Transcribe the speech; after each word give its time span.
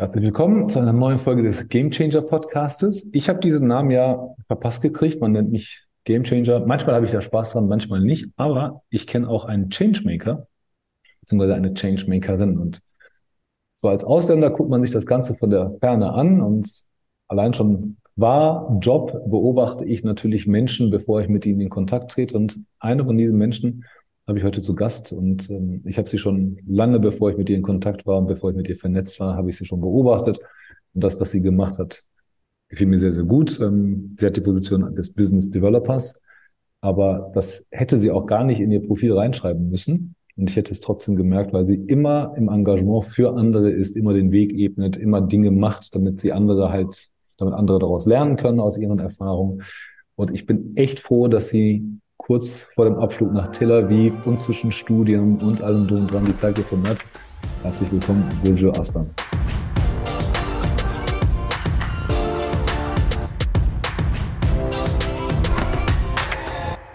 Herzlich 0.00 0.22
willkommen 0.22 0.68
zu 0.68 0.78
einer 0.78 0.92
neuen 0.92 1.18
Folge 1.18 1.42
des 1.42 1.68
Game 1.68 1.90
Changer 1.90 2.22
Podcastes. 2.22 3.10
Ich 3.12 3.28
habe 3.28 3.40
diesen 3.40 3.66
Namen 3.66 3.90
ja 3.90 4.28
verpasst 4.46 4.80
gekriegt. 4.80 5.20
Man 5.20 5.32
nennt 5.32 5.50
mich 5.50 5.82
Game 6.04 6.22
Changer. 6.22 6.64
Manchmal 6.64 6.94
habe 6.94 7.04
ich 7.04 7.10
da 7.10 7.20
Spaß 7.20 7.50
dran, 7.50 7.66
manchmal 7.66 7.98
nicht. 8.02 8.26
Aber 8.36 8.82
ich 8.90 9.08
kenne 9.08 9.28
auch 9.28 9.44
einen 9.44 9.70
Changemaker, 9.70 10.46
beziehungsweise 11.20 11.56
eine 11.56 11.74
Changemakerin. 11.74 12.58
Und 12.58 12.78
so 13.74 13.88
als 13.88 14.04
Ausländer 14.04 14.50
guckt 14.50 14.70
man 14.70 14.82
sich 14.82 14.92
das 14.92 15.04
Ganze 15.04 15.34
von 15.34 15.50
der 15.50 15.74
Ferne 15.80 16.12
an 16.12 16.42
und 16.42 16.70
allein 17.26 17.52
schon 17.52 17.96
war 18.14 18.78
Job 18.80 19.10
beobachte 19.28 19.84
ich 19.84 20.04
natürlich 20.04 20.46
Menschen, 20.46 20.90
bevor 20.90 21.22
ich 21.22 21.28
mit 21.28 21.44
ihnen 21.44 21.60
in 21.60 21.70
Kontakt 21.70 22.12
trete. 22.12 22.36
Und 22.36 22.60
eine 22.78 23.04
von 23.04 23.18
diesen 23.18 23.36
Menschen 23.36 23.84
habe 24.28 24.38
ich 24.38 24.44
heute 24.44 24.60
zu 24.60 24.74
Gast 24.74 25.12
und 25.12 25.48
ähm, 25.48 25.80
ich 25.86 25.96
habe 25.96 26.08
sie 26.08 26.18
schon 26.18 26.58
lange, 26.66 27.00
bevor 27.00 27.30
ich 27.30 27.38
mit 27.38 27.48
ihr 27.48 27.56
in 27.56 27.62
Kontakt 27.62 28.06
war 28.06 28.18
und 28.18 28.26
bevor 28.26 28.50
ich 28.50 28.56
mit 28.56 28.68
ihr 28.68 28.76
vernetzt 28.76 29.18
war, 29.20 29.34
habe 29.34 29.48
ich 29.48 29.56
sie 29.56 29.64
schon 29.64 29.80
beobachtet. 29.80 30.38
Und 30.92 31.02
das, 31.02 31.18
was 31.18 31.30
sie 31.30 31.40
gemacht 31.40 31.78
hat, 31.78 32.04
gefiel 32.68 32.86
mir 32.86 32.98
sehr, 32.98 33.12
sehr 33.12 33.24
gut. 33.24 33.58
Ähm, 33.58 34.14
sie 34.18 34.26
hat 34.26 34.36
die 34.36 34.42
Position 34.42 34.94
des 34.94 35.14
Business 35.14 35.50
Developers, 35.50 36.20
aber 36.82 37.32
das 37.34 37.66
hätte 37.70 37.96
sie 37.96 38.10
auch 38.10 38.26
gar 38.26 38.44
nicht 38.44 38.60
in 38.60 38.70
ihr 38.70 38.86
Profil 38.86 39.14
reinschreiben 39.14 39.70
müssen. 39.70 40.14
Und 40.36 40.50
ich 40.50 40.56
hätte 40.56 40.72
es 40.72 40.80
trotzdem 40.80 41.16
gemerkt, 41.16 41.54
weil 41.54 41.64
sie 41.64 41.76
immer 41.76 42.34
im 42.36 42.50
Engagement 42.50 43.06
für 43.06 43.34
andere 43.34 43.70
ist, 43.70 43.96
immer 43.96 44.12
den 44.12 44.30
Weg 44.30 44.52
ebnet, 44.52 44.98
immer 44.98 45.22
Dinge 45.22 45.50
macht, 45.50 45.94
damit 45.94 46.20
sie 46.20 46.32
andere 46.32 46.70
halt, 46.70 47.08
damit 47.38 47.54
andere 47.54 47.78
daraus 47.78 48.04
lernen 48.04 48.36
können 48.36 48.60
aus 48.60 48.76
ihren 48.76 48.98
Erfahrungen. 48.98 49.62
Und 50.16 50.32
ich 50.32 50.44
bin 50.44 50.76
echt 50.76 51.00
froh, 51.00 51.28
dass 51.28 51.48
sie 51.48 51.98
kurz 52.28 52.68
vor 52.74 52.84
dem 52.84 52.96
Abflug 52.98 53.32
nach 53.32 53.48
Tel 53.48 53.72
Aviv 53.72 54.26
und 54.26 54.38
zwischen 54.38 54.70
Studien 54.70 55.38
und 55.38 55.62
allem 55.62 55.88
drum 55.88 56.00
und 56.00 56.12
dran 56.12 56.26
die 56.26 56.34
Zeit 56.34 56.56
gefunden 56.56 56.86
hat. 56.86 56.98
Herzlich 57.62 57.90
willkommen, 57.90 58.28
Guljo 58.42 58.70
Astan. 58.72 59.08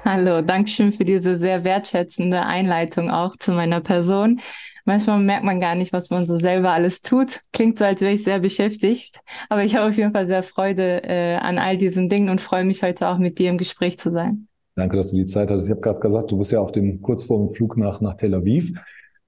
Hallo, 0.05 0.44
Dankeschön 0.44 0.94
für 0.94 1.03
diese 1.03 1.35
sehr 1.35 1.63
wertschätzende 1.63 2.45
Einleitung 2.45 3.09
auch 3.09 3.35
zu 3.35 3.53
meiner 3.53 3.81
Person. 3.81 4.39
Manchmal 4.85 5.17
merkt 5.17 5.45
man 5.45 5.59
gar 5.59 5.73
nicht, 5.73 5.94
was 5.94 6.11
man 6.11 6.27
so 6.27 6.38
selber 6.38 6.73
alles 6.73 7.02
tut. 7.02 7.39
Klingt 7.53 7.79
so, 7.79 7.85
als 7.85 8.02
wäre 8.02 8.13
ich 8.13 8.23
sehr 8.23 8.38
beschäftigt. 8.38 9.19
Aber 9.50 9.63
ich 9.63 9.75
habe 9.75 9.89
auf 9.89 9.97
jeden 9.97 10.11
Fall 10.11 10.27
sehr 10.27 10.44
Freude 10.44 11.02
äh, 11.05 11.38
an 11.38 11.57
all 11.57 11.77
diesen 11.77 12.07
Dingen 12.07 12.29
und 12.29 12.39
freue 12.39 12.66
mich 12.66 12.83
heute 12.83 13.07
auch 13.07 13.17
mit 13.17 13.39
dir 13.39 13.50
im 13.50 13.57
Gespräch 13.57 13.97
zu 13.97 14.11
sein. 14.11 14.47
Danke, 14.75 14.97
dass 14.97 15.11
du 15.11 15.17
die 15.17 15.25
Zeit 15.25 15.49
hattest. 15.49 15.67
Ich 15.67 15.71
habe 15.71 15.81
gerade 15.81 15.99
gesagt, 15.99 16.31
du 16.31 16.38
bist 16.38 16.52
ja 16.52 16.59
auf 16.59 16.71
dem 16.71 17.02
kurz 17.02 17.23
vor 17.23 17.39
dem 17.39 17.49
Flug 17.53 17.77
nach, 17.77 18.02
nach 18.02 18.16
Tel 18.16 18.33
Aviv. 18.33 18.73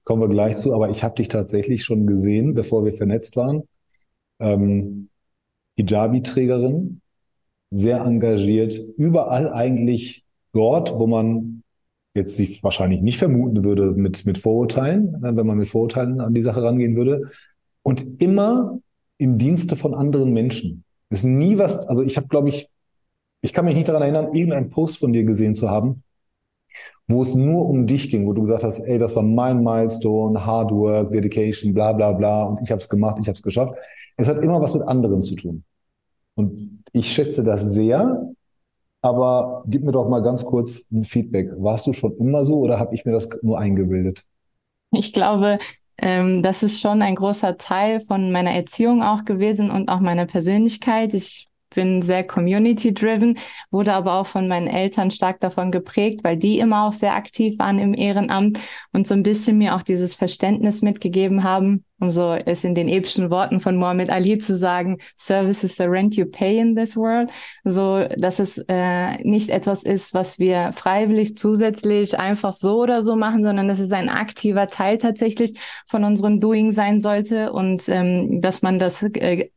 Kommen 0.02 0.22
wir 0.22 0.28
gleich 0.28 0.56
zu, 0.56 0.74
aber 0.74 0.90
ich 0.90 1.04
habe 1.04 1.14
dich 1.14 1.28
tatsächlich 1.28 1.84
schon 1.84 2.06
gesehen, 2.06 2.54
bevor 2.54 2.84
wir 2.84 2.92
vernetzt 2.92 3.36
waren. 3.36 3.62
Ähm, 4.40 5.08
Hijabi-Trägerin, 5.78 7.00
sehr 7.70 8.00
engagiert, 8.00 8.78
überall 8.96 9.52
eigentlich 9.52 10.24
dort, 10.52 10.98
wo 10.98 11.06
man 11.06 11.62
jetzt 12.14 12.36
sie 12.36 12.58
wahrscheinlich 12.62 13.02
nicht 13.02 13.18
vermuten 13.18 13.62
würde 13.62 13.92
mit, 13.92 14.24
mit 14.26 14.38
Vorurteilen, 14.38 15.22
äh, 15.22 15.36
wenn 15.36 15.46
man 15.46 15.58
mit 15.58 15.68
Vorurteilen 15.68 16.20
an 16.20 16.34
die 16.34 16.42
Sache 16.42 16.62
rangehen 16.62 16.96
würde. 16.96 17.30
Und 17.82 18.20
immer 18.20 18.78
im 19.18 19.38
Dienste 19.38 19.76
von 19.76 19.94
anderen 19.94 20.32
Menschen. 20.32 20.84
Ist 21.08 21.24
nie 21.24 21.58
was, 21.58 21.86
also 21.86 22.02
ich 22.02 22.16
habe, 22.16 22.26
glaube 22.26 22.48
ich, 22.48 22.68
ich 23.46 23.52
kann 23.52 23.64
mich 23.64 23.76
nicht 23.76 23.88
daran 23.88 24.02
erinnern, 24.02 24.34
irgendeinen 24.34 24.70
Post 24.70 24.98
von 24.98 25.12
dir 25.12 25.22
gesehen 25.22 25.54
zu 25.54 25.70
haben, 25.70 26.02
wo 27.06 27.22
es 27.22 27.36
nur 27.36 27.68
um 27.68 27.86
dich 27.86 28.10
ging, 28.10 28.26
wo 28.26 28.32
du 28.32 28.40
gesagt 28.40 28.64
hast, 28.64 28.80
ey, 28.80 28.98
das 28.98 29.14
war 29.14 29.22
mein 29.22 29.62
Milestone, 29.62 30.44
Hard 30.44 30.72
Work, 30.72 31.12
Dedication, 31.12 31.72
bla 31.72 31.92
bla 31.92 32.10
bla 32.10 32.44
und 32.44 32.60
ich 32.60 32.72
habe 32.72 32.80
es 32.80 32.88
gemacht, 32.88 33.18
ich 33.20 33.28
habe 33.28 33.36
es 33.36 33.42
geschafft. 33.42 33.74
Es 34.16 34.28
hat 34.28 34.42
immer 34.42 34.60
was 34.60 34.74
mit 34.74 34.82
anderen 34.82 35.22
zu 35.22 35.36
tun. 35.36 35.62
Und 36.34 36.82
ich 36.92 37.12
schätze 37.12 37.44
das 37.44 37.70
sehr, 37.70 38.32
aber 39.00 39.62
gib 39.68 39.84
mir 39.84 39.92
doch 39.92 40.08
mal 40.08 40.22
ganz 40.22 40.44
kurz 40.44 40.90
ein 40.90 41.04
Feedback. 41.04 41.50
Warst 41.56 41.86
du 41.86 41.92
schon 41.92 42.16
immer 42.16 42.42
so 42.42 42.58
oder 42.58 42.80
habe 42.80 42.96
ich 42.96 43.04
mir 43.04 43.12
das 43.12 43.28
nur 43.42 43.60
eingebildet? 43.60 44.24
Ich 44.90 45.12
glaube, 45.12 45.60
ähm, 45.98 46.42
das 46.42 46.64
ist 46.64 46.80
schon 46.80 47.00
ein 47.00 47.14
großer 47.14 47.58
Teil 47.58 48.00
von 48.00 48.32
meiner 48.32 48.50
Erziehung 48.50 49.04
auch 49.04 49.24
gewesen 49.24 49.70
und 49.70 49.88
auch 49.88 50.00
meiner 50.00 50.26
Persönlichkeit. 50.26 51.14
Ich 51.14 51.46
bin 51.70 52.02
sehr 52.02 52.24
community-driven, 52.24 53.38
wurde 53.70 53.94
aber 53.94 54.14
auch 54.14 54.26
von 54.26 54.48
meinen 54.48 54.68
Eltern 54.68 55.10
stark 55.10 55.40
davon 55.40 55.70
geprägt, 55.70 56.20
weil 56.24 56.36
die 56.36 56.58
immer 56.58 56.86
auch 56.86 56.92
sehr 56.92 57.14
aktiv 57.14 57.58
waren 57.58 57.78
im 57.78 57.94
Ehrenamt 57.94 58.58
und 58.92 59.08
so 59.08 59.14
ein 59.14 59.22
bisschen 59.22 59.58
mir 59.58 59.74
auch 59.74 59.82
dieses 59.82 60.14
Verständnis 60.14 60.82
mitgegeben 60.82 61.42
haben, 61.42 61.85
um 61.98 62.12
so 62.12 62.36
es 62.44 62.64
in 62.64 62.74
den 62.74 62.88
epischen 62.88 63.30
Worten 63.30 63.60
von 63.60 63.76
Muhammad 63.76 64.10
Ali 64.10 64.38
zu 64.38 64.56
sagen, 64.56 64.98
Service 65.16 65.64
is 65.64 65.76
the 65.76 65.84
rent 65.84 66.14
you 66.16 66.26
pay 66.26 66.58
in 66.58 66.76
this 66.76 66.96
world, 66.96 67.30
so 67.64 68.04
dass 68.16 68.38
es 68.38 68.58
äh, 68.68 69.16
nicht 69.24 69.48
etwas 69.50 69.82
ist, 69.82 70.12
was 70.12 70.38
wir 70.38 70.72
freiwillig 70.72 71.36
zusätzlich 71.36 72.18
einfach 72.18 72.52
so 72.52 72.82
oder 72.82 73.00
so 73.00 73.16
machen, 73.16 73.44
sondern 73.44 73.68
dass 73.68 73.78
es 73.78 73.92
ein 73.92 74.10
aktiver 74.10 74.66
Teil 74.66 74.98
tatsächlich 74.98 75.54
von 75.86 76.04
unserem 76.04 76.40
Doing 76.40 76.72
sein 76.72 77.00
sollte 77.00 77.52
und 77.52 77.88
ähm, 77.88 78.42
dass 78.42 78.60
man 78.60 78.78
das 78.78 79.02
äh, 79.02 79.48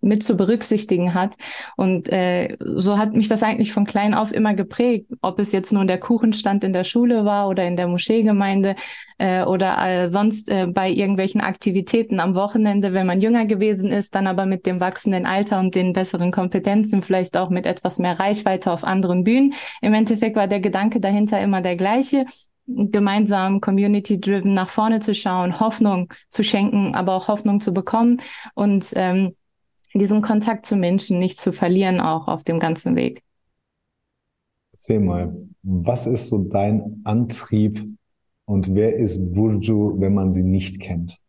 mit 0.00 0.22
zu 0.22 0.36
berücksichtigen 0.36 1.12
hat. 1.12 1.34
Und 1.76 2.10
äh, 2.10 2.56
so 2.60 2.96
hat 2.96 3.14
mich 3.14 3.28
das 3.28 3.42
eigentlich 3.42 3.72
von 3.72 3.84
klein 3.84 4.14
auf 4.14 4.32
immer 4.32 4.54
geprägt, 4.54 5.08
ob 5.20 5.38
es 5.38 5.52
jetzt 5.52 5.72
nun 5.72 5.86
der 5.86 5.98
Kuchenstand 5.98 6.64
in 6.64 6.72
der 6.72 6.84
Schule 6.84 7.24
war 7.24 7.48
oder 7.48 7.66
in 7.66 7.76
der 7.76 7.86
Moscheegemeinde 7.86 8.76
äh, 9.18 9.44
oder 9.44 9.76
äh, 9.86 10.10
sonst 10.10 10.48
äh, 10.48 10.66
bei 10.66 10.90
irgendwelchen 10.90 11.40
Aktivitäten 11.42 11.81
am 12.20 12.34
Wochenende, 12.34 12.92
wenn 12.92 13.06
man 13.06 13.20
jünger 13.20 13.46
gewesen 13.46 13.90
ist, 13.90 14.14
dann 14.14 14.26
aber 14.26 14.46
mit 14.46 14.66
dem 14.66 14.80
wachsenden 14.80 15.26
Alter 15.26 15.60
und 15.60 15.74
den 15.74 15.92
besseren 15.92 16.32
Kompetenzen, 16.32 17.02
vielleicht 17.02 17.36
auch 17.36 17.50
mit 17.50 17.66
etwas 17.66 17.98
mehr 17.98 18.18
Reichweite 18.18 18.72
auf 18.72 18.84
anderen 18.84 19.24
Bühnen. 19.24 19.54
Im 19.80 19.94
Endeffekt 19.94 20.36
war 20.36 20.48
der 20.48 20.60
Gedanke 20.60 21.00
dahinter 21.00 21.40
immer 21.40 21.60
der 21.60 21.76
gleiche 21.76 22.26
gemeinsam 22.66 23.60
community-driven 23.60 24.54
nach 24.54 24.68
vorne 24.68 25.00
zu 25.00 25.14
schauen, 25.14 25.58
Hoffnung 25.60 26.12
zu 26.30 26.44
schenken, 26.44 26.94
aber 26.94 27.14
auch 27.14 27.28
Hoffnung 27.28 27.60
zu 27.60 27.72
bekommen 27.72 28.18
und 28.54 28.92
ähm, 28.94 29.34
diesen 29.94 30.22
Kontakt 30.22 30.64
zu 30.64 30.76
Menschen 30.76 31.18
nicht 31.18 31.38
zu 31.38 31.52
verlieren, 31.52 32.00
auch 32.00 32.28
auf 32.28 32.44
dem 32.44 32.60
ganzen 32.60 32.96
Weg. 32.96 33.22
Erzähl 34.72 35.00
mal, 35.00 35.36
was 35.62 36.06
ist 36.06 36.28
so 36.28 36.38
dein 36.38 37.02
Antrieb 37.04 37.84
und 38.46 38.74
wer 38.74 38.94
ist 38.94 39.32
Burju, 39.32 40.00
wenn 40.00 40.14
man 40.14 40.32
sie 40.32 40.42
nicht 40.42 40.80
kennt? 40.80 41.21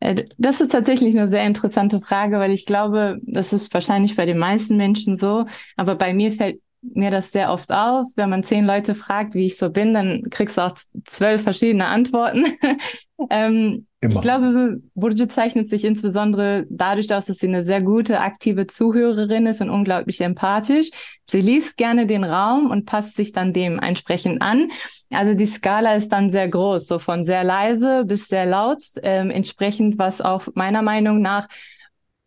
Äh, 0.00 0.24
das 0.38 0.60
ist 0.60 0.72
tatsächlich 0.72 1.16
eine 1.18 1.28
sehr 1.28 1.44
interessante 1.44 2.00
Frage, 2.00 2.38
weil 2.38 2.52
ich 2.52 2.66
glaube, 2.66 3.18
das 3.22 3.52
ist 3.52 3.72
wahrscheinlich 3.74 4.16
bei 4.16 4.26
den 4.26 4.38
meisten 4.38 4.76
Menschen 4.76 5.16
so, 5.16 5.46
aber 5.76 5.94
bei 5.96 6.14
mir 6.14 6.32
fällt 6.32 6.60
mir 6.82 7.10
das 7.10 7.32
sehr 7.32 7.52
oft 7.52 7.70
auf. 7.72 8.06
Wenn 8.14 8.30
man 8.30 8.42
zehn 8.42 8.66
Leute 8.66 8.94
fragt, 8.94 9.34
wie 9.34 9.46
ich 9.46 9.56
so 9.56 9.70
bin, 9.70 9.94
dann 9.94 10.24
kriegst 10.30 10.58
du 10.58 10.62
auch 10.62 10.74
zwölf 11.06 11.42
verschiedene 11.42 11.86
Antworten. 11.86 12.44
ähm, 13.30 13.86
ich 14.00 14.20
glaube, 14.20 14.80
Burju 14.94 15.26
zeichnet 15.26 15.68
sich 15.68 15.84
insbesondere 15.84 16.66
dadurch 16.70 17.12
aus, 17.12 17.24
dass 17.24 17.38
sie 17.38 17.48
eine 17.48 17.64
sehr 17.64 17.82
gute, 17.82 18.20
aktive 18.20 18.68
Zuhörerin 18.68 19.46
ist 19.46 19.60
und 19.60 19.70
unglaublich 19.70 20.20
empathisch. 20.20 20.90
Sie 21.28 21.40
liest 21.40 21.76
gerne 21.76 22.06
den 22.06 22.22
Raum 22.22 22.70
und 22.70 22.86
passt 22.86 23.16
sich 23.16 23.32
dann 23.32 23.52
dem 23.52 23.80
entsprechend 23.80 24.40
an. 24.40 24.70
Also 25.10 25.34
die 25.34 25.46
Skala 25.46 25.94
ist 25.94 26.10
dann 26.10 26.30
sehr 26.30 26.48
groß, 26.48 26.86
so 26.86 27.00
von 27.00 27.24
sehr 27.24 27.42
leise 27.42 28.04
bis 28.04 28.28
sehr 28.28 28.46
laut, 28.46 28.78
ähm, 29.02 29.30
entsprechend, 29.30 29.98
was 29.98 30.20
auch 30.20 30.46
meiner 30.54 30.82
Meinung 30.82 31.20
nach 31.20 31.48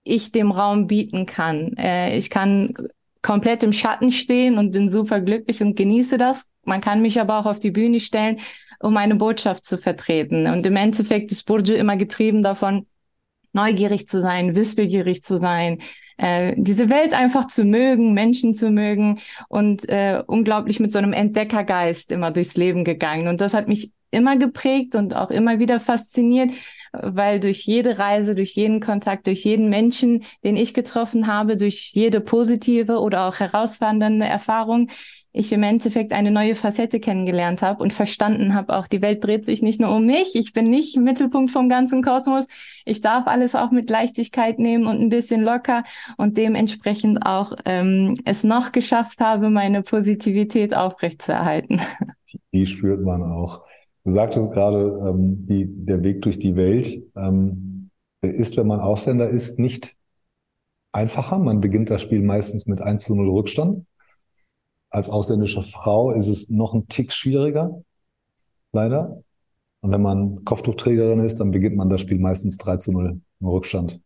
ich 0.03 0.33
dem 0.33 0.51
Raum 0.51 0.87
bieten 0.87 1.25
kann. 1.25 1.77
Äh, 1.77 2.17
ich 2.17 2.29
kann 2.29 2.73
komplett 3.21 3.63
im 3.63 3.73
Schatten 3.73 4.11
stehen 4.11 4.57
und 4.57 4.71
bin 4.71 4.89
super 4.89 5.21
glücklich 5.21 5.61
und 5.61 5.75
genieße 5.75 6.17
das. 6.17 6.45
Man 6.63 6.81
kann 6.81 7.01
mich 7.01 7.19
aber 7.19 7.39
auch 7.39 7.45
auf 7.45 7.59
die 7.59 7.71
Bühne 7.71 7.99
stellen, 7.99 8.39
um 8.79 8.97
eine 8.97 9.15
Botschaft 9.15 9.65
zu 9.65 9.77
vertreten. 9.77 10.47
Und 10.47 10.65
im 10.65 10.75
Endeffekt 10.75 11.31
ist 11.31 11.43
Burju 11.43 11.75
immer 11.75 11.97
getrieben 11.97 12.43
davon, 12.43 12.87
neugierig 13.53 14.07
zu 14.07 14.19
sein, 14.19 14.55
wissbegierig 14.55 15.21
zu 15.21 15.37
sein, 15.37 15.79
äh, 16.17 16.53
diese 16.57 16.89
Welt 16.89 17.13
einfach 17.13 17.47
zu 17.47 17.63
mögen, 17.63 18.13
Menschen 18.13 18.53
zu 18.53 18.69
mögen 18.69 19.19
und 19.49 19.89
äh, 19.89 20.23
unglaublich 20.25 20.79
mit 20.79 20.91
so 20.91 20.99
einem 20.99 21.13
Entdeckergeist 21.13 22.11
immer 22.11 22.31
durchs 22.31 22.55
Leben 22.55 22.83
gegangen. 22.83 23.27
Und 23.27 23.41
das 23.41 23.53
hat 23.53 23.67
mich 23.67 23.91
immer 24.11 24.37
geprägt 24.37 24.95
und 24.95 25.15
auch 25.15 25.31
immer 25.31 25.59
wieder 25.59 25.79
fasziniert, 25.79 26.51
weil 26.91 27.39
durch 27.39 27.65
jede 27.65 27.97
Reise, 27.97 28.35
durch 28.35 28.55
jeden 28.55 28.79
Kontakt, 28.79 29.27
durch 29.27 29.43
jeden 29.45 29.69
Menschen, 29.69 30.23
den 30.43 30.55
ich 30.55 30.73
getroffen 30.73 31.27
habe, 31.27 31.57
durch 31.57 31.91
jede 31.93 32.21
positive 32.21 32.99
oder 32.99 33.27
auch 33.27 33.39
herausfordernde 33.39 34.25
Erfahrung, 34.25 34.89
ich 35.33 35.53
im 35.53 35.63
Endeffekt 35.63 36.11
eine 36.11 36.29
neue 36.29 36.55
Facette 36.55 36.99
kennengelernt 36.99 37.61
habe 37.61 37.81
und 37.81 37.93
verstanden 37.93 38.53
habe, 38.53 38.75
auch 38.75 38.87
die 38.87 39.01
Welt 39.01 39.23
dreht 39.23 39.45
sich 39.45 39.61
nicht 39.61 39.79
nur 39.79 39.95
um 39.95 40.05
mich, 40.05 40.35
ich 40.35 40.51
bin 40.51 40.69
nicht 40.69 40.97
Mittelpunkt 40.97 41.51
vom 41.51 41.69
ganzen 41.69 42.03
Kosmos, 42.03 42.47
ich 42.85 43.01
darf 43.01 43.27
alles 43.27 43.55
auch 43.55 43.71
mit 43.71 43.89
Leichtigkeit 43.89 44.59
nehmen 44.59 44.87
und 44.87 44.99
ein 44.99 45.09
bisschen 45.09 45.41
locker 45.41 45.83
und 46.17 46.37
dementsprechend 46.37 47.25
auch 47.25 47.53
ähm, 47.65 48.17
es 48.25 48.43
noch 48.43 48.73
geschafft 48.73 49.21
habe, 49.21 49.49
meine 49.49 49.83
Positivität 49.83 50.75
aufrechtzuerhalten. 50.75 51.79
Die 52.51 52.67
spürt 52.67 53.01
man 53.01 53.23
auch. 53.23 53.61
Du 54.03 54.11
sagtest 54.11 54.51
gerade, 54.51 55.07
ähm, 55.07 55.45
die, 55.45 55.65
der 55.67 56.03
Weg 56.03 56.21
durch 56.21 56.39
die 56.39 56.55
Welt. 56.55 57.03
Ähm, 57.15 57.89
ist, 58.21 58.57
wenn 58.57 58.67
man 58.67 58.79
Ausländer 58.79 59.29
ist, 59.29 59.59
nicht 59.59 59.97
einfacher. 60.91 61.39
Man 61.39 61.59
beginnt 61.59 61.89
das 61.89 62.01
Spiel 62.01 62.21
meistens 62.21 62.67
mit 62.67 62.81
1 62.81 63.03
zu 63.03 63.15
0 63.15 63.29
Rückstand. 63.29 63.85
Als 64.89 65.09
ausländische 65.09 65.61
Frau 65.61 66.11
ist 66.11 66.27
es 66.27 66.49
noch 66.49 66.73
ein 66.73 66.87
Tick 66.87 67.13
schwieriger, 67.13 67.81
leider. 68.73 69.23
Und 69.81 69.91
wenn 69.91 70.01
man 70.01 70.43
Kopftuchträgerin 70.45 71.23
ist, 71.23 71.39
dann 71.39 71.51
beginnt 71.51 71.77
man 71.77 71.89
das 71.89 72.01
Spiel 72.01 72.19
meistens 72.19 72.57
3 72.57 72.77
zu 72.77 72.91
0 72.91 73.21
im 73.39 73.47
Rückstand. 73.47 74.01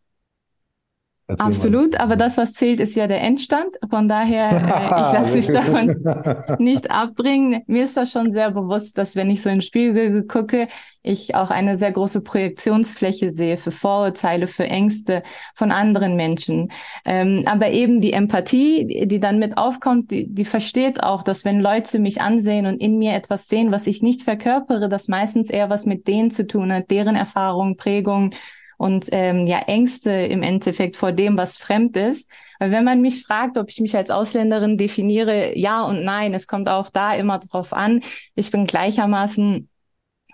Erzähl 1.28 1.46
Absolut, 1.48 1.94
mal. 1.94 2.02
aber 2.02 2.16
das, 2.18 2.38
was 2.38 2.54
zählt, 2.54 2.80
ist 2.80 2.96
ja 2.96 3.08
der 3.08 3.22
Endstand. 3.22 3.78
Von 3.90 4.08
daher, 4.08 4.52
äh, 4.52 4.86
ich 4.86 5.20
lasse 5.20 5.38
mich 5.38 5.48
davon 5.48 6.58
nicht 6.64 6.92
abbringen. 6.92 7.64
Mir 7.66 7.84
ist 7.84 7.98
das 7.98 8.12
schon 8.12 8.32
sehr 8.32 8.52
bewusst, 8.52 9.00
dass 9.00 9.16
wenn 9.16 9.32
ich 9.32 9.42
so 9.42 9.50
in 9.50 9.56
den 9.56 9.62
Spiegel 9.64 10.28
gucke, 10.28 10.68
ich 11.02 11.34
auch 11.34 11.50
eine 11.50 11.78
sehr 11.78 11.92
große 11.92 12.22
Projektionsfläche 12.22 13.34
sehe 13.34 13.58
für 13.58 13.72
Vorurteile, 13.72 14.46
für 14.46 14.66
Ängste 14.66 15.24
von 15.56 15.72
anderen 15.72 16.16
Menschen. 16.16 16.72
Ähm, 17.06 17.44
aber 17.48 17.70
eben 17.72 18.02
die 18.02 18.14
Empathie, 18.14 18.86
die, 18.86 19.08
die 19.08 19.20
dann 19.20 19.40
mit 19.40 19.58
aufkommt, 19.58 20.12
die, 20.12 20.32
die 20.32 20.46
versteht 20.46 21.02
auch, 21.02 21.24
dass 21.24 21.44
wenn 21.44 21.60
Leute 21.60 21.98
mich 21.98 22.22
ansehen 22.22 22.68
und 22.68 22.78
in 22.78 23.00
mir 23.00 23.14
etwas 23.14 23.48
sehen, 23.48 23.72
was 23.72 23.88
ich 23.88 24.04
nicht 24.04 24.22
verkörpere, 24.22 24.90
das 24.90 25.08
meistens 25.08 25.50
eher 25.50 25.72
was 25.72 25.88
mit 25.88 26.08
denen 26.08 26.30
zu 26.30 26.46
tun 26.46 26.72
hat, 26.72 26.92
deren 26.92 27.16
Erfahrungen, 27.16 27.78
Prägungen 27.78 28.36
und 28.78 29.08
ähm, 29.12 29.48
ja 29.48 29.60
Ängste 29.60 30.12
im 30.12 30.44
Endeffekt 30.44 30.96
vor 30.96 31.12
dem, 31.12 31.38
was 31.38 31.58
fremd 31.58 31.98
ist. 31.98 32.32
Weil 32.60 32.72
wenn 32.72 32.84
man 32.84 33.02
mich 33.02 33.24
fragt, 33.26 33.58
ob 33.58 33.70
ich 33.70 33.80
mich 33.80 33.96
als 33.96 34.12
Ausländerin 34.12 34.78
definiere, 34.78 35.58
ja 35.58 35.84
und 35.84 36.04
nein, 36.04 36.34
es 36.34 36.48
kommt 36.48 36.70
auch 36.70 36.90
da 36.90 37.14
immer 37.14 37.40
drauf 37.40 37.74
an. 37.74 38.02
Ich 38.36 38.52
bin 38.52 38.68
gleichermaßen 38.68 39.70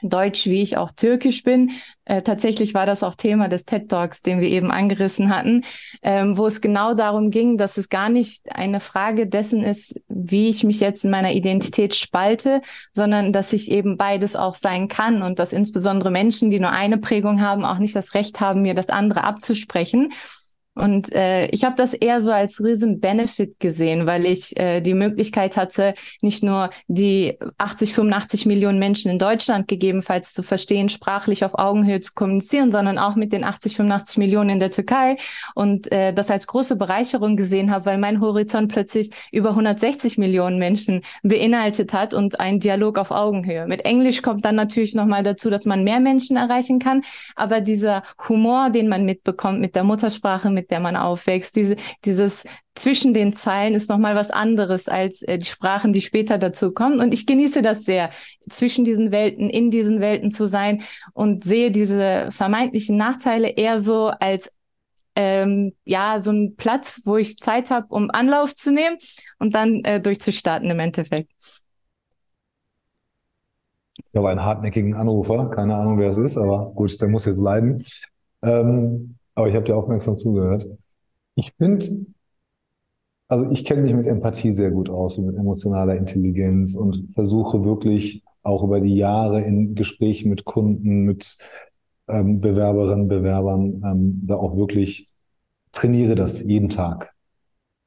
Deutsch, 0.01 0.45
wie 0.45 0.61
ich 0.61 0.77
auch 0.77 0.91
Türkisch 0.91 1.43
bin. 1.43 1.71
Äh, 2.05 2.23
tatsächlich 2.23 2.73
war 2.73 2.85
das 2.85 3.03
auch 3.03 3.15
Thema 3.15 3.47
des 3.47 3.65
TED 3.65 3.89
Talks, 3.89 4.21
den 4.21 4.41
wir 4.41 4.49
eben 4.49 4.71
angerissen 4.71 5.35
hatten, 5.35 5.63
ähm, 6.01 6.37
wo 6.37 6.47
es 6.47 6.61
genau 6.61 6.93
darum 6.93 7.29
ging, 7.29 7.57
dass 7.57 7.77
es 7.77 7.89
gar 7.89 8.09
nicht 8.09 8.51
eine 8.51 8.79
Frage 8.79 9.27
dessen 9.27 9.63
ist, 9.63 9.99
wie 10.07 10.49
ich 10.49 10.63
mich 10.63 10.79
jetzt 10.79 11.05
in 11.05 11.11
meiner 11.11 11.31
Identität 11.31 11.95
spalte, 11.95 12.61
sondern 12.93 13.31
dass 13.31 13.53
ich 13.53 13.71
eben 13.71 13.97
beides 13.97 14.35
auch 14.35 14.55
sein 14.55 14.87
kann 14.87 15.21
und 15.21 15.39
dass 15.39 15.53
insbesondere 15.53 16.11
Menschen, 16.11 16.49
die 16.49 16.59
nur 16.59 16.71
eine 16.71 16.97
Prägung 16.97 17.41
haben, 17.41 17.63
auch 17.63 17.77
nicht 17.77 17.95
das 17.95 18.13
Recht 18.13 18.39
haben, 18.39 18.61
mir 18.61 18.73
das 18.73 18.89
andere 18.89 19.23
abzusprechen. 19.23 20.11
Und 20.73 21.13
äh, 21.13 21.47
ich 21.47 21.65
habe 21.65 21.75
das 21.75 21.93
eher 21.93 22.21
so 22.21 22.31
als 22.31 22.63
riesen 22.63 23.01
Benefit 23.01 23.59
gesehen, 23.59 24.05
weil 24.05 24.25
ich 24.25 24.57
äh, 24.57 24.79
die 24.79 24.93
Möglichkeit 24.93 25.57
hatte, 25.57 25.93
nicht 26.21 26.43
nur 26.43 26.69
die 26.87 27.37
80, 27.57 27.93
85 27.93 28.45
Millionen 28.45 28.79
Menschen 28.79 29.11
in 29.11 29.19
Deutschland 29.19 29.67
gegebenenfalls 29.67 30.31
zu 30.31 30.43
verstehen, 30.43 30.87
sprachlich 30.87 31.43
auf 31.43 31.59
Augenhöhe 31.59 31.99
zu 31.99 32.13
kommunizieren, 32.13 32.71
sondern 32.71 32.97
auch 32.97 33.17
mit 33.17 33.33
den 33.33 33.43
80, 33.43 33.75
85 33.75 34.17
Millionen 34.17 34.49
in 34.49 34.59
der 34.61 34.71
Türkei 34.71 35.17
und 35.55 35.91
äh, 35.91 36.13
das 36.13 36.31
als 36.31 36.47
große 36.47 36.77
Bereicherung 36.77 37.35
gesehen 37.35 37.69
habe, 37.69 37.85
weil 37.85 37.97
mein 37.97 38.21
Horizont 38.21 38.71
plötzlich 38.71 39.11
über 39.33 39.49
160 39.49 40.17
Millionen 40.17 40.57
Menschen 40.57 41.01
beinhaltet 41.21 41.91
hat 41.91 42.13
und 42.13 42.39
ein 42.39 42.61
Dialog 42.61 42.97
auf 42.97 43.11
Augenhöhe. 43.11 43.67
Mit 43.67 43.83
Englisch 43.83 44.21
kommt 44.21 44.45
dann 44.45 44.55
natürlich 44.55 44.95
nochmal 44.95 45.23
dazu, 45.23 45.49
dass 45.49 45.65
man 45.65 45.83
mehr 45.83 45.99
Menschen 45.99 46.37
erreichen 46.37 46.79
kann, 46.79 47.01
aber 47.35 47.59
dieser 47.59 48.03
Humor, 48.29 48.69
den 48.69 48.87
man 48.87 49.03
mitbekommt 49.03 49.59
mit 49.59 49.75
der 49.75 49.83
Muttersprache, 49.83 50.49
mit 50.49 50.60
der 50.69 50.79
man 50.79 50.95
aufwächst. 50.95 51.55
Diese, 51.55 51.75
dieses 52.05 52.45
zwischen 52.75 53.13
den 53.13 53.33
Zeilen 53.33 53.73
ist 53.73 53.89
nochmal 53.89 54.15
was 54.15 54.31
anderes 54.31 54.87
als 54.87 55.21
äh, 55.23 55.37
die 55.37 55.45
Sprachen, 55.45 55.93
die 55.93 56.01
später 56.01 56.37
dazu 56.37 56.71
kommen. 56.71 56.99
Und 56.99 57.13
ich 57.13 57.25
genieße 57.25 57.61
das 57.61 57.83
sehr, 57.83 58.09
zwischen 58.49 58.85
diesen 58.85 59.11
Welten, 59.11 59.49
in 59.49 59.71
diesen 59.71 60.01
Welten 60.01 60.31
zu 60.31 60.45
sein 60.45 60.83
und 61.13 61.43
sehe 61.43 61.71
diese 61.71 62.29
vermeintlichen 62.31 62.97
Nachteile 62.97 63.49
eher 63.49 63.79
so 63.79 64.07
als 64.19 64.51
ähm, 65.15 65.73
ja, 65.83 66.19
so 66.19 66.31
ein 66.31 66.55
Platz, 66.55 67.01
wo 67.05 67.17
ich 67.17 67.37
Zeit 67.37 67.69
habe, 67.69 67.87
um 67.89 68.09
Anlauf 68.11 68.55
zu 68.55 68.71
nehmen 68.71 68.97
und 69.39 69.53
dann 69.55 69.83
äh, 69.83 69.99
durchzustarten 69.99 70.69
im 70.69 70.79
Endeffekt. 70.79 71.31
Ich 73.97 74.17
habe 74.17 74.29
einen 74.29 74.43
hartnäckigen 74.43 74.95
Anrufer, 74.95 75.49
keine 75.49 75.75
Ahnung, 75.75 75.97
wer 75.97 76.09
es 76.09 76.17
ist, 76.17 76.37
aber 76.37 76.71
gut, 76.73 76.99
der 76.99 77.07
muss 77.07 77.25
jetzt 77.25 77.41
leiden. 77.41 77.83
Ähm, 78.41 79.15
aber 79.41 79.49
ich 79.49 79.55
habe 79.55 79.65
dir 79.65 79.75
aufmerksam 79.75 80.17
zugehört. 80.17 80.67
Ich 81.35 81.53
finde, 81.57 82.05
also 83.27 83.49
ich 83.51 83.65
kenne 83.65 83.81
mich 83.81 83.93
mit 83.93 84.07
Empathie 84.07 84.51
sehr 84.51 84.71
gut 84.71 84.89
aus 84.89 85.17
und 85.17 85.25
mit 85.25 85.37
emotionaler 85.37 85.95
Intelligenz 85.95 86.75
und 86.75 87.07
versuche 87.13 87.63
wirklich 87.63 88.23
auch 88.43 88.63
über 88.63 88.81
die 88.81 88.95
Jahre 88.95 89.41
in 89.41 89.75
Gesprächen 89.75 90.29
mit 90.29 90.45
Kunden, 90.45 91.03
mit 91.03 91.37
ähm, 92.07 92.41
Bewerberinnen, 92.41 93.07
Bewerbern, 93.07 93.81
ähm, 93.85 94.21
da 94.25 94.35
auch 94.35 94.57
wirklich 94.57 95.09
trainiere 95.71 96.15
das 96.15 96.43
jeden 96.43 96.69
Tag 96.69 97.13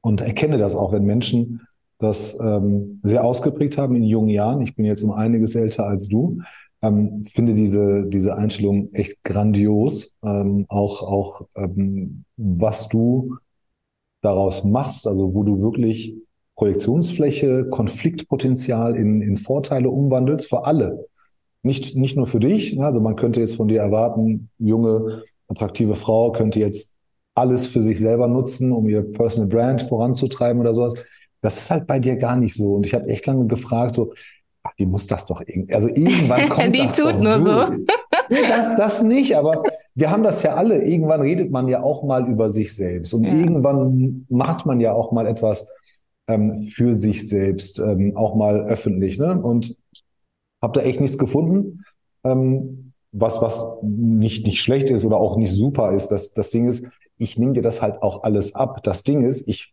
und 0.01 0.21
erkenne 0.21 0.57
das 0.57 0.75
auch, 0.75 0.91
wenn 0.91 1.05
Menschen 1.05 1.61
das 1.99 2.37
ähm, 2.39 2.99
sehr 3.03 3.23
ausgeprägt 3.23 3.77
haben 3.77 3.95
in 3.95 4.03
jungen 4.03 4.29
Jahren. 4.29 4.61
Ich 4.61 4.75
bin 4.75 4.85
jetzt 4.85 5.03
um 5.03 5.11
einiges 5.11 5.55
älter 5.55 5.85
als 5.85 6.09
du, 6.09 6.39
ähm, 6.87 7.23
finde 7.23 7.53
diese, 7.53 8.03
diese 8.07 8.35
Einstellung 8.35 8.91
echt 8.93 9.23
grandios. 9.23 10.13
Ähm, 10.23 10.65
auch 10.69 11.01
auch 11.01 11.47
ähm, 11.55 12.25
was 12.37 12.89
du 12.89 13.35
daraus 14.21 14.63
machst, 14.63 15.07
also 15.07 15.33
wo 15.33 15.43
du 15.43 15.61
wirklich 15.61 16.15
Projektionsfläche, 16.55 17.67
Konfliktpotenzial 17.69 18.95
in, 18.95 19.21
in 19.21 19.37
Vorteile 19.37 19.89
umwandelst 19.89 20.47
für 20.47 20.65
alle. 20.65 21.07
Nicht, 21.63 21.95
nicht 21.95 22.15
nur 22.15 22.27
für 22.27 22.39
dich. 22.39 22.79
Also 22.81 23.01
man 23.01 23.15
könnte 23.15 23.41
jetzt 23.41 23.55
von 23.55 23.67
dir 23.67 23.81
erwarten, 23.81 24.49
junge, 24.57 25.23
attraktive 25.47 25.95
Frau 25.95 26.31
könnte 26.31 26.59
jetzt 26.59 26.95
alles 27.35 27.67
für 27.67 27.83
sich 27.83 27.99
selber 27.99 28.27
nutzen, 28.27 28.71
um 28.71 28.87
ihr 28.87 29.01
Personal 29.01 29.49
Brand 29.49 29.81
voranzutreiben 29.81 30.61
oder 30.61 30.73
sowas. 30.73 30.93
Das 31.41 31.57
ist 31.57 31.69
halt 31.69 31.85
bei 31.85 31.99
dir 31.99 32.15
gar 32.15 32.37
nicht 32.37 32.55
so. 32.55 32.75
Und 32.75 32.85
ich 32.85 32.93
habe 32.93 33.07
echt 33.07 33.25
lange 33.25 33.45
gefragt, 33.47 33.95
so, 33.95 34.13
ach, 34.65 34.73
die 34.79 34.85
muss 34.85 35.07
das 35.07 35.25
doch 35.25 35.41
irgendwie, 35.45 35.73
also 35.73 35.87
irgendwann 35.87 36.49
kommt 36.49 36.75
die 36.75 36.81
das 36.81 36.95
tut 36.95 37.05
doch 37.05 37.19
nur 37.19 37.37
durch. 37.39 37.77
so. 37.77 37.85
Nee, 38.29 38.41
das, 38.47 38.75
das 38.75 39.03
nicht, 39.03 39.37
aber 39.37 39.63
wir 39.93 40.09
haben 40.09 40.23
das 40.23 40.41
ja 40.41 40.55
alle. 40.55 40.83
Irgendwann 40.83 41.21
redet 41.21 41.51
man 41.51 41.67
ja 41.67 41.83
auch 41.83 42.03
mal 42.03 42.27
über 42.27 42.49
sich 42.49 42.75
selbst 42.75 43.13
und 43.13 43.23
ja. 43.23 43.33
irgendwann 43.33 44.25
macht 44.29 44.65
man 44.65 44.79
ja 44.79 44.93
auch 44.93 45.11
mal 45.11 45.27
etwas 45.27 45.69
ähm, 46.27 46.57
für 46.57 46.95
sich 46.95 47.27
selbst, 47.29 47.77
ähm, 47.79 48.17
auch 48.17 48.35
mal 48.35 48.65
öffentlich. 48.65 49.19
Ne? 49.19 49.39
Und 49.39 49.77
habe 50.61 50.79
da 50.79 50.85
echt 50.85 50.99
nichts 50.99 51.19
gefunden, 51.19 51.83
ähm, 52.23 52.93
was, 53.11 53.41
was 53.41 53.67
nicht, 53.83 54.45
nicht 54.45 54.59
schlecht 54.59 54.89
ist 54.89 55.05
oder 55.05 55.17
auch 55.17 55.37
nicht 55.37 55.53
super 55.53 55.91
ist. 55.91 56.07
Das, 56.07 56.33
das 56.33 56.49
Ding 56.49 56.67
ist, 56.67 56.87
ich 57.17 57.37
nehme 57.37 57.53
dir 57.53 57.61
das 57.61 57.83
halt 57.83 58.01
auch 58.01 58.23
alles 58.23 58.55
ab. 58.55 58.81
Das 58.83 59.03
Ding 59.03 59.23
ist, 59.23 59.47
ich 59.47 59.71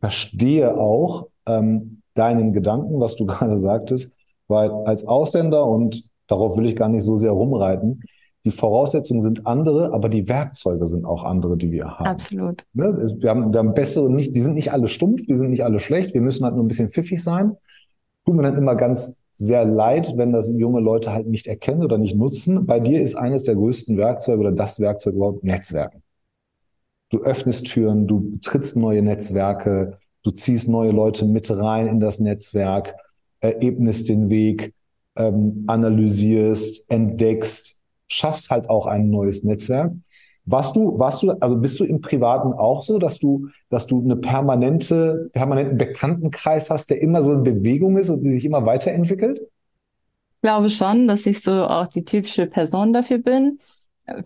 verstehe 0.00 0.74
auch, 0.78 1.28
ähm, 1.46 2.00
deinen 2.14 2.52
Gedanken, 2.52 3.00
was 3.00 3.16
du 3.16 3.26
gerade 3.26 3.58
sagtest, 3.58 4.14
weil 4.48 4.70
als 4.70 5.06
Ausländer, 5.06 5.66
und 5.66 6.04
darauf 6.26 6.56
will 6.56 6.66
ich 6.66 6.76
gar 6.76 6.88
nicht 6.88 7.02
so 7.02 7.16
sehr 7.16 7.32
rumreiten, 7.32 8.02
die 8.44 8.50
Voraussetzungen 8.50 9.22
sind 9.22 9.46
andere, 9.46 9.92
aber 9.94 10.10
die 10.10 10.28
Werkzeuge 10.28 10.86
sind 10.86 11.06
auch 11.06 11.24
andere, 11.24 11.56
die 11.56 11.70
wir 11.70 11.98
haben. 11.98 12.06
Absolut. 12.06 12.64
Ne? 12.74 13.14
Wir, 13.18 13.30
haben, 13.30 13.52
wir 13.52 13.58
haben 13.58 13.72
bessere, 13.72 14.10
nicht, 14.10 14.36
die 14.36 14.40
sind 14.42 14.54
nicht 14.54 14.72
alle 14.72 14.88
stumpf, 14.88 15.22
die 15.26 15.36
sind 15.36 15.50
nicht 15.50 15.64
alle 15.64 15.78
schlecht, 15.78 16.12
wir 16.12 16.20
müssen 16.20 16.44
halt 16.44 16.54
nur 16.54 16.64
ein 16.64 16.68
bisschen 16.68 16.90
pfiffig 16.90 17.22
sein. 17.22 17.56
Tut 18.26 18.34
mir 18.34 18.42
dann 18.42 18.56
immer 18.56 18.74
ganz 18.74 19.22
sehr 19.32 19.64
leid, 19.64 20.12
wenn 20.16 20.32
das 20.32 20.52
junge 20.54 20.80
Leute 20.80 21.12
halt 21.12 21.26
nicht 21.26 21.46
erkennen 21.46 21.82
oder 21.82 21.96
nicht 21.96 22.16
nutzen. 22.16 22.66
Bei 22.66 22.80
dir 22.80 23.02
ist 23.02 23.14
eines 23.14 23.44
der 23.44 23.54
größten 23.54 23.96
Werkzeuge 23.96 24.40
oder 24.40 24.52
das 24.52 24.78
Werkzeug 24.78 25.14
überhaupt 25.14 25.42
Netzwerken. 25.42 26.02
Du 27.08 27.20
öffnest 27.22 27.66
Türen, 27.66 28.06
du 28.06 28.38
trittst 28.42 28.76
neue 28.76 29.02
Netzwerke, 29.02 29.98
Du 30.24 30.30
ziehst 30.30 30.70
neue 30.70 30.90
Leute 30.90 31.26
mit 31.26 31.50
rein 31.50 31.86
in 31.86 32.00
das 32.00 32.18
Netzwerk, 32.18 32.96
ebnest 33.52 34.08
den 34.08 34.30
Weg, 34.30 34.72
ähm, 35.16 35.64
analysierst, 35.66 36.90
entdeckst, 36.90 37.80
schaffst 38.06 38.50
halt 38.50 38.68
auch 38.68 38.86
ein 38.86 39.10
neues 39.10 39.44
Netzwerk. 39.44 39.92
Warst 40.46 40.76
du, 40.76 40.98
warst 40.98 41.22
du, 41.22 41.30
also 41.32 41.56
bist 41.56 41.80
du 41.80 41.84
im 41.84 42.02
Privaten 42.02 42.52
auch 42.52 42.82
so, 42.82 42.98
dass 42.98 43.18
du, 43.18 43.48
dass 43.70 43.86
du 43.86 44.02
eine 44.02 44.16
permanente, 44.16 45.30
permanenten 45.32 45.78
Bekanntenkreis 45.78 46.68
hast, 46.68 46.90
der 46.90 47.00
immer 47.00 47.22
so 47.24 47.32
in 47.32 47.42
Bewegung 47.42 47.96
ist 47.96 48.10
und 48.10 48.22
die 48.22 48.30
sich 48.30 48.44
immer 48.44 48.66
weiterentwickelt? 48.66 49.40
Ich 49.40 50.40
glaube 50.42 50.68
schon, 50.68 51.08
dass 51.08 51.24
ich 51.24 51.40
so 51.40 51.64
auch 51.64 51.86
die 51.86 52.04
typische 52.04 52.46
Person 52.46 52.92
dafür 52.92 53.18
bin. 53.18 53.58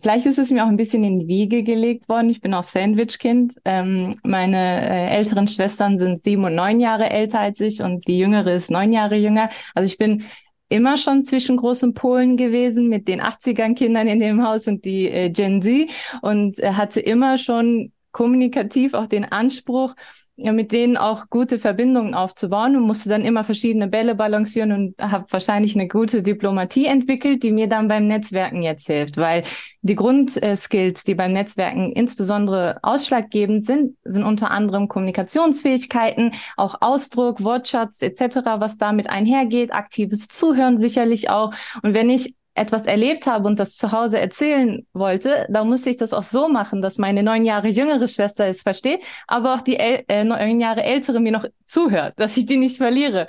Vielleicht 0.01 0.27
ist 0.27 0.39
es 0.39 0.51
mir 0.51 0.65
auch 0.65 0.69
ein 0.69 0.77
bisschen 0.77 1.05
in 1.05 1.21
die 1.21 1.29
Wiege 1.29 1.63
gelegt 1.63 2.09
worden. 2.09 2.31
Ich 2.31 2.41
bin 2.41 2.53
auch 2.53 2.65
Sandwich-Kind. 2.65 3.61
Ähm, 3.65 4.17
meine 4.25 4.57
äh, 4.57 5.17
älteren 5.17 5.47
Schwestern 5.47 5.99
sind 6.01 6.25
sieben 6.25 6.45
und 6.45 6.57
neun 6.57 6.81
Jahre 6.81 7.11
älter 7.11 7.39
als 7.39 7.61
ich 7.61 7.81
und 7.81 8.09
die 8.09 8.19
jüngere 8.19 8.55
ist 8.55 8.73
neun 8.73 8.93
Jahre 8.93 9.15
jünger. 9.15 9.49
Also 9.75 9.87
ich 9.87 9.97
bin 9.97 10.25
immer 10.69 10.97
schon 10.97 11.23
zwischen 11.23 11.57
großen 11.57 11.95
Polen 11.95 12.37
gewesen 12.37 12.89
mit 12.89 13.07
den 13.07 13.23
80ern 13.23 13.75
Kindern 13.77 14.09
in 14.09 14.19
dem 14.19 14.45
Haus 14.45 14.67
und 14.67 14.85
die 14.85 15.09
äh, 15.09 15.31
Gen 15.31 15.63
Z 15.63 15.91
und 16.23 16.59
äh, 16.59 16.73
hatte 16.73 16.99
immer 17.01 17.39
schon 17.39 17.93
kommunikativ 18.11 18.95
auch 18.95 19.07
den 19.07 19.25
Anspruch, 19.27 19.95
mit 20.39 20.71
denen 20.71 20.97
auch 20.97 21.29
gute 21.31 21.59
Verbindungen 21.59 22.15
aufzubauen 22.15 22.77
und 22.77 22.83
musste 22.83 23.09
dann 23.09 23.25
immer 23.25 23.43
verschiedene 23.43 23.89
Bälle 23.89 24.15
balancieren 24.15 24.73
und 24.73 25.03
habe 25.03 25.27
wahrscheinlich 25.31 25.75
eine 25.75 25.89
gute 25.89 26.23
Diplomatie 26.23 26.87
entwickelt, 26.87 27.43
die 27.43 27.51
mir 27.51 27.69
dann 27.69 27.89
beim 27.89 28.07
Netzwerken 28.07 28.63
jetzt 28.63 28.87
hilft, 28.87 29.17
weil 29.17 29.43
die 29.83 29.97
Grundskills, 29.97 31.03
die 31.03 31.15
beim 31.15 31.33
Netzwerken 31.33 31.93
insbesondere 31.93 32.79
ausschlaggebend 32.83 33.67
sind, 33.67 33.97
sind 34.05 34.23
unter 34.23 34.53
anderem 34.53 34.87
Kommunikationsfähigkeiten, 34.87 36.33
auch 36.57 36.77
Ausdruck, 36.81 37.43
Wortschatz 37.43 38.01
etc., 38.03 38.39
was 38.59 38.79
damit 38.79 39.11
einhergeht, 39.11 39.75
aktives 39.75 40.29
Zuhören 40.29 40.79
sicherlich 40.79 41.31
auch. 41.31 41.53
Und 41.83 41.95
wenn 41.95 42.11
ich 42.11 42.38
etwas 42.59 42.87
erlebt 42.87 43.27
habe 43.27 43.47
und 43.47 43.59
das 43.59 43.77
zu 43.77 43.93
Hause 43.93 44.21
erzählen 44.21 44.87
wollte, 44.93 45.47
dann 45.49 45.69
musste 45.69 45.91
ich 45.91 45.97
das 45.97 46.13
auch 46.13 46.23
so 46.23 46.49
machen, 46.49 46.83
dass 46.83 46.99
meine 46.99 47.23
neun 47.23 47.45
Jahre 47.45 47.69
jüngere 47.69 48.09
Schwester 48.09 48.47
es 48.47 48.63
versteht, 48.63 49.01
aber 49.27 49.55
auch 49.55 49.61
die 49.61 49.79
El 49.79 50.05
äh, 50.09 50.25
neun 50.25 50.61
Jahre 50.61 50.83
ältere 50.83 51.21
mir 51.21 51.33
noch 51.33 51.47
zuhört, 51.67 52.15
dass 52.17 52.37
ich 52.37 52.47
die 52.47 52.57
nicht 52.57 52.77
verliere. 52.77 53.29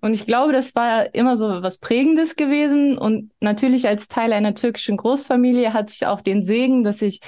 Und 0.00 0.14
ich 0.14 0.26
glaube, 0.26 0.52
das 0.52 0.74
war 0.74 1.14
immer 1.14 1.36
so 1.36 1.62
was 1.62 1.78
Prägendes 1.78 2.36
gewesen. 2.36 2.98
Und 2.98 3.30
natürlich 3.40 3.86
als 3.86 4.08
Teil 4.08 4.32
einer 4.32 4.54
türkischen 4.54 4.96
Großfamilie 4.96 5.72
hatte 5.72 5.94
ich 5.94 6.06
auch 6.06 6.20
den 6.20 6.42
Segen, 6.42 6.82
dass 6.82 7.00
ich 7.00 7.20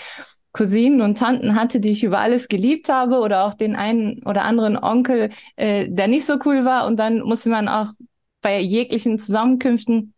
Cousinen 0.52 1.00
und 1.02 1.18
Tanten 1.18 1.54
hatte, 1.54 1.80
die 1.80 1.90
ich 1.90 2.02
über 2.02 2.18
alles 2.18 2.48
geliebt 2.48 2.88
habe, 2.88 3.20
oder 3.20 3.44
auch 3.44 3.54
den 3.54 3.76
einen 3.76 4.22
oder 4.24 4.44
anderen 4.44 4.76
Onkel, 4.76 5.30
äh, 5.56 5.86
der 5.88 6.08
nicht 6.08 6.24
so 6.24 6.38
cool 6.44 6.64
war. 6.64 6.86
Und 6.86 6.96
dann 6.96 7.20
musste 7.20 7.50
man 7.50 7.68
auch 7.68 7.92
bei 8.40 8.60
jeglichen 8.60 9.18
Zusammenkünften 9.18 10.14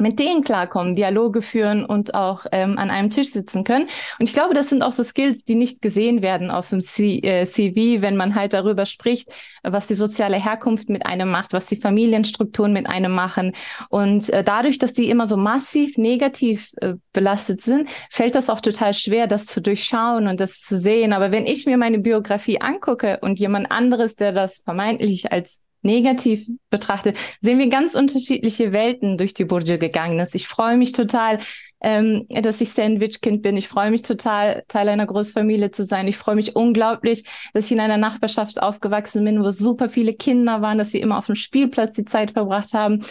mit 0.00 0.18
denen 0.18 0.42
klarkommen, 0.42 0.96
Dialoge 0.96 1.42
führen 1.42 1.84
und 1.84 2.14
auch 2.14 2.46
ähm, 2.52 2.78
an 2.78 2.90
einem 2.90 3.10
Tisch 3.10 3.30
sitzen 3.30 3.64
können. 3.64 3.86
Und 4.18 4.28
ich 4.28 4.32
glaube, 4.32 4.54
das 4.54 4.68
sind 4.68 4.82
auch 4.82 4.92
so 4.92 5.02
Skills, 5.02 5.44
die 5.44 5.54
nicht 5.54 5.82
gesehen 5.82 6.22
werden 6.22 6.50
auf 6.50 6.70
dem 6.70 6.80
C 6.80 7.18
äh, 7.18 7.46
CV, 7.46 8.02
wenn 8.02 8.16
man 8.16 8.34
halt 8.34 8.52
darüber 8.52 8.86
spricht, 8.86 9.30
was 9.62 9.86
die 9.86 9.94
soziale 9.94 10.42
Herkunft 10.42 10.88
mit 10.88 11.06
einem 11.06 11.30
macht, 11.30 11.52
was 11.52 11.66
die 11.66 11.76
Familienstrukturen 11.76 12.72
mit 12.72 12.88
einem 12.88 13.12
machen. 13.12 13.52
Und 13.88 14.30
äh, 14.30 14.42
dadurch, 14.42 14.78
dass 14.78 14.92
die 14.92 15.10
immer 15.10 15.26
so 15.26 15.36
massiv 15.36 15.98
negativ 15.98 16.72
äh, 16.80 16.94
belastet 17.12 17.60
sind, 17.60 17.88
fällt 18.10 18.34
das 18.34 18.50
auch 18.50 18.60
total 18.60 18.94
schwer, 18.94 19.26
das 19.26 19.46
zu 19.46 19.60
durchschauen 19.60 20.26
und 20.26 20.40
das 20.40 20.60
zu 20.60 20.78
sehen. 20.78 21.12
Aber 21.12 21.30
wenn 21.32 21.46
ich 21.46 21.66
mir 21.66 21.76
meine 21.76 21.98
Biografie 21.98 22.60
angucke 22.60 23.18
und 23.20 23.38
jemand 23.38 23.70
anderes, 23.70 24.16
der 24.16 24.32
das 24.32 24.60
vermeintlich 24.64 25.32
als 25.32 25.60
negativ 25.82 26.46
betrachtet, 26.68 27.16
sehen 27.40 27.58
wir 27.58 27.68
ganz 27.68 27.94
unterschiedliche 27.94 28.72
Welten 28.72 29.18
durch 29.18 29.34
die 29.34 29.44
Burju 29.44 29.78
gegangen 29.78 30.18
ist. 30.18 30.34
Ich 30.34 30.46
freue 30.46 30.76
mich 30.76 30.92
total, 30.92 31.38
ähm, 31.82 32.26
dass 32.28 32.60
ich 32.60 32.72
Sandwich-Kind 32.72 33.42
bin. 33.42 33.56
Ich 33.56 33.68
freue 33.68 33.90
mich 33.90 34.02
total, 34.02 34.64
Teil 34.68 34.88
einer 34.88 35.06
Großfamilie 35.06 35.70
zu 35.70 35.84
sein. 35.84 36.06
Ich 36.06 36.16
freue 36.16 36.34
mich 36.34 36.54
unglaublich, 36.54 37.24
dass 37.54 37.66
ich 37.66 37.72
in 37.72 37.80
einer 37.80 37.96
Nachbarschaft 37.96 38.62
aufgewachsen 38.62 39.24
bin, 39.24 39.42
wo 39.42 39.50
super 39.50 39.88
viele 39.88 40.14
Kinder 40.14 40.60
waren, 40.62 40.78
dass 40.78 40.92
wir 40.92 41.00
immer 41.00 41.18
auf 41.18 41.26
dem 41.26 41.36
Spielplatz 41.36 41.94
die 41.94 42.04
Zeit 42.04 42.32
verbracht 42.32 42.74
haben. 42.74 43.04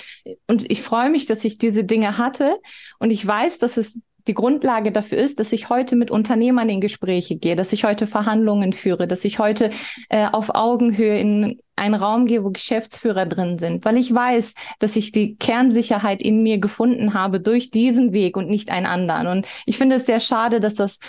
Und 0.47 0.69
ich 0.71 0.81
freue 0.81 1.09
mich, 1.09 1.25
dass 1.25 1.43
ich 1.45 1.57
diese 1.57 1.83
Dinge 1.83 2.17
hatte. 2.17 2.59
Und 2.99 3.11
ich 3.11 3.25
weiß, 3.25 3.57
dass 3.57 3.77
es 3.77 4.01
die 4.27 4.33
Grundlage 4.33 4.91
dafür 4.91 5.17
ist, 5.17 5.39
dass 5.39 5.51
ich 5.51 5.69
heute 5.69 5.95
mit 5.95 6.11
Unternehmern 6.11 6.69
in 6.69 6.81
Gespräche 6.81 7.35
gehe, 7.35 7.55
dass 7.55 7.73
ich 7.73 7.83
heute 7.83 8.07
Verhandlungen 8.07 8.73
führe, 8.73 9.07
dass 9.07 9.25
ich 9.25 9.39
heute 9.39 9.69
äh, 10.09 10.27
auf 10.27 10.53
Augenhöhe 10.55 11.19
in 11.19 11.59
einen 11.75 11.95
Raum 11.95 12.25
gehe, 12.25 12.43
wo 12.43 12.49
Geschäftsführer 12.49 13.25
drin 13.25 13.57
sind, 13.57 13.85
weil 13.85 13.97
ich 13.97 14.13
weiß, 14.13 14.55
dass 14.79 14.95
ich 14.95 15.11
die 15.11 15.35
Kernsicherheit 15.38 16.21
in 16.21 16.43
mir 16.43 16.59
gefunden 16.59 17.13
habe 17.13 17.39
durch 17.39 17.71
diesen 17.71 18.11
Weg 18.11 18.35
und 18.35 18.49
nicht 18.49 18.69
einen 18.69 18.85
anderen. 18.85 19.27
Und 19.27 19.47
ich 19.65 19.77
finde 19.77 19.95
es 19.95 20.05
sehr 20.05 20.19
schade, 20.19 20.59
dass 20.59 20.75
das 20.75 20.99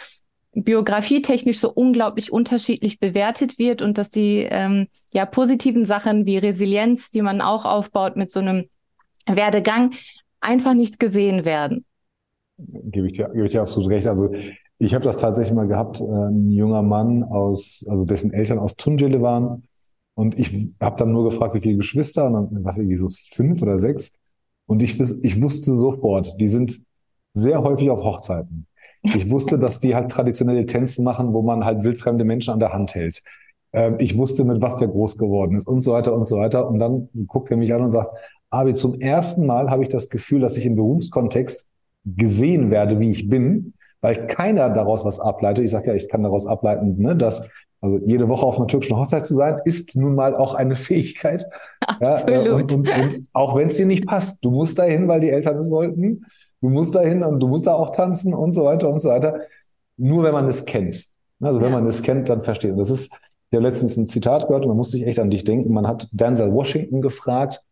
biografietechnisch 0.53 1.59
so 1.59 1.71
unglaublich 1.71 2.33
unterschiedlich 2.33 2.99
bewertet 2.99 3.59
wird 3.59 3.83
und 3.83 3.99
dass 3.99 4.11
die 4.11 4.47
ähm, 4.51 4.89
ja 5.13 5.27
positiven 5.27 5.85
Sachen 5.85 6.27
wie 6.27 6.39
Resilienz, 6.39 7.11
die 7.11 7.23
man 7.23 7.41
auch 7.41 7.65
aufbaut 7.65 8.17
mit 8.17 8.33
so 8.33 8.41
einem 8.41 8.69
Werdegang, 9.27 9.93
einfach 10.41 10.75
nicht 10.75 10.99
gesehen 10.99 11.45
werden 11.45 11.85
gebe 12.67 13.07
ich 13.07 13.15
dir, 13.15 13.33
ich 13.35 13.53
dir 13.53 13.63
absolut 13.63 13.91
recht. 13.91 14.07
Also 14.07 14.31
ich 14.79 14.95
habe 14.95 15.05
das 15.05 15.19
tatsächlich 15.19 15.55
mal 15.55 15.69
gehabt, 15.69 16.01
äh, 16.01 16.05
ein 16.05 16.51
junger 16.51 16.83
Mann 16.83 17.23
aus, 17.23 17.85
also 17.89 18.05
dessen 18.05 18.33
Eltern 18.33 18.59
aus 18.59 18.77
Tunjele 18.77 19.21
waren. 19.23 19.65
Und 20.15 20.39
ich 20.39 20.75
habe 20.81 20.97
dann 20.97 21.13
nur 21.13 21.25
gefragt, 21.25 21.55
wie 21.55 21.61
viele 21.61 21.77
Geschwister, 21.77 22.27
und 22.27 22.33
dann 22.33 22.65
war 22.65 22.77
irgendwie 22.77 22.97
so 22.97 23.09
fünf 23.11 23.63
oder 23.63 23.79
sechs. 23.79 24.13
Und 24.67 24.83
ich, 24.83 25.01
ich 25.01 25.43
wusste 25.43 25.73
sofort, 25.73 26.35
die 26.41 26.49
sind 26.49 26.81
sehr 27.35 27.63
häufig 27.63 27.91
auf 27.91 28.05
Hochzeiten. 28.05 28.67
Ich 29.03 29.31
wusste, 29.31 29.59
dass 29.59 29.81
die 29.81 29.95
halt 29.95 30.11
traditionelle 30.11 30.67
Tänze 30.67 31.03
machen, 31.03 31.33
wo 31.33 31.43
man 31.43 31.65
halt 31.65 31.85
wildfremde 31.85 32.25
Menschen 32.25 32.53
an 32.53 32.61
der 32.61 32.73
Hand 32.73 32.95
hält. 32.95 33.23
Ähm, 33.73 33.97
ich 33.99 34.17
wusste, 34.19 34.45
mit 34.45 34.61
was 34.61 34.77
der 34.77 34.89
groß 34.89 35.17
geworden 35.17 35.57
ist 35.57 35.67
und 35.67 35.81
so 35.81 35.93
weiter 35.93 36.15
und 36.15 36.27
so 36.27 36.37
weiter. 36.37 36.69
Und 36.69 36.79
dann 36.79 37.09
guckt 37.27 37.51
er 37.51 37.57
mich 37.57 37.73
an 37.73 37.83
und 37.83 37.91
sagt, 37.91 38.11
Abi, 38.51 38.75
zum 38.75 39.01
ersten 39.01 39.47
Mal 39.47 39.71
habe 39.71 39.83
ich 39.83 39.89
das 39.89 40.11
Gefühl, 40.11 40.41
dass 40.41 40.57
ich 40.57 40.67
im 40.67 40.75
Berufskontext 40.75 41.70
gesehen 42.05 42.71
werde, 42.71 42.99
wie 43.01 43.11
ich 43.11 43.29
bin, 43.29 43.75
weil 44.01 44.27
keiner 44.27 44.71
daraus 44.71 45.05
was 45.05 45.21
ableitet. 45.21 45.65
Ich 45.65 45.71
sage 45.71 45.89
ja, 45.89 45.95
ich 45.95 46.09
kann 46.09 46.23
daraus 46.23 46.47
ableiten, 46.47 46.97
ne, 46.99 47.17
dass 47.17 47.49
also 47.83 47.99
jede 48.05 48.29
Woche 48.29 48.45
auf 48.45 48.59
einer 48.59 48.67
türkischen 48.67 48.97
Hochzeit 48.97 49.25
zu 49.25 49.35
sein, 49.35 49.59
ist 49.65 49.97
nun 49.97 50.15
mal 50.15 50.37
auch 50.37 50.55
eine 50.55 50.77
Fähigkeit. 50.77 51.47
Absolut. 51.87 52.47
Ja, 52.47 52.55
und, 52.55 52.73
und, 52.73 52.89
und 52.89 53.29
auch 53.33 53.57
wenn 53.57 53.69
es 53.69 53.77
dir 53.77 53.87
nicht 53.87 54.07
passt, 54.07 54.45
du 54.45 54.51
musst 54.51 54.79
dahin, 54.79 55.09
weil 55.09 55.21
die 55.21 55.31
Eltern 55.31 55.57
es 55.57 55.71
wollten. 55.71 56.27
Du 56.61 56.69
musst 56.69 56.95
dahin 56.95 57.23
und 57.23 57.41
du 57.41 57.49
musst 57.49 57.67
da 57.67 57.73
auch 57.73 57.91
tanzen 57.91 58.35
und 58.35 58.53
so 58.53 58.65
weiter 58.65 58.91
und 58.91 59.01
so 59.01 59.09
weiter. 59.09 59.41
Nur 59.97 60.25
wenn 60.25 60.33
man 60.33 60.47
es 60.49 60.67
kennt. 60.67 61.07
Also 61.41 61.61
wenn 61.61 61.71
ja. 61.71 61.81
man 61.81 61.87
es 61.87 62.03
kennt, 62.03 62.29
dann 62.29 62.43
versteht. 62.43 62.73
Und 62.73 62.79
das 62.79 62.91
ist, 62.91 63.15
ich 63.51 63.57
habe 63.57 63.67
letztens 63.67 63.97
ein 63.97 64.07
Zitat 64.07 64.47
gehört 64.47 64.65
und 64.65 64.69
man 64.69 64.77
musste 64.77 64.99
sich 64.99 65.07
echt 65.07 65.19
an 65.19 65.31
dich 65.31 65.45
denken. 65.45 65.73
Man 65.73 65.87
hat 65.87 66.09
Denzel 66.13 66.53
Washington 66.53 67.01
gefragt, 67.01 67.63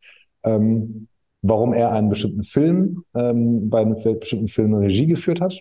ähm, 0.42 1.08
warum 1.42 1.72
er 1.72 1.92
einen 1.92 2.08
bestimmten 2.08 2.42
Film, 2.42 3.04
ähm, 3.14 3.70
bei 3.70 3.80
einem 3.80 3.94
bestimmten 3.94 4.48
Film 4.48 4.74
Regie 4.74 5.06
geführt 5.06 5.40
hat. 5.40 5.60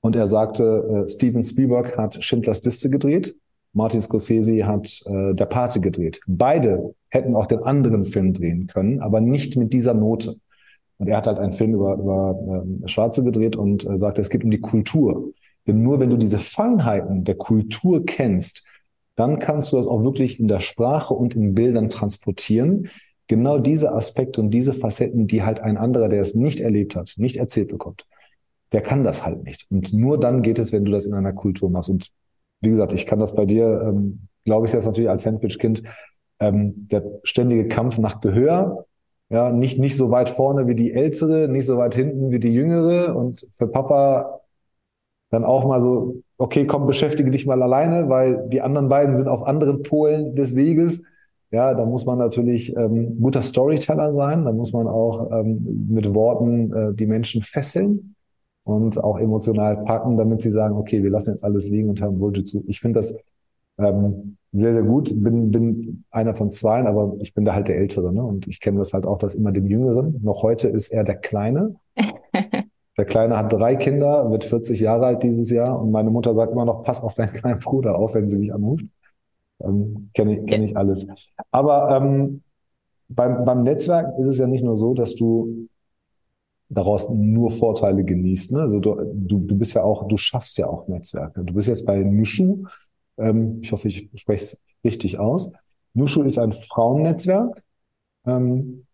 Und 0.00 0.14
er 0.14 0.26
sagte, 0.26 1.06
äh, 1.06 1.10
Steven 1.10 1.42
Spielberg 1.42 1.96
hat 1.98 2.22
Schindlers 2.22 2.64
Liste 2.64 2.88
gedreht, 2.90 3.34
Martin 3.72 4.00
Scorsese 4.00 4.66
hat 4.66 5.02
äh, 5.06 5.34
Der 5.34 5.46
Pate 5.46 5.80
gedreht. 5.80 6.20
Beide 6.26 6.94
hätten 7.10 7.34
auch 7.34 7.46
den 7.46 7.62
anderen 7.62 8.04
Film 8.04 8.32
drehen 8.32 8.66
können, 8.66 9.00
aber 9.00 9.20
nicht 9.20 9.56
mit 9.56 9.72
dieser 9.72 9.94
Note. 9.94 10.36
Und 10.98 11.08
er 11.08 11.16
hat 11.18 11.26
halt 11.26 11.38
einen 11.38 11.52
Film 11.52 11.74
über, 11.74 11.94
über 11.94 12.64
äh, 12.84 12.88
Schwarze 12.88 13.22
gedreht 13.22 13.56
und 13.56 13.88
äh, 13.88 13.96
sagte, 13.96 14.20
es 14.20 14.30
geht 14.30 14.44
um 14.44 14.50
die 14.50 14.60
Kultur. 14.60 15.32
Denn 15.66 15.82
nur 15.82 16.00
wenn 16.00 16.10
du 16.10 16.16
diese 16.16 16.38
Feinheiten 16.38 17.24
der 17.24 17.36
Kultur 17.36 18.04
kennst, 18.04 18.64
dann 19.14 19.38
kannst 19.38 19.72
du 19.72 19.76
das 19.76 19.86
auch 19.86 20.02
wirklich 20.02 20.40
in 20.40 20.48
der 20.48 20.60
Sprache 20.60 21.12
und 21.12 21.34
in 21.34 21.54
Bildern 21.54 21.88
transportieren, 21.88 22.88
genau 23.28 23.58
diese 23.58 23.92
Aspekte 23.92 24.40
und 24.40 24.50
diese 24.50 24.72
Facetten, 24.72 25.26
die 25.26 25.42
halt 25.42 25.60
ein 25.60 25.76
anderer, 25.76 26.08
der 26.08 26.22
es 26.22 26.34
nicht 26.34 26.60
erlebt 26.60 26.96
hat, 26.96 27.14
nicht 27.16 27.36
erzählt 27.36 27.68
bekommt, 27.68 28.06
der 28.72 28.80
kann 28.80 29.04
das 29.04 29.24
halt 29.24 29.44
nicht. 29.44 29.66
Und 29.70 29.92
nur 29.92 30.18
dann 30.18 30.42
geht 30.42 30.58
es, 30.58 30.72
wenn 30.72 30.84
du 30.84 30.90
das 30.90 31.06
in 31.06 31.14
einer 31.14 31.32
Kultur 31.32 31.70
machst. 31.70 31.90
Und 31.90 32.10
wie 32.60 32.70
gesagt, 32.70 32.92
ich 32.92 33.06
kann 33.06 33.20
das 33.20 33.34
bei 33.34 33.44
dir, 33.44 33.80
ähm, 33.82 34.28
glaube 34.44 34.66
ich, 34.66 34.72
das 34.72 34.86
natürlich 34.86 35.10
als 35.10 35.22
Sandwich-Kind, 35.22 35.82
ähm, 36.40 36.88
der 36.88 37.04
ständige 37.22 37.68
Kampf 37.68 37.98
nach 37.98 38.20
Gehör, 38.20 38.86
ja, 39.30 39.50
nicht, 39.50 39.78
nicht 39.78 39.96
so 39.96 40.10
weit 40.10 40.30
vorne 40.30 40.66
wie 40.66 40.74
die 40.74 40.92
Ältere, 40.92 41.48
nicht 41.48 41.66
so 41.66 41.76
weit 41.76 41.94
hinten 41.94 42.30
wie 42.30 42.38
die 42.38 42.52
Jüngere 42.52 43.14
und 43.14 43.46
für 43.50 43.66
Papa 43.66 44.40
dann 45.30 45.44
auch 45.44 45.66
mal 45.66 45.82
so, 45.82 46.22
okay, 46.38 46.66
komm, 46.66 46.86
beschäftige 46.86 47.30
dich 47.30 47.44
mal 47.44 47.62
alleine, 47.62 48.08
weil 48.08 48.48
die 48.48 48.62
anderen 48.62 48.88
beiden 48.88 49.16
sind 49.16 49.28
auf 49.28 49.42
anderen 49.42 49.82
Polen 49.82 50.32
des 50.32 50.56
Weges 50.56 51.04
ja, 51.50 51.74
da 51.74 51.84
muss 51.84 52.04
man 52.04 52.18
natürlich 52.18 52.76
ähm, 52.76 53.20
guter 53.20 53.42
Storyteller 53.42 54.12
sein, 54.12 54.44
da 54.44 54.52
muss 54.52 54.72
man 54.72 54.86
auch 54.86 55.30
ähm, 55.32 55.86
mit 55.88 56.14
Worten 56.14 56.72
äh, 56.72 56.94
die 56.94 57.06
Menschen 57.06 57.42
fesseln 57.42 58.14
und 58.64 59.02
auch 59.02 59.18
emotional 59.18 59.84
packen, 59.84 60.18
damit 60.18 60.42
sie 60.42 60.50
sagen, 60.50 60.76
okay, 60.76 61.02
wir 61.02 61.10
lassen 61.10 61.30
jetzt 61.30 61.44
alles 61.44 61.68
liegen 61.68 61.88
und 61.88 62.02
haben 62.02 62.18
Bullshit 62.18 62.46
zu. 62.46 62.64
Ich 62.66 62.80
finde 62.80 63.00
das 63.00 63.16
ähm, 63.78 64.36
sehr, 64.52 64.74
sehr 64.74 64.82
gut. 64.82 65.10
Bin, 65.22 65.50
bin 65.50 66.04
einer 66.10 66.34
von 66.34 66.50
zwei, 66.50 66.84
aber 66.84 67.16
ich 67.20 67.32
bin 67.32 67.44
da 67.44 67.54
halt 67.54 67.68
der 67.68 67.78
Ältere. 67.78 68.12
Ne? 68.12 68.22
Und 68.22 68.46
ich 68.46 68.60
kenne 68.60 68.78
das 68.78 68.92
halt 68.92 69.06
auch, 69.06 69.18
dass 69.18 69.34
immer 69.34 69.52
dem 69.52 69.66
Jüngeren, 69.66 70.20
noch 70.22 70.42
heute 70.42 70.68
ist 70.68 70.88
er 70.88 71.04
der 71.04 71.16
Kleine. 71.16 71.76
Der 72.96 73.04
Kleine 73.04 73.38
hat 73.38 73.52
drei 73.52 73.76
Kinder, 73.76 74.28
wird 74.28 74.42
40 74.42 74.80
Jahre 74.80 75.06
alt 75.06 75.22
dieses 75.22 75.48
Jahr 75.50 75.80
und 75.80 75.92
meine 75.92 76.10
Mutter 76.10 76.34
sagt 76.34 76.50
immer 76.50 76.64
noch, 76.64 76.82
pass 76.82 77.00
auf 77.00 77.14
deinen 77.14 77.32
kleinen 77.32 77.60
Bruder 77.60 77.96
auf, 77.96 78.14
wenn 78.14 78.26
sie 78.26 78.38
mich 78.38 78.52
anruft. 78.52 78.86
Ähm, 79.60 80.10
Kenne 80.14 80.40
ich, 80.40 80.46
kenn 80.46 80.62
ich 80.62 80.76
alles. 80.76 81.06
Aber 81.50 81.96
ähm, 81.96 82.42
beim, 83.08 83.44
beim 83.44 83.62
Netzwerk 83.62 84.18
ist 84.18 84.26
es 84.26 84.38
ja 84.38 84.46
nicht 84.46 84.64
nur 84.64 84.76
so, 84.76 84.94
dass 84.94 85.14
du 85.14 85.68
daraus 86.68 87.08
nur 87.10 87.50
Vorteile 87.50 88.04
genießt. 88.04 88.52
Ne? 88.52 88.60
Also 88.60 88.78
du, 88.78 88.96
du, 89.14 89.38
du 89.38 89.56
bist 89.56 89.74
ja 89.74 89.82
auch, 89.82 90.06
du 90.06 90.16
schaffst 90.16 90.58
ja 90.58 90.68
auch 90.68 90.86
Netzwerke. 90.88 91.42
Du 91.42 91.54
bist 91.54 91.68
jetzt 91.68 91.86
bei 91.86 91.98
Nushu. 91.98 92.64
Ähm, 93.16 93.60
ich 93.62 93.72
hoffe, 93.72 93.88
ich 93.88 94.10
spreche 94.14 94.44
es 94.44 94.60
richtig 94.84 95.18
aus. 95.18 95.52
Nushu 95.94 96.22
ist 96.22 96.38
ein 96.38 96.52
Frauennetzwerk. 96.52 97.62
Ähm, 98.26 98.84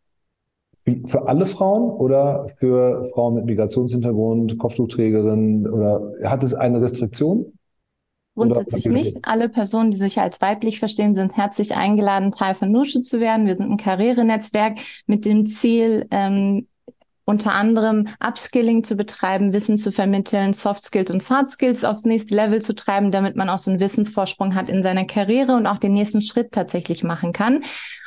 für 1.06 1.28
alle 1.28 1.46
Frauen 1.46 1.90
oder 1.90 2.46
für 2.58 3.06
Frauen 3.06 3.34
mit 3.34 3.46
Migrationshintergrund, 3.46 4.58
Kopftuchträgerin 4.58 5.66
oder 5.66 6.12
hat 6.24 6.44
es 6.44 6.52
eine 6.52 6.82
Restriktion? 6.82 7.53
Grundsätzlich 8.34 8.86
nicht. 8.86 9.18
Alle 9.22 9.48
Personen, 9.48 9.90
die 9.90 9.96
sich 9.96 10.18
als 10.20 10.40
weiblich 10.40 10.78
verstehen, 10.80 11.14
sind 11.14 11.36
herzlich 11.36 11.76
eingeladen, 11.76 12.32
Teil 12.32 12.54
von 12.54 12.72
Nusche 12.72 13.00
zu 13.02 13.20
werden. 13.20 13.46
Wir 13.46 13.56
sind 13.56 13.70
ein 13.70 13.76
Karrierenetzwerk 13.76 14.78
mit 15.06 15.24
dem 15.24 15.46
Ziel, 15.46 16.06
ähm, 16.10 16.66
unter 17.24 17.52
anderem 17.52 18.08
Upskilling 18.20 18.84
zu 18.84 18.96
betreiben, 18.96 19.52
Wissen 19.52 19.78
zu 19.78 19.92
vermitteln, 19.92 20.52
Soft 20.52 20.84
Skills 20.84 21.10
und 21.10 21.28
Hard 21.28 21.50
Skills 21.50 21.84
aufs 21.84 22.04
nächste 22.04 22.34
Level 22.34 22.60
zu 22.60 22.74
treiben, 22.74 23.10
damit 23.10 23.36
man 23.36 23.48
auch 23.48 23.58
so 23.58 23.70
einen 23.70 23.80
Wissensvorsprung 23.80 24.54
hat 24.54 24.68
in 24.68 24.82
seiner 24.82 25.04
Karriere 25.04 25.54
und 25.54 25.66
auch 25.66 25.78
den 25.78 25.94
nächsten 25.94 26.22
Schritt 26.22 26.52
tatsächlich 26.52 27.02
machen 27.02 27.32
kann. 27.32 27.62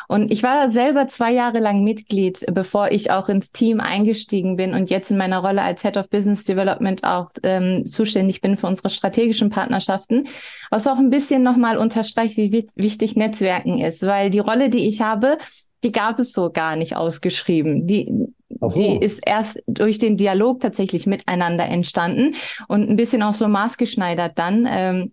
Und 0.10 0.32
ich 0.32 0.42
war 0.42 0.72
selber 0.72 1.08
zwei 1.08 1.34
Jahre 1.34 1.60
lang 1.60 1.84
Mitglied, 1.84 2.46
bevor 2.54 2.92
ich 2.92 3.12
auch 3.12 3.28
ins 3.28 3.52
Team 3.52 3.82
eingestiegen 3.82 4.56
bin 4.56 4.74
und 4.74 4.90
jetzt 4.90 5.12
in 5.12 5.18
meiner 5.18 5.40
Rolle 5.40 5.62
als 5.62 5.82
Head 5.82 5.98
of 5.98 6.10
Business 6.10 6.46
Development 6.46 7.04
auch 7.04 7.30
ähm, 7.44 7.86
zuständig 7.86 8.40
bin 8.40 8.56
für 8.56 8.68
unsere 8.68 8.90
strategischen 8.90 9.50
Partnerschaften, 9.50 10.28
was 10.72 10.88
auch 10.88 10.98
ein 10.98 11.10
bisschen 11.10 11.44
nochmal 11.44 11.78
unterstreicht, 11.78 12.38
wie 12.38 12.68
wichtig 12.76 13.18
Netzwerken 13.18 13.80
ist, 13.80 14.04
weil 14.04 14.30
die 14.30 14.40
Rolle, 14.40 14.70
die 14.70 14.88
ich 14.88 15.02
habe, 15.02 15.38
die 15.84 15.92
gab 15.92 16.20
es 16.20 16.32
so 16.32 16.52
gar 16.52 16.78
nicht 16.78 16.96
ausgeschrieben. 16.96 17.86
Die, 17.86 18.10
so. 18.62 18.80
die 18.80 18.98
ist 19.04 19.22
erst 19.26 19.64
durch 19.68 19.98
den 19.98 20.18
Dialog 20.18 20.60
tatsächlich 20.60 21.08
miteinander 21.08 21.66
entstanden 21.66 22.36
und 22.68 22.90
ein 22.90 22.96
bisschen 22.96 23.24
auch 23.24 23.34
so 23.34 23.48
maßgeschneidert 23.48 24.38
dann. 24.38 24.68
Ähm, 24.70 25.12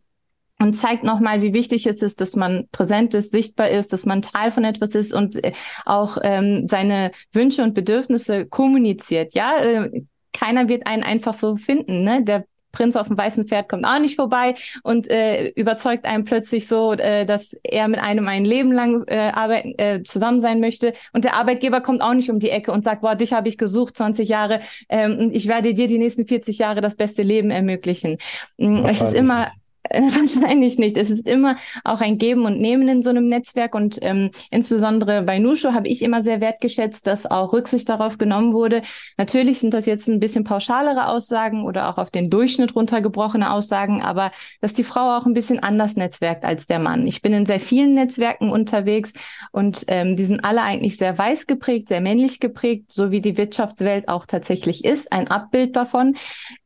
und 0.60 0.72
zeigt 0.74 1.02
nochmal, 1.02 1.42
wie 1.42 1.52
wichtig 1.52 1.86
es 1.86 2.00
ist, 2.00 2.20
dass 2.20 2.36
man 2.36 2.68
präsent 2.70 3.12
ist, 3.12 3.32
sichtbar 3.32 3.70
ist, 3.70 3.92
dass 3.92 4.06
man 4.06 4.22
Teil 4.22 4.52
von 4.52 4.64
etwas 4.64 4.94
ist 4.94 5.12
und 5.12 5.42
äh, 5.44 5.52
auch 5.84 6.16
ähm, 6.22 6.68
seine 6.68 7.10
Wünsche 7.32 7.62
und 7.64 7.74
Bedürfnisse 7.74 8.46
kommuniziert. 8.46 9.34
Ja, 9.34 9.58
äh, 9.58 9.90
keiner 10.32 10.68
wird 10.68 10.86
einen 10.86 11.02
einfach 11.02 11.34
so 11.34 11.56
finden. 11.56 12.04
Ne? 12.04 12.22
Der 12.22 12.44
Prinz 12.74 12.96
auf 12.96 13.08
dem 13.08 13.16
weißen 13.16 13.46
Pferd 13.46 13.68
kommt 13.68 13.86
auch 13.86 13.98
nicht 13.98 14.16
vorbei 14.16 14.54
und 14.82 15.10
äh, 15.10 15.48
überzeugt 15.50 16.04
einen 16.04 16.24
plötzlich 16.24 16.66
so, 16.66 16.92
äh, 16.92 17.24
dass 17.24 17.56
er 17.62 17.88
mit 17.88 18.00
einem 18.00 18.28
ein 18.28 18.44
Leben 18.44 18.72
lang 18.72 19.04
äh, 19.06 19.30
arbeiten, 19.32 19.74
äh, 19.78 20.02
zusammen 20.02 20.40
sein 20.40 20.60
möchte. 20.60 20.92
Und 21.12 21.24
der 21.24 21.34
Arbeitgeber 21.34 21.80
kommt 21.80 22.02
auch 22.02 22.14
nicht 22.14 22.30
um 22.30 22.38
die 22.38 22.50
Ecke 22.50 22.72
und 22.72 22.84
sagt, 22.84 23.02
boah, 23.02 23.14
dich 23.14 23.32
habe 23.32 23.48
ich 23.48 23.56
gesucht, 23.56 23.96
20 23.96 24.28
Jahre, 24.28 24.60
ähm, 24.88 25.16
und 25.18 25.34
ich 25.34 25.46
werde 25.48 25.72
dir 25.72 25.86
die 25.86 25.98
nächsten 25.98 26.26
40 26.26 26.58
Jahre 26.58 26.80
das 26.80 26.96
beste 26.96 27.22
Leben 27.22 27.50
ermöglichen. 27.50 28.18
Mm, 28.58 28.84
es 28.86 29.00
ist 29.00 29.14
immer 29.14 29.48
Wahrscheinlich 29.92 30.78
nicht. 30.78 30.96
Es 30.96 31.10
ist 31.10 31.28
immer 31.28 31.56
auch 31.84 32.00
ein 32.00 32.16
Geben 32.16 32.46
und 32.46 32.58
Nehmen 32.58 32.88
in 32.88 33.02
so 33.02 33.10
einem 33.10 33.26
Netzwerk 33.26 33.74
und 33.74 33.98
ähm, 34.00 34.30
insbesondere 34.50 35.22
bei 35.22 35.38
Nushu 35.38 35.72
habe 35.72 35.88
ich 35.88 36.00
immer 36.02 36.22
sehr 36.22 36.40
wertgeschätzt, 36.40 37.06
dass 37.06 37.26
auch 37.26 37.52
Rücksicht 37.52 37.88
darauf 37.88 38.16
genommen 38.16 38.54
wurde. 38.54 38.82
Natürlich 39.18 39.58
sind 39.60 39.74
das 39.74 39.84
jetzt 39.84 40.08
ein 40.08 40.20
bisschen 40.20 40.44
pauschalere 40.44 41.08
Aussagen 41.08 41.64
oder 41.64 41.90
auch 41.90 41.98
auf 41.98 42.10
den 42.10 42.30
Durchschnitt 42.30 42.74
runtergebrochene 42.74 43.52
Aussagen, 43.52 44.02
aber 44.02 44.30
dass 44.62 44.72
die 44.72 44.84
Frau 44.84 45.18
auch 45.18 45.26
ein 45.26 45.34
bisschen 45.34 45.62
anders 45.62 45.96
netzwerkt 45.96 46.44
als 46.44 46.66
der 46.66 46.78
Mann. 46.78 47.06
Ich 47.06 47.20
bin 47.20 47.34
in 47.34 47.44
sehr 47.44 47.60
vielen 47.60 47.94
Netzwerken 47.94 48.50
unterwegs 48.50 49.12
und 49.52 49.84
ähm, 49.88 50.16
die 50.16 50.24
sind 50.24 50.44
alle 50.44 50.62
eigentlich 50.62 50.96
sehr 50.96 51.16
weiß 51.16 51.46
geprägt, 51.46 51.88
sehr 51.88 52.00
männlich 52.00 52.40
geprägt, 52.40 52.90
so 52.90 53.10
wie 53.10 53.20
die 53.20 53.36
Wirtschaftswelt 53.36 54.08
auch 54.08 54.24
tatsächlich 54.24 54.84
ist, 54.84 55.12
ein 55.12 55.28
Abbild 55.28 55.76
davon. 55.76 56.16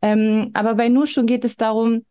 Ähm, 0.03 0.51
aber 0.55 0.77
bei 0.77 0.89
Nushu 0.89 1.25
geht 1.25 1.45
es 1.45 1.57
darum, 1.57 2.03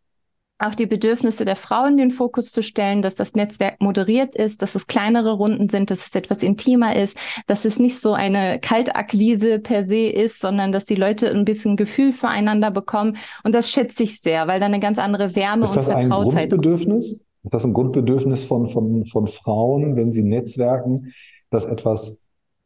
auch 0.58 0.74
die 0.74 0.86
Bedürfnisse 0.86 1.44
der 1.44 1.56
Frauen 1.56 1.92
in 1.92 1.96
den 1.96 2.10
Fokus 2.10 2.50
zu 2.50 2.62
stellen, 2.62 3.00
dass 3.00 3.14
das 3.14 3.34
Netzwerk 3.34 3.80
moderiert 3.80 4.34
ist, 4.34 4.60
dass 4.60 4.74
es 4.74 4.88
kleinere 4.88 5.32
Runden 5.32 5.68
sind, 5.68 5.90
dass 5.90 6.06
es 6.06 6.14
etwas 6.14 6.42
intimer 6.42 6.96
ist, 6.96 7.16
dass 7.46 7.64
es 7.64 7.78
nicht 7.78 8.00
so 8.00 8.12
eine 8.12 8.58
Kaltakquise 8.58 9.60
per 9.60 9.84
se 9.84 10.08
ist, 10.08 10.40
sondern 10.40 10.72
dass 10.72 10.84
die 10.84 10.96
Leute 10.96 11.30
ein 11.30 11.44
bisschen 11.44 11.76
Gefühl 11.76 12.12
füreinander 12.12 12.72
bekommen. 12.72 13.16
Und 13.44 13.54
das 13.54 13.70
schätze 13.70 14.02
ich 14.02 14.20
sehr, 14.20 14.48
weil 14.48 14.58
da 14.58 14.66
eine 14.66 14.80
ganz 14.80 14.98
andere 14.98 15.36
Wärme 15.36 15.62
und 15.62 15.68
Vertrautheit. 15.68 16.02
Ist 16.02 16.04
das 16.04 16.04
ein 16.04 16.10
Grundbedürfnis? 16.10 17.10
Ist 17.44 17.54
das 17.54 17.64
ein 17.64 17.72
Grundbedürfnis 17.72 18.44
von, 18.44 18.66
von, 18.66 19.06
von 19.06 19.28
Frauen, 19.28 19.94
wenn 19.94 20.10
sie 20.10 20.24
netzwerken, 20.24 21.14
das 21.50 21.66
etwas 21.66 22.20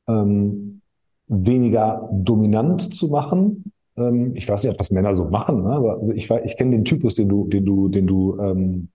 ähm, 0.08 0.80
weniger 1.28 2.08
dominant 2.10 2.94
zu 2.94 3.08
machen? 3.08 3.70
Ähm, 3.96 4.32
ich 4.34 4.48
weiß 4.48 4.62
nicht, 4.62 4.72
ob 4.72 4.78
das 4.78 4.90
Männer 4.90 5.14
so 5.14 5.26
machen, 5.26 5.62
ne? 5.62 5.70
aber 5.70 6.00
also 6.00 6.12
ich, 6.12 6.30
ich 6.30 6.56
kenne 6.56 6.72
den 6.72 6.84
Typus, 6.84 7.14
den 7.14 7.28
du, 7.28 7.46
den 7.46 7.64
du, 7.64 7.88
den 7.88 8.06
du 8.06 8.38
ähm, 8.38 8.88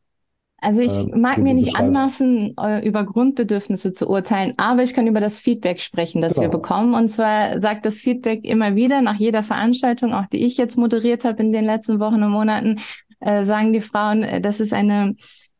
also 0.59 0.81
ich 0.81 0.91
äh, 0.91 1.15
mag 1.15 1.37
mir 1.37 1.53
nicht 1.53 1.75
anmaßen, 1.75 2.55
äh, 2.59 2.87
über 2.87 3.05
Grundbedürfnisse 3.05 3.93
zu 3.93 4.09
urteilen, 4.09 4.53
aber 4.57 4.81
ich 4.81 4.93
kann 4.93 5.05
über 5.05 5.19
das 5.19 5.39
Feedback 5.39 5.81
sprechen, 5.81 6.21
das 6.21 6.33
genau. 6.33 6.45
wir 6.45 6.49
bekommen. 6.49 6.95
Und 6.95 7.09
zwar 7.09 7.59
sagt 7.59 7.85
das 7.85 7.99
Feedback 7.99 8.43
immer 8.43 8.75
wieder, 8.75 9.01
nach 9.01 9.19
jeder 9.19 9.43
Veranstaltung, 9.43 10.13
auch 10.13 10.25
die 10.25 10.45
ich 10.45 10.57
jetzt 10.57 10.77
moderiert 10.77 11.25
habe 11.25 11.43
in 11.43 11.51
den 11.51 11.65
letzten 11.65 11.99
Wochen 11.99 12.23
und 12.23 12.31
Monaten, 12.31 12.77
äh, 13.19 13.43
sagen 13.43 13.71
die 13.71 13.81
Frauen, 13.81 14.23
äh, 14.23 14.41
das 14.41 14.59
ist 14.59 14.73
eine 14.73 15.15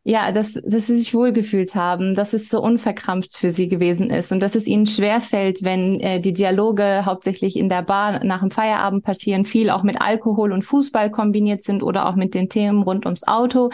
ja, 0.10 0.32
dass, 0.32 0.54
dass 0.54 0.88
sie 0.88 0.98
sich 0.98 1.13
wohlgefühlt 1.13 1.76
haben, 1.76 2.15
dass 2.15 2.32
es 2.32 2.48
so 2.48 2.62
unverkrampft 2.62 3.36
für 3.36 3.50
sie 3.50 3.67
gewesen 3.67 4.10
ist 4.10 4.32
und 4.32 4.39
dass 4.39 4.56
es 4.56 4.65
ihnen 4.65 4.88
schwerfällt, 4.88 5.63
wenn 5.63 6.00
äh, 6.00 6.22
die 6.22 6.32
Dialoge 6.32 7.02
hauptsächlich 7.04 7.58
in 7.58 7.67
der 7.67 7.82
Bar 7.82 8.24
nach 8.24 8.39
dem 8.39 8.50
Feierabend 8.50 9.04
passieren, 9.04 9.43
viel 9.43 9.70
auch 9.70 9.84
mit 9.84 10.00
Alkohol 10.00 10.54
und 10.54 10.63
Fußball 10.63 11.12
kombiniert 11.12 11.63
sind 11.63 11.84
oder 11.84 12.08
auch 12.08 12.15
mit 12.15 12.36
den 12.36 12.48
Themen 12.48 12.84
rund 12.84 13.06
ums 13.06 13.28
Auto, 13.28 13.70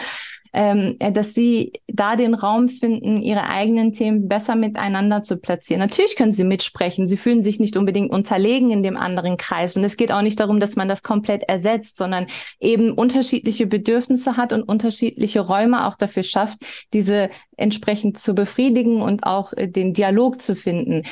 ähm, 0.54 0.96
äh, 1.00 1.12
dass 1.12 1.34
sie 1.34 1.72
da 1.88 2.16
den 2.16 2.34
Raum 2.34 2.68
finden, 2.68 3.20
ihre 3.20 3.48
eigenen 3.48 3.92
Themen 3.92 4.28
besser 4.28 4.54
miteinander 4.54 5.22
zu 5.22 5.38
platzieren. 5.38 5.80
Natürlich 5.80 6.16
können 6.16 6.32
sie 6.32 6.44
mitsprechen. 6.44 7.06
Sie 7.08 7.16
fühlen 7.16 7.42
sich 7.42 7.58
nicht 7.58 7.76
unbedingt 7.76 8.10
unterlegen 8.10 8.70
in 8.70 8.82
dem 8.82 8.96
anderen 8.96 9.36
Kreis. 9.36 9.76
Und 9.76 9.84
es 9.84 9.96
geht 9.96 10.12
auch 10.12 10.22
nicht 10.22 10.38
darum, 10.38 10.60
dass 10.60 10.76
man 10.76 10.88
das 10.88 11.02
komplett 11.02 11.42
ersetzt, 11.48 11.96
sondern 11.96 12.26
eben 12.60 12.92
unterschiedliche 12.92 13.66
Bedürfnisse 13.66 14.36
hat 14.36 14.52
und 14.52 14.62
unterschiedliche 14.62 15.40
Räume 15.40 15.86
auch 15.86 15.96
dafür 15.96 16.22
schafft, 16.22 16.60
diese 16.92 17.30
entsprechend 17.56 18.16
zu 18.16 18.34
befriedigen 18.34 19.02
und 19.02 19.24
auch 19.26 19.52
äh, 19.54 19.68
den 19.68 19.92
Dialog 19.92 20.40
zu 20.40 20.54
finden 20.54 21.02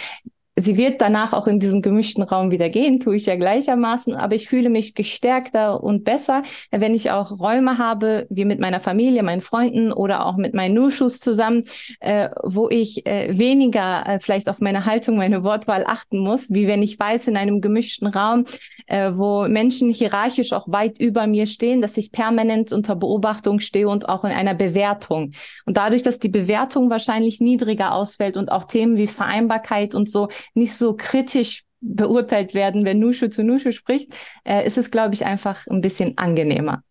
sie 0.57 0.77
wird 0.77 1.01
danach 1.01 1.33
auch 1.33 1.47
in 1.47 1.59
diesen 1.59 1.81
gemischten 1.81 2.23
Raum 2.23 2.51
wieder 2.51 2.69
gehen, 2.69 3.01
tue 3.01 3.17
ich 3.17 3.27
ja 3.27 3.37
gleichermaßen, 3.37 4.15
aber 4.15 4.35
ich 4.35 4.49
fühle 4.49 4.69
mich 4.69 4.95
gestärkter 4.95 5.83
und 5.83 6.05
besser, 6.05 6.43
wenn 6.71 6.95
ich 6.95 7.11
auch 7.11 7.39
Räume 7.39 7.79
habe, 7.79 8.27
wie 8.29 8.45
mit 8.45 8.61
meiner 8.61 8.81
Familie, 8.81 9.23
meinen 9.23 9.41
Freunden 9.41 9.93
oder 9.93 10.27
auch 10.27 10.37
mit 10.37 10.53
meinen 10.53 10.75
Nuschus 10.75 11.21
zusammen, 11.21 11.63
äh, 12.01 12.29
wo 12.43 12.69
ich 12.69 13.07
äh, 13.07 13.37
weniger 13.37 14.07
äh, 14.07 14.21
vielleicht 14.21 14.49
auf 14.49 14.61
meine 14.61 14.85
Haltung, 14.85 15.17
meine 15.17 15.43
Wortwahl 15.43 15.85
achten 15.87 16.19
muss, 16.19 16.51
wie 16.53 16.67
wenn 16.67 16.83
ich 16.83 16.99
weiß, 16.99 17.29
in 17.29 17.37
einem 17.37 17.61
gemischten 17.61 18.09
Raum, 18.09 18.45
äh, 18.87 19.13
wo 19.15 19.49
Menschen 19.49 19.91
hierarchisch 19.91 20.53
auch 20.53 20.69
weit 20.69 21.01
über 21.01 21.27
mir 21.27 21.47
stehen, 21.47 21.81
dass 21.81 21.97
ich 21.97 22.13
permanent 22.13 22.73
unter 22.73 22.95
Beobachtung 22.95 23.61
stehe 23.61 23.89
und 23.89 24.09
auch 24.09 24.25
in 24.25 24.33
einer 24.33 24.55
Bewertung. 24.55 25.33
Und 25.65 25.79
dadurch, 25.79 26.03
dass 26.03 26.19
die 26.19 26.29
Bewertung 26.29 26.91
wahrscheinlich 26.91 27.41
niedriger 27.41 27.95
ausfällt 27.95 28.37
und 28.37 28.53
auch 28.53 28.65
Themen 28.65 28.97
wie 28.97 29.07
Vereinbarkeit 29.07 29.95
und 29.95 30.11
so 30.11 30.29
nicht 30.55 30.75
so 30.75 30.95
kritisch 30.97 31.65
beurteilt 31.81 32.55
werden, 32.55 32.85
wenn 32.85 33.01
Nushu 33.01 33.29
zu 33.29 33.43
Nushu 33.43 33.73
spricht, 33.73 34.13
äh, 34.45 34.65
ist 34.67 34.79
es, 34.79 34.91
glaube 34.91 35.15
ich, 35.15 35.27
einfach 35.27 35.67
ein 35.67 35.81
bisschen 35.81 36.17
angenehmer. 36.17 36.83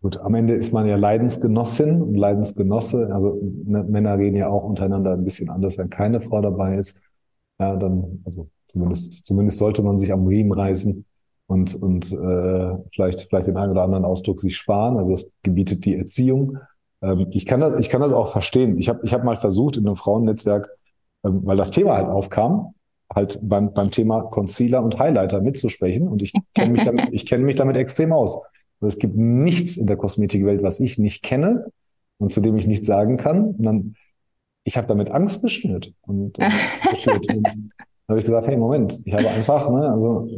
Gut, 0.00 0.16
am 0.18 0.34
Ende 0.34 0.54
ist 0.54 0.72
man 0.72 0.86
ja 0.86 0.96
Leidensgenossin 0.96 2.00
und 2.00 2.14
Leidensgenosse. 2.14 3.10
Also 3.12 3.38
ne, 3.64 3.84
Männer 3.84 4.16
reden 4.16 4.36
ja 4.36 4.48
auch 4.48 4.64
untereinander 4.64 5.12
ein 5.12 5.24
bisschen 5.24 5.50
anders, 5.50 5.76
wenn 5.76 5.90
keine 5.90 6.20
Frau 6.20 6.40
dabei 6.40 6.76
ist. 6.76 6.98
Ja, 7.58 7.76
dann, 7.76 8.22
also 8.24 8.48
zumindest, 8.68 9.26
zumindest 9.26 9.58
sollte 9.58 9.82
man 9.82 9.98
sich 9.98 10.12
am 10.12 10.26
Riemen 10.26 10.52
reißen 10.52 11.04
und, 11.48 11.74
und 11.74 12.12
äh, 12.12 12.76
vielleicht, 12.94 13.22
vielleicht 13.28 13.48
den 13.48 13.56
einen 13.56 13.72
oder 13.72 13.82
anderen 13.82 14.04
Ausdruck 14.04 14.40
sich 14.40 14.56
sparen. 14.56 14.96
Also 14.96 15.12
das 15.12 15.26
gebietet 15.42 15.84
die 15.84 15.96
Erziehung. 15.96 16.56
Ähm, 17.02 17.26
ich, 17.30 17.44
kann 17.44 17.60
das, 17.60 17.78
ich 17.78 17.90
kann 17.90 18.00
das 18.00 18.12
auch 18.12 18.28
verstehen. 18.28 18.78
Ich 18.78 18.88
habe 18.88 19.00
ich 19.02 19.12
hab 19.12 19.24
mal 19.24 19.36
versucht, 19.36 19.76
in 19.76 19.86
einem 19.86 19.96
Frauennetzwerk, 19.96 20.70
ähm, 21.24 21.40
weil 21.44 21.58
das 21.58 21.70
Thema 21.70 21.96
halt 21.96 22.08
aufkam, 22.08 22.74
halt 23.14 23.38
beim, 23.42 23.72
beim 23.72 23.90
Thema 23.90 24.22
Concealer 24.22 24.82
und 24.82 24.98
Highlighter 24.98 25.40
mitzusprechen. 25.40 26.08
Und 26.08 26.22
ich 26.22 26.32
kenne 26.54 26.72
mich 26.72 26.84
damit, 26.84 27.08
ich 27.12 27.26
kenne 27.26 27.44
mich 27.44 27.56
damit 27.56 27.76
extrem 27.76 28.12
aus. 28.12 28.36
Also 28.80 28.94
es 28.94 28.98
gibt 28.98 29.16
nichts 29.16 29.76
in 29.76 29.86
der 29.86 29.96
Kosmetikwelt, 29.96 30.62
was 30.62 30.80
ich 30.80 30.98
nicht 30.98 31.22
kenne 31.22 31.66
und 32.18 32.32
zu 32.32 32.40
dem 32.40 32.56
ich 32.56 32.66
nichts 32.66 32.86
sagen 32.86 33.16
kann. 33.16 33.46
Und 33.46 33.62
dann, 33.62 33.94
ich 34.64 34.76
habe 34.76 34.86
damit 34.86 35.10
Angst 35.10 35.42
geschnürt 35.42 35.92
und, 36.02 36.38
und, 36.38 36.44
und 37.04 37.28
dann 37.28 37.70
habe 38.08 38.20
ich 38.20 38.26
gesagt, 38.26 38.46
hey, 38.46 38.56
Moment, 38.56 39.00
ich 39.04 39.12
habe 39.12 39.28
einfach, 39.28 39.70
ne, 39.70 39.90
also 39.90 40.28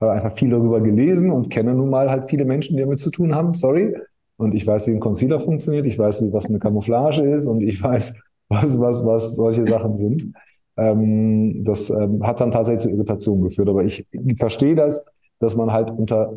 habe 0.00 0.12
einfach 0.12 0.32
viel 0.32 0.50
darüber 0.50 0.80
gelesen 0.80 1.30
und 1.30 1.50
kenne 1.50 1.74
nun 1.74 1.90
mal 1.90 2.10
halt 2.10 2.28
viele 2.28 2.44
Menschen, 2.44 2.76
die 2.76 2.82
damit 2.82 3.00
zu 3.00 3.10
tun 3.10 3.34
haben. 3.34 3.54
Sorry. 3.54 3.94
Und 4.36 4.54
ich 4.54 4.66
weiß, 4.66 4.86
wie 4.86 4.92
ein 4.92 5.00
Concealer 5.00 5.40
funktioniert. 5.40 5.86
Ich 5.86 5.98
weiß, 5.98 6.22
wie 6.22 6.32
was 6.32 6.50
eine 6.50 6.58
Camouflage 6.58 7.22
ist 7.22 7.46
und 7.46 7.62
ich 7.62 7.82
weiß, 7.82 8.20
was, 8.48 8.78
was, 8.78 9.06
was 9.06 9.36
solche 9.36 9.64
Sachen 9.64 9.96
sind. 9.96 10.32
Ähm, 10.76 11.64
das 11.64 11.90
ähm, 11.90 12.26
hat 12.26 12.40
dann 12.40 12.50
tatsächlich 12.50 12.82
zu 12.82 12.90
Irritationen 12.90 13.44
geführt. 13.44 13.68
Aber 13.68 13.84
ich 13.84 14.06
verstehe 14.36 14.74
das, 14.74 15.04
dass 15.38 15.56
man 15.56 15.72
halt 15.72 15.90
unter 15.90 16.34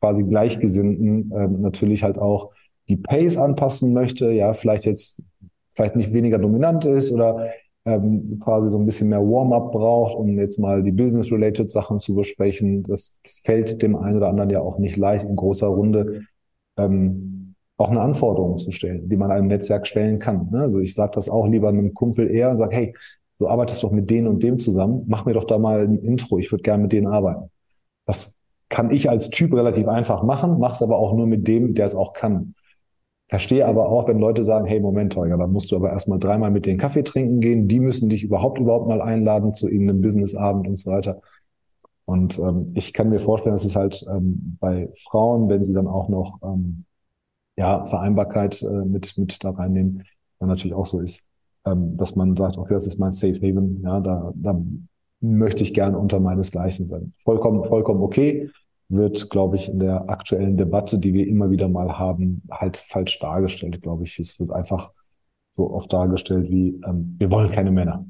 quasi 0.00 0.24
Gleichgesinnten 0.24 1.32
ähm, 1.36 1.60
natürlich 1.60 2.02
halt 2.02 2.18
auch 2.18 2.50
die 2.88 2.96
Pace 2.96 3.36
anpassen 3.36 3.92
möchte. 3.92 4.30
Ja, 4.30 4.52
vielleicht 4.52 4.84
jetzt 4.84 5.22
vielleicht 5.74 5.96
nicht 5.96 6.12
weniger 6.12 6.38
dominant 6.38 6.84
ist 6.84 7.10
oder 7.10 7.50
ähm, 7.86 8.38
quasi 8.42 8.68
so 8.68 8.78
ein 8.78 8.86
bisschen 8.86 9.08
mehr 9.08 9.20
Warm-up 9.20 9.72
braucht, 9.72 10.16
um 10.16 10.38
jetzt 10.38 10.58
mal 10.58 10.82
die 10.82 10.92
Business-related 10.92 11.70
Sachen 11.70 11.98
zu 11.98 12.14
besprechen. 12.14 12.82
Das 12.82 13.18
fällt 13.26 13.80
dem 13.82 13.96
einen 13.96 14.16
oder 14.16 14.28
anderen 14.28 14.50
ja 14.50 14.60
auch 14.60 14.78
nicht 14.78 14.96
leicht 14.96 15.24
in 15.24 15.36
großer 15.36 15.68
Runde. 15.68 16.24
Ähm, 16.76 17.54
auch 17.78 17.90
eine 17.90 18.00
Anforderung 18.00 18.58
zu 18.58 18.72
stellen, 18.72 19.08
die 19.08 19.16
man 19.16 19.30
einem 19.30 19.46
Netzwerk 19.46 19.86
stellen 19.86 20.18
kann. 20.18 20.50
Ne? 20.50 20.60
Also 20.62 20.80
ich 20.80 20.94
sage 20.94 21.12
das 21.14 21.30
auch 21.30 21.46
lieber 21.46 21.70
einem 21.70 21.94
Kumpel 21.94 22.30
eher 22.30 22.50
und 22.50 22.58
sage, 22.58 22.76
hey, 22.76 22.94
du 23.40 23.48
arbeitest 23.48 23.82
doch 23.82 23.90
mit 23.90 24.10
denen 24.10 24.28
und 24.28 24.42
dem 24.42 24.58
zusammen, 24.58 25.04
mach 25.08 25.24
mir 25.24 25.32
doch 25.32 25.44
da 25.44 25.58
mal 25.58 25.80
ein 25.80 25.98
Intro, 25.98 26.38
ich 26.38 26.52
würde 26.52 26.62
gerne 26.62 26.82
mit 26.84 26.92
denen 26.92 27.08
arbeiten. 27.08 27.50
Das 28.06 28.36
kann 28.68 28.90
ich 28.90 29.10
als 29.10 29.30
Typ 29.30 29.52
relativ 29.54 29.88
einfach 29.88 30.22
machen, 30.22 30.58
mach's 30.60 30.82
aber 30.82 30.98
auch 30.98 31.14
nur 31.14 31.26
mit 31.26 31.48
dem, 31.48 31.74
der 31.74 31.86
es 31.86 31.94
auch 31.94 32.12
kann. 32.12 32.54
Verstehe 33.28 33.66
aber 33.66 33.88
auch, 33.88 34.08
wenn 34.08 34.18
Leute 34.18 34.44
sagen, 34.44 34.66
hey, 34.66 34.78
Moment, 34.78 35.16
Holger, 35.16 35.38
dann 35.38 35.52
musst 35.52 35.72
du 35.72 35.76
aber 35.76 35.90
erstmal 35.90 36.18
dreimal 36.18 36.50
mit 36.50 36.66
denen 36.66 36.78
Kaffee 36.78 37.02
trinken 37.02 37.40
gehen, 37.40 37.66
die 37.66 37.80
müssen 37.80 38.08
dich 38.08 38.22
überhaupt 38.22 38.58
überhaupt 38.58 38.88
mal 38.88 39.00
einladen 39.00 39.54
zu 39.54 39.68
irgendeinem 39.68 40.02
Businessabend 40.02 40.68
und 40.68 40.78
so 40.78 40.90
weiter. 40.90 41.20
Und 42.04 42.38
ähm, 42.40 42.72
ich 42.74 42.92
kann 42.92 43.08
mir 43.08 43.20
vorstellen, 43.20 43.54
dass 43.54 43.64
es 43.64 43.76
halt 43.76 44.04
ähm, 44.10 44.58
bei 44.60 44.90
Frauen, 45.08 45.48
wenn 45.48 45.64
sie 45.64 45.72
dann 45.72 45.86
auch 45.86 46.08
noch 46.08 46.40
ähm, 46.42 46.84
ja, 47.56 47.84
Vereinbarkeit 47.84 48.62
äh, 48.62 48.84
mit, 48.84 49.16
mit 49.16 49.42
da 49.44 49.50
reinnehmen, 49.50 50.02
dann 50.40 50.48
natürlich 50.48 50.74
auch 50.74 50.86
so 50.86 51.00
ist, 51.00 51.29
ähm, 51.64 51.96
dass 51.96 52.16
man 52.16 52.36
sagt, 52.36 52.58
okay, 52.58 52.74
das 52.74 52.86
ist 52.86 52.98
mein 52.98 53.10
Safe 53.10 53.36
Haven, 53.36 53.82
ja, 53.82 54.00
da, 54.00 54.32
da 54.34 54.60
möchte 55.20 55.62
ich 55.62 55.74
gerne 55.74 55.98
unter 55.98 56.20
meinesgleichen 56.20 56.86
sein. 56.86 57.12
Vollkommen, 57.22 57.64
vollkommen 57.64 58.02
okay, 58.02 58.50
wird, 58.88 59.30
glaube 59.30 59.56
ich, 59.56 59.68
in 59.68 59.78
der 59.78 60.08
aktuellen 60.08 60.56
Debatte, 60.56 60.98
die 60.98 61.14
wir 61.14 61.26
immer 61.26 61.50
wieder 61.50 61.68
mal 61.68 61.98
haben, 61.98 62.42
halt 62.50 62.76
falsch 62.76 63.18
dargestellt, 63.20 63.80
glaube 63.82 64.04
ich. 64.04 64.18
Es 64.18 64.40
wird 64.40 64.50
einfach 64.50 64.92
so 65.50 65.70
oft 65.70 65.92
dargestellt 65.92 66.50
wie, 66.50 66.80
ähm, 66.86 67.16
wir 67.18 67.30
wollen 67.30 67.50
keine 67.50 67.70
Männer. 67.70 68.04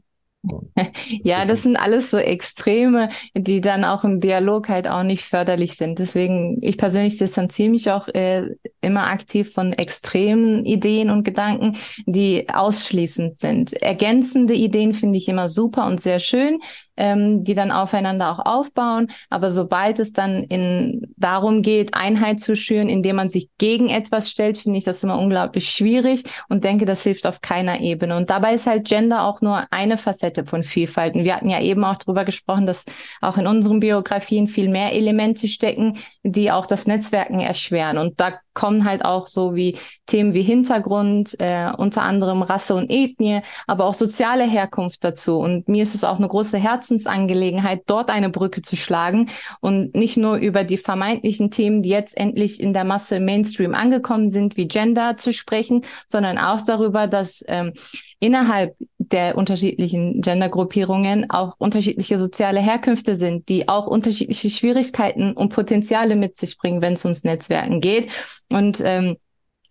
Ja, 1.22 1.44
das 1.44 1.62
sind 1.62 1.76
alles 1.76 2.10
so 2.10 2.18
Extreme, 2.18 3.08
die 3.34 3.60
dann 3.60 3.84
auch 3.84 4.04
im 4.04 4.20
Dialog 4.20 4.68
halt 4.68 4.88
auch 4.88 5.02
nicht 5.02 5.24
förderlich 5.24 5.76
sind. 5.76 5.98
Deswegen, 5.98 6.58
ich 6.62 6.78
persönlich 6.78 7.18
distanziere 7.18 7.70
mich 7.70 7.90
auch 7.90 8.08
äh, 8.08 8.44
immer 8.80 9.06
aktiv 9.08 9.52
von 9.52 9.72
extremen 9.72 10.64
Ideen 10.64 11.10
und 11.10 11.24
Gedanken, 11.24 11.76
die 12.06 12.48
ausschließend 12.52 13.38
sind. 13.38 13.72
Ergänzende 13.74 14.54
Ideen 14.54 14.94
finde 14.94 15.18
ich 15.18 15.28
immer 15.28 15.48
super 15.48 15.86
und 15.86 16.00
sehr 16.00 16.18
schön, 16.18 16.58
ähm, 16.96 17.44
die 17.44 17.54
dann 17.54 17.70
aufeinander 17.70 18.30
auch 18.30 18.44
aufbauen. 18.44 19.08
Aber 19.28 19.50
sobald 19.50 19.98
es 19.98 20.12
dann 20.12 20.44
in 20.44 21.12
darum 21.16 21.62
geht, 21.62 21.94
Einheit 21.94 22.40
zu 22.40 22.56
schüren, 22.56 22.88
indem 22.88 23.16
man 23.16 23.28
sich 23.28 23.48
gegen 23.58 23.88
etwas 23.88 24.30
stellt, 24.30 24.58
finde 24.58 24.78
ich 24.78 24.84
das 24.84 25.02
immer 25.02 25.18
unglaublich 25.18 25.68
schwierig 25.68 26.24
und 26.48 26.64
denke, 26.64 26.86
das 26.86 27.02
hilft 27.02 27.26
auf 27.26 27.40
keiner 27.40 27.80
Ebene. 27.80 28.16
Und 28.16 28.30
dabei 28.30 28.54
ist 28.54 28.66
halt 28.66 28.86
Gender 28.86 29.24
auch 29.24 29.40
nur 29.40 29.64
eine 29.70 29.98
Facette 29.98 30.29
von 30.44 30.62
Vielfalt. 30.62 31.14
Und 31.14 31.24
wir 31.24 31.36
hatten 31.36 31.50
ja 31.50 31.60
eben 31.60 31.84
auch 31.84 31.96
darüber 31.96 32.24
gesprochen, 32.24 32.66
dass 32.66 32.84
auch 33.20 33.36
in 33.36 33.46
unseren 33.46 33.80
Biografien 33.80 34.48
viel 34.48 34.68
mehr 34.68 34.92
Elemente 34.92 35.48
stecken, 35.48 35.98
die 36.22 36.50
auch 36.50 36.66
das 36.66 36.86
Netzwerken 36.86 37.40
erschweren. 37.40 37.98
Und 37.98 38.20
da 38.20 38.38
kommen 38.54 38.84
halt 38.84 39.04
auch 39.04 39.28
so 39.28 39.54
wie 39.54 39.76
Themen 40.06 40.34
wie 40.34 40.42
Hintergrund, 40.42 41.36
äh, 41.38 41.70
unter 41.76 42.02
anderem 42.02 42.42
Rasse 42.42 42.74
und 42.74 42.90
Ethnie, 42.90 43.40
aber 43.66 43.84
auch 43.86 43.94
soziale 43.94 44.44
Herkunft 44.44 45.04
dazu. 45.04 45.38
Und 45.38 45.68
mir 45.68 45.82
ist 45.82 45.94
es 45.94 46.04
auch 46.04 46.18
eine 46.18 46.28
große 46.28 46.58
Herzensangelegenheit, 46.58 47.82
dort 47.86 48.10
eine 48.10 48.28
Brücke 48.28 48.62
zu 48.62 48.76
schlagen 48.76 49.30
und 49.60 49.94
nicht 49.94 50.16
nur 50.16 50.36
über 50.36 50.64
die 50.64 50.76
vermeintlichen 50.76 51.50
Themen, 51.50 51.82
die 51.82 51.90
jetzt 51.90 52.16
endlich 52.16 52.60
in 52.60 52.72
der 52.72 52.84
Masse 52.84 53.20
Mainstream 53.20 53.74
angekommen 53.74 54.28
sind, 54.28 54.56
wie 54.56 54.68
Gender 54.68 55.16
zu 55.16 55.32
sprechen, 55.32 55.82
sondern 56.06 56.36
auch 56.38 56.60
darüber, 56.62 57.06
dass 57.06 57.44
ähm, 57.48 57.72
innerhalb 58.18 58.76
der 59.12 59.36
unterschiedlichen 59.36 60.20
Gendergruppierungen 60.20 61.30
auch 61.30 61.54
unterschiedliche 61.58 62.18
soziale 62.18 62.60
Herkünfte 62.60 63.16
sind, 63.16 63.48
die 63.48 63.68
auch 63.68 63.86
unterschiedliche 63.86 64.50
Schwierigkeiten 64.50 65.32
und 65.32 65.52
Potenziale 65.52 66.16
mit 66.16 66.36
sich 66.36 66.58
bringen, 66.58 66.82
wenn 66.82 66.94
es 66.94 67.04
ums 67.04 67.24
Netzwerken 67.24 67.80
geht. 67.80 68.10
Und 68.48 68.80
ähm, 68.84 69.16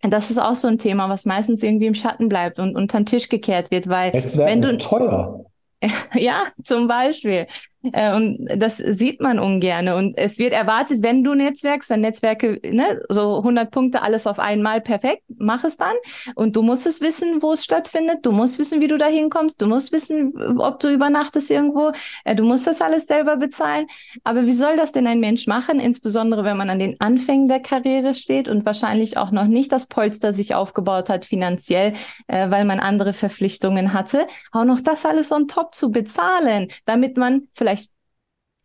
das 0.02 0.30
ist 0.30 0.38
auch 0.38 0.54
so 0.54 0.68
ein 0.68 0.78
Thema, 0.78 1.08
was 1.08 1.26
meistens 1.26 1.62
irgendwie 1.62 1.86
im 1.86 1.94
Schatten 1.94 2.28
bleibt 2.28 2.58
und 2.58 2.76
unter 2.76 2.98
den 3.00 3.06
Tisch 3.06 3.28
gekehrt 3.28 3.70
wird, 3.70 3.88
weil 3.88 4.12
Netzwerken 4.12 4.52
wenn 4.52 4.62
du 4.62 4.68
ist 4.68 4.82
teuer. 4.82 5.44
ja, 6.14 6.44
zum 6.62 6.88
Beispiel. 6.88 7.46
Äh, 7.92 8.14
und 8.14 8.46
das 8.56 8.76
sieht 8.76 9.20
man 9.20 9.38
ungern. 9.38 9.88
Und 9.88 10.16
es 10.18 10.38
wird 10.38 10.52
erwartet, 10.52 11.02
wenn 11.02 11.24
du 11.24 11.34
netzwerkst, 11.34 11.90
dann 11.90 12.00
Netzwerke, 12.00 12.60
ne, 12.64 13.02
so 13.08 13.38
100 13.38 13.70
Punkte, 13.70 14.02
alles 14.02 14.26
auf 14.26 14.38
einmal, 14.38 14.80
perfekt, 14.80 15.22
mach 15.38 15.64
es 15.64 15.76
dann. 15.76 15.94
Und 16.34 16.56
du 16.56 16.62
musst 16.62 16.86
es 16.86 17.00
wissen, 17.00 17.42
wo 17.42 17.52
es 17.52 17.64
stattfindet. 17.64 18.18
Du 18.22 18.32
musst 18.32 18.58
wissen, 18.58 18.80
wie 18.80 18.88
du 18.88 18.98
da 18.98 19.06
hinkommst. 19.06 19.60
Du 19.62 19.66
musst 19.66 19.92
wissen, 19.92 20.58
ob 20.58 20.80
du 20.80 20.92
übernachtest 20.92 21.50
irgendwo. 21.50 21.92
Äh, 22.24 22.34
du 22.34 22.44
musst 22.44 22.66
das 22.66 22.82
alles 22.82 23.06
selber 23.06 23.36
bezahlen. 23.36 23.86
Aber 24.24 24.46
wie 24.46 24.52
soll 24.52 24.76
das 24.76 24.92
denn 24.92 25.06
ein 25.06 25.20
Mensch 25.20 25.46
machen? 25.46 25.80
Insbesondere, 25.80 26.44
wenn 26.44 26.56
man 26.56 26.70
an 26.70 26.78
den 26.78 27.00
Anfängen 27.00 27.48
der 27.48 27.60
Karriere 27.60 28.14
steht 28.14 28.48
und 28.48 28.66
wahrscheinlich 28.66 29.16
auch 29.16 29.30
noch 29.30 29.46
nicht 29.46 29.72
das 29.72 29.86
Polster 29.86 30.32
sich 30.32 30.54
aufgebaut 30.54 31.08
hat 31.08 31.24
finanziell, 31.24 31.94
äh, 32.26 32.50
weil 32.50 32.64
man 32.64 32.80
andere 32.80 33.12
Verpflichtungen 33.12 33.94
hatte. 33.94 34.26
Auch 34.52 34.64
noch 34.64 34.80
das 34.80 35.06
alles 35.06 35.32
on 35.32 35.48
top 35.48 35.74
zu 35.74 35.90
bezahlen, 35.90 36.68
damit 36.84 37.16
man 37.16 37.48
vielleicht 37.54 37.69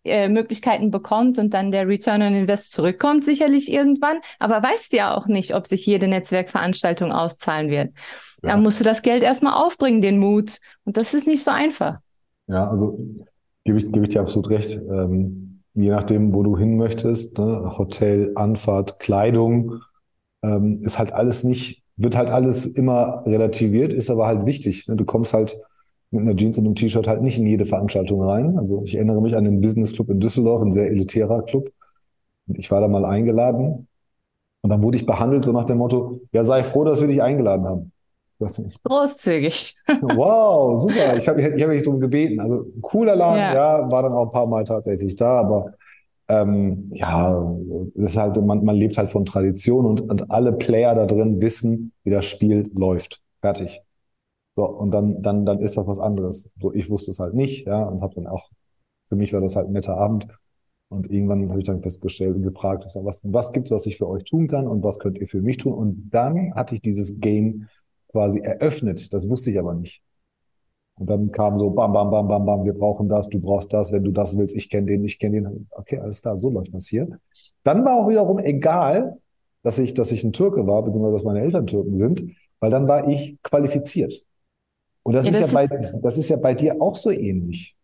äh, 0.06 0.30
Möglichkeiten 0.30 0.92
bekommt 0.92 1.38
und 1.40 1.54
dann 1.54 1.72
der 1.72 1.88
Return 1.88 2.22
on 2.22 2.34
Invest 2.34 2.72
zurückkommt, 2.72 3.24
sicherlich 3.24 3.72
irgendwann, 3.72 4.18
aber 4.40 4.62
weißt 4.64 4.94
ja 4.94 5.16
auch 5.16 5.28
nicht, 5.28 5.56
ob 5.56 5.68
sich 5.68 5.86
jede 5.86 6.08
Netzwerkveranstaltung 6.08 7.12
auszahlen 7.12 7.70
wird. 7.70 7.92
Ja. 8.42 8.52
Da 8.52 8.58
musst 8.58 8.80
du 8.80 8.84
das 8.84 9.02
Geld 9.02 9.24
erstmal 9.24 9.54
aufbringen, 9.54 10.02
den 10.02 10.20
Mut. 10.20 10.60
Und 10.84 10.98
das 10.98 11.14
ist 11.14 11.28
nicht 11.28 11.44
so 11.44 11.52
einfach. 11.52 11.98
Ja, 12.48 12.70
also 12.70 13.00
gebe 13.64 13.80
ich, 13.80 13.92
gebe 13.92 14.06
ich 14.06 14.10
dir 14.14 14.22
absolut 14.22 14.50
recht. 14.50 14.76
Ähm, 14.76 15.64
je 15.74 15.90
nachdem, 15.90 16.34
wo 16.34 16.44
du 16.44 16.58
hin 16.58 16.78
möchtest, 16.78 17.38
ne? 17.38 17.74
Hotel, 17.78 18.32
Anfahrt, 18.36 19.00
Kleidung, 19.00 19.82
ähm, 20.44 20.82
ist 20.82 21.00
halt 21.00 21.12
alles 21.12 21.44
nicht, 21.44 21.84
wird 21.98 22.16
halt 22.16 22.30
alles 22.30 22.66
immer 22.66 23.24
relativiert, 23.26 23.94
ist 23.94 24.10
aber 24.10 24.28
halt 24.28 24.46
wichtig. 24.46 24.88
Ne? 24.88 24.96
Du 24.96 25.06
kommst 25.06 25.34
halt 25.34 25.58
mit 26.12 26.22
einer 26.22 26.36
Jeans 26.36 26.58
und 26.58 26.66
einem 26.66 26.76
T-Shirt 26.76 27.08
halt 27.08 27.22
nicht 27.22 27.38
in 27.38 27.48
jede 27.48 27.66
Veranstaltung 27.66 28.22
rein. 28.22 28.58
Also 28.58 28.84
ich 28.84 28.96
erinnere 28.96 29.22
mich 29.22 29.36
an 29.36 29.44
den 29.44 29.62
Business 29.62 29.94
Club 29.94 30.10
in 30.10 30.20
Düsseldorf, 30.20 30.62
ein 30.62 30.72
sehr 30.72 30.90
elitärer 30.90 31.44
Club. 31.44 31.72
Ich 32.48 32.70
war 32.72 32.82
da 32.82 32.88
mal 32.88 33.06
eingeladen 33.06 33.88
und 34.62 34.70
dann 34.70 34.84
wurde 34.84 34.98
ich 34.98 35.06
behandelt 35.06 35.46
so 35.46 35.52
nach 35.52 35.66
dem 35.66 35.78
Motto, 35.78 36.22
ja, 36.32 36.44
sei 36.44 36.64
froh, 36.64 36.84
dass 36.84 37.02
wir 37.02 37.08
dich 37.08 37.22
eingeladen 37.22 37.66
haben. 37.66 37.92
Großzügig. 38.84 39.76
wow, 40.02 40.78
super. 40.78 41.16
Ich 41.16 41.28
habe 41.28 41.42
ich 41.42 41.64
hab 41.64 41.70
mich 41.70 41.84
darum 41.84 42.00
gebeten. 42.00 42.40
Also 42.40 42.66
cooler 42.82 43.16
Laden, 43.16 43.40
ja. 43.40 43.54
ja. 43.54 43.92
war 43.92 44.04
dann 44.04 44.14
auch 44.14 44.24
ein 44.24 44.32
paar 44.32 44.48
Mal 44.48 44.66
tatsächlich 44.66 45.16
da, 45.16 45.40
aber 45.40 45.74
ähm, 46.28 46.90
ja, 46.92 47.46
das 47.94 48.12
ist 48.12 48.18
halt, 48.18 48.44
man, 48.44 48.64
man 48.64 48.76
lebt 48.76 48.98
halt 48.98 49.12
von 49.12 49.26
Tradition 49.26 49.86
und, 49.86 50.02
und 50.02 50.32
alle 50.32 50.54
Player 50.54 50.96
da 50.96 51.06
drin 51.06 51.42
wissen, 51.42 51.92
wie 52.04 52.10
das 52.10 52.26
Spiel 52.26 52.70
läuft. 52.74 53.22
Fertig. 53.42 53.82
So, 54.56 54.66
und 54.66 54.92
dann, 54.92 55.22
dann, 55.22 55.46
dann 55.46 55.60
ist 55.60 55.78
das 55.78 55.86
was 55.86 56.00
anderes. 56.00 56.50
So, 56.60 56.74
ich 56.74 56.90
wusste 56.90 57.12
es 57.12 57.20
halt 57.20 57.34
nicht, 57.34 57.68
ja, 57.68 57.84
und 57.84 58.02
habe 58.02 58.16
dann 58.16 58.28
auch, 58.28 58.50
für 59.10 59.16
mich 59.16 59.34
war 59.34 59.42
das 59.42 59.56
halt 59.56 59.68
ein 59.68 59.74
netter 59.74 59.98
Abend. 59.98 60.28
Und 60.88 61.10
irgendwann 61.12 61.50
habe 61.50 61.60
ich 61.60 61.66
dann 61.66 61.82
festgestellt 61.82 62.36
und 62.36 62.44
gefragt, 62.44 62.86
was, 62.96 63.22
was 63.26 63.54
gibt's, 63.54 63.72
was 63.72 63.86
ich 63.86 63.98
für 63.98 64.08
euch 64.08 64.24
tun 64.24 64.48
kann 64.48 64.68
und 64.68 64.84
was 64.84 65.00
könnt 65.00 65.18
ihr 65.18 65.28
für 65.28 65.42
mich 65.42 65.58
tun? 65.58 65.74
Und 65.74 66.10
dann 66.12 66.54
hatte 66.56 66.76
ich 66.76 66.82
dieses 66.82 67.20
Game 67.20 67.68
quasi 68.10 68.40
eröffnet. 68.40 69.14
Das 69.14 69.28
wusste 69.28 69.52
ich 69.52 69.60
aber 69.60 69.74
nicht. 69.74 70.02
Und 70.98 71.10
dann 71.10 71.32
kam 71.32 71.60
so, 71.60 71.72
bam, 71.72 71.92
bam, 71.92 72.10
bam, 72.10 72.28
bam, 72.28 72.46
bam, 72.46 72.64
wir 72.64 72.74
brauchen 72.74 73.10
das, 73.10 73.28
du 73.28 73.40
brauchst 73.42 73.74
das, 73.74 73.92
wenn 73.92 74.04
du 74.04 74.12
das 74.12 74.38
willst, 74.38 74.56
ich 74.56 74.70
kenne 74.70 74.88
den, 74.88 75.04
ich 75.04 75.20
kenne 75.20 75.42
den. 75.42 75.68
Okay, 75.72 75.98
alles 75.98 76.22
klar, 76.22 76.38
so 76.38 76.50
läuft 76.50 76.74
das 76.74 76.88
hier. 76.88 77.20
Dann 77.64 77.84
war 77.84 77.98
auch 77.98 78.08
wiederum 78.08 78.40
egal, 78.40 79.18
dass 79.64 79.78
ich, 79.78 79.94
dass 79.94 80.14
ich 80.14 80.24
ein 80.24 80.32
Türke 80.32 80.66
war, 80.68 80.84
beziehungsweise 80.84 81.16
dass 81.16 81.24
meine 81.26 81.42
Eltern 81.42 81.68
Türken 81.68 81.98
sind, 81.98 82.24
weil 82.62 82.72
dann 82.72 82.88
war 82.88 83.10
ich 83.10 83.38
qualifiziert. 83.44 84.24
Und 85.06 85.14
das, 85.14 85.26
ja, 85.26 85.32
ist, 85.32 85.42
das 85.42 85.54
ja 85.54 85.62
ist 85.62 85.70
bei, 85.70 86.00
das 86.02 86.18
ist 86.18 86.30
ja 86.30 86.36
bei 86.38 86.56
dir 86.56 86.82
auch 86.82 86.96
so 86.96 87.12
ähnlich. 87.12 87.76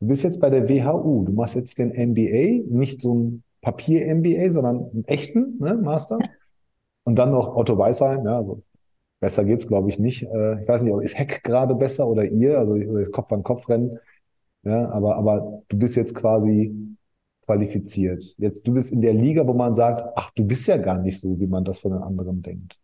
Du 0.00 0.08
bist 0.08 0.24
jetzt 0.24 0.40
bei 0.40 0.50
der 0.50 0.68
WHU, 0.68 1.24
du 1.24 1.32
machst 1.32 1.54
jetzt 1.54 1.78
den 1.78 1.90
MBA, 1.90 2.64
nicht 2.68 3.00
so 3.00 3.14
ein 3.14 3.44
Papier-MBA, 3.60 4.50
sondern 4.50 4.90
einen 4.90 5.04
echten 5.06 5.56
ne, 5.60 5.74
Master. 5.74 6.18
Und 7.04 7.16
dann 7.16 7.30
noch 7.30 7.54
Otto 7.54 7.78
Weisheim, 7.78 8.26
ja, 8.26 8.38
also 8.38 8.62
besser 9.20 9.44
geht's, 9.44 9.68
glaube 9.68 9.88
ich, 9.88 10.00
nicht. 10.00 10.24
Äh, 10.24 10.62
ich 10.62 10.68
weiß 10.68 10.82
nicht, 10.82 10.94
ist 11.02 11.16
Heck 11.16 11.44
gerade 11.44 11.76
besser 11.76 12.08
oder 12.08 12.24
ihr, 12.24 12.58
also 12.58 12.76
Kopf 13.12 13.30
an 13.32 13.44
Kopf 13.44 13.68
rennen. 13.68 13.98
Ja, 14.64 14.90
aber, 14.90 15.14
aber 15.16 15.62
du 15.68 15.78
bist 15.78 15.94
jetzt 15.94 16.14
quasi 16.14 16.74
qualifiziert. 17.46 18.34
Jetzt, 18.38 18.66
du 18.66 18.72
bist 18.74 18.92
in 18.92 19.00
der 19.00 19.14
Liga, 19.14 19.46
wo 19.46 19.52
man 19.52 19.74
sagt, 19.74 20.02
ach, 20.16 20.32
du 20.34 20.44
bist 20.44 20.66
ja 20.66 20.76
gar 20.76 20.98
nicht 20.98 21.20
so, 21.20 21.38
wie 21.38 21.46
man 21.46 21.64
das 21.64 21.78
von 21.78 21.92
den 21.92 22.02
anderen 22.02 22.42
denkt. 22.42 22.80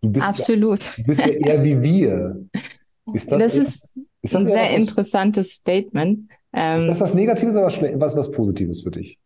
Du 0.00 0.10
bist 0.10 0.26
Absolut. 0.26 0.84
Ja, 0.84 0.92
du 0.96 1.02
bist 1.04 1.24
ja 1.24 1.32
eher 1.32 1.62
wie 1.62 1.80
wir. 1.80 2.44
Ist 3.12 3.30
das, 3.30 3.38
das 3.38 3.54
ist, 3.54 3.98
ist 4.22 4.34
das 4.34 4.42
ein 4.42 4.46
sehr 4.46 4.62
was, 4.62 4.72
interessantes 4.72 5.52
Statement. 5.52 6.30
Ähm, 6.52 6.80
ist 6.80 6.88
das 6.88 7.00
was 7.00 7.14
Negatives 7.14 7.56
oder 7.56 7.66
was, 7.66 8.16
was 8.16 8.30
Positives 8.30 8.82
für 8.82 8.90
dich? 8.90 9.18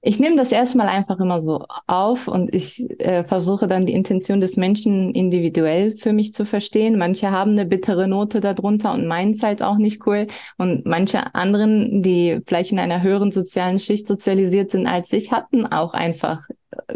Ich 0.00 0.20
nehme 0.20 0.36
das 0.36 0.52
erstmal 0.52 0.86
einfach 0.86 1.18
immer 1.18 1.40
so 1.40 1.64
auf 1.88 2.28
und 2.28 2.54
ich 2.54 2.88
äh, 3.00 3.24
versuche 3.24 3.66
dann 3.66 3.84
die 3.84 3.94
Intention 3.94 4.40
des 4.40 4.56
Menschen 4.56 5.12
individuell 5.12 5.96
für 5.96 6.12
mich 6.12 6.32
zu 6.32 6.44
verstehen. 6.44 6.96
Manche 6.98 7.32
haben 7.32 7.50
eine 7.50 7.66
bittere 7.66 8.06
Note 8.06 8.40
darunter 8.40 8.92
und 8.94 9.08
meinen 9.08 9.32
es 9.32 9.42
halt 9.42 9.60
auch 9.60 9.76
nicht 9.76 10.06
cool. 10.06 10.28
Und 10.56 10.86
manche 10.86 11.34
anderen, 11.34 12.04
die 12.04 12.38
vielleicht 12.46 12.70
in 12.70 12.78
einer 12.78 13.02
höheren 13.02 13.32
sozialen 13.32 13.80
Schicht 13.80 14.06
sozialisiert 14.06 14.70
sind 14.70 14.86
als 14.86 15.12
ich, 15.12 15.32
hatten 15.32 15.66
auch 15.66 15.94
einfach 15.94 16.48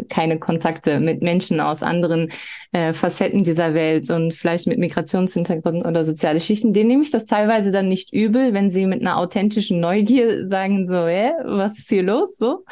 keine 0.09 0.39
Kontakte 0.39 0.99
mit 0.99 1.21
Menschen 1.21 1.59
aus 1.59 1.83
anderen 1.83 2.31
äh, 2.71 2.93
Facetten 2.93 3.43
dieser 3.43 3.73
Welt 3.73 4.09
und 4.09 4.33
vielleicht 4.33 4.67
mit 4.67 4.77
Migrationshintergründen 4.79 5.85
oder 5.85 6.03
soziale 6.03 6.41
Schichten, 6.41 6.73
denen 6.73 6.89
nehme 6.89 7.03
ich 7.03 7.11
das 7.11 7.25
teilweise 7.25 7.71
dann 7.71 7.89
nicht 7.89 8.13
übel, 8.13 8.53
wenn 8.53 8.69
sie 8.69 8.85
mit 8.85 9.01
einer 9.01 9.17
authentischen 9.17 9.79
Neugier 9.79 10.47
sagen 10.47 10.85
so, 10.85 11.07
hä, 11.07 11.31
was 11.43 11.79
ist 11.79 11.89
hier 11.89 12.03
los? 12.03 12.37
So. 12.37 12.65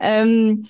Ähm, 0.00 0.64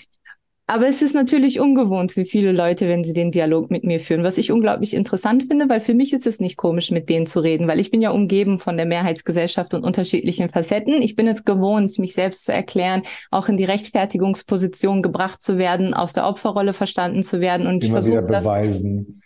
aber 0.71 0.87
es 0.87 1.03
ist 1.03 1.15
natürlich 1.15 1.59
ungewohnt 1.59 2.13
für 2.13 2.25
viele 2.25 2.53
Leute, 2.53 2.87
wenn 2.89 3.03
sie 3.03 3.13
den 3.13 3.33
Dialog 3.33 3.73
mit 3.73 3.83
mir 3.83 3.99
führen, 3.99 4.23
was 4.23 4.39
ich 4.39 4.53
unglaublich 4.53 4.95
interessant 4.95 5.43
finde, 5.49 5.69
weil 5.69 5.81
für 5.81 5.95
mich 5.95 6.13
ist 6.13 6.29
es 6.29 6.39
nicht 6.39 6.57
komisch, 6.57 6.93
mit 6.93 7.09
denen 7.09 7.27
zu 7.27 7.41
reden, 7.41 7.67
weil 7.67 7.81
ich 7.81 7.91
bin 7.91 8.01
ja 8.01 8.11
umgeben 8.11 8.61
von 8.61 8.77
der 8.77 8.87
Mehrheitsgesellschaft 8.87 9.75
und 9.75 9.83
unterschiedlichen 9.83 10.49
Facetten. 10.49 11.03
Ich 11.03 11.17
bin 11.17 11.27
es 11.27 11.45
gewohnt, 11.45 11.99
mich 11.99 12.15
selbst 12.15 12.45
zu 12.45 12.53
erklären, 12.53 13.03
auch 13.33 13.49
in 13.49 13.57
die 13.57 13.65
Rechtfertigungsposition 13.65 15.03
gebracht 15.03 15.43
zu 15.43 15.59
werden, 15.59 15.93
aus 15.93 16.13
der 16.13 16.29
Opferrolle 16.29 16.73
verstanden 16.73 17.25
zu 17.25 17.41
werden 17.41 17.67
und 17.67 17.83
Immer 17.83 17.85
ich 17.85 17.91
versuche 17.91 18.23
beweisen. 18.23 19.23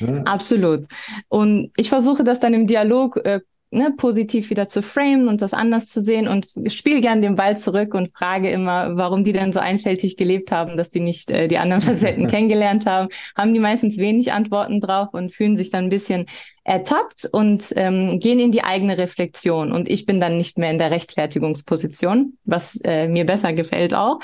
Das, 0.00 0.08
hm? 0.08 0.22
Absolut. 0.24 0.86
Und 1.28 1.70
ich 1.76 1.90
versuche 1.90 2.24
das 2.24 2.40
dann 2.40 2.54
im 2.54 2.66
Dialog 2.66 3.18
äh, 3.24 3.40
ne, 3.72 3.92
positiv 3.96 4.50
wieder 4.50 4.68
zu 4.68 4.82
framen 4.82 5.28
und 5.28 5.42
das 5.42 5.54
anders 5.54 5.86
zu 5.86 6.00
sehen 6.00 6.28
und 6.28 6.48
spiele 6.66 7.00
gern 7.00 7.22
den 7.22 7.34
Ball 7.34 7.56
zurück 7.56 7.94
und 7.94 8.10
frage 8.16 8.50
immer, 8.50 8.96
warum 8.96 9.24
die 9.24 9.32
denn 9.32 9.52
so 9.52 9.60
einfältig 9.60 10.16
gelebt 10.16 10.52
haben, 10.52 10.76
dass 10.76 10.90
die 10.90 11.00
nicht 11.00 11.30
äh, 11.30 11.48
die 11.48 11.58
anderen 11.58 11.82
Facetten 11.82 12.26
kennengelernt 12.30 12.86
haben, 12.86 13.08
haben 13.36 13.54
die 13.54 13.60
meistens 13.60 13.96
wenig 13.96 14.32
Antworten 14.32 14.80
drauf 14.80 15.08
und 15.12 15.34
fühlen 15.34 15.56
sich 15.56 15.70
dann 15.70 15.84
ein 15.84 15.90
bisschen 15.90 16.26
ertappt 16.64 17.28
und 17.32 17.72
ähm, 17.76 18.20
gehen 18.20 18.38
in 18.38 18.52
die 18.52 18.62
eigene 18.62 18.98
Reflexion. 18.98 19.72
Und 19.72 19.88
ich 19.88 20.06
bin 20.06 20.20
dann 20.20 20.38
nicht 20.38 20.58
mehr 20.58 20.70
in 20.70 20.78
der 20.78 20.90
Rechtfertigungsposition, 20.90 22.38
was 22.44 22.80
äh, 22.84 23.08
mir 23.08 23.26
besser 23.26 23.52
gefällt 23.52 23.94
auch. 23.94 24.20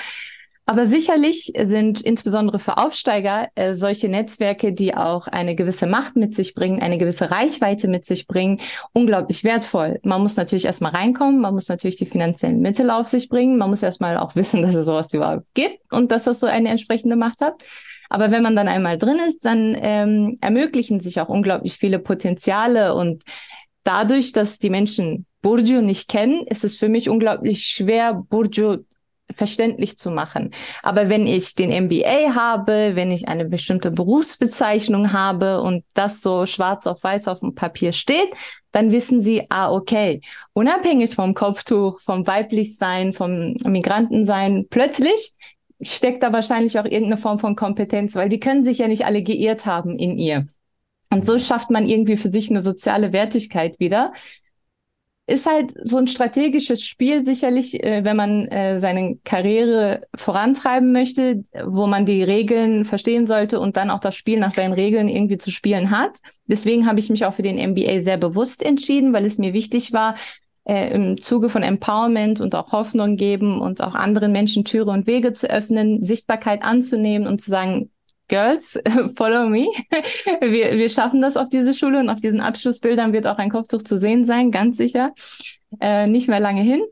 Aber 0.68 0.84
sicherlich 0.84 1.50
sind 1.62 2.02
insbesondere 2.02 2.58
für 2.58 2.76
Aufsteiger 2.76 3.48
äh, 3.54 3.72
solche 3.72 4.06
Netzwerke, 4.06 4.74
die 4.74 4.94
auch 4.94 5.26
eine 5.26 5.54
gewisse 5.54 5.86
Macht 5.86 6.14
mit 6.14 6.34
sich 6.34 6.54
bringen, 6.54 6.82
eine 6.82 6.98
gewisse 6.98 7.30
Reichweite 7.30 7.88
mit 7.88 8.04
sich 8.04 8.26
bringen, 8.26 8.60
unglaublich 8.92 9.44
wertvoll. 9.44 9.98
Man 10.02 10.20
muss 10.20 10.36
natürlich 10.36 10.66
erstmal 10.66 10.92
reinkommen, 10.92 11.40
man 11.40 11.54
muss 11.54 11.68
natürlich 11.68 11.96
die 11.96 12.04
finanziellen 12.04 12.60
Mittel 12.60 12.90
auf 12.90 13.08
sich 13.08 13.30
bringen, 13.30 13.56
man 13.56 13.70
muss 13.70 13.82
erstmal 13.82 14.18
auch 14.18 14.36
wissen, 14.36 14.60
dass 14.62 14.74
es 14.74 14.84
sowas 14.84 15.10
überhaupt 15.14 15.46
gibt 15.54 15.90
und 15.90 16.12
dass 16.12 16.24
das 16.24 16.38
so 16.38 16.46
eine 16.46 16.68
entsprechende 16.68 17.16
Macht 17.16 17.40
hat. 17.40 17.54
Aber 18.10 18.30
wenn 18.30 18.42
man 18.42 18.54
dann 18.54 18.68
einmal 18.68 18.98
drin 18.98 19.20
ist, 19.26 19.46
dann 19.46 19.74
ähm, 19.80 20.36
ermöglichen 20.42 21.00
sich 21.00 21.18
auch 21.22 21.30
unglaublich 21.30 21.78
viele 21.78 21.98
Potenziale 21.98 22.94
und 22.94 23.22
dadurch, 23.84 24.32
dass 24.32 24.58
die 24.58 24.68
Menschen 24.68 25.24
Burju 25.40 25.80
nicht 25.80 26.08
kennen, 26.10 26.46
ist 26.46 26.62
es 26.62 26.76
für 26.76 26.90
mich 26.90 27.08
unglaublich 27.08 27.64
schwer, 27.64 28.12
Burju 28.12 28.84
verständlich 29.34 29.98
zu 29.98 30.10
machen. 30.10 30.50
Aber 30.82 31.08
wenn 31.08 31.26
ich 31.26 31.54
den 31.54 31.70
MBA 31.84 32.34
habe, 32.34 32.92
wenn 32.94 33.10
ich 33.10 33.28
eine 33.28 33.44
bestimmte 33.44 33.90
Berufsbezeichnung 33.90 35.12
habe 35.12 35.60
und 35.60 35.84
das 35.94 36.22
so 36.22 36.46
schwarz 36.46 36.86
auf 36.86 37.02
weiß 37.02 37.28
auf 37.28 37.40
dem 37.40 37.54
Papier 37.54 37.92
steht, 37.92 38.30
dann 38.72 38.92
wissen 38.92 39.22
sie, 39.22 39.44
ah, 39.50 39.72
okay, 39.72 40.20
unabhängig 40.52 41.14
vom 41.14 41.34
Kopftuch, 41.34 42.00
vom 42.00 42.26
Weiblichsein, 42.26 43.12
vom 43.12 43.54
Migrantensein, 43.64 44.66
plötzlich 44.68 45.34
steckt 45.80 46.22
da 46.22 46.32
wahrscheinlich 46.32 46.78
auch 46.78 46.84
irgendeine 46.84 47.16
Form 47.16 47.38
von 47.38 47.56
Kompetenz, 47.56 48.14
weil 48.14 48.28
die 48.28 48.40
können 48.40 48.64
sich 48.64 48.78
ja 48.78 48.88
nicht 48.88 49.04
alle 49.04 49.22
geirrt 49.22 49.66
haben 49.66 49.98
in 49.98 50.18
ihr. 50.18 50.46
Und 51.10 51.24
so 51.24 51.38
schafft 51.38 51.70
man 51.70 51.86
irgendwie 51.86 52.16
für 52.16 52.30
sich 52.30 52.50
eine 52.50 52.60
soziale 52.60 53.12
Wertigkeit 53.12 53.78
wieder, 53.80 54.12
ist 55.28 55.46
halt 55.46 55.74
so 55.84 55.98
ein 55.98 56.08
strategisches 56.08 56.84
Spiel 56.84 57.22
sicherlich, 57.22 57.84
äh, 57.84 58.02
wenn 58.02 58.16
man 58.16 58.46
äh, 58.46 58.80
seine 58.80 59.16
Karriere 59.24 60.06
vorantreiben 60.16 60.90
möchte, 60.90 61.42
wo 61.66 61.86
man 61.86 62.06
die 62.06 62.22
Regeln 62.22 62.86
verstehen 62.86 63.26
sollte 63.26 63.60
und 63.60 63.76
dann 63.76 63.90
auch 63.90 64.00
das 64.00 64.16
Spiel 64.16 64.38
nach 64.38 64.54
seinen 64.54 64.72
Regeln 64.72 65.08
irgendwie 65.08 65.36
zu 65.36 65.50
spielen 65.50 65.90
hat. 65.90 66.18
Deswegen 66.46 66.86
habe 66.86 66.98
ich 66.98 67.10
mich 67.10 67.26
auch 67.26 67.34
für 67.34 67.42
den 67.42 67.58
MBA 67.72 68.00
sehr 68.00 68.16
bewusst 68.16 68.64
entschieden, 68.64 69.12
weil 69.12 69.26
es 69.26 69.36
mir 69.36 69.52
wichtig 69.52 69.92
war, 69.92 70.14
äh, 70.64 70.94
im 70.94 71.20
Zuge 71.20 71.50
von 71.50 71.62
Empowerment 71.62 72.40
und 72.40 72.54
auch 72.54 72.72
Hoffnung 72.72 73.16
geben 73.16 73.60
und 73.60 73.82
auch 73.82 73.94
anderen 73.94 74.32
Menschen 74.32 74.64
Türe 74.64 74.90
und 74.90 75.06
Wege 75.06 75.34
zu 75.34 75.50
öffnen, 75.50 76.02
Sichtbarkeit 76.02 76.62
anzunehmen 76.62 77.28
und 77.28 77.42
zu 77.42 77.50
sagen, 77.50 77.90
Girls, 78.28 78.78
follow 79.16 79.48
me. 79.48 79.68
Wir, 80.40 80.78
wir 80.78 80.88
schaffen 80.90 81.20
das 81.20 81.36
auf 81.36 81.48
diese 81.48 81.74
Schule 81.74 82.00
und 82.00 82.10
auf 82.10 82.20
diesen 82.20 82.40
Abschlussbildern 82.40 83.12
wird 83.12 83.26
auch 83.26 83.38
ein 83.38 83.50
Kopftuch 83.50 83.82
zu 83.82 83.98
sehen 83.98 84.24
sein, 84.24 84.50
ganz 84.50 84.76
sicher. 84.76 85.12
Äh, 85.80 86.06
nicht 86.06 86.28
mehr 86.28 86.40
lange 86.40 86.62
hin. 86.62 86.82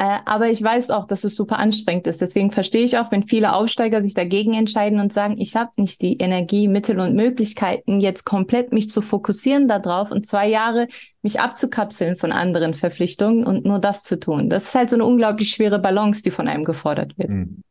Äh, 0.00 0.20
aber 0.24 0.48
ich 0.48 0.62
weiß 0.62 0.92
auch, 0.92 1.06
dass 1.06 1.24
es 1.24 1.36
super 1.36 1.58
anstrengend 1.58 2.06
ist. 2.06 2.22
Deswegen 2.22 2.52
verstehe 2.52 2.84
ich 2.84 2.96
auch, 2.96 3.12
wenn 3.12 3.26
viele 3.26 3.52
Aufsteiger 3.52 4.00
sich 4.00 4.14
dagegen 4.14 4.54
entscheiden 4.54 4.98
und 4.98 5.12
sagen, 5.12 5.36
ich 5.38 5.56
habe 5.56 5.72
nicht 5.76 6.00
die 6.00 6.16
Energie, 6.16 6.68
Mittel 6.68 6.98
und 7.00 7.14
Möglichkeiten, 7.14 8.00
jetzt 8.00 8.24
komplett 8.24 8.72
mich 8.72 8.88
zu 8.88 9.02
fokussieren 9.02 9.68
darauf 9.68 10.10
und 10.10 10.26
zwei 10.26 10.48
Jahre 10.48 10.88
mich 11.20 11.38
abzukapseln 11.40 12.16
von 12.16 12.32
anderen 12.32 12.72
Verpflichtungen 12.72 13.44
und 13.44 13.66
nur 13.66 13.78
das 13.78 14.02
zu 14.02 14.18
tun. 14.18 14.48
Das 14.48 14.68
ist 14.68 14.74
halt 14.74 14.88
so 14.88 14.96
eine 14.96 15.04
unglaublich 15.04 15.50
schwere 15.50 15.78
Balance, 15.78 16.22
die 16.22 16.30
von 16.30 16.48
einem 16.48 16.64
gefordert 16.64 17.18
wird. 17.18 17.28
Hm. 17.28 17.62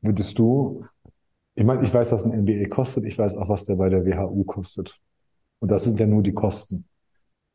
Würdest 0.00 0.38
du 0.38 0.86
ich 1.56 1.64
meine, 1.64 1.82
ich 1.82 1.92
weiß, 1.92 2.12
was 2.12 2.24
ein 2.24 2.32
MBA 2.42 2.68
kostet. 2.68 3.04
Ich 3.06 3.18
weiß 3.18 3.34
auch, 3.36 3.48
was 3.48 3.64
der 3.64 3.76
bei 3.76 3.88
der 3.88 4.04
WHU 4.04 4.44
kostet. 4.44 5.00
Und 5.58 5.70
das 5.70 5.84
sind 5.84 5.98
ja 5.98 6.06
nur 6.06 6.22
die 6.22 6.34
Kosten. 6.34 6.84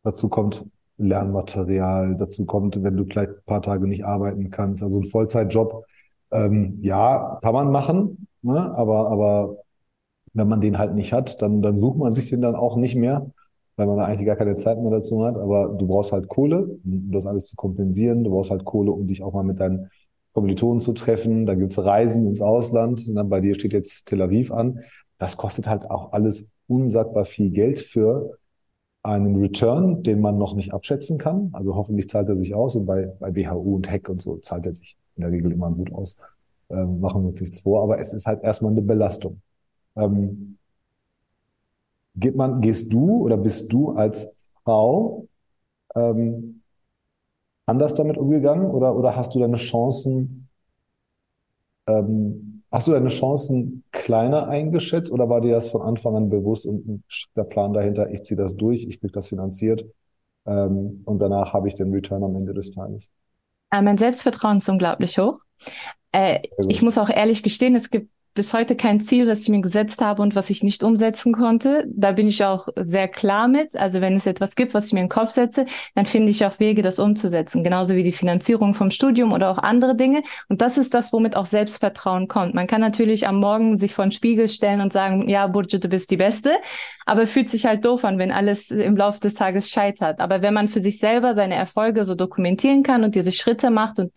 Dazu 0.03 0.27
kommt 0.27 0.65
Lernmaterial. 0.97 2.15
Dazu 2.17 2.45
kommt, 2.45 2.83
wenn 2.83 2.97
du 2.97 3.05
vielleicht 3.05 3.29
ein 3.29 3.45
paar 3.45 3.61
Tage 3.61 3.87
nicht 3.87 4.03
arbeiten 4.03 4.49
kannst. 4.49 4.81
Also 4.81 4.99
ein 4.99 5.03
Vollzeitjob, 5.03 5.85
ähm, 6.31 6.79
ja, 6.81 7.39
kann 7.43 7.53
man 7.53 7.71
machen. 7.71 8.27
Ne? 8.41 8.75
Aber, 8.75 9.11
aber 9.11 9.57
wenn 10.33 10.47
man 10.47 10.61
den 10.61 10.79
halt 10.79 10.95
nicht 10.95 11.13
hat, 11.13 11.39
dann, 11.43 11.61
dann 11.61 11.77
sucht 11.77 11.99
man 11.99 12.15
sich 12.15 12.29
den 12.29 12.41
dann 12.41 12.55
auch 12.55 12.77
nicht 12.77 12.95
mehr, 12.95 13.29
weil 13.75 13.85
man 13.85 13.97
da 13.97 14.05
eigentlich 14.05 14.25
gar 14.25 14.35
keine 14.35 14.57
Zeit 14.57 14.81
mehr 14.81 14.91
dazu 14.91 15.23
hat. 15.23 15.37
Aber 15.37 15.75
du 15.77 15.85
brauchst 15.85 16.11
halt 16.11 16.27
Kohle, 16.27 16.79
um 16.83 17.11
das 17.11 17.27
alles 17.27 17.45
zu 17.45 17.55
kompensieren. 17.55 18.23
Du 18.23 18.31
brauchst 18.31 18.49
halt 18.49 18.65
Kohle, 18.65 18.91
um 18.91 19.05
dich 19.05 19.21
auch 19.21 19.33
mal 19.33 19.43
mit 19.43 19.59
deinen 19.59 19.91
Kommilitonen 20.33 20.79
zu 20.79 20.93
treffen, 20.93 21.45
da 21.45 21.55
gibt's 21.55 21.77
Reisen 21.77 22.27
ins 22.27 22.41
Ausland, 22.41 23.03
dann 23.15 23.29
bei 23.29 23.41
dir 23.41 23.55
steht 23.55 23.73
jetzt 23.73 24.05
Tel 24.05 24.21
Aviv 24.21 24.51
an. 24.51 24.79
Das 25.17 25.37
kostet 25.37 25.67
halt 25.67 25.89
auch 25.91 26.13
alles 26.13 26.49
unsagbar 26.67 27.25
viel 27.25 27.51
Geld 27.51 27.79
für 27.79 28.37
einen 29.03 29.35
Return, 29.35 30.03
den 30.03 30.21
man 30.21 30.37
noch 30.37 30.55
nicht 30.55 30.73
abschätzen 30.73 31.17
kann. 31.17 31.49
Also 31.53 31.75
hoffentlich 31.75 32.09
zahlt 32.09 32.29
er 32.29 32.35
sich 32.35 32.53
aus 32.53 32.75
und 32.75 32.85
bei, 32.85 33.11
bei 33.19 33.35
WHU 33.35 33.75
und 33.75 33.89
Hack 33.89 34.09
und 34.09 34.21
so 34.21 34.37
zahlt 34.37 34.65
er 34.65 34.73
sich 34.73 34.97
in 35.15 35.21
der 35.21 35.31
Regel 35.31 35.51
immer 35.51 35.71
gut 35.71 35.91
aus. 35.91 36.17
Ähm, 36.69 36.99
machen 37.01 37.23
wir 37.23 37.29
uns 37.29 37.41
nichts 37.41 37.59
vor, 37.59 37.83
aber 37.83 37.99
es 37.99 38.13
ist 38.13 38.25
halt 38.25 38.43
erstmal 38.43 38.71
eine 38.71 38.81
Belastung. 38.81 39.41
Ähm, 39.95 40.57
geht 42.15 42.35
man, 42.35 42.61
gehst 42.61 42.93
du 42.93 43.23
oder 43.23 43.37
bist 43.37 43.71
du 43.73 43.91
als 43.91 44.35
Frau 44.63 45.27
ähm, 45.95 46.60
anders 47.71 47.95
damit 47.95 48.17
umgegangen 48.17 48.69
oder, 48.69 48.95
oder 48.95 49.15
hast 49.15 49.33
du 49.33 49.39
deine 49.39 49.55
Chancen, 49.55 50.49
ähm, 51.87 52.63
hast 52.71 52.87
du 52.87 52.91
deine 52.91 53.07
Chancen 53.07 53.83
kleiner 53.91 54.47
eingeschätzt 54.47 55.11
oder 55.11 55.29
war 55.29 55.41
dir 55.41 55.53
das 55.53 55.69
von 55.69 55.81
Anfang 55.81 56.15
an 56.15 56.29
bewusst 56.29 56.65
und 56.65 57.03
der 57.35 57.43
Plan 57.43 57.73
dahinter, 57.73 58.11
ich 58.11 58.23
ziehe 58.23 58.37
das 58.37 58.55
durch, 58.55 58.83
ich 58.83 58.99
kriege 58.99 59.13
das 59.13 59.29
finanziert 59.29 59.85
ähm, 60.45 61.01
und 61.05 61.19
danach 61.19 61.53
habe 61.53 61.69
ich 61.69 61.75
den 61.75 61.91
Return 61.93 62.23
am 62.23 62.35
Ende 62.35 62.53
des 62.53 62.71
Tages? 62.71 63.09
Äh, 63.71 63.81
mein 63.81 63.97
Selbstvertrauen 63.97 64.57
ist 64.57 64.69
unglaublich 64.69 65.17
hoch. 65.17 65.39
Äh, 66.11 66.39
ich 66.67 66.81
muss 66.81 66.97
auch 66.97 67.09
ehrlich 67.09 67.41
gestehen, 67.41 67.73
es 67.75 67.89
gibt 67.89 68.09
bis 68.33 68.53
heute 68.53 68.75
kein 68.75 69.01
Ziel, 69.01 69.25
das 69.25 69.41
ich 69.41 69.49
mir 69.49 69.61
gesetzt 69.61 70.01
habe 70.01 70.21
und 70.21 70.35
was 70.35 70.49
ich 70.49 70.63
nicht 70.63 70.83
umsetzen 70.83 71.33
konnte. 71.33 71.85
Da 71.87 72.13
bin 72.13 72.27
ich 72.27 72.45
auch 72.45 72.69
sehr 72.77 73.09
klar 73.09 73.47
mit. 73.47 73.75
Also 73.75 73.99
wenn 73.99 74.15
es 74.15 74.25
etwas 74.25 74.55
gibt, 74.55 74.73
was 74.73 74.87
ich 74.87 74.93
mir 74.93 75.01
in 75.01 75.07
den 75.07 75.11
Kopf 75.11 75.31
setze, 75.31 75.65
dann 75.95 76.05
finde 76.05 76.29
ich 76.29 76.45
auch 76.45 76.59
Wege, 76.59 76.81
das 76.81 76.99
umzusetzen. 76.99 77.63
Genauso 77.63 77.95
wie 77.95 78.03
die 78.03 78.13
Finanzierung 78.13 78.73
vom 78.73 78.89
Studium 78.89 79.33
oder 79.33 79.51
auch 79.51 79.57
andere 79.57 79.95
Dinge. 79.95 80.23
Und 80.47 80.61
das 80.61 80.77
ist 80.77 80.93
das, 80.93 81.11
womit 81.11 81.35
auch 81.35 81.45
Selbstvertrauen 81.45 82.29
kommt. 82.29 82.53
Man 82.53 82.67
kann 82.67 82.79
natürlich 82.79 83.27
am 83.27 83.35
Morgen 83.35 83.77
sich 83.77 83.93
vor 83.93 84.05
den 84.05 84.11
Spiegel 84.11 84.47
stellen 84.47 84.79
und 84.79 84.93
sagen, 84.93 85.27
ja, 85.27 85.47
Burju, 85.47 85.79
du 85.79 85.89
bist 85.89 86.09
die 86.09 86.17
Beste. 86.17 86.51
Aber 87.05 87.27
fühlt 87.27 87.49
sich 87.49 87.65
halt 87.65 87.83
doof 87.83 88.05
an, 88.05 88.17
wenn 88.17 88.31
alles 88.31 88.71
im 88.71 88.95
Laufe 88.95 89.19
des 89.19 89.33
Tages 89.33 89.69
scheitert. 89.69 90.21
Aber 90.21 90.41
wenn 90.41 90.53
man 90.53 90.69
für 90.69 90.79
sich 90.79 90.99
selber 90.99 91.35
seine 91.35 91.55
Erfolge 91.55 92.05
so 92.05 92.15
dokumentieren 92.15 92.83
kann 92.83 93.03
und 93.03 93.15
diese 93.15 93.33
Schritte 93.33 93.71
macht 93.71 93.99
und 93.99 94.13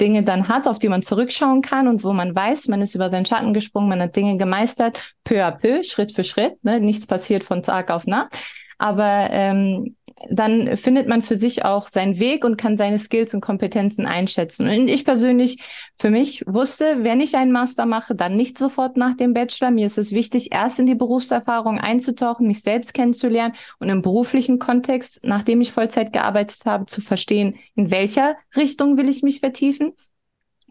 Dinge 0.00 0.22
dann 0.22 0.48
hat, 0.48 0.68
auf 0.68 0.78
die 0.78 0.88
man 0.88 1.02
zurückschauen 1.02 1.62
kann 1.62 1.88
und 1.88 2.04
wo 2.04 2.12
man 2.12 2.34
weiß, 2.34 2.68
man 2.68 2.82
ist 2.82 2.94
über 2.94 3.08
seinen 3.08 3.26
Schatten 3.26 3.39
gesprungen, 3.52 3.88
man 3.88 4.02
hat 4.02 4.16
Dinge 4.16 4.36
gemeistert, 4.36 5.14
peu 5.24 5.42
à 5.42 5.50
peu, 5.50 5.82
Schritt 5.82 6.12
für 6.12 6.24
Schritt. 6.24 6.62
Ne? 6.64 6.80
Nichts 6.80 7.06
passiert 7.06 7.44
von 7.44 7.62
Tag 7.62 7.90
auf 7.90 8.06
Nacht. 8.06 8.36
Aber 8.78 9.28
ähm, 9.30 9.96
dann 10.28 10.76
findet 10.76 11.08
man 11.08 11.22
für 11.22 11.36
sich 11.36 11.64
auch 11.64 11.88
seinen 11.88 12.18
Weg 12.18 12.44
und 12.44 12.56
kann 12.56 12.76
seine 12.76 12.98
Skills 12.98 13.32
und 13.32 13.40
Kompetenzen 13.40 14.06
einschätzen. 14.06 14.68
Und 14.68 14.88
ich 14.88 15.04
persönlich 15.04 15.62
für 15.94 16.10
mich 16.10 16.44
wusste, 16.46 16.98
wenn 17.02 17.20
ich 17.20 17.36
einen 17.36 17.52
Master 17.52 17.86
mache, 17.86 18.14
dann 18.14 18.36
nicht 18.36 18.58
sofort 18.58 18.96
nach 18.96 19.16
dem 19.16 19.32
Bachelor. 19.32 19.70
Mir 19.70 19.86
ist 19.86 19.98
es 19.98 20.12
wichtig, 20.12 20.52
erst 20.52 20.78
in 20.78 20.86
die 20.86 20.94
Berufserfahrung 20.94 21.78
einzutauchen, 21.78 22.46
mich 22.46 22.62
selbst 22.62 22.92
kennenzulernen 22.92 23.54
und 23.78 23.88
im 23.88 24.02
beruflichen 24.02 24.58
Kontext, 24.58 25.20
nachdem 25.24 25.60
ich 25.60 25.72
Vollzeit 25.72 26.12
gearbeitet 26.12 26.66
habe, 26.66 26.86
zu 26.86 27.00
verstehen, 27.00 27.56
in 27.74 27.90
welcher 27.90 28.36
Richtung 28.56 28.96
will 28.98 29.08
ich 29.08 29.22
mich 29.22 29.40
vertiefen 29.40 29.92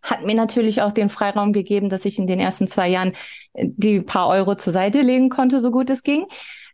hat 0.01 0.25
mir 0.25 0.35
natürlich 0.35 0.81
auch 0.81 0.91
den 0.91 1.09
Freiraum 1.09 1.53
gegeben, 1.53 1.89
dass 1.89 2.05
ich 2.05 2.19
in 2.19 2.27
den 2.27 2.39
ersten 2.39 2.67
zwei 2.67 2.89
Jahren 2.89 3.13
äh, 3.53 3.65
die 3.67 4.01
paar 4.01 4.27
Euro 4.27 4.55
zur 4.55 4.73
Seite 4.73 5.01
legen 5.01 5.29
konnte, 5.29 5.59
so 5.59 5.71
gut 5.71 5.89
es 5.89 6.03
ging. 6.03 6.25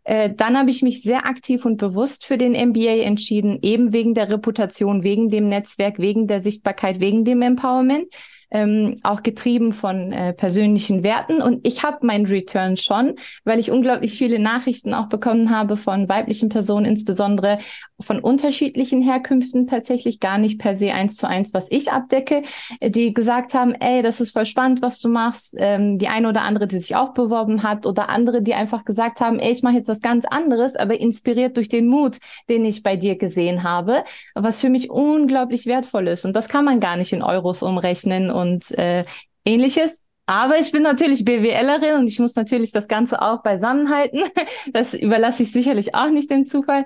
Äh, 0.03 0.31
dann 0.35 0.57
habe 0.57 0.69
ich 0.69 0.81
mich 0.81 1.01
sehr 1.01 1.25
aktiv 1.25 1.65
und 1.65 1.77
bewusst 1.77 2.25
für 2.25 2.37
den 2.37 2.51
MBA 2.51 3.03
entschieden, 3.03 3.59
eben 3.61 3.91
wegen 3.91 4.13
der 4.13 4.29
Reputation, 4.29 5.03
wegen 5.03 5.29
dem 5.29 5.49
Netzwerk, 5.49 5.99
wegen 5.99 6.27
der 6.27 6.41
Sichtbarkeit, 6.41 6.99
wegen 6.99 7.25
dem 7.25 7.41
Empowerment 7.41 8.07
ähm, 8.55 8.95
auch 9.03 9.21
getrieben 9.21 9.73
von 9.73 10.13
äh, 10.13 10.31
persönlichen 10.31 11.03
Werten. 11.03 11.41
Und 11.41 11.67
ich 11.67 11.83
habe 11.83 12.05
meinen 12.05 12.25
Return 12.25 12.77
schon, 12.77 13.15
weil 13.43 13.59
ich 13.59 13.69
unglaublich 13.69 14.17
viele 14.17 14.39
Nachrichten 14.39 14.93
auch 14.93 15.07
bekommen 15.07 15.49
habe 15.49 15.75
von 15.75 16.07
weiblichen 16.07 16.47
Personen, 16.47 16.85
insbesondere 16.85 17.57
von 17.99 18.19
unterschiedlichen 18.19 19.01
Herkünften, 19.01 19.67
tatsächlich 19.67 20.21
gar 20.21 20.37
nicht 20.37 20.57
per 20.57 20.73
se 20.73 20.93
eins 20.93 21.17
zu 21.17 21.27
eins, 21.27 21.53
was 21.53 21.69
ich 21.69 21.91
abdecke, 21.91 22.43
die 22.81 23.13
gesagt 23.13 23.53
haben, 23.53 23.73
ey, 23.73 24.01
das 24.01 24.21
ist 24.21 24.31
voll 24.31 24.45
spannend, 24.45 24.81
was 24.81 25.01
du 25.01 25.09
machst. 25.09 25.55
Ähm, 25.57 25.97
die 25.97 26.07
eine 26.07 26.29
oder 26.29 26.43
andere, 26.43 26.67
die 26.67 26.79
sich 26.79 26.95
auch 26.95 27.13
beworben 27.13 27.61
hat 27.61 27.85
oder 27.85 28.09
andere, 28.09 28.41
die 28.41 28.53
einfach 28.53 28.85
gesagt 28.85 29.19
haben, 29.19 29.37
ey, 29.39 29.51
ich 29.51 29.63
mache 29.63 29.75
jetzt 29.75 29.89
was 29.89 30.01
ganz 30.01 30.23
anderes, 30.23 30.77
aber 30.77 30.97
inspiriert 30.97 31.57
durch 31.57 31.67
den 31.67 31.87
Mut, 31.87 32.19
den 32.47 32.63
ich 32.63 32.83
bei 32.83 32.95
dir 32.95 33.17
gesehen 33.17 33.63
habe, 33.63 34.05
was 34.33 34.61
für 34.61 34.69
mich 34.69 34.89
unglaublich 34.89 35.65
wertvoll 35.65 36.07
ist. 36.07 36.23
Und 36.23 36.33
das 36.37 36.47
kann 36.47 36.63
man 36.63 36.79
gar 36.79 36.95
nicht 36.95 37.11
in 37.11 37.21
Euros 37.21 37.61
umrechnen 37.61 38.31
und 38.31 38.44
äh, 38.71 39.05
ähnliches. 39.45 40.03
Aber 40.27 40.57
ich 40.57 40.71
bin 40.71 40.81
natürlich 40.81 41.23
BWLerin 41.23 41.99
und 41.99 42.07
ich 42.07 42.19
muss 42.19 42.35
natürlich 42.35 42.71
das 42.71 42.87
Ganze 42.87 43.21
auch 43.21 43.43
beisammenhalten. 43.43 44.23
Das 44.73 44.93
überlasse 44.93 45.43
ich 45.43 45.51
sicherlich 45.51 45.93
auch 45.93 46.09
nicht 46.09 46.31
dem 46.31 46.45
Zufall. 46.45 46.85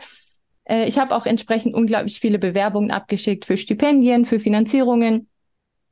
Äh, 0.65 0.87
ich 0.87 0.99
habe 0.99 1.15
auch 1.15 1.25
entsprechend 1.25 1.73
unglaublich 1.73 2.19
viele 2.19 2.39
Bewerbungen 2.39 2.91
abgeschickt 2.91 3.45
für 3.45 3.57
Stipendien, 3.57 4.25
für 4.25 4.39
Finanzierungen. 4.39 5.29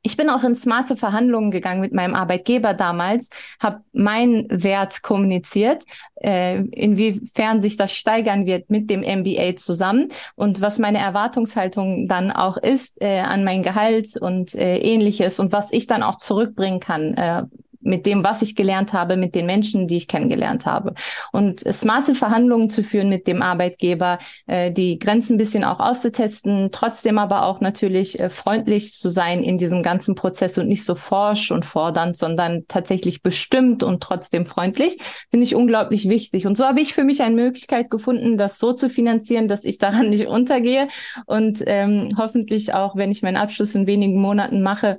Ich 0.02 0.16
bin 0.16 0.30
auch 0.30 0.44
in 0.44 0.54
smarte 0.54 0.96
Verhandlungen 0.96 1.50
gegangen 1.50 1.80
mit 1.80 1.92
meinem 1.92 2.14
Arbeitgeber 2.14 2.72
damals, 2.72 3.30
habe 3.60 3.80
meinen 3.92 4.46
Wert 4.48 5.02
kommuniziert, 5.02 5.84
äh, 6.16 6.58
inwiefern 6.58 7.60
sich 7.60 7.76
das 7.76 7.92
steigern 7.92 8.46
wird 8.46 8.70
mit 8.70 8.90
dem 8.90 9.02
MBA 9.02 9.56
zusammen 9.56 10.08
und 10.36 10.60
was 10.60 10.78
meine 10.78 10.98
Erwartungshaltung 10.98 12.06
dann 12.06 12.30
auch 12.30 12.56
ist 12.56 13.02
äh, 13.02 13.20
an 13.20 13.44
mein 13.44 13.62
Gehalt 13.62 14.16
und 14.16 14.54
äh, 14.54 14.78
ähnliches 14.78 15.40
und 15.40 15.52
was 15.52 15.72
ich 15.72 15.86
dann 15.86 16.02
auch 16.02 16.16
zurückbringen 16.16 16.80
kann 16.80 17.14
äh, 17.14 17.42
mit 17.80 18.06
dem, 18.06 18.24
was 18.24 18.42
ich 18.42 18.56
gelernt 18.56 18.92
habe, 18.92 19.16
mit 19.16 19.34
den 19.34 19.46
Menschen, 19.46 19.86
die 19.86 19.96
ich 19.96 20.08
kennengelernt 20.08 20.66
habe. 20.66 20.94
Und 21.32 21.60
smarte 21.60 22.14
Verhandlungen 22.14 22.70
zu 22.70 22.82
führen 22.82 23.08
mit 23.08 23.26
dem 23.26 23.42
Arbeitgeber, 23.42 24.18
äh, 24.46 24.72
die 24.72 24.98
Grenzen 24.98 25.34
ein 25.34 25.38
bisschen 25.38 25.64
auch 25.64 25.80
auszutesten, 25.80 26.70
trotzdem 26.72 27.18
aber 27.18 27.44
auch 27.44 27.60
natürlich 27.60 28.18
äh, 28.18 28.30
freundlich 28.30 28.92
zu 28.92 29.08
sein 29.08 29.42
in 29.42 29.58
diesem 29.58 29.82
ganzen 29.82 30.14
Prozess 30.14 30.58
und 30.58 30.68
nicht 30.68 30.84
so 30.84 30.94
forsch 30.94 31.50
und 31.50 31.64
fordernd, 31.64 32.16
sondern 32.16 32.64
tatsächlich 32.68 33.22
bestimmt 33.22 33.82
und 33.82 34.02
trotzdem 34.02 34.46
freundlich, 34.46 34.98
finde 35.30 35.44
ich 35.44 35.54
unglaublich 35.54 36.08
wichtig. 36.08 36.46
Und 36.46 36.56
so 36.56 36.64
habe 36.64 36.80
ich 36.80 36.94
für 36.94 37.04
mich 37.04 37.22
eine 37.22 37.34
Möglichkeit 37.34 37.90
gefunden, 37.90 38.38
das 38.38 38.58
so 38.58 38.72
zu 38.72 38.90
finanzieren, 38.90 39.48
dass 39.48 39.64
ich 39.64 39.78
daran 39.78 40.08
nicht 40.10 40.26
untergehe 40.26 40.88
und 41.26 41.62
ähm, 41.66 42.14
hoffentlich 42.16 42.74
auch, 42.74 42.96
wenn 42.96 43.10
ich 43.10 43.22
meinen 43.22 43.36
Abschluss 43.36 43.74
in 43.74 43.86
wenigen 43.86 44.20
Monaten 44.20 44.62
mache, 44.62 44.98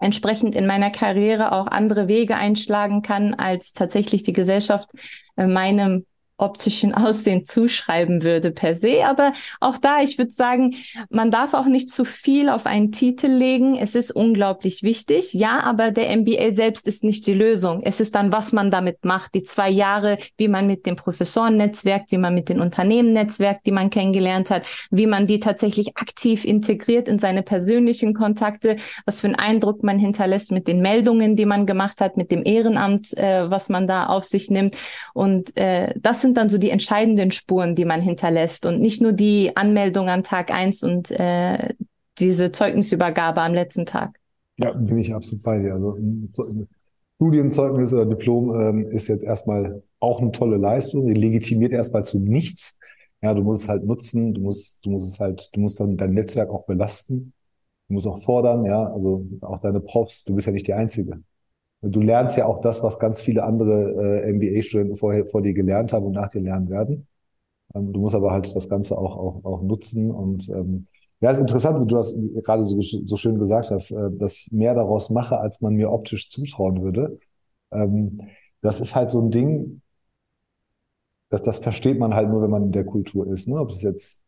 entsprechend 0.00 0.54
in 0.54 0.66
meiner 0.66 0.90
Karriere 0.90 1.52
auch 1.52 1.66
andere 1.66 2.08
Wege 2.08 2.36
einschlagen 2.36 3.02
kann, 3.02 3.34
als 3.34 3.72
tatsächlich 3.72 4.22
die 4.22 4.32
Gesellschaft 4.32 4.88
äh, 5.36 5.46
meinem 5.46 6.06
optischen 6.38 6.94
Aussehen 6.94 7.44
zuschreiben 7.44 8.22
würde 8.22 8.50
per 8.50 8.74
se. 8.74 9.04
Aber 9.04 9.32
auch 9.60 9.76
da, 9.76 10.00
ich 10.00 10.18
würde 10.18 10.30
sagen, 10.30 10.76
man 11.10 11.30
darf 11.30 11.52
auch 11.52 11.66
nicht 11.66 11.90
zu 11.90 12.04
viel 12.04 12.48
auf 12.48 12.66
einen 12.66 12.92
Titel 12.92 13.26
legen. 13.26 13.76
Es 13.76 13.94
ist 13.94 14.12
unglaublich 14.12 14.82
wichtig. 14.82 15.34
Ja, 15.34 15.60
aber 15.60 15.90
der 15.90 16.16
MBA 16.16 16.52
selbst 16.52 16.86
ist 16.86 17.04
nicht 17.04 17.26
die 17.26 17.34
Lösung. 17.34 17.82
Es 17.82 18.00
ist 18.00 18.14
dann, 18.14 18.32
was 18.32 18.52
man 18.52 18.70
damit 18.70 19.04
macht. 19.04 19.34
Die 19.34 19.42
zwei 19.42 19.68
Jahre, 19.68 20.18
wie 20.36 20.48
man 20.48 20.66
mit 20.66 20.86
dem 20.86 20.96
Professoren 20.96 21.56
netzwerkt, 21.56 22.10
wie 22.12 22.18
man 22.18 22.34
mit 22.34 22.48
den 22.48 22.60
Unternehmen 22.60 23.12
netzwerkt, 23.12 23.66
die 23.66 23.72
man 23.72 23.90
kennengelernt 23.90 24.50
hat, 24.50 24.62
wie 24.90 25.06
man 25.06 25.26
die 25.26 25.40
tatsächlich 25.40 25.96
aktiv 25.96 26.44
integriert 26.44 27.08
in 27.08 27.18
seine 27.18 27.42
persönlichen 27.42 28.14
Kontakte, 28.14 28.76
was 29.04 29.20
für 29.20 29.26
einen 29.26 29.36
Eindruck 29.36 29.82
man 29.82 29.98
hinterlässt 29.98 30.52
mit 30.52 30.68
den 30.68 30.80
Meldungen, 30.80 31.34
die 31.34 31.46
man 31.46 31.66
gemacht 31.66 32.00
hat, 32.00 32.16
mit 32.16 32.30
dem 32.30 32.44
Ehrenamt, 32.44 33.16
äh, 33.16 33.50
was 33.50 33.68
man 33.68 33.86
da 33.86 34.06
auf 34.06 34.24
sich 34.24 34.50
nimmt. 34.50 34.76
Und 35.14 35.56
äh, 35.56 35.94
das 35.96 36.22
sind 36.22 36.27
sind 36.28 36.36
dann 36.36 36.50
so 36.50 36.58
die 36.58 36.70
entscheidenden 36.70 37.32
Spuren, 37.32 37.74
die 37.74 37.86
man 37.86 38.02
hinterlässt 38.02 38.66
und 38.66 38.80
nicht 38.80 39.00
nur 39.00 39.12
die 39.12 39.56
Anmeldung 39.56 40.08
an 40.08 40.22
Tag 40.22 40.52
eins 40.52 40.82
und 40.82 41.10
äh, 41.10 41.74
diese 42.18 42.52
Zeugnisübergabe 42.52 43.40
am 43.40 43.54
letzten 43.54 43.86
Tag. 43.86 44.18
Ja, 44.58 44.72
bin 44.72 44.98
ich 44.98 45.14
absolut 45.14 45.42
bei 45.42 45.58
dir. 45.58 45.72
Also 45.72 45.96
Studienzeugnis 47.16 47.92
oder 47.94 48.04
Diplom 48.04 48.60
ähm, 48.60 48.86
ist 48.90 49.08
jetzt 49.08 49.24
erstmal 49.24 49.82
auch 50.00 50.20
eine 50.20 50.32
tolle 50.32 50.58
Leistung, 50.58 51.06
die 51.06 51.14
legitimiert 51.14 51.72
erstmal 51.72 52.04
zu 52.04 52.18
nichts. 52.20 52.78
Ja, 53.22 53.32
du 53.32 53.42
musst 53.42 53.62
es 53.62 53.68
halt 53.68 53.84
nutzen, 53.84 54.34
du 54.34 54.42
musst, 54.42 54.84
du 54.84 54.90
musst 54.90 55.08
es 55.08 55.18
halt, 55.18 55.48
du 55.54 55.60
musst 55.60 55.80
dann 55.80 55.96
dein 55.96 56.12
Netzwerk 56.12 56.50
auch 56.50 56.66
belasten, 56.66 57.32
du 57.88 57.94
musst 57.94 58.06
auch 58.06 58.22
fordern, 58.22 58.66
ja, 58.66 58.84
also 58.84 59.26
auch 59.40 59.60
deine 59.60 59.80
Profs, 59.80 60.24
du 60.24 60.34
bist 60.34 60.46
ja 60.46 60.52
nicht 60.52 60.66
die 60.66 60.74
Einzige. 60.74 61.22
Du 61.80 62.00
lernst 62.00 62.36
ja 62.36 62.46
auch 62.46 62.60
das, 62.60 62.82
was 62.82 62.98
ganz 62.98 63.20
viele 63.20 63.44
andere 63.44 64.22
äh, 64.24 64.32
MBA-Studenten 64.32 64.96
vorher 64.96 65.26
vor 65.26 65.42
dir 65.42 65.52
gelernt 65.54 65.92
haben 65.92 66.06
und 66.06 66.12
nach 66.12 66.28
dir 66.28 66.40
lernen 66.40 66.68
werden. 66.70 67.06
Ähm, 67.74 67.92
du 67.92 68.00
musst 68.00 68.14
aber 68.14 68.32
halt 68.32 68.54
das 68.54 68.68
Ganze 68.68 68.98
auch, 68.98 69.16
auch, 69.16 69.44
auch 69.44 69.62
nutzen. 69.62 70.10
Und 70.10 70.48
ähm, 70.50 70.88
ja, 71.20 71.30
ist 71.30 71.38
interessant, 71.40 71.80
wie 71.80 71.88
du 71.88 71.96
das 71.96 72.14
gerade 72.44 72.64
so, 72.64 72.80
so 72.82 73.16
schön 73.16 73.38
gesagt 73.38 73.70
hast, 73.70 73.92
äh, 73.92 74.10
dass 74.12 74.36
ich 74.36 74.52
mehr 74.52 74.74
daraus 74.74 75.10
mache, 75.10 75.38
als 75.38 75.60
man 75.60 75.74
mir 75.74 75.92
optisch 75.92 76.28
zutrauen 76.28 76.82
würde. 76.82 77.18
Ähm, 77.72 78.20
das 78.62 78.80
ist 78.80 78.94
halt 78.96 79.10
so 79.10 79.20
ein 79.22 79.30
Ding, 79.30 79.82
dass 81.30 81.42
das 81.42 81.58
versteht 81.58 81.98
man 81.98 82.14
halt 82.14 82.28
nur, 82.30 82.42
wenn 82.42 82.50
man 82.50 82.64
in 82.64 82.72
der 82.72 82.84
Kultur 82.84 83.26
ist. 83.28 83.48
Ne? 83.48 83.60
Ob 83.60 83.70
es 83.70 83.82
jetzt 83.82 84.24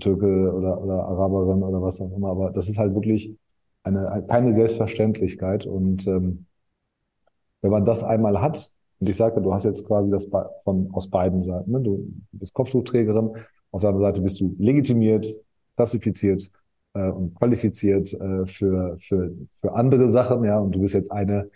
Türke 0.00 0.52
oder, 0.54 0.82
oder 0.82 1.04
Araberin 1.06 1.62
oder 1.62 1.82
was 1.82 2.00
auch 2.00 2.12
immer, 2.16 2.30
aber 2.30 2.50
das 2.50 2.68
ist 2.68 2.78
halt 2.78 2.94
wirklich 2.94 3.36
eine, 3.84 4.24
keine 4.28 4.54
Selbstverständlichkeit. 4.54 5.66
Und 5.66 6.06
ähm, 6.06 6.46
wenn 7.62 7.70
man 7.70 7.84
das 7.84 8.02
einmal 8.04 8.40
hat, 8.40 8.72
und 9.00 9.08
ich 9.08 9.16
sage, 9.16 9.40
du 9.40 9.52
hast 9.52 9.64
jetzt 9.64 9.86
quasi 9.86 10.10
das 10.10 10.28
von 10.62 10.88
aus 10.92 11.08
beiden 11.08 11.42
Seiten, 11.42 11.72
ne? 11.72 11.80
du 11.80 12.06
bist 12.32 12.54
Kopftuchträgerin, 12.54 13.30
auf 13.72 13.80
der 13.80 13.90
anderen 13.90 14.12
Seite 14.12 14.20
bist 14.20 14.40
du 14.40 14.54
legitimiert, 14.58 15.26
klassifiziert 15.76 16.50
äh, 16.94 17.08
und 17.08 17.34
qualifiziert 17.34 18.12
äh, 18.12 18.46
für, 18.46 18.96
für, 19.00 19.32
für 19.50 19.74
andere 19.74 20.08
Sachen, 20.08 20.44
ja, 20.44 20.58
und 20.58 20.72
du 20.74 20.80
bist 20.80 20.94
jetzt 20.94 21.10
eine, 21.10 21.50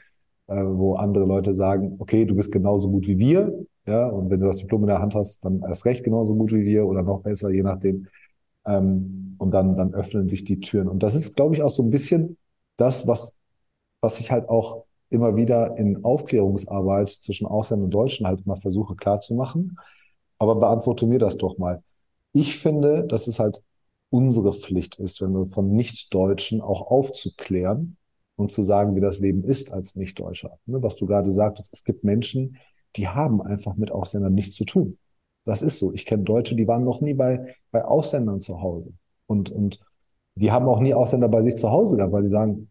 äh, 0.48 0.62
wo 0.64 0.94
andere 0.94 1.24
Leute 1.24 1.52
sagen, 1.52 1.96
okay, 2.00 2.24
du 2.24 2.34
bist 2.34 2.50
genauso 2.50 2.90
gut 2.90 3.06
wie 3.06 3.18
wir, 3.18 3.52
ja, 3.86 4.06
und 4.08 4.30
wenn 4.30 4.40
du 4.40 4.46
das 4.46 4.58
Diplom 4.58 4.82
in 4.82 4.88
der 4.88 5.00
Hand 5.00 5.14
hast, 5.14 5.44
dann 5.44 5.62
erst 5.62 5.84
recht 5.84 6.02
genauso 6.02 6.34
gut 6.34 6.52
wie 6.52 6.64
wir 6.64 6.86
oder 6.86 7.02
noch 7.02 7.22
besser, 7.22 7.50
je 7.50 7.62
nachdem. 7.62 8.08
Ähm, 8.66 9.36
und 9.38 9.52
dann, 9.52 9.76
dann 9.76 9.94
öffnen 9.94 10.28
sich 10.28 10.44
die 10.44 10.60
Türen. 10.60 10.88
Und 10.88 11.02
das 11.02 11.14
ist, 11.14 11.36
glaube 11.36 11.54
ich, 11.54 11.62
auch 11.62 11.70
so 11.70 11.82
ein 11.82 11.90
bisschen 11.90 12.36
das, 12.76 13.06
was, 13.06 13.38
was 14.00 14.18
ich 14.18 14.32
halt 14.32 14.48
auch 14.48 14.85
immer 15.10 15.36
wieder 15.36 15.76
in 15.76 16.04
Aufklärungsarbeit 16.04 17.08
zwischen 17.08 17.46
Ausländern 17.46 17.86
und 17.86 17.90
Deutschen 17.94 18.26
halt 18.26 18.46
mal 18.46 18.56
versuche 18.56 18.96
klarzumachen. 18.96 19.78
Aber 20.38 20.56
beantworte 20.56 21.06
mir 21.06 21.18
das 21.18 21.36
doch 21.36 21.58
mal. 21.58 21.82
Ich 22.32 22.58
finde, 22.58 23.04
dass 23.06 23.26
es 23.26 23.38
halt 23.38 23.62
unsere 24.10 24.52
Pflicht 24.52 24.96
ist, 24.96 25.20
wenn 25.20 25.32
wir 25.32 25.46
von 25.46 25.72
Nicht-Deutschen 25.72 26.60
auch 26.60 26.90
aufzuklären 26.90 27.96
und 28.36 28.52
zu 28.52 28.62
sagen, 28.62 28.94
wie 28.94 29.00
das 29.00 29.20
Leben 29.20 29.44
ist 29.44 29.72
als 29.72 29.96
Nicht-Deutscher. 29.96 30.58
Ne, 30.66 30.82
was 30.82 30.96
du 30.96 31.06
gerade 31.06 31.30
sagtest, 31.30 31.72
es 31.72 31.84
gibt 31.84 32.04
Menschen, 32.04 32.58
die 32.96 33.08
haben 33.08 33.42
einfach 33.42 33.76
mit 33.76 33.90
Ausländern 33.90 34.34
nichts 34.34 34.56
zu 34.56 34.64
tun. 34.64 34.98
Das 35.44 35.62
ist 35.62 35.78
so. 35.78 35.92
Ich 35.92 36.06
kenne 36.06 36.24
Deutsche, 36.24 36.56
die 36.56 36.66
waren 36.66 36.84
noch 36.84 37.00
nie 37.00 37.14
bei, 37.14 37.54
bei 37.70 37.84
Ausländern 37.84 38.40
zu 38.40 38.60
Hause. 38.60 38.92
Und, 39.26 39.50
und 39.50 39.80
die 40.34 40.52
haben 40.52 40.68
auch 40.68 40.80
nie 40.80 40.94
Ausländer 40.94 41.28
bei 41.28 41.42
sich 41.42 41.56
zu 41.56 41.70
Hause 41.70 41.96
gehabt, 41.96 42.12
weil 42.12 42.22
die 42.22 42.28
sagen, 42.28 42.70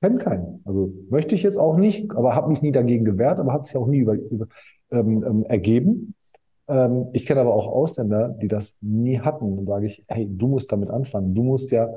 kenne 0.00 0.18
keinen. 0.18 0.62
Also 0.64 0.92
möchte 1.10 1.34
ich 1.34 1.42
jetzt 1.42 1.58
auch 1.58 1.76
nicht, 1.76 2.10
aber 2.14 2.34
habe 2.34 2.48
mich 2.48 2.62
nie 2.62 2.72
dagegen 2.72 3.04
gewehrt, 3.04 3.38
aber 3.38 3.52
hat 3.52 3.66
sich 3.66 3.76
auch 3.76 3.86
nie 3.86 3.98
über, 3.98 4.14
über, 4.14 4.46
ähm, 4.90 5.24
ähm, 5.26 5.44
ergeben. 5.44 6.14
Ähm, 6.68 7.08
ich 7.12 7.26
kenne 7.26 7.40
aber 7.40 7.54
auch 7.54 7.66
Ausländer, 7.66 8.28
die 8.28 8.48
das 8.48 8.78
nie 8.80 9.20
hatten. 9.20 9.56
Dann 9.56 9.66
sage 9.66 9.86
ich, 9.86 10.04
hey, 10.08 10.28
du 10.30 10.48
musst 10.48 10.72
damit 10.72 10.90
anfangen. 10.90 11.34
Du 11.34 11.42
musst 11.42 11.70
ja 11.70 11.88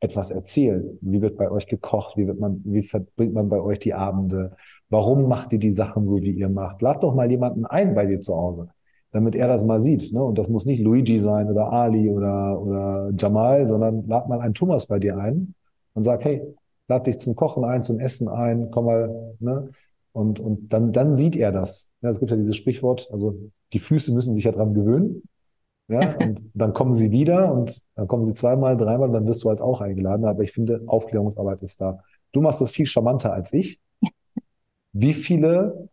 etwas 0.00 0.30
erzählen. 0.30 0.98
Wie 1.00 1.20
wird 1.20 1.36
bei 1.36 1.50
euch 1.50 1.66
gekocht? 1.66 2.16
Wie 2.16 2.26
wird 2.26 2.38
man, 2.38 2.60
wie 2.64 2.82
verbringt 2.82 3.34
man 3.34 3.48
bei 3.48 3.60
euch 3.60 3.80
die 3.80 3.94
Abende? 3.94 4.56
Warum 4.90 5.28
macht 5.28 5.52
ihr 5.52 5.58
die 5.58 5.70
Sachen 5.70 6.04
so, 6.04 6.22
wie 6.22 6.32
ihr 6.32 6.48
macht? 6.48 6.82
Lad 6.82 7.02
doch 7.02 7.14
mal 7.14 7.30
jemanden 7.30 7.66
ein 7.66 7.94
bei 7.94 8.06
dir 8.06 8.20
zu 8.20 8.36
Hause, 8.36 8.68
damit 9.10 9.34
er 9.34 9.48
das 9.48 9.64
mal 9.64 9.80
sieht. 9.80 10.12
Ne? 10.12 10.22
Und 10.22 10.38
das 10.38 10.48
muss 10.48 10.66
nicht 10.66 10.80
Luigi 10.80 11.18
sein 11.18 11.50
oder 11.50 11.72
Ali 11.72 12.10
oder, 12.10 12.60
oder 12.60 13.10
Jamal, 13.18 13.66
sondern 13.66 14.06
lad 14.06 14.28
mal 14.28 14.40
einen 14.40 14.54
Thomas 14.54 14.86
bei 14.86 15.00
dir 15.00 15.16
ein 15.18 15.54
und 15.94 16.04
sag, 16.04 16.24
hey, 16.24 16.42
lad 16.88 17.06
dich 17.06 17.18
zum 17.18 17.36
Kochen 17.36 17.64
ein, 17.64 17.82
zum 17.82 18.00
Essen 18.00 18.28
ein, 18.28 18.70
komm 18.70 18.86
mal, 18.86 19.36
ne? 19.40 19.70
Und, 20.12 20.40
und 20.40 20.72
dann, 20.72 20.92
dann 20.92 21.16
sieht 21.16 21.36
er 21.36 21.52
das. 21.52 21.92
Ja, 22.00 22.08
es 22.08 22.18
gibt 22.18 22.30
ja 22.30 22.36
dieses 22.36 22.56
Sprichwort, 22.56 23.08
also 23.12 23.38
die 23.72 23.78
Füße 23.78 24.12
müssen 24.12 24.34
sich 24.34 24.44
ja 24.44 24.52
dran 24.52 24.74
gewöhnen. 24.74 25.22
Ja, 25.88 26.16
und 26.20 26.42
dann 26.54 26.74
kommen 26.74 26.94
sie 26.94 27.10
wieder 27.10 27.52
und 27.52 27.82
dann 27.94 28.08
kommen 28.08 28.24
sie 28.24 28.34
zweimal, 28.34 28.76
dreimal, 28.76 29.10
dann 29.10 29.26
wirst 29.26 29.44
du 29.44 29.48
halt 29.48 29.60
auch 29.60 29.80
eingeladen. 29.80 30.24
Aber 30.24 30.42
ich 30.42 30.52
finde, 30.52 30.82
Aufklärungsarbeit 30.86 31.62
ist 31.62 31.80
da. 31.80 32.02
Du 32.32 32.40
machst 32.40 32.60
das 32.60 32.72
viel 32.72 32.86
charmanter 32.86 33.32
als 33.32 33.52
ich. 33.52 33.80
Wie 34.92 35.14
viele, 35.14 35.88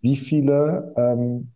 wie 0.00 0.16
viele 0.16 0.94
ähm, 0.96 1.52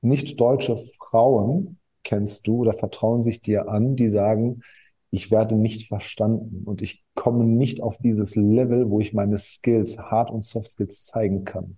nicht-deutsche 0.00 0.76
Frauen 0.98 1.78
kennst 2.04 2.46
du 2.46 2.60
oder 2.60 2.72
vertrauen 2.72 3.22
sich 3.22 3.42
dir 3.42 3.68
an, 3.68 3.96
die 3.96 4.08
sagen, 4.08 4.62
ich 5.10 5.30
werde 5.30 5.56
nicht 5.56 5.88
verstanden 5.88 6.62
und 6.64 6.82
ich 6.82 7.04
komme 7.14 7.44
nicht 7.44 7.82
auf 7.82 7.98
dieses 7.98 8.36
Level, 8.36 8.90
wo 8.90 9.00
ich 9.00 9.12
meine 9.12 9.38
Skills, 9.38 9.98
Hard- 9.98 10.30
und 10.30 10.44
Soft 10.44 10.70
Skills 10.70 11.04
zeigen 11.04 11.44
kann. 11.44 11.76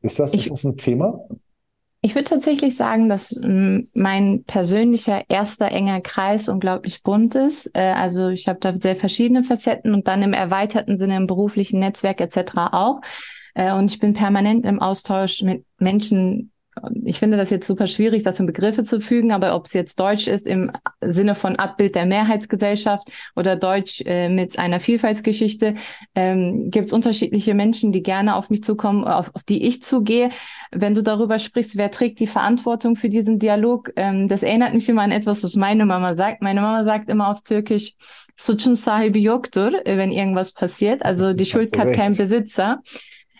Ist 0.00 0.18
das, 0.18 0.32
ich, 0.32 0.42
ist 0.42 0.50
das 0.50 0.64
ein 0.64 0.76
Thema? 0.76 1.26
Ich 2.02 2.14
würde 2.14 2.24
tatsächlich 2.24 2.76
sagen, 2.76 3.08
dass 3.08 3.38
mm, 3.38 3.80
mein 3.92 4.44
persönlicher 4.44 5.22
erster 5.28 5.70
enger 5.70 6.00
Kreis 6.00 6.48
unglaublich 6.48 7.02
bunt 7.02 7.34
ist. 7.34 7.70
Äh, 7.74 7.92
also 7.92 8.28
ich 8.28 8.48
habe 8.48 8.60
da 8.60 8.74
sehr 8.74 8.96
verschiedene 8.96 9.44
Facetten 9.44 9.92
und 9.92 10.08
dann 10.08 10.22
im 10.22 10.32
erweiterten 10.32 10.96
Sinne 10.96 11.16
im 11.16 11.26
beruflichen 11.26 11.80
Netzwerk 11.80 12.20
etc. 12.20 12.52
auch. 12.72 13.00
Äh, 13.54 13.74
und 13.74 13.90
ich 13.90 13.98
bin 13.98 14.14
permanent 14.14 14.64
im 14.64 14.80
Austausch 14.80 15.42
mit 15.42 15.64
Menschen 15.78 16.52
ich 17.04 17.18
finde 17.18 17.36
das 17.36 17.50
jetzt 17.50 17.66
super 17.66 17.86
schwierig, 17.86 18.22
das 18.22 18.40
in 18.40 18.46
Begriffe 18.46 18.84
zu 18.84 19.00
fügen, 19.00 19.32
aber 19.32 19.54
ob 19.54 19.66
es 19.66 19.72
jetzt 19.72 19.98
Deutsch 19.98 20.26
ist 20.26 20.46
im 20.46 20.70
Sinne 21.00 21.34
von 21.34 21.56
Abbild 21.56 21.94
der 21.94 22.06
Mehrheitsgesellschaft 22.06 23.08
oder 23.36 23.56
Deutsch 23.56 24.02
äh, 24.06 24.28
mit 24.28 24.58
einer 24.58 24.80
Vielfaltsgeschichte, 24.80 25.74
ähm, 26.14 26.70
gibt 26.70 26.88
es 26.88 26.92
unterschiedliche 26.92 27.54
Menschen, 27.54 27.92
die 27.92 28.02
gerne 28.02 28.36
auf 28.36 28.50
mich 28.50 28.62
zukommen, 28.62 29.04
auf, 29.04 29.30
auf, 29.34 29.42
die 29.42 29.66
ich 29.66 29.82
zugehe. 29.82 30.30
Wenn 30.72 30.94
du 30.94 31.02
darüber 31.02 31.38
sprichst, 31.38 31.76
wer 31.76 31.90
trägt 31.90 32.20
die 32.20 32.26
Verantwortung 32.26 32.96
für 32.96 33.08
diesen 33.08 33.38
Dialog, 33.38 33.90
ähm, 33.96 34.28
das 34.28 34.42
erinnert 34.42 34.74
mich 34.74 34.88
immer 34.88 35.02
an 35.02 35.12
etwas, 35.12 35.42
was 35.44 35.56
meine 35.56 35.86
Mama 35.86 36.14
sagt. 36.14 36.42
Meine 36.42 36.60
Mama 36.60 36.84
sagt 36.84 37.10
immer 37.10 37.28
auf 37.28 37.42
Türkisch, 37.42 37.94
Suçun 38.36 38.74
sahibi 38.74 39.20
yoktur, 39.20 39.72
wenn 39.84 40.10
irgendwas 40.10 40.52
passiert. 40.52 41.04
Also 41.04 41.34
die 41.34 41.46
Schuld 41.50 41.76
hat 41.78 41.92
kein 41.92 42.16
Besitzer. 42.16 42.80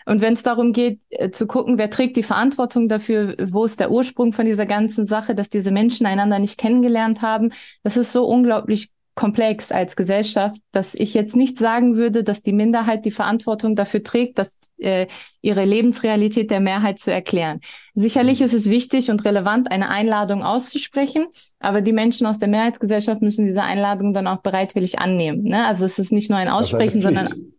Und 0.05 0.21
wenn 0.21 0.33
es 0.33 0.43
darum 0.43 0.73
geht, 0.73 0.99
äh, 1.09 1.29
zu 1.31 1.47
gucken, 1.47 1.77
wer 1.77 1.89
trägt 1.89 2.17
die 2.17 2.23
Verantwortung 2.23 2.87
dafür, 2.87 3.35
wo 3.51 3.65
ist 3.65 3.79
der 3.79 3.91
Ursprung 3.91 4.33
von 4.33 4.45
dieser 4.45 4.65
ganzen 4.65 5.07
Sache, 5.07 5.35
dass 5.35 5.49
diese 5.49 5.71
Menschen 5.71 6.05
einander 6.05 6.39
nicht 6.39 6.57
kennengelernt 6.57 7.21
haben, 7.21 7.51
das 7.83 7.97
ist 7.97 8.11
so 8.13 8.25
unglaublich 8.25 8.91
komplex 9.15 9.71
als 9.71 9.95
Gesellschaft, 9.95 10.61
dass 10.71 10.95
ich 10.95 11.13
jetzt 11.13 11.35
nicht 11.35 11.57
sagen 11.57 11.95
würde, 11.95 12.23
dass 12.23 12.43
die 12.43 12.53
Minderheit 12.53 13.05
die 13.05 13.11
Verantwortung 13.11 13.75
dafür 13.75 14.03
trägt, 14.03 14.39
dass 14.39 14.57
äh, 14.77 15.07
ihre 15.41 15.65
Lebensrealität 15.65 16.49
der 16.49 16.61
Mehrheit 16.61 16.97
zu 16.97 17.11
erklären. 17.11 17.59
Sicherlich 17.93 18.39
mhm. 18.39 18.45
ist 18.45 18.53
es 18.53 18.69
wichtig 18.69 19.11
und 19.11 19.25
relevant, 19.25 19.69
eine 19.69 19.89
Einladung 19.89 20.43
auszusprechen, 20.43 21.27
aber 21.59 21.81
die 21.81 21.91
Menschen 21.91 22.25
aus 22.25 22.39
der 22.39 22.47
Mehrheitsgesellschaft 22.47 23.21
müssen 23.21 23.45
diese 23.45 23.63
Einladung 23.63 24.13
dann 24.13 24.27
auch 24.27 24.41
bereitwillig 24.41 24.99
annehmen. 24.99 25.43
Ne? 25.43 25.67
Also 25.67 25.85
es 25.85 25.99
ist 25.99 26.11
nicht 26.11 26.29
nur 26.29 26.39
ein 26.39 26.49
Aussprechen, 26.49 27.01
sondern 27.01 27.53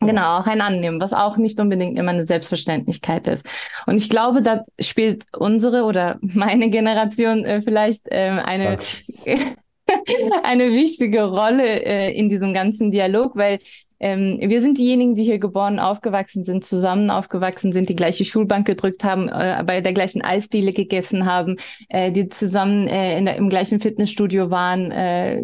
Genau, 0.00 0.38
auch 0.38 0.46
ein 0.46 0.60
Annehmen, 0.60 1.00
was 1.00 1.12
auch 1.12 1.38
nicht 1.38 1.58
unbedingt 1.60 1.98
immer 1.98 2.12
eine 2.12 2.22
Selbstverständlichkeit 2.22 3.26
ist. 3.26 3.46
Und 3.86 3.96
ich 3.96 4.08
glaube, 4.08 4.42
da 4.42 4.64
spielt 4.78 5.24
unsere 5.36 5.82
oder 5.82 6.18
meine 6.20 6.70
Generation 6.70 7.44
äh, 7.44 7.62
vielleicht 7.62 8.06
äh, 8.08 8.30
eine, 8.44 8.76
eine 10.44 10.72
wichtige 10.72 11.24
Rolle 11.24 11.84
äh, 11.84 12.16
in 12.16 12.28
diesem 12.28 12.54
ganzen 12.54 12.92
Dialog, 12.92 13.34
weil 13.34 13.58
ähm, 14.00 14.38
wir 14.40 14.60
sind 14.60 14.78
diejenigen, 14.78 15.14
die 15.14 15.24
hier 15.24 15.38
geboren, 15.38 15.78
aufgewachsen 15.78 16.44
sind, 16.44 16.64
zusammen 16.64 17.10
aufgewachsen 17.10 17.72
sind, 17.72 17.88
die 17.88 17.96
gleiche 17.96 18.24
Schulbank 18.24 18.66
gedrückt 18.66 19.04
haben, 19.04 19.28
äh, 19.28 19.62
bei 19.66 19.80
der 19.80 19.92
gleichen 19.92 20.22
Eisdiele 20.22 20.72
gegessen 20.72 21.26
haben, 21.26 21.56
äh, 21.88 22.12
die 22.12 22.28
zusammen 22.28 22.86
äh, 22.86 23.22
der, 23.28 23.36
im 23.36 23.48
gleichen 23.48 23.80
Fitnessstudio 23.80 24.50
waren, 24.50 24.90
äh, 24.90 25.42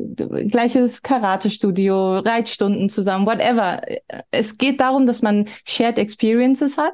gleiches 0.49 1.03
Karatestudio, 1.03 2.19
Reitstunden 2.19 2.89
zusammen, 2.89 3.27
whatever. 3.27 3.83
Es 4.31 4.59
geht 4.59 4.81
darum, 4.81 5.07
dass 5.07 5.23
man 5.23 5.47
Shared 5.67 5.99
Experiences 5.99 6.79
hat 6.79 6.93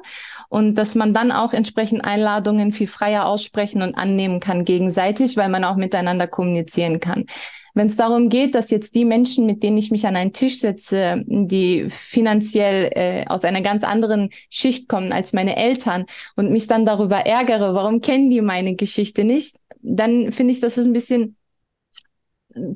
und 0.49 0.75
dass 0.75 0.95
man 0.95 1.13
dann 1.13 1.31
auch 1.31 1.53
entsprechend 1.53 2.03
Einladungen 2.03 2.71
viel 2.71 2.87
freier 2.87 3.25
aussprechen 3.25 3.81
und 3.81 3.95
annehmen 3.95 4.39
kann 4.39 4.65
gegenseitig, 4.65 5.37
weil 5.37 5.49
man 5.49 5.63
auch 5.63 5.75
miteinander 5.75 6.27
kommunizieren 6.27 6.99
kann. 6.99 7.25
Wenn 7.73 7.87
es 7.87 7.95
darum 7.95 8.29
geht, 8.29 8.55
dass 8.55 8.69
jetzt 8.69 8.95
die 8.95 9.05
Menschen, 9.05 9.45
mit 9.45 9.63
denen 9.63 9.77
ich 9.77 9.91
mich 9.91 10.05
an 10.05 10.15
einen 10.15 10.33
Tisch 10.33 10.59
setze, 10.59 11.23
die 11.25 11.87
finanziell 11.89 12.89
äh, 12.93 13.25
aus 13.27 13.43
einer 13.43 13.61
ganz 13.61 13.83
anderen 13.83 14.29
Schicht 14.49 14.87
kommen 14.87 15.11
als 15.11 15.33
meine 15.33 15.55
Eltern 15.55 16.05
und 16.35 16.51
mich 16.51 16.67
dann 16.67 16.85
darüber 16.85 17.17
ärgere, 17.25 17.73
warum 17.73 18.01
kennen 18.01 18.29
die 18.29 18.41
meine 18.41 18.75
Geschichte 18.75 19.23
nicht, 19.23 19.57
dann 19.81 20.31
finde 20.31 20.53
ich, 20.53 20.59
das 20.59 20.77
ist 20.77 20.85
ein 20.85 20.93
bisschen 20.93 21.35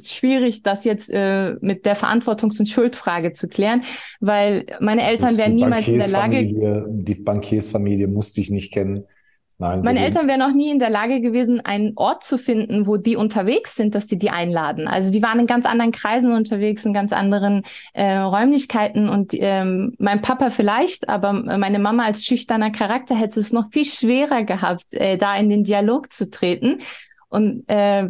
schwierig, 0.02 0.64
das 0.64 0.86
jetzt 0.86 1.10
äh, 1.12 1.56
mit 1.62 1.86
der 1.86 1.96
Verantwortungs- 1.98 2.60
und 2.60 2.68
Schuldfrage 2.68 3.34
zu 3.34 3.48
klären, 3.48 3.82
weil 4.20 4.66
meine 4.80 5.04
Eltern 5.04 5.38
wären 5.38 5.54
niemals 5.54 5.88
in 5.88 6.00
der 6.00 6.08
Lage. 6.08 6.86
Die 6.88 7.16
Bankiersfamilie 7.16 8.08
musste 8.08 8.42
ich 8.42 8.50
nicht 8.50 8.72
kennen. 8.72 9.06
Nein, 9.58 9.82
Meine 9.84 10.02
Eltern 10.02 10.28
wären 10.28 10.40
noch 10.40 10.54
nie 10.54 10.70
in 10.70 10.80
der 10.80 10.90
Lage 10.90 11.22
gewesen, 11.22 11.62
einen 11.62 11.94
Ort 11.96 12.26
zu 12.26 12.38
finden, 12.38 12.88
wo 12.88 12.98
die 12.98 13.16
unterwegs 13.16 13.76
sind, 13.76 13.96
dass 13.96 14.08
sie 14.08 14.18
die 14.18 14.30
einladen. 14.30 14.88
Also 14.88 15.14
die 15.14 15.22
waren 15.22 15.40
in 15.40 15.48
ganz 15.48 15.66
anderen 15.66 15.94
Kreisen 15.94 16.34
unterwegs, 16.34 16.84
in 16.84 16.92
ganz 16.92 17.14
anderen 17.14 17.64
äh, 17.94 18.18
Räumlichkeiten. 18.18 19.08
Und 19.08 19.32
ähm, 19.34 19.96
mein 19.98 20.22
Papa 20.22 20.50
vielleicht, 20.50 21.08
aber 21.08 21.32
meine 21.32 21.80
Mama 21.80 22.04
als 22.04 22.26
schüchterner 22.26 22.72
Charakter 22.72 23.16
hätte 23.16 23.40
es 23.40 23.54
noch 23.54 23.72
viel 23.72 23.86
schwerer 23.86 24.44
gehabt, 24.44 24.94
äh, 24.94 25.18
da 25.18 25.38
in 25.38 25.50
den 25.50 25.64
Dialog 25.64 26.12
zu 26.12 26.30
treten. 26.30 26.80
Und 27.30 27.64
äh, 27.68 28.10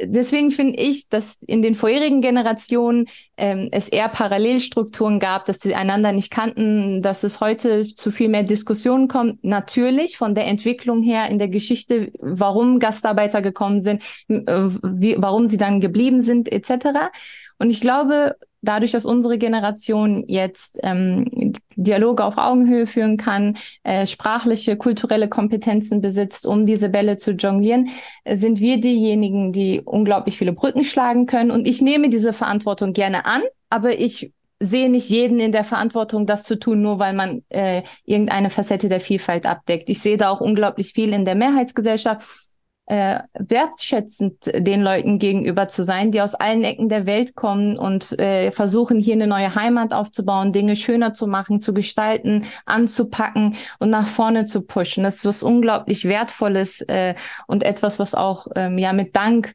deswegen 0.00 0.50
finde 0.50 0.78
ich, 0.78 1.08
dass 1.08 1.38
in 1.46 1.62
den 1.62 1.74
vorherigen 1.74 2.20
Generationen 2.20 3.06
ähm, 3.36 3.68
es 3.72 3.88
eher 3.88 4.08
Parallelstrukturen 4.08 5.20
gab, 5.20 5.46
dass 5.46 5.60
sie 5.60 5.74
einander 5.74 6.12
nicht 6.12 6.30
kannten, 6.30 7.02
dass 7.02 7.24
es 7.24 7.40
heute 7.40 7.86
zu 7.86 8.10
viel 8.10 8.28
mehr 8.28 8.42
Diskussionen 8.42 9.08
kommt. 9.08 9.42
Natürlich 9.44 10.16
von 10.16 10.34
der 10.34 10.46
Entwicklung 10.46 11.02
her 11.02 11.28
in 11.28 11.38
der 11.38 11.48
Geschichte, 11.48 12.12
warum 12.18 12.78
Gastarbeiter 12.78 13.42
gekommen 13.42 13.80
sind, 13.80 14.02
äh, 14.28 14.42
wie, 14.82 15.16
warum 15.18 15.48
sie 15.48 15.58
dann 15.58 15.80
geblieben 15.80 16.22
sind, 16.22 16.52
etc. 16.52 17.10
Und 17.58 17.70
ich 17.70 17.80
glaube, 17.80 18.36
dadurch, 18.62 18.92
dass 18.92 19.06
unsere 19.06 19.38
Generation 19.38 20.24
jetzt 20.28 20.78
ähm, 20.82 21.52
Dialoge 21.76 22.24
auf 22.24 22.38
Augenhöhe 22.38 22.86
führen 22.86 23.16
kann, 23.16 23.56
äh, 23.84 24.06
sprachliche, 24.06 24.76
kulturelle 24.76 25.28
Kompetenzen 25.28 26.00
besitzt, 26.00 26.46
um 26.46 26.66
diese 26.66 26.88
Bälle 26.88 27.18
zu 27.18 27.32
jonglieren, 27.32 27.88
äh, 28.24 28.36
sind 28.36 28.60
wir 28.60 28.80
diejenigen, 28.80 29.52
die 29.52 29.82
unglaublich 29.84 30.36
viele 30.36 30.52
Brücken 30.52 30.84
schlagen 30.84 31.26
können. 31.26 31.50
Und 31.50 31.68
ich 31.68 31.82
nehme 31.82 32.08
diese 32.08 32.32
Verantwortung 32.32 32.92
gerne 32.92 33.26
an, 33.26 33.42
aber 33.70 33.98
ich 33.98 34.32
sehe 34.58 34.90
nicht 34.90 35.10
jeden 35.10 35.38
in 35.38 35.52
der 35.52 35.64
Verantwortung, 35.64 36.26
das 36.26 36.44
zu 36.44 36.58
tun, 36.58 36.80
nur 36.80 36.98
weil 36.98 37.12
man 37.12 37.42
äh, 37.50 37.82
irgendeine 38.04 38.48
Facette 38.48 38.88
der 38.88 39.00
Vielfalt 39.00 39.44
abdeckt. 39.44 39.90
Ich 39.90 40.00
sehe 40.00 40.16
da 40.16 40.30
auch 40.30 40.40
unglaublich 40.40 40.92
viel 40.92 41.12
in 41.12 41.26
der 41.26 41.34
Mehrheitsgesellschaft 41.34 42.45
äh, 42.86 43.20
wertschätzend 43.34 44.50
den 44.54 44.82
Leuten 44.82 45.18
gegenüber 45.18 45.68
zu 45.68 45.82
sein, 45.82 46.12
die 46.12 46.20
aus 46.20 46.34
allen 46.34 46.62
Ecken 46.62 46.88
der 46.88 47.04
Welt 47.04 47.34
kommen 47.34 47.76
und 47.76 48.18
äh, 48.18 48.52
versuchen, 48.52 48.98
hier 48.98 49.14
eine 49.14 49.26
neue 49.26 49.54
Heimat 49.54 49.92
aufzubauen, 49.92 50.52
Dinge 50.52 50.76
schöner 50.76 51.12
zu 51.12 51.26
machen, 51.26 51.60
zu 51.60 51.74
gestalten, 51.74 52.44
anzupacken 52.64 53.56
und 53.80 53.90
nach 53.90 54.06
vorne 54.06 54.46
zu 54.46 54.62
pushen. 54.62 55.02
Das 55.02 55.16
ist 55.16 55.26
was 55.26 55.42
unglaublich 55.42 56.04
Wertvolles 56.04 56.80
äh, 56.82 57.14
und 57.48 57.64
etwas, 57.64 57.98
was 57.98 58.14
auch 58.14 58.46
ähm, 58.54 58.78
ja 58.78 58.92
mit 58.92 59.16
Dank 59.16 59.54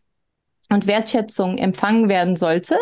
und 0.70 0.88
Wertschätzung 0.88 1.58
empfangen 1.58 2.10
werden 2.10 2.38
sollte. 2.38 2.76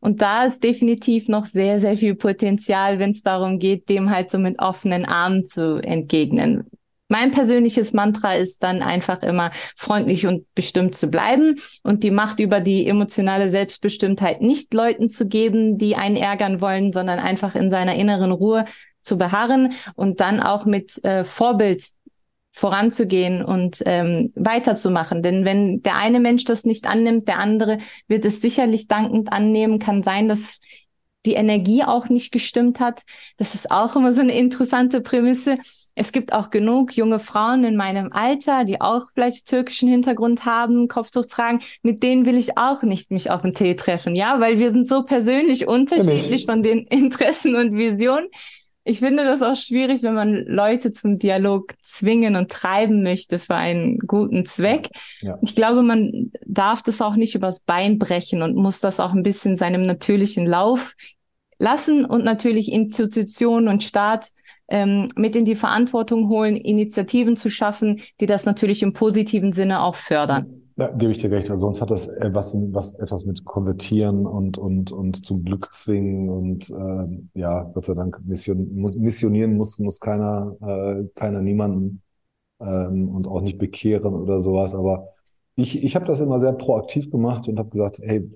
Und 0.00 0.20
da 0.20 0.44
ist 0.44 0.62
definitiv 0.62 1.28
noch 1.28 1.46
sehr, 1.46 1.80
sehr 1.80 1.96
viel 1.96 2.14
Potenzial, 2.14 2.98
wenn 2.98 3.10
es 3.10 3.22
darum 3.22 3.58
geht, 3.58 3.88
dem 3.88 4.10
halt 4.10 4.30
so 4.30 4.38
mit 4.38 4.58
offenen 4.60 5.04
Armen 5.04 5.44
zu 5.44 5.82
entgegnen. 5.82 6.68
Mein 7.08 7.30
persönliches 7.30 7.92
Mantra 7.92 8.34
ist 8.34 8.62
dann 8.62 8.82
einfach 8.82 9.22
immer 9.22 9.50
freundlich 9.76 10.26
und 10.26 10.52
bestimmt 10.54 10.94
zu 10.94 11.06
bleiben 11.08 11.56
und 11.82 12.02
die 12.02 12.10
Macht 12.10 12.40
über 12.40 12.60
die 12.60 12.86
emotionale 12.86 13.50
Selbstbestimmtheit 13.50 14.40
nicht 14.40 14.74
Leuten 14.74 15.08
zu 15.08 15.28
geben, 15.28 15.78
die 15.78 15.94
einen 15.94 16.16
ärgern 16.16 16.60
wollen, 16.60 16.92
sondern 16.92 17.18
einfach 17.18 17.54
in 17.54 17.70
seiner 17.70 17.94
inneren 17.94 18.32
Ruhe 18.32 18.64
zu 19.02 19.18
beharren 19.18 19.72
und 19.94 20.20
dann 20.20 20.40
auch 20.40 20.64
mit 20.64 21.02
äh, 21.04 21.22
Vorbild 21.22 21.84
voranzugehen 22.50 23.44
und 23.44 23.82
ähm, 23.84 24.32
weiterzumachen. 24.34 25.22
Denn 25.22 25.44
wenn 25.44 25.82
der 25.82 25.96
eine 25.96 26.20
Mensch 26.20 26.44
das 26.44 26.64
nicht 26.64 26.86
annimmt, 26.86 27.28
der 27.28 27.38
andere 27.38 27.78
wird 28.08 28.24
es 28.24 28.40
sicherlich 28.40 28.88
dankend 28.88 29.30
annehmen. 29.30 29.78
Kann 29.78 30.02
sein, 30.02 30.26
dass 30.26 30.58
die 31.26 31.34
Energie 31.34 31.84
auch 31.84 32.08
nicht 32.08 32.32
gestimmt 32.32 32.80
hat. 32.80 33.02
Das 33.36 33.54
ist 33.54 33.70
auch 33.70 33.96
immer 33.96 34.12
so 34.12 34.22
eine 34.22 34.36
interessante 34.36 35.00
Prämisse 35.00 35.58
es 35.98 36.12
gibt 36.12 36.34
auch 36.34 36.50
genug 36.50 36.94
junge 36.94 37.18
Frauen 37.18 37.64
in 37.64 37.74
meinem 37.74 38.12
Alter, 38.12 38.64
die 38.64 38.82
auch 38.82 39.06
vielleicht 39.14 39.48
türkischen 39.48 39.88
Hintergrund 39.88 40.44
haben, 40.44 40.88
Kopftuch 40.88 41.24
tragen. 41.24 41.60
Mit 41.82 42.02
denen 42.02 42.26
will 42.26 42.36
ich 42.36 42.58
auch 42.58 42.82
nicht 42.82 43.10
mich 43.10 43.30
auf 43.30 43.40
den 43.40 43.54
Tee 43.54 43.74
treffen, 43.74 44.14
ja, 44.14 44.38
weil 44.38 44.58
wir 44.58 44.70
sind 44.72 44.90
so 44.90 45.04
persönlich 45.04 45.66
unterschiedlich 45.66 46.44
von 46.44 46.62
den 46.62 46.80
Interessen 46.90 47.56
und 47.56 47.72
Visionen. 47.72 48.28
ich 48.84 48.98
finde 48.98 49.24
das 49.24 49.40
auch 49.40 49.56
schwierig, 49.56 50.02
wenn 50.02 50.12
man 50.12 50.44
Leute 50.44 50.92
zum 50.92 51.18
Dialog 51.18 51.72
zwingen 51.80 52.36
und 52.36 52.52
treiben 52.52 53.02
möchte 53.02 53.38
für 53.38 53.54
einen 53.54 53.98
guten 53.98 54.44
Zweck. 54.44 54.90
Ja. 55.22 55.38
Ich 55.40 55.54
glaube, 55.54 55.82
man 55.82 56.30
darf 56.44 56.82
das 56.82 57.00
auch 57.00 57.16
nicht 57.16 57.34
übers 57.34 57.60
Bein 57.60 57.98
brechen 57.98 58.42
und 58.42 58.54
muss 58.54 58.80
das 58.80 59.00
auch 59.00 59.14
ein 59.14 59.22
bisschen 59.22 59.56
seinem 59.56 59.86
natürlichen 59.86 60.46
Lauf 60.46 60.94
lassen 61.58 62.04
und 62.04 62.24
natürlich 62.24 62.72
Institutionen 62.72 63.68
und 63.68 63.82
Staat 63.82 64.32
ähm, 64.68 65.08
mit 65.16 65.36
in 65.36 65.44
die 65.44 65.54
Verantwortung 65.54 66.28
holen, 66.28 66.56
Initiativen 66.56 67.36
zu 67.36 67.50
schaffen, 67.50 68.00
die 68.20 68.26
das 68.26 68.46
natürlich 68.46 68.82
im 68.82 68.92
positiven 68.92 69.52
Sinne 69.52 69.82
auch 69.82 69.94
fördern. 69.94 70.62
Ja, 70.78 70.90
gebe 70.90 71.12
ich 71.12 71.18
dir 71.18 71.30
recht. 71.30 71.50
Also 71.50 71.66
sonst 71.66 71.80
hat 71.80 71.90
das 71.90 72.06
etwas, 72.08 72.54
was, 72.54 72.94
etwas 72.96 73.24
mit 73.24 73.44
Konvertieren 73.46 74.26
und, 74.26 74.58
und, 74.58 74.92
und 74.92 75.24
zum 75.24 75.42
Glück 75.42 75.72
zwingen 75.72 76.28
und 76.28 76.68
ähm, 76.70 77.30
ja, 77.32 77.62
Gott 77.62 77.86
sei 77.86 77.94
Dank 77.94 78.20
mission, 78.26 78.74
missionieren 78.74 79.56
muss, 79.56 79.78
muss 79.78 80.00
keiner, 80.00 80.54
äh, 80.60 81.08
keiner 81.14 81.40
niemanden 81.40 82.02
ähm, 82.60 83.08
und 83.08 83.26
auch 83.26 83.40
nicht 83.40 83.56
bekehren 83.56 84.14
oder 84.14 84.42
sowas. 84.42 84.74
Aber 84.74 85.14
ich, 85.54 85.82
ich 85.82 85.96
habe 85.96 86.04
das 86.04 86.20
immer 86.20 86.38
sehr 86.40 86.52
proaktiv 86.52 87.10
gemacht 87.10 87.48
und 87.48 87.58
habe 87.58 87.70
gesagt, 87.70 88.00
hey, 88.02 88.30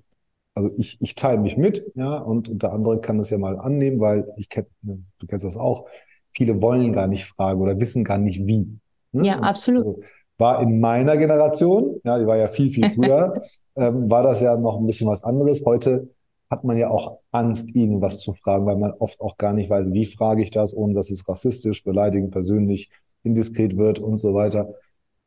also 0.55 0.71
ich, 0.79 0.99
ich 1.01 1.15
teile 1.15 1.41
mich 1.41 1.57
mit, 1.57 1.85
ja, 1.95 2.19
und, 2.19 2.49
und 2.49 2.63
der 2.63 2.73
andere 2.73 3.01
kann 3.01 3.19
das 3.19 3.31
ja 3.31 3.39
mal 3.39 3.59
annehmen, 3.59 4.01
weil 4.01 4.33
ich 4.37 4.49
kenn, 4.49 4.67
du 4.83 5.27
kennst 5.27 5.47
das 5.47 5.57
auch, 5.57 5.87
viele 6.33 6.61
wollen 6.61 6.93
gar 6.93 7.07
nicht 7.07 7.25
fragen 7.25 7.61
oder 7.61 7.79
wissen 7.79 8.05
gar 8.05 8.19
nicht 8.19 8.47
wie. 8.47 8.79
Ne? 9.13 9.27
Ja, 9.27 9.39
und, 9.39 9.45
absolut. 9.45 9.87
Also, 9.87 10.03
war 10.39 10.63
in 10.63 10.81
meiner 10.81 11.17
Generation, 11.19 12.01
ja, 12.03 12.19
die 12.19 12.27
war 12.27 12.37
ja 12.37 12.49
viel, 12.49 12.71
viel 12.71 12.91
früher, 12.91 13.35
ähm, 13.77 14.11
war 14.11 14.23
das 14.23 14.41
ja 14.41 14.57
noch 14.57 14.79
ein 14.79 14.87
bisschen 14.87 15.07
was 15.07 15.23
anderes. 15.23 15.63
Heute 15.65 16.09
hat 16.49 16.65
man 16.65 16.77
ja 16.77 16.91
auch 16.91 17.19
Angst, 17.31 17.75
irgendwas 17.77 18.21
zu 18.21 18.35
fragen, 18.35 18.67
weil 18.67 18.77
man 18.77 18.93
oft 18.93 19.21
auch 19.21 19.37
gar 19.37 19.53
nicht 19.53 19.71
weiß, 19.71 19.87
wie 19.93 20.07
frage 20.07 20.43
ich 20.43 20.51
das, 20.51 20.75
ohne 20.75 20.95
dass 20.95 21.11
es 21.11 21.29
rassistisch, 21.29 21.85
beleidigend, 21.85 22.33
persönlich, 22.33 22.91
indiskret 23.23 23.77
wird 23.77 24.01
und 24.01 24.19
so 24.19 24.35
weiter. 24.35 24.75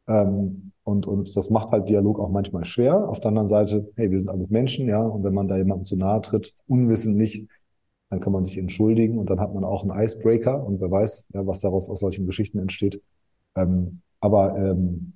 Ähm, 0.07 0.72
und, 0.83 1.07
und 1.07 1.35
das 1.35 1.49
macht 1.49 1.71
halt 1.71 1.89
Dialog 1.89 2.19
auch 2.19 2.29
manchmal 2.29 2.65
schwer. 2.65 3.07
Auf 3.09 3.19
der 3.19 3.29
anderen 3.29 3.47
Seite, 3.47 3.89
hey, 3.95 4.11
wir 4.11 4.19
sind 4.19 4.29
alles 4.29 4.49
Menschen, 4.49 4.87
ja, 4.87 5.01
und 5.01 5.23
wenn 5.23 5.33
man 5.33 5.47
da 5.47 5.57
jemandem 5.57 5.85
zu 5.85 5.95
nahe 5.95 6.21
tritt, 6.21 6.53
unwissentlich, 6.67 7.47
dann 8.09 8.19
kann 8.19 8.33
man 8.33 8.43
sich 8.43 8.57
entschuldigen 8.57 9.17
und 9.17 9.29
dann 9.29 9.39
hat 9.39 9.53
man 9.53 9.63
auch 9.63 9.83
einen 9.83 10.03
Icebreaker 10.03 10.63
und 10.63 10.81
wer 10.81 10.91
weiß, 10.91 11.27
ja, 11.33 11.47
was 11.47 11.61
daraus 11.61 11.89
aus 11.89 11.99
solchen 11.99 12.25
Geschichten 12.25 12.59
entsteht. 12.59 13.01
Ähm, 13.55 14.01
aber 14.19 14.57
ähm, 14.57 15.13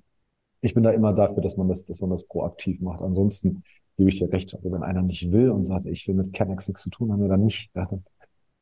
ich 0.60 0.74
bin 0.74 0.82
da 0.82 0.90
immer 0.90 1.12
dafür, 1.12 1.42
dass 1.42 1.56
man 1.56 1.68
das, 1.68 1.84
dass 1.84 2.00
man 2.00 2.10
das 2.10 2.24
proaktiv 2.24 2.80
macht. 2.80 3.00
Ansonsten 3.00 3.62
gebe 3.96 4.10
ich 4.10 4.18
dir 4.18 4.32
recht. 4.32 4.54
Also 4.54 4.72
wenn 4.72 4.82
einer 4.82 5.02
nicht 5.02 5.30
will 5.30 5.50
und 5.50 5.64
sagt, 5.64 5.86
ich 5.86 6.06
will 6.08 6.14
mit 6.14 6.32
Kennex 6.32 6.68
nichts 6.68 6.82
zu 6.82 6.90
tun 6.90 7.12
haben, 7.12 7.20
wir 7.20 7.28
dann 7.28 7.44
nicht. 7.44 7.70
Ja, 7.74 7.86
dann 7.86 8.04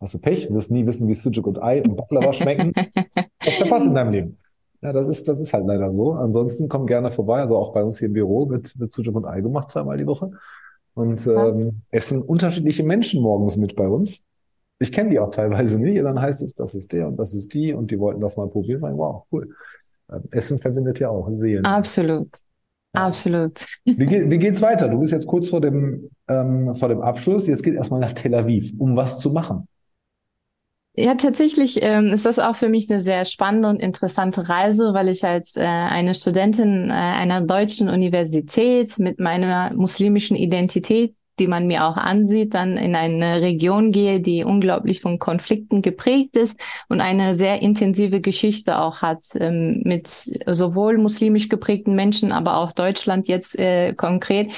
hast 0.01 0.15
du 0.15 0.19
Pech. 0.19 0.49
Du 0.49 0.55
wirst 0.55 0.71
nie 0.71 0.87
wissen, 0.87 1.09
wie 1.09 1.15
Sujuk 1.15 1.47
und 1.47 1.63
Ei 1.63 1.83
und 1.83 1.97
Baklava 1.97 2.33
schmecken. 2.33 2.73
Was 3.45 3.57
verpasst 3.57 3.87
in 3.87 3.95
deinem 3.95 4.13
Leben? 4.13 4.39
Ja, 4.83 4.93
das 4.93 5.09
ist, 5.09 5.29
das 5.29 5.41
ist 5.41 5.53
halt 5.53 5.67
leider 5.67 5.93
so. 5.95 6.13
Ansonsten 6.13 6.69
komm 6.69 6.87
gerne 6.87 7.11
vorbei. 7.11 7.41
Also 7.41 7.57
auch 7.57 7.73
bei 7.73 7.83
uns 7.83 7.99
hier 7.99 8.09
im 8.09 8.15
Büro 8.15 8.49
wird, 8.49 8.79
wird 8.79 8.93
Sujuk 8.93 9.15
und 9.15 9.25
Ei 9.25 9.41
gemacht 9.41 9.71
zweimal 9.71 9.97
die 9.97 10.07
Woche. 10.07 10.31
Und 10.95 11.27
ähm, 11.27 11.83
essen 11.91 12.23
unterschiedliche 12.23 12.83
Menschen 12.83 13.23
morgens 13.23 13.57
mit 13.57 13.77
bei 13.77 13.87
uns. 13.87 14.23
Ich 14.79 14.93
kenne 14.93 15.11
die 15.11 15.19
auch 15.19 15.31
teilweise 15.31 15.79
nicht. 15.79 15.99
Und 15.99 16.05
dann 16.05 16.21
heißt 16.21 16.43
es, 16.43 16.55
das 16.55 16.75
ist 16.75 16.93
der 16.93 17.09
und 17.09 17.17
das 17.17 17.35
ist 17.35 17.53
die 17.55 17.73
und 17.73 17.91
die 17.91 17.99
wollten 17.99 18.21
das 18.21 18.37
mal 18.37 18.49
probieren. 18.49 18.83
Wow, 18.83 19.25
cool. 19.33 19.49
Essen 20.31 20.59
verbindet 20.59 21.01
ja 21.01 21.11
auch 21.11 21.29
Seelen. 21.33 21.65
Absolut. 21.65 22.29
Absolut. 22.93 23.67
Wie, 23.85 24.07
geht, 24.07 24.31
wie 24.31 24.39
geht's 24.39 24.63
weiter? 24.63 24.89
Du 24.89 24.99
bist 24.99 25.13
jetzt 25.13 25.27
kurz 25.27 25.49
vor 25.49 25.61
dem, 25.61 26.11
ähm, 26.29 26.75
vor 26.75 26.89
dem 26.89 27.01
Abschluss. 27.01 27.47
Jetzt 27.47 27.63
geht 27.63 27.75
erstmal 27.75 28.01
nach 28.01 28.13
Tel 28.13 28.35
Aviv, 28.35 28.73
um 28.79 28.97
was 28.97 29.19
zu 29.19 29.31
machen. 29.31 29.69
Ja, 30.99 31.15
tatsächlich 31.15 31.83
ähm, 31.83 32.07
ist 32.07 32.25
das 32.25 32.39
auch 32.39 32.57
für 32.57 32.71
mich 32.71 32.91
eine 32.91 33.01
sehr 33.01 33.27
spannende 33.27 33.69
und 33.69 33.83
interessante 33.83 34.49
Reise, 34.49 34.95
weil 34.95 35.09
ich 35.09 35.25
als 35.25 35.55
äh, 35.55 35.61
eine 35.61 36.15
Studentin 36.15 36.89
äh, 36.89 36.95
einer 36.95 37.43
deutschen 37.43 37.91
Universität 37.91 38.99
mit 38.99 39.21
meiner 39.21 39.75
muslimischen 39.75 40.37
Identität 40.37 41.15
die 41.39 41.47
man 41.47 41.67
mir 41.67 41.87
auch 41.87 41.97
ansieht, 41.97 42.55
dann 42.55 42.77
in 42.77 42.95
eine 42.95 43.41
Region 43.41 43.91
gehe, 43.91 44.21
die 44.21 44.45
unglaublich 44.45 45.01
von 45.01 45.19
Konflikten 45.19 45.83
geprägt 45.83 46.37
ist 46.37 46.59
und 46.89 47.01
eine 47.01 47.35
sehr 47.35 47.63
intensive 47.63 48.21
Geschichte 48.21 48.81
auch 48.81 49.03
hat 49.03 49.21
ähm, 49.35 49.83
mit 49.85 50.09
sowohl 50.09 50.99
muslimisch 50.99 51.49
geprägten 51.49 51.95
Menschen, 51.95 52.33
aber 52.33 52.57
auch 52.57 52.73
Deutschland 52.73 53.29
jetzt 53.29 53.59
äh, 53.59 53.93
konkret. 53.95 54.53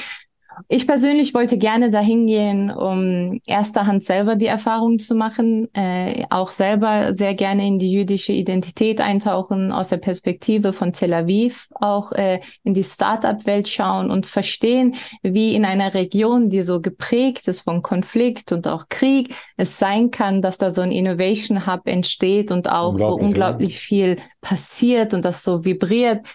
Ich 0.69 0.87
persönlich 0.87 1.35
wollte 1.35 1.59
gerne 1.59 1.91
dahin 1.91 2.27
gehen, 2.27 2.71
um 2.71 3.39
erster 3.47 3.87
Hand 3.87 4.03
selber 4.03 4.37
die 4.37 4.47
Erfahrung 4.47 4.99
zu 4.99 5.15
machen, 5.15 5.69
äh, 5.75 6.25
auch 6.31 6.51
selber 6.51 7.13
sehr 7.13 7.35
gerne 7.35 7.67
in 7.67 7.79
die 7.79 7.93
jüdische 7.93 8.33
Identität 8.33 9.01
eintauchen, 9.01 9.71
aus 9.73 9.89
der 9.89 9.99
Perspektive 9.99 10.73
von 10.73 10.93
Tel 10.93 11.15
Aviv 11.15 11.69
auch 11.75 12.13
äh, 12.13 12.41
in 12.65 12.75
die 12.75 12.85
Start-up-Welt 12.85 13.69
schauen 13.69 14.11
und 14.11 14.27
verstehen, 14.27 14.95
wie 15.23 15.55
in 15.55 15.65
einer 15.65 15.95
Region, 15.95 16.51
die 16.51 16.63
so 16.63 16.81
geprägt 16.81 17.49
ist 17.49 17.63
von 17.63 17.83
Konflikt 17.83 18.53
und 18.53 18.67
auch 18.67 18.87
Krieg, 18.89 19.35
es 19.57 19.79
sein 19.79 20.11
kann, 20.11 20.43
dass 20.43 20.59
da 20.59 20.71
so 20.71 20.81
ein 20.81 20.93
Innovation 20.93 21.67
Hub 21.67 21.87
entsteht 21.87 22.51
und 22.51 22.69
auch 22.69 22.97
so 22.99 23.15
unglaublich 23.15 23.75
ja. 23.75 23.81
viel 23.81 24.17
passiert 24.41 25.15
und 25.15 25.25
das 25.25 25.45
so 25.45 25.65
vibriert 25.65 26.27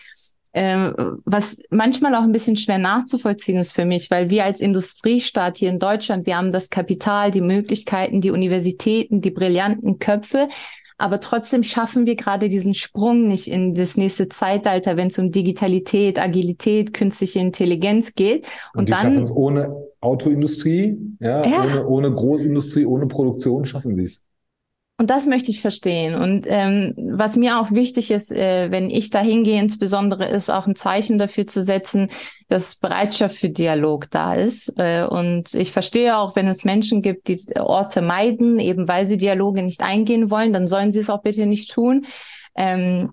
äh, 0.54 0.92
was 1.26 1.58
manchmal 1.70 2.16
auch 2.16 2.24
ein 2.24 2.32
bisschen 2.32 2.58
schwer 2.58 2.78
nachzuvollziehen 2.78 3.58
ist 3.58 3.74
für 3.74 3.86
mich, 3.86 4.10
weil 4.10 4.30
wir 4.30 4.46
als 4.46 4.62
Industriestaat 4.62 5.58
hier 5.58 5.70
in 5.70 5.80
Deutschland, 5.80 6.26
wir 6.26 6.38
haben 6.38 6.52
das 6.52 6.70
Kapital, 6.70 7.32
die 7.32 7.42
Möglichkeiten, 7.42 8.22
die 8.22 8.32
Universitäten, 8.32 9.22
die 9.22 9.32
brillanten 9.32 10.00
Köpfe, 10.00 10.48
aber 10.98 11.20
trotzdem 11.20 11.64
schaffen 11.64 12.06
wir 12.06 12.16
gerade 12.16 12.50
diesen 12.50 12.76
Sprung 12.76 13.28
nicht 13.28 13.48
in 13.48 13.74
das 13.74 13.98
nächste 13.98 14.30
Zeitalter, 14.30 14.96
wenn 14.96 15.08
es 15.08 15.20
um 15.20 15.32
Digitalität, 15.32 16.22
Agilität, 16.22 16.94
künstliche 16.94 17.40
Intelligenz 17.40 18.16
geht. 18.16 18.46
Und, 18.74 18.82
und 18.82 18.88
die 18.88 18.92
dann 18.92 19.02
schaffen 19.02 19.22
es 19.22 19.32
ohne 19.32 19.76
Autoindustrie, 20.02 20.98
ja, 21.20 21.46
ja. 21.46 21.64
Ohne, 21.64 21.88
ohne 21.88 22.12
Großindustrie, 22.14 22.86
ohne 22.86 23.08
Produktion 23.08 23.66
schaffen 23.66 23.96
sie 23.96 24.04
es. 24.04 24.22
Und 25.04 25.10
das 25.10 25.26
möchte 25.26 25.52
ich 25.52 25.60
verstehen. 25.60 26.16
Und 26.16 26.46
ähm, 26.48 26.94
was 26.96 27.36
mir 27.36 27.60
auch 27.60 27.72
wichtig 27.72 28.10
ist, 28.10 28.32
äh, 28.32 28.72
wenn 28.72 28.90
ich 28.90 29.10
da 29.10 29.20
hingehe, 29.20 29.60
insbesondere 29.60 30.30
ist 30.30 30.50
auch 30.50 30.66
ein 30.66 30.78
Zeichen 30.78 31.18
dafür 31.18 31.46
zu 31.46 31.62
setzen, 31.62 32.08
dass 32.48 32.78
Bereitschaft 32.78 33.36
für 33.36 33.50
Dialog 33.50 34.10
da 34.12 34.34
ist. 34.34 34.74
Äh, 34.78 35.04
und 35.04 35.54
ich 35.56 35.74
verstehe 35.74 36.18
auch, 36.18 36.38
wenn 36.38 36.48
es 36.48 36.64
Menschen 36.64 37.02
gibt, 37.02 37.28
die 37.28 37.38
Orte 37.58 38.02
meiden, 38.02 38.60
eben 38.62 38.88
weil 38.88 39.06
sie 39.06 39.18
Dialoge 39.18 39.62
nicht 39.62 39.82
eingehen 39.82 40.32
wollen, 40.32 40.54
dann 40.54 40.68
sollen 40.68 40.94
sie 40.94 41.00
es 41.00 41.10
auch 41.10 41.22
bitte 41.22 41.48
nicht 41.48 41.74
tun. 41.74 42.06
Ähm, 42.56 43.12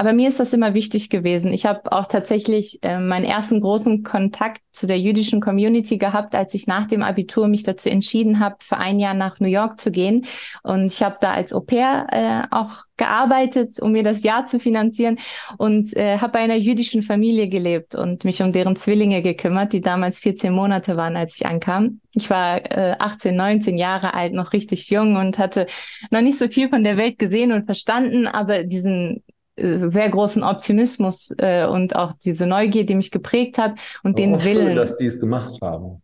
aber 0.00 0.14
mir 0.14 0.28
ist 0.28 0.40
das 0.40 0.54
immer 0.54 0.72
wichtig 0.72 1.10
gewesen. 1.10 1.52
Ich 1.52 1.66
habe 1.66 1.92
auch 1.92 2.06
tatsächlich 2.06 2.78
äh, 2.80 2.98
meinen 2.98 3.26
ersten 3.26 3.60
großen 3.60 4.02
Kontakt 4.02 4.62
zu 4.72 4.86
der 4.86 4.98
jüdischen 4.98 5.42
Community 5.42 5.98
gehabt, 5.98 6.34
als 6.34 6.54
ich 6.54 6.66
nach 6.66 6.86
dem 6.86 7.02
Abitur 7.02 7.48
mich 7.48 7.64
dazu 7.64 7.90
entschieden 7.90 8.40
habe, 8.40 8.56
für 8.60 8.78
ein 8.78 8.98
Jahr 8.98 9.12
nach 9.12 9.40
New 9.40 9.48
York 9.48 9.78
zu 9.78 9.90
gehen. 9.90 10.24
Und 10.62 10.86
ich 10.86 11.02
habe 11.02 11.16
da 11.20 11.32
als 11.32 11.52
Au 11.52 11.60
pair 11.60 12.06
äh, 12.12 12.46
auch 12.50 12.84
gearbeitet, 12.96 13.78
um 13.82 13.92
mir 13.92 14.02
das 14.02 14.22
Jahr 14.22 14.46
zu 14.46 14.58
finanzieren 14.58 15.18
und 15.58 15.94
äh, 15.94 16.16
habe 16.16 16.32
bei 16.32 16.38
einer 16.38 16.56
jüdischen 16.56 17.02
Familie 17.02 17.48
gelebt 17.48 17.94
und 17.94 18.24
mich 18.24 18.42
um 18.42 18.52
deren 18.52 18.76
Zwillinge 18.76 19.20
gekümmert, 19.20 19.74
die 19.74 19.82
damals 19.82 20.18
14 20.18 20.50
Monate 20.50 20.96
waren, 20.96 21.16
als 21.18 21.36
ich 21.36 21.44
ankam. 21.44 22.00
Ich 22.12 22.30
war 22.30 22.56
äh, 22.70 22.96
18, 22.98 23.36
19 23.36 23.76
Jahre 23.76 24.14
alt, 24.14 24.32
noch 24.32 24.54
richtig 24.54 24.88
jung 24.88 25.16
und 25.16 25.38
hatte 25.38 25.66
noch 26.10 26.22
nicht 26.22 26.38
so 26.38 26.48
viel 26.48 26.70
von 26.70 26.84
der 26.84 26.96
Welt 26.96 27.18
gesehen 27.18 27.52
und 27.52 27.66
verstanden, 27.66 28.26
aber 28.26 28.64
diesen 28.64 29.22
sehr 29.60 30.08
großen 30.08 30.42
Optimismus 30.42 31.32
äh, 31.38 31.66
und 31.66 31.96
auch 31.96 32.12
diese 32.12 32.46
Neugier, 32.46 32.86
die 32.86 32.94
mich 32.94 33.10
geprägt 33.10 33.58
hat 33.58 33.78
und 34.02 34.12
Aber 34.12 34.22
den 34.22 34.44
Willen. 34.44 34.66
Schön, 34.68 34.76
dass 34.76 34.96
die 34.96 35.06
es 35.06 35.20
gemacht 35.20 35.60
haben. 35.62 36.02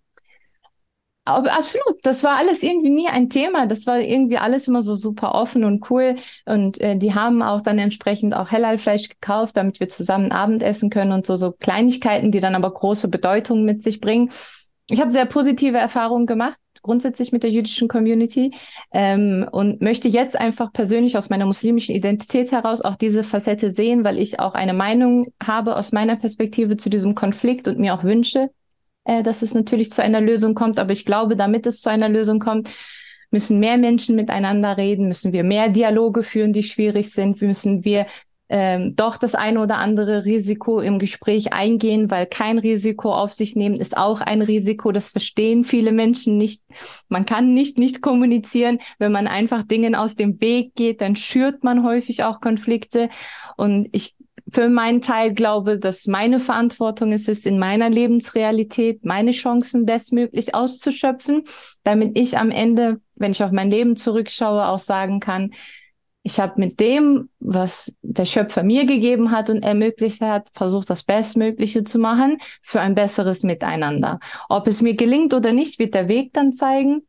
Aber 1.28 1.52
absolut, 1.52 1.98
das 2.04 2.22
war 2.22 2.36
alles 2.36 2.62
irgendwie 2.62 2.90
nie 2.90 3.09
ein 3.09 3.28
Thema. 3.28 3.66
Das 3.66 3.88
war 3.88 3.98
irgendwie 3.98 4.38
alles 4.38 4.68
immer 4.68 4.80
so 4.80 4.94
super 4.94 5.34
offen 5.34 5.64
und 5.64 5.90
cool. 5.90 6.14
Und 6.44 6.80
äh, 6.80 6.96
die 6.96 7.14
haben 7.14 7.42
auch 7.42 7.62
dann 7.62 7.80
entsprechend 7.80 8.32
auch 8.32 8.52
Hellal-Fleisch 8.52 9.09
gekauft, 9.09 9.57
damit 9.57 9.80
wir 9.80 9.88
zusammen 9.88 10.30
Abendessen 10.30 10.88
können 10.88 11.11
und 11.11 11.26
so 11.26 11.34
so 11.34 11.50
Kleinigkeiten, 11.50 12.30
die 12.30 12.38
dann 12.38 12.54
aber 12.54 12.72
große 12.72 13.09
Bedeutung 13.09 13.64
mit 13.64 13.82
sich 13.82 14.00
bringen. 14.00 14.30
Ich 14.88 15.00
habe 15.00 15.11
sehr 15.11 15.26
positive 15.26 15.78
Erfahrungen 15.78 16.26
gemacht 16.26 16.57
grundsätzlich 16.87 17.32
mit 17.32 17.43
der 17.43 17.51
jüdischen 17.51 17.89
Community 17.89 18.53
ähm, 18.93 19.47
und 19.53 19.82
möchte 19.82 20.09
jetzt 20.09 20.39
einfach 20.39 20.72
persönlich 20.72 21.18
aus 21.18 21.28
meiner 21.28 21.45
muslimischen 21.45 21.95
Identität 21.95 22.53
heraus 22.53 22.80
auch 22.80 22.97
diese 22.97 23.24
Facette 23.24 23.70
sehen, 23.70 24.05
weil 24.05 24.18
ich 24.18 24.41
auch 24.41 24.55
eine 24.55 24.72
Meinung 24.72 25.26
habe 25.43 25.76
aus 25.76 25.93
meiner 25.93 26.16
Perspektive 26.16 26.76
zu 26.76 26.89
diesem 26.89 27.14
Konflikt 27.14 27.68
und 27.68 27.78
mir 27.78 27.93
auch 27.95 28.05
wünsche, 28.05 28.51
äh, 29.05 29.22
dass 29.22 29.43
es 29.43 29.53
natürlich 29.53 29.91
zu 29.93 30.03
einer 30.03 30.20
Lösung 30.20 30.55
kommt. 30.55 30.78
Aber 30.78 30.93
ich 30.93 31.05
glaube, 31.05 31.37
damit 31.37 31.66
es 31.66 31.82
zu 31.82 31.91
einer 31.91 32.09
Lösung 32.09 32.39
kommt, 32.39 32.70
müssen 33.30 33.59
mehr 33.59 33.76
Menschen 33.76 34.16
miteinander 34.16 34.76
reden, 34.76 35.09
müssen 35.09 35.32
wir 35.32 35.45
mehr 35.45 35.68
Dialoge 35.68 36.22
führen, 36.22 36.53
die 36.53 36.62
schwierig 36.62 37.12
sind, 37.12 37.43
müssen 37.43 37.84
wir 37.84 38.07
ähm, 38.49 38.94
doch 38.94 39.16
das 39.16 39.34
eine 39.34 39.61
oder 39.61 39.78
andere 39.78 40.24
Risiko 40.24 40.80
im 40.80 40.99
Gespräch 40.99 41.53
eingehen, 41.53 42.11
weil 42.11 42.26
kein 42.26 42.59
Risiko 42.59 43.12
auf 43.12 43.32
sich 43.32 43.57
nehmen 43.57 43.80
ist 43.80 43.97
auch 43.97 44.20
ein 44.20 44.42
Risiko. 44.42 44.92
Das 44.92 45.09
verstehen 45.09 45.64
viele 45.64 45.92
Menschen 45.92 46.38
nicht. 46.38 46.62
Man 47.09 47.26
kann 47.26 47.55
nicht 47.55 47.78
nicht 47.78 48.03
kommunizieren. 48.03 48.78
Wenn 48.99 49.12
man 49.12 49.26
einfach 49.26 49.62
Dingen 49.62 49.94
aus 49.94 50.14
dem 50.14 50.40
Weg 50.40 50.74
geht, 50.74 51.01
dann 51.01 51.16
schürt 51.16 51.64
man 51.64 51.82
häufig 51.82 52.22
auch 52.22 52.40
Konflikte. 52.40 53.09
Und 53.57 53.88
ich 53.92 54.14
für 54.49 54.68
meinen 54.68 55.01
Teil 55.01 55.34
glaube, 55.34 55.78
dass 55.78 56.07
meine 56.07 56.38
Verantwortung 56.38 57.12
ist 57.12 57.28
es, 57.28 57.47
in 57.47 57.59
meiner 57.59 57.90
Lebensrealität 57.90 59.05
meine 59.05 59.32
Chancen 59.32 59.86
bestmöglich 59.86 60.55
auszuschöpfen, 60.55 61.42
damit 61.82 62.16
ich 62.16 62.38
am 62.38 62.51
Ende, 62.53 63.01
wenn 63.16 63.32
ich 63.32 63.42
auf 63.42 63.51
mein 63.51 63.70
Leben 63.70 63.97
zurückschaue, 63.97 64.68
auch 64.68 64.78
sagen 64.78 65.18
kann, 65.18 65.51
ich 66.26 66.40
habe 66.40 66.54
mit 66.58 66.80
dem, 66.80 67.28
was 67.38 67.94
der 68.02 68.24
Schöpfer 68.24 68.64
mir 68.64 68.84
gegeben 68.84 69.30
hat 69.30 69.48
und 69.48 69.62
ermöglicht 69.62 70.20
hat, 70.22 70.48
versucht, 70.54 70.90
das 70.90 71.04
Bestmögliche 71.04 71.84
zu 71.84 72.00
machen 72.00 72.38
für 72.62 72.80
ein 72.80 72.96
besseres 72.96 73.44
Miteinander. 73.44 74.18
Ob 74.48 74.66
es 74.66 74.82
mir 74.82 74.96
gelingt 74.96 75.34
oder 75.34 75.52
nicht, 75.52 75.78
wird 75.78 75.94
der 75.94 76.08
Weg 76.08 76.32
dann 76.32 76.52
zeigen. 76.52 77.06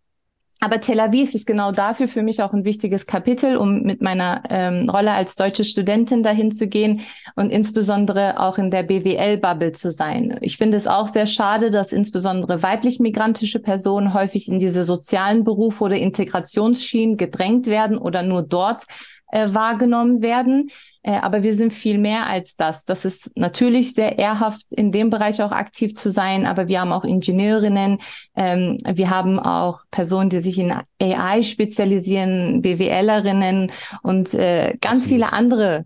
Aber 0.60 0.82
Tel 0.82 1.00
Aviv 1.00 1.36
ist 1.36 1.46
genau 1.46 1.72
dafür 1.72 2.08
für 2.08 2.24
mich 2.24 2.42
auch 2.42 2.52
ein 2.52 2.66
wichtiges 2.66 3.06
Kapitel, 3.06 3.58
um 3.58 3.84
mit 3.84 4.02
meiner 4.02 4.42
ähm, 4.50 4.90
Rolle 4.90 5.12
als 5.12 5.36
deutsche 5.36 5.64
Studentin 5.64 6.24
dahin 6.24 6.52
zu 6.52 6.68
gehen 6.68 7.02
und 7.36 7.52
insbesondere 7.52 8.40
auch 8.40 8.58
in 8.58 8.72
der 8.72 8.82
BWL-Bubble 8.82 9.74
zu 9.74 9.92
sein. 9.92 10.38
Ich 10.42 10.58
finde 10.58 10.78
es 10.78 10.88
auch 10.88 11.08
sehr 11.08 11.28
schade, 11.28 11.70
dass 11.70 11.94
insbesondere 11.94 12.64
weiblich-migrantische 12.64 13.60
Personen 13.60 14.16
häufig 14.16 14.48
in 14.48 14.58
diese 14.58 14.84
sozialen 14.84 15.44
Berufe 15.44 15.84
oder 15.84 15.98
Integrationsschienen 15.98 17.18
gedrängt 17.18 17.68
werden 17.68 17.98
oder 17.98 18.24
nur 18.24 18.42
dort 18.42 18.86
äh, 19.32 19.54
wahrgenommen 19.54 20.22
werden. 20.22 20.72
Äh, 21.08 21.20
aber 21.22 21.42
wir 21.42 21.54
sind 21.54 21.72
viel 21.72 21.98
mehr 21.98 22.28
als 22.28 22.58
das. 22.58 22.84
Das 22.84 23.06
ist 23.06 23.32
natürlich 23.38 23.94
sehr 23.94 24.20
ehrhaft, 24.20 24.64
in 24.70 24.92
dem 24.92 25.10
Bereich 25.10 25.42
auch 25.42 25.54
aktiv 25.54 25.96
zu 25.96 26.12
sein, 26.12 26.46
aber 26.46 26.68
wir 26.68 26.82
haben 26.82 26.92
auch 26.92 27.06
Ingenieurinnen, 27.06 28.00
ähm, 28.36 28.78
wir 28.86 29.10
haben 29.10 29.40
auch 29.40 29.80
Personen, 29.90 30.30
die 30.30 30.40
sich 30.40 30.60
in 30.60 30.74
AI 31.02 31.44
spezialisieren, 31.44 32.62
BWLerinnen 32.62 33.72
und 34.04 34.34
äh, 34.34 34.76
ganz 34.82 35.08
viele 35.08 35.32
andere. 35.32 35.86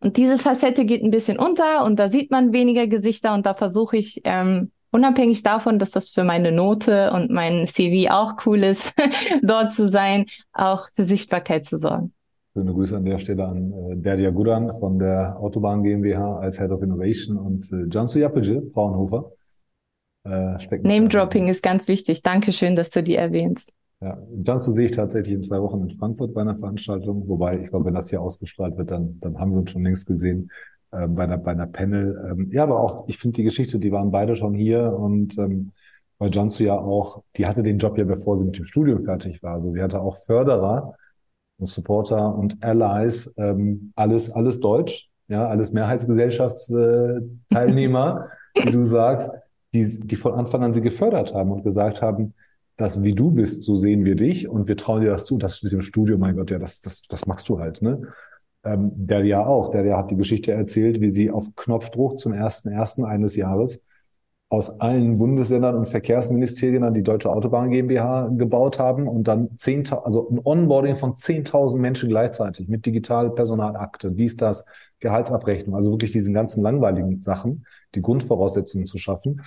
Und 0.00 0.16
diese 0.16 0.36
Facette 0.36 0.84
geht 0.84 1.04
ein 1.04 1.12
bisschen 1.12 1.38
unter 1.38 1.84
und 1.84 1.96
da 2.00 2.08
sieht 2.08 2.32
man 2.32 2.52
weniger 2.52 2.88
Gesichter 2.88 3.34
und 3.34 3.46
da 3.46 3.54
versuche 3.54 3.96
ich 3.96 4.20
ähm, 4.24 4.72
unabhängig 4.90 5.44
davon, 5.44 5.78
dass 5.78 5.92
das 5.92 6.08
für 6.08 6.24
meine 6.24 6.50
Note 6.50 7.12
und 7.12 7.30
mein 7.30 7.68
CV 7.68 8.12
auch 8.12 8.34
cool 8.46 8.64
ist, 8.64 8.94
dort 9.42 9.70
zu 9.70 9.86
sein, 9.86 10.26
auch 10.52 10.88
für 10.92 11.04
Sichtbarkeit 11.04 11.64
zu 11.64 11.78
sorgen. 11.78 12.12
Schöne 12.56 12.72
Grüße 12.72 12.96
an 12.96 13.04
der 13.04 13.18
Stelle 13.18 13.46
an 13.46 13.72
äh, 13.72 13.96
Derdia 13.96 14.30
Gudan 14.30 14.72
von 14.74 15.00
der 15.00 15.36
Autobahn 15.40 15.82
GmbH 15.82 16.38
als 16.38 16.60
Head 16.60 16.70
of 16.70 16.82
Innovation 16.82 17.36
und 17.36 17.70
äh, 17.72 17.86
Jansu 17.90 18.20
Jappeje, 18.20 18.62
Fraunhofer. 18.72 19.32
Äh, 20.24 20.78
Name-Dropping 20.82 21.48
ist 21.48 21.64
ganz 21.64 21.88
wichtig. 21.88 22.22
Dankeschön, 22.22 22.76
dass 22.76 22.90
du 22.90 23.02
die 23.02 23.16
erwähnst. 23.16 23.72
Ja, 24.00 24.18
Jansu 24.44 24.70
sehe 24.70 24.86
ich 24.86 24.92
tatsächlich 24.92 25.34
in 25.34 25.42
zwei 25.42 25.60
Wochen 25.60 25.82
in 25.82 25.90
Frankfurt 25.90 26.32
bei 26.32 26.42
einer 26.42 26.54
Veranstaltung. 26.54 27.26
Wobei, 27.26 27.58
ich 27.58 27.70
glaube, 27.70 27.86
wenn 27.86 27.94
das 27.94 28.10
hier 28.10 28.22
ausgestrahlt 28.22 28.78
wird, 28.78 28.92
dann, 28.92 29.18
dann 29.20 29.36
haben 29.40 29.50
wir 29.50 29.58
uns 29.58 29.72
schon 29.72 29.82
längst 29.82 30.06
gesehen 30.06 30.52
äh, 30.92 31.08
bei, 31.08 31.24
einer, 31.24 31.38
bei 31.38 31.50
einer 31.50 31.66
Panel. 31.66 32.16
Ähm, 32.30 32.48
ja, 32.52 32.62
aber 32.62 32.78
auch, 32.78 33.08
ich 33.08 33.18
finde 33.18 33.34
die 33.34 33.44
Geschichte, 33.44 33.80
die 33.80 33.90
waren 33.90 34.12
beide 34.12 34.36
schon 34.36 34.54
hier 34.54 34.92
und 34.96 35.36
ähm, 35.38 35.72
weil 36.18 36.30
Jansu 36.32 36.62
ja 36.62 36.78
auch, 36.78 37.24
die 37.36 37.46
hatte 37.46 37.64
den 37.64 37.78
Job 37.78 37.98
ja, 37.98 38.04
bevor 38.04 38.38
sie 38.38 38.44
mit 38.44 38.56
dem 38.56 38.64
Studium 38.64 39.04
fertig 39.04 39.42
war. 39.42 39.54
Also 39.54 39.74
die 39.74 39.82
hatte 39.82 40.00
auch 40.00 40.16
Förderer, 40.16 40.94
Supporter 41.60 42.34
und 42.34 42.62
Allies, 42.62 43.34
ähm, 43.36 43.92
alles, 43.94 44.30
alles 44.30 44.60
Deutsch, 44.60 45.10
ja, 45.28 45.46
alles 45.48 45.72
Mehrheitsgesellschaftsteilnehmer, 45.72 48.28
wie 48.54 48.70
du 48.70 48.84
sagst, 48.84 49.30
die, 49.72 50.00
die 50.00 50.16
von 50.16 50.34
Anfang 50.34 50.62
an 50.62 50.74
sie 50.74 50.82
gefördert 50.82 51.34
haben 51.34 51.50
und 51.50 51.64
gesagt 51.64 52.02
haben, 52.02 52.34
dass 52.76 53.02
wie 53.02 53.14
du 53.14 53.30
bist, 53.30 53.62
so 53.62 53.76
sehen 53.76 54.04
wir 54.04 54.16
dich 54.16 54.48
und 54.48 54.68
wir 54.68 54.76
trauen 54.76 55.00
dir 55.00 55.10
das 55.10 55.24
zu. 55.26 55.38
Das 55.38 55.62
mit 55.62 55.72
dem 55.72 55.82
Studio, 55.82 56.18
mein 56.18 56.36
Gott, 56.36 56.50
ja, 56.50 56.58
das, 56.58 56.82
das, 56.82 57.02
das 57.08 57.26
machst 57.26 57.48
du 57.48 57.60
halt, 57.60 57.82
ne? 57.82 58.02
Ähm, 58.64 58.90
der 58.94 59.24
ja 59.24 59.44
auch, 59.44 59.70
der, 59.70 59.82
der 59.82 59.98
hat 59.98 60.10
die 60.10 60.16
Geschichte 60.16 60.52
erzählt, 60.52 61.00
wie 61.00 61.10
sie 61.10 61.30
auf 61.30 61.54
Knopfdruck 61.54 62.18
zum 62.18 62.32
ersten 62.32 62.70
ersten 62.70 63.04
eines 63.04 63.36
Jahres 63.36 63.84
aus 64.54 64.80
allen 64.80 65.18
Bundesländern 65.18 65.74
und 65.74 65.86
Verkehrsministerien 65.86 66.84
an 66.84 66.94
die 66.94 67.02
Deutsche 67.02 67.30
Autobahn 67.30 67.70
GmbH 67.70 68.28
gebaut 68.36 68.78
haben 68.78 69.08
und 69.08 69.28
dann 69.28 69.48
10.000, 69.56 70.04
also 70.04 70.28
ein 70.30 70.40
Onboarding 70.42 70.94
von 70.94 71.14
10.000 71.14 71.76
Menschen 71.76 72.08
gleichzeitig 72.08 72.68
mit 72.68 72.86
digital 72.86 73.30
Personalakte, 73.30 74.10
dies, 74.12 74.36
das, 74.36 74.64
Gehaltsabrechnung, 75.00 75.76
also 75.76 75.90
wirklich 75.90 76.12
diesen 76.12 76.32
ganzen 76.32 76.62
langweiligen 76.62 77.20
Sachen, 77.20 77.66
die 77.94 78.00
Grundvoraussetzungen 78.00 78.86
zu 78.86 78.96
schaffen. 78.96 79.42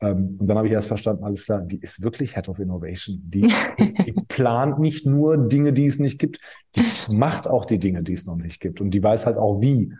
Ähm, 0.00 0.36
und 0.38 0.46
dann 0.46 0.56
habe 0.56 0.66
ich 0.66 0.72
erst 0.72 0.88
verstanden, 0.88 1.24
alles 1.24 1.44
klar, 1.44 1.60
die 1.60 1.78
ist 1.78 2.02
wirklich 2.02 2.34
Head 2.34 2.48
of 2.48 2.58
Innovation. 2.58 3.20
Die, 3.22 3.52
die 4.06 4.12
plant 4.28 4.78
nicht 4.78 5.04
nur 5.04 5.36
Dinge, 5.36 5.74
die 5.74 5.86
es 5.86 5.98
nicht 5.98 6.18
gibt, 6.18 6.40
die 6.74 6.82
macht 7.14 7.46
auch 7.48 7.66
die 7.66 7.78
Dinge, 7.78 8.02
die 8.02 8.14
es 8.14 8.26
noch 8.26 8.36
nicht 8.36 8.60
gibt. 8.60 8.80
Und 8.80 8.90
die 8.90 9.02
weiß 9.02 9.26
halt 9.26 9.36
auch 9.36 9.60
wie. 9.60 9.92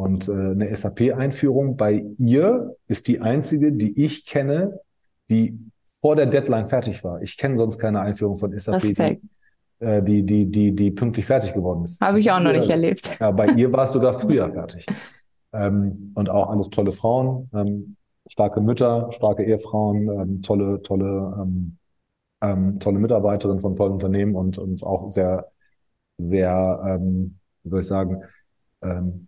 Und 0.00 0.28
äh, 0.28 0.32
eine 0.32 0.74
SAP-Einführung 0.74 1.76
bei 1.76 2.06
ihr 2.16 2.74
ist 2.88 3.06
die 3.06 3.20
einzige, 3.20 3.70
die 3.70 4.02
ich 4.02 4.24
kenne, 4.24 4.80
die 5.28 5.58
vor 6.00 6.16
der 6.16 6.24
Deadline 6.24 6.68
fertig 6.68 7.04
war. 7.04 7.20
Ich 7.20 7.36
kenne 7.36 7.58
sonst 7.58 7.78
keine 7.78 8.00
Einführung 8.00 8.36
von 8.36 8.58
SAP, 8.58 8.80
die, 8.80 9.20
äh, 9.84 10.02
die, 10.02 10.22
die, 10.22 10.46
die, 10.46 10.72
die 10.72 10.90
pünktlich 10.90 11.26
fertig 11.26 11.52
geworden 11.52 11.84
ist. 11.84 12.00
Habe 12.00 12.18
ich 12.18 12.30
auch 12.30 12.40
noch 12.40 12.52
nicht 12.52 12.70
erlebt. 12.70 13.14
Ja, 13.20 13.30
bei 13.30 13.48
ihr 13.48 13.70
war 13.74 13.82
es 13.82 13.92
sogar 13.92 14.14
früher 14.18 14.50
fertig. 14.50 14.86
Ähm, 15.52 16.12
und 16.14 16.30
auch 16.30 16.48
alles 16.48 16.70
tolle 16.70 16.92
Frauen, 16.92 17.50
ähm, 17.52 17.96
starke 18.26 18.62
Mütter, 18.62 19.12
starke 19.12 19.44
Ehefrauen, 19.44 20.08
ähm, 20.08 20.40
tolle, 20.40 20.80
tolle, 20.80 21.36
ähm, 21.42 21.76
ähm, 22.40 22.80
tolle 22.80 23.00
Mitarbeiterinnen 23.00 23.60
von 23.60 23.76
tollen 23.76 23.92
Unternehmen 23.92 24.34
und, 24.34 24.56
und 24.56 24.82
auch 24.82 25.10
sehr, 25.10 25.50
sehr, 26.16 26.82
ähm, 26.86 27.38
wie 27.64 27.68
soll 27.68 27.80
ich 27.80 27.86
sagen, 27.86 28.22
ähm, 28.82 29.26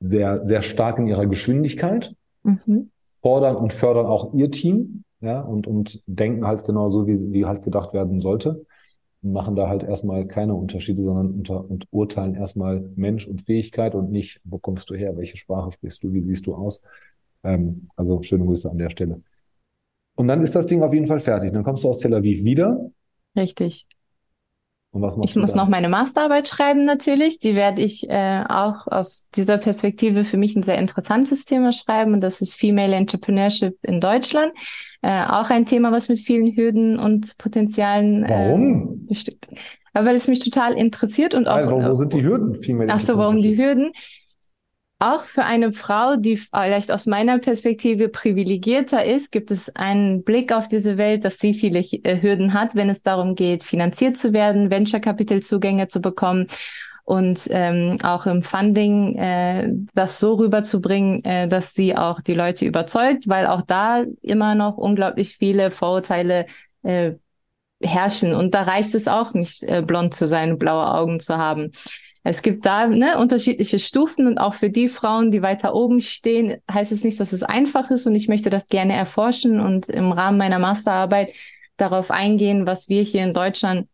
sehr, 0.00 0.44
sehr 0.44 0.62
stark 0.62 0.98
in 0.98 1.06
ihrer 1.06 1.26
Geschwindigkeit, 1.26 2.14
mhm. 2.42 2.90
fordern 3.22 3.56
und 3.56 3.72
fördern 3.72 4.06
auch 4.06 4.34
ihr 4.34 4.50
Team, 4.50 5.04
ja, 5.20 5.40
und, 5.40 5.66
und 5.66 6.02
denken 6.06 6.46
halt 6.46 6.64
genauso, 6.64 7.06
wie, 7.06 7.32
wie 7.32 7.46
halt 7.46 7.62
gedacht 7.62 7.92
werden 7.94 8.20
sollte. 8.20 8.66
Und 9.22 9.32
machen 9.32 9.56
da 9.56 9.68
halt 9.68 9.82
erstmal 9.82 10.26
keine 10.26 10.54
Unterschiede, 10.54 11.02
sondern 11.02 11.30
unter, 11.30 11.68
und 11.68 11.86
urteilen 11.90 12.34
erstmal 12.34 12.80
Mensch 12.96 13.26
und 13.26 13.40
Fähigkeit 13.42 13.94
und 13.94 14.10
nicht, 14.10 14.40
wo 14.44 14.58
kommst 14.58 14.90
du 14.90 14.94
her, 14.94 15.16
welche 15.16 15.36
Sprache 15.36 15.72
sprichst 15.72 16.02
du, 16.04 16.12
wie 16.12 16.20
siehst 16.20 16.46
du 16.46 16.54
aus. 16.54 16.82
Ähm, 17.42 17.86
also 17.96 18.22
schöne 18.22 18.44
Grüße 18.44 18.70
an 18.70 18.78
der 18.78 18.90
Stelle. 18.90 19.22
Und 20.16 20.28
dann 20.28 20.42
ist 20.42 20.54
das 20.54 20.66
Ding 20.66 20.82
auf 20.82 20.92
jeden 20.92 21.06
Fall 21.06 21.20
fertig. 21.20 21.52
Dann 21.52 21.62
kommst 21.62 21.84
du 21.84 21.88
aus 21.88 21.98
Tel 21.98 22.14
Aviv 22.14 22.44
wieder. 22.44 22.90
Richtig 23.34 23.86
ich 25.22 25.36
muss 25.36 25.54
noch 25.54 25.68
meine 25.68 25.88
Masterarbeit 25.88 26.48
schreiben 26.48 26.84
natürlich. 26.84 27.38
Die 27.38 27.54
werde 27.54 27.82
ich 27.82 28.08
äh, 28.08 28.44
auch 28.48 28.86
aus 28.86 29.28
dieser 29.34 29.58
Perspektive 29.58 30.24
für 30.24 30.36
mich 30.36 30.56
ein 30.56 30.62
sehr 30.62 30.78
interessantes 30.78 31.44
Thema 31.44 31.72
schreiben. 31.72 32.14
Und 32.14 32.20
das 32.20 32.40
ist 32.40 32.54
Female 32.54 32.94
Entrepreneurship 32.94 33.76
in 33.82 34.00
Deutschland. 34.00 34.52
Äh, 35.02 35.24
auch 35.24 35.50
ein 35.50 35.66
Thema, 35.66 35.92
was 35.92 36.08
mit 36.08 36.20
vielen 36.20 36.56
Hürden 36.56 36.98
und 36.98 37.36
Potenzialen 37.38 38.24
äh, 38.24 38.28
warum? 38.30 39.06
bestückt. 39.06 39.48
weil 39.92 40.16
es 40.16 40.28
mich 40.28 40.40
total 40.40 40.72
interessiert 40.74 41.34
und 41.34 41.48
auch. 41.48 41.56
Also, 41.56 41.80
wo 41.80 41.94
sind 41.94 42.12
die 42.12 42.22
Hürden? 42.22 42.54
Female 42.62 42.92
Ach 42.92 43.00
so, 43.00 43.16
warum 43.16 43.36
die 43.36 43.56
Hürden? 43.56 43.92
Auch 44.98 45.22
für 45.22 45.44
eine 45.44 45.72
Frau, 45.72 46.16
die 46.16 46.36
vielleicht 46.36 46.90
aus 46.90 47.06
meiner 47.06 47.38
Perspektive 47.38 48.08
privilegierter 48.08 49.04
ist, 49.04 49.30
gibt 49.30 49.50
es 49.50 49.74
einen 49.76 50.24
Blick 50.24 50.52
auf 50.52 50.68
diese 50.68 50.96
Welt, 50.96 51.24
dass 51.24 51.38
sie 51.38 51.52
viele 51.52 51.80
äh, 51.80 52.22
Hürden 52.22 52.54
hat, 52.54 52.74
wenn 52.74 52.88
es 52.88 53.02
darum 53.02 53.34
geht, 53.34 53.62
finanziert 53.62 54.16
zu 54.16 54.32
werden, 54.32 54.70
Venture-Capital-Zugänge 54.70 55.88
zu 55.88 56.00
bekommen 56.00 56.46
und 57.04 57.46
ähm, 57.50 57.98
auch 58.02 58.26
im 58.26 58.42
Funding 58.42 59.16
äh, 59.16 59.68
das 59.94 60.18
so 60.18 60.34
rüberzubringen, 60.34 61.24
äh, 61.24 61.46
dass 61.46 61.74
sie 61.74 61.96
auch 61.96 62.20
die 62.20 62.34
Leute 62.34 62.64
überzeugt, 62.64 63.28
weil 63.28 63.46
auch 63.46 63.62
da 63.62 64.02
immer 64.22 64.54
noch 64.54 64.76
unglaublich 64.76 65.36
viele 65.36 65.70
Vorurteile 65.70 66.46
äh, 66.82 67.12
herrschen. 67.80 68.34
Und 68.34 68.54
da 68.54 68.62
reicht 68.62 68.94
es 68.94 69.06
auch 69.06 69.34
nicht, 69.34 69.62
äh, 69.62 69.82
blond 69.82 70.14
zu 70.14 70.26
sein, 70.26 70.58
blaue 70.58 70.92
Augen 70.92 71.20
zu 71.20 71.36
haben. 71.36 71.70
Es 72.28 72.42
gibt 72.42 72.66
da 72.66 72.88
ne, 72.88 73.18
unterschiedliche 73.18 73.78
Stufen 73.78 74.26
und 74.26 74.38
auch 74.38 74.54
für 74.54 74.68
die 74.68 74.88
Frauen, 74.88 75.30
die 75.30 75.42
weiter 75.42 75.76
oben 75.76 76.00
stehen, 76.00 76.56
heißt 76.68 76.90
es 76.90 77.04
nicht, 77.04 77.20
dass 77.20 77.32
es 77.32 77.44
einfach 77.44 77.88
ist 77.92 78.04
und 78.04 78.16
ich 78.16 78.26
möchte 78.26 78.50
das 78.50 78.66
gerne 78.66 78.94
erforschen 78.94 79.60
und 79.60 79.88
im 79.88 80.10
Rahmen 80.10 80.36
meiner 80.36 80.58
Masterarbeit 80.58 81.32
darauf 81.76 82.10
eingehen, 82.10 82.66
was 82.66 82.88
wir 82.88 83.02
hier 83.02 83.22
in 83.22 83.32
Deutschland 83.32 83.86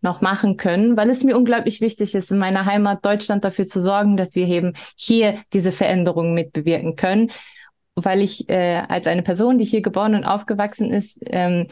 noch 0.00 0.20
machen 0.20 0.56
können, 0.56 0.96
weil 0.96 1.08
es 1.08 1.22
mir 1.22 1.36
unglaublich 1.36 1.80
wichtig 1.80 2.16
ist, 2.16 2.32
in 2.32 2.38
meiner 2.38 2.66
Heimat 2.66 3.04
Deutschland 3.04 3.44
dafür 3.44 3.68
zu 3.68 3.80
sorgen, 3.80 4.16
dass 4.16 4.34
wir 4.34 4.48
eben 4.48 4.72
hier 4.96 5.38
diese 5.52 5.70
Veränderungen 5.70 6.34
mitbewirken 6.34 6.96
können, 6.96 7.30
weil 7.94 8.22
ich 8.22 8.48
äh, 8.48 8.82
als 8.88 9.06
eine 9.06 9.22
Person, 9.22 9.58
die 9.58 9.64
hier 9.64 9.82
geboren 9.82 10.16
und 10.16 10.24
aufgewachsen 10.24 10.92
ist, 10.92 11.20
ähm, 11.26 11.68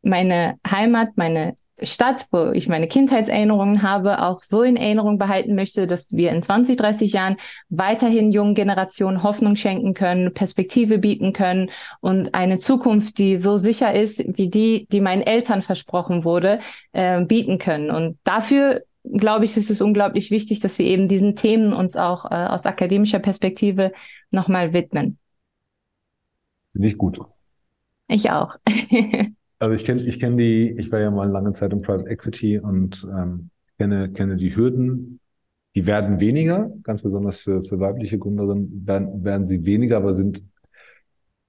meine 0.00 0.58
Heimat, 0.66 1.10
meine 1.16 1.56
Stadt, 1.82 2.26
wo 2.30 2.52
ich 2.52 2.68
meine 2.68 2.88
Kindheitserinnerungen 2.88 3.82
habe, 3.82 4.22
auch 4.22 4.42
so 4.42 4.62
in 4.62 4.76
Erinnerung 4.76 5.18
behalten 5.18 5.54
möchte, 5.54 5.86
dass 5.86 6.12
wir 6.12 6.30
in 6.30 6.42
20, 6.42 6.76
30 6.76 7.12
Jahren 7.12 7.36
weiterhin 7.68 8.32
jungen 8.32 8.54
Generationen 8.54 9.22
Hoffnung 9.22 9.56
schenken 9.56 9.92
können, 9.92 10.32
Perspektive 10.32 10.98
bieten 10.98 11.32
können 11.32 11.70
und 12.00 12.34
eine 12.34 12.58
Zukunft, 12.58 13.18
die 13.18 13.36
so 13.36 13.56
sicher 13.58 13.94
ist, 13.94 14.24
wie 14.38 14.48
die, 14.48 14.86
die 14.90 15.00
meinen 15.00 15.22
Eltern 15.22 15.60
versprochen 15.60 16.24
wurde, 16.24 16.60
äh, 16.92 17.22
bieten 17.22 17.58
können. 17.58 17.90
Und 17.90 18.18
dafür 18.24 18.82
glaube 19.12 19.44
ich, 19.44 19.56
ist 19.56 19.70
es 19.70 19.80
unglaublich 19.80 20.30
wichtig, 20.30 20.60
dass 20.60 20.78
wir 20.78 20.86
eben 20.86 21.08
diesen 21.08 21.36
Themen 21.36 21.72
uns 21.72 21.96
auch 21.96 22.30
äh, 22.30 22.34
aus 22.34 22.66
akademischer 22.66 23.18
Perspektive 23.18 23.92
nochmal 24.30 24.72
widmen. 24.72 25.18
Finde 26.72 26.88
ich 26.88 26.98
gut. 26.98 27.20
Ich 28.08 28.30
auch. 28.30 28.56
Also 29.58 29.74
ich 29.74 29.84
kenne 29.84 30.02
ich 30.02 30.20
kenn 30.20 30.36
die, 30.36 30.74
ich 30.78 30.92
war 30.92 31.00
ja 31.00 31.10
mal 31.10 31.28
lange 31.30 31.52
Zeit 31.52 31.72
im 31.72 31.80
Private 31.80 32.08
Equity 32.10 32.58
und 32.58 33.06
ähm, 33.10 33.50
kenne, 33.78 34.12
kenne 34.12 34.36
die 34.36 34.54
Hürden. 34.54 35.20
Die 35.74 35.86
werden 35.86 36.20
weniger, 36.20 36.70
ganz 36.82 37.02
besonders 37.02 37.38
für, 37.38 37.62
für 37.62 37.78
weibliche 37.80 38.18
Gründerinnen 38.18 38.86
werden, 38.86 39.24
werden 39.24 39.46
sie 39.46 39.66
weniger, 39.66 39.98
aber 39.98 40.14
sind, 40.14 40.42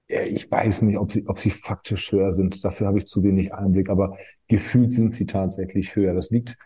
ja, 0.08 0.22
ich 0.22 0.50
weiß 0.50 0.82
nicht, 0.82 0.98
ob 0.98 1.12
sie, 1.12 1.26
ob 1.26 1.38
sie 1.38 1.50
faktisch 1.50 2.12
höher 2.12 2.32
sind. 2.32 2.64
Dafür 2.64 2.86
habe 2.86 2.98
ich 2.98 3.06
zu 3.06 3.22
wenig 3.22 3.54
Einblick, 3.54 3.90
aber 3.90 4.16
gefühlt 4.48 4.92
sind 4.92 5.12
sie 5.12 5.26
tatsächlich 5.26 5.96
höher. 5.96 6.14
Das 6.14 6.30
liegt 6.30 6.56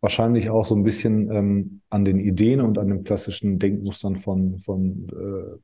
wahrscheinlich 0.00 0.50
auch 0.50 0.64
so 0.64 0.74
ein 0.74 0.84
bisschen 0.84 1.30
ähm, 1.30 1.80
an 1.90 2.04
den 2.04 2.20
Ideen 2.20 2.60
und 2.60 2.78
an 2.78 2.88
den 2.88 3.04
klassischen 3.04 3.58
Denkmustern 3.58 4.16
von, 4.16 4.60
von 4.60 5.08
äh, 5.08 5.58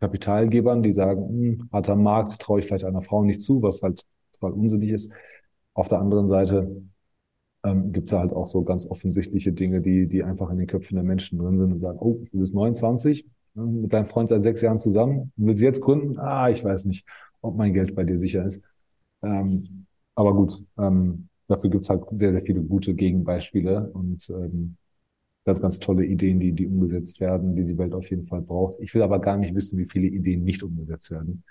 Kapitalgebern, 0.00 0.82
die 0.82 0.92
sagen, 0.92 1.28
hm, 1.28 1.68
harter 1.72 1.96
Markt 1.96 2.40
traue 2.40 2.60
ich 2.60 2.66
vielleicht 2.66 2.84
einer 2.84 3.02
Frau 3.02 3.24
nicht 3.24 3.40
zu, 3.40 3.62
was 3.62 3.82
halt 3.82 4.04
total 4.42 4.58
unsinnig 4.58 4.90
ist. 4.90 5.10
Auf 5.74 5.88
der 5.88 6.00
anderen 6.00 6.28
Seite 6.28 6.82
ähm, 7.64 7.92
gibt 7.92 8.08
es 8.08 8.12
halt 8.12 8.32
auch 8.32 8.46
so 8.46 8.62
ganz 8.62 8.86
offensichtliche 8.86 9.52
Dinge, 9.52 9.80
die, 9.80 10.06
die 10.06 10.22
einfach 10.22 10.50
in 10.50 10.58
den 10.58 10.66
Köpfen 10.66 10.96
der 10.96 11.04
Menschen 11.04 11.38
drin 11.38 11.56
sind 11.56 11.72
und 11.72 11.78
sagen, 11.78 11.98
oh, 12.00 12.20
du 12.32 12.38
bist 12.38 12.54
29, 12.54 13.26
ne, 13.54 13.64
mit 13.64 13.92
deinem 13.92 14.06
Freund 14.06 14.28
seit 14.28 14.42
sechs 14.42 14.60
Jahren 14.60 14.78
zusammen, 14.78 15.32
willst 15.36 15.62
jetzt 15.62 15.80
gründen? 15.80 16.18
Ah, 16.18 16.50
ich 16.50 16.64
weiß 16.64 16.84
nicht, 16.86 17.06
ob 17.40 17.56
mein 17.56 17.72
Geld 17.72 17.94
bei 17.94 18.04
dir 18.04 18.18
sicher 18.18 18.44
ist. 18.44 18.62
Ähm, 19.22 19.86
aber 20.14 20.34
gut, 20.34 20.64
ähm, 20.78 21.28
dafür 21.46 21.70
gibt 21.70 21.84
es 21.84 21.90
halt 21.90 22.02
sehr, 22.12 22.32
sehr 22.32 22.42
viele 22.42 22.62
gute 22.62 22.94
Gegenbeispiele 22.94 23.90
und 23.92 24.28
ähm, 24.30 24.76
ganz, 25.44 25.60
ganz 25.60 25.78
tolle 25.78 26.04
Ideen, 26.04 26.38
die, 26.40 26.52
die 26.52 26.66
umgesetzt 26.66 27.20
werden, 27.20 27.56
die 27.56 27.64
die 27.64 27.78
Welt 27.78 27.94
auf 27.94 28.10
jeden 28.10 28.24
Fall 28.24 28.42
braucht. 28.42 28.80
Ich 28.80 28.94
will 28.94 29.02
aber 29.02 29.20
gar 29.20 29.36
nicht 29.36 29.54
wissen, 29.54 29.78
wie 29.78 29.86
viele 29.86 30.06
Ideen 30.06 30.44
nicht 30.44 30.62
umgesetzt 30.62 31.10
werden. 31.10 31.44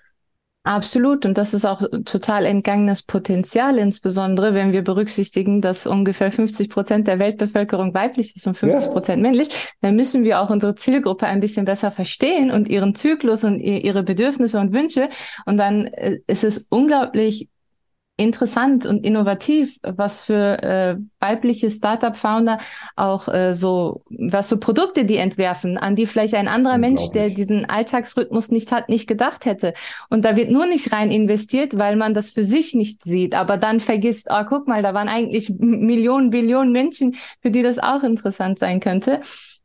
Absolut. 0.64 1.26
Und 1.26 1.40
das 1.40 1.56
ist 1.56 1.66
auch 1.66 1.82
total 2.06 2.46
entgangenes 2.46 3.02
Potenzial, 3.02 3.80
insbesondere 3.80 4.54
wenn 4.54 4.72
wir 4.74 4.84
berücksichtigen, 4.84 5.60
dass 5.60 5.88
ungefähr 5.88 6.32
50 6.32 6.70
Prozent 6.70 7.08
der 7.08 7.18
Weltbevölkerung 7.18 7.96
weiblich 7.96 8.36
ist 8.36 8.46
und 8.46 8.56
50 8.56 8.92
Prozent 8.92 9.24
ja. 9.24 9.30
männlich. 9.30 9.50
Dann 9.82 9.96
müssen 9.96 10.24
wir 10.24 10.40
auch 10.40 10.52
unsere 10.52 10.76
Zielgruppe 10.76 11.26
ein 11.26 11.40
bisschen 11.40 11.66
besser 11.66 11.90
verstehen 11.90 12.52
und 12.52 12.70
ihren 12.70 12.94
Zyklus 12.94 13.44
und 13.44 13.60
ihre 13.60 14.04
Bedürfnisse 14.04 14.60
und 14.60 14.72
Wünsche. 14.72 15.10
Und 15.48 15.58
dann 15.58 15.88
äh, 15.88 16.20
ist 16.28 16.44
es 16.44 16.68
unglaublich 16.70 17.50
interessant 18.22 18.86
und 18.86 19.06
innovativ, 19.06 19.78
was 19.84 20.22
für 20.22 20.62
äh, 20.64 20.98
weibliche 21.20 21.70
Startup-Founder 21.70 22.60
auch 22.96 23.28
äh, 23.28 23.54
so, 23.54 24.04
was 24.10 24.50
so 24.50 24.58
Produkte 24.58 25.06
die 25.06 25.18
entwerfen, 25.18 25.78
an 25.78 25.96
die 25.96 26.06
vielleicht 26.06 26.36
ein 26.36 26.48
anderer 26.48 26.78
Mensch, 26.78 27.10
der 27.14 27.30
diesen 27.30 27.70
Alltagsrhythmus 27.70 28.52
nicht 28.52 28.72
hat, 28.72 28.90
nicht 28.90 29.08
gedacht 29.08 29.46
hätte. 29.46 29.74
Und 30.10 30.24
da 30.24 30.36
wird 30.36 30.52
nur 30.52 30.66
nicht 30.66 30.94
rein 30.94 31.12
investiert, 31.12 31.78
weil 31.78 31.96
man 31.96 32.14
das 32.14 32.32
für 32.32 32.44
sich 32.44 32.74
nicht 32.74 33.04
sieht, 33.04 33.36
aber 33.36 33.58
dann 33.58 33.80
vergisst, 33.80 34.28
oh, 34.30 34.44
guck 34.48 34.68
mal, 34.68 34.82
da 34.82 34.94
waren 34.94 35.10
eigentlich 35.10 35.50
Millionen, 35.58 36.30
Billionen 36.30 36.72
Menschen, 36.72 37.16
für 37.42 37.52
die 37.52 37.64
das 37.64 37.80
auch 37.80 38.04
interessant 38.04 38.60
sein 38.60 38.80
könnte. 38.80 39.22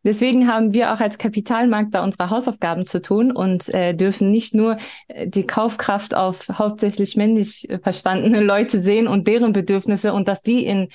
Deswegen 0.06 0.46
haben 0.46 0.72
wir 0.72 0.94
auch 0.94 1.00
als 1.00 1.18
Kapitalmarkt 1.18 1.92
da 1.92 2.04
unsere 2.04 2.30
Hausaufgaben 2.30 2.84
zu 2.84 3.02
tun 3.02 3.32
und 3.32 3.68
äh, 3.74 3.92
dürfen 3.92 4.30
nicht 4.30 4.54
nur 4.54 4.76
äh, 5.08 5.26
die 5.26 5.44
Kaufkraft 5.44 6.14
auf 6.14 6.48
hauptsächlich 6.48 7.16
männlich 7.16 7.68
äh, 7.68 7.80
verstandene 7.80 8.40
Leute 8.40 8.78
sehen 8.78 9.08
und 9.08 9.26
deren 9.26 9.52
Bedürfnisse 9.52 10.12
und 10.12 10.28
dass 10.28 10.42
die 10.42 10.64
in 10.64 10.90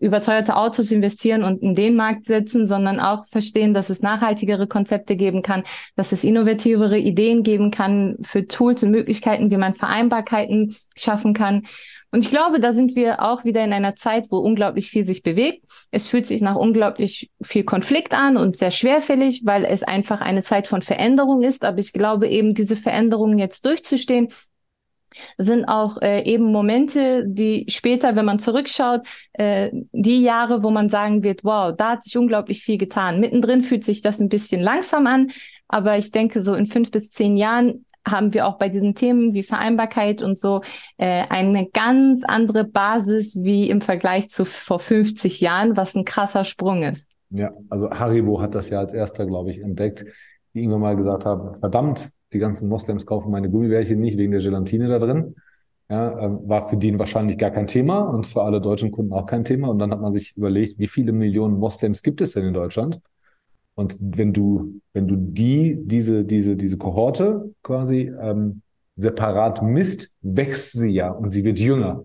überteuerte 0.00 0.56
Autos 0.56 0.92
investieren 0.92 1.42
und 1.42 1.62
in 1.62 1.74
den 1.74 1.96
Markt 1.96 2.26
setzen, 2.26 2.66
sondern 2.66 3.00
auch 3.00 3.26
verstehen, 3.26 3.72
dass 3.72 3.90
es 3.90 4.02
nachhaltigere 4.02 4.66
Konzepte 4.66 5.16
geben 5.16 5.42
kann, 5.42 5.64
dass 5.96 6.12
es 6.12 6.24
innovativere 6.24 6.98
Ideen 6.98 7.42
geben 7.42 7.70
kann 7.70 8.16
für 8.22 8.46
Tools 8.46 8.82
und 8.82 8.90
Möglichkeiten, 8.90 9.50
wie 9.50 9.56
man 9.56 9.74
Vereinbarkeiten 9.74 10.76
schaffen 10.94 11.32
kann. 11.32 11.66
Und 12.10 12.24
ich 12.24 12.30
glaube, 12.30 12.58
da 12.60 12.72
sind 12.72 12.96
wir 12.96 13.22
auch 13.22 13.44
wieder 13.44 13.62
in 13.62 13.72
einer 13.72 13.94
Zeit, 13.94 14.26
wo 14.30 14.38
unglaublich 14.38 14.90
viel 14.90 15.04
sich 15.04 15.22
bewegt. 15.22 15.64
Es 15.90 16.08
fühlt 16.08 16.26
sich 16.26 16.40
nach 16.40 16.56
unglaublich 16.56 17.30
viel 17.42 17.64
Konflikt 17.64 18.14
an 18.14 18.36
und 18.36 18.56
sehr 18.56 18.70
schwerfällig, 18.70 19.42
weil 19.44 19.64
es 19.64 19.82
einfach 19.82 20.20
eine 20.20 20.42
Zeit 20.42 20.68
von 20.68 20.80
Veränderung 20.80 21.42
ist. 21.42 21.64
Aber 21.64 21.78
ich 21.78 21.92
glaube 21.92 22.28
eben, 22.28 22.54
diese 22.54 22.76
Veränderungen 22.76 23.38
jetzt 23.38 23.64
durchzustehen, 23.66 24.28
sind 25.36 25.64
auch 25.64 26.00
äh, 26.00 26.22
eben 26.24 26.52
Momente, 26.52 27.24
die 27.26 27.66
später, 27.68 28.16
wenn 28.16 28.24
man 28.24 28.38
zurückschaut, 28.38 29.06
äh, 29.32 29.70
die 29.92 30.22
Jahre, 30.22 30.62
wo 30.62 30.70
man 30.70 30.90
sagen 30.90 31.22
wird, 31.22 31.44
wow, 31.44 31.74
da 31.76 31.90
hat 31.90 32.04
sich 32.04 32.16
unglaublich 32.16 32.62
viel 32.62 32.78
getan. 32.78 33.20
Mittendrin 33.20 33.62
fühlt 33.62 33.84
sich 33.84 34.02
das 34.02 34.20
ein 34.20 34.28
bisschen 34.28 34.60
langsam 34.60 35.06
an, 35.06 35.30
aber 35.66 35.98
ich 35.98 36.12
denke, 36.12 36.40
so 36.40 36.54
in 36.54 36.66
fünf 36.66 36.90
bis 36.90 37.10
zehn 37.10 37.36
Jahren 37.36 37.84
haben 38.10 38.34
wir 38.34 38.46
auch 38.46 38.58
bei 38.58 38.68
diesen 38.68 38.94
Themen 38.94 39.34
wie 39.34 39.42
Vereinbarkeit 39.42 40.22
und 40.22 40.38
so 40.38 40.62
äh, 40.96 41.24
eine 41.28 41.66
ganz 41.66 42.24
andere 42.24 42.64
Basis 42.64 43.42
wie 43.42 43.68
im 43.70 43.80
Vergleich 43.80 44.28
zu 44.28 44.44
vor 44.44 44.78
50 44.78 45.40
Jahren, 45.40 45.76
was 45.76 45.94
ein 45.94 46.04
krasser 46.04 46.44
Sprung 46.44 46.82
ist. 46.82 47.08
Ja, 47.30 47.52
also 47.68 47.90
Haribo 47.90 48.40
hat 48.40 48.54
das 48.54 48.70
ja 48.70 48.78
als 48.78 48.94
erster, 48.94 49.26
glaube 49.26 49.50
ich, 49.50 49.60
entdeckt, 49.60 50.04
die 50.54 50.60
irgendwann 50.60 50.80
mal 50.80 50.96
gesagt 50.96 51.26
haben, 51.26 51.56
verdammt, 51.56 52.10
die 52.32 52.38
ganzen 52.38 52.68
Moslems 52.68 53.06
kaufen 53.06 53.30
meine 53.30 53.50
Gummibärchen 53.50 54.00
nicht 54.00 54.18
wegen 54.18 54.32
der 54.32 54.40
Gelatine 54.40 54.88
da 54.88 54.98
drin. 54.98 55.34
Ja, 55.90 56.18
ähm, 56.20 56.40
war 56.46 56.68
für 56.68 56.76
die 56.76 56.98
wahrscheinlich 56.98 57.38
gar 57.38 57.50
kein 57.50 57.66
Thema 57.66 58.00
und 58.00 58.26
für 58.26 58.42
alle 58.42 58.60
deutschen 58.60 58.92
Kunden 58.92 59.12
auch 59.12 59.24
kein 59.24 59.44
Thema. 59.44 59.68
Und 59.68 59.78
dann 59.78 59.90
hat 59.90 60.00
man 60.00 60.12
sich 60.12 60.36
überlegt, 60.36 60.78
wie 60.78 60.88
viele 60.88 61.12
Millionen 61.12 61.58
Moslems 61.58 62.02
gibt 62.02 62.20
es 62.20 62.32
denn 62.32 62.44
in 62.44 62.52
Deutschland? 62.52 63.00
Und 63.78 63.96
wenn 64.00 64.32
du, 64.32 64.80
wenn 64.92 65.06
du 65.06 65.14
die, 65.14 65.78
diese, 65.80 66.24
diese, 66.24 66.56
diese 66.56 66.78
Kohorte 66.78 67.54
quasi 67.62 68.12
ähm, 68.20 68.62
separat 68.96 69.62
misst, 69.62 70.12
wächst 70.20 70.72
sie 70.72 70.94
ja 70.94 71.12
und 71.12 71.30
sie 71.30 71.44
wird 71.44 71.60
jünger. 71.60 72.02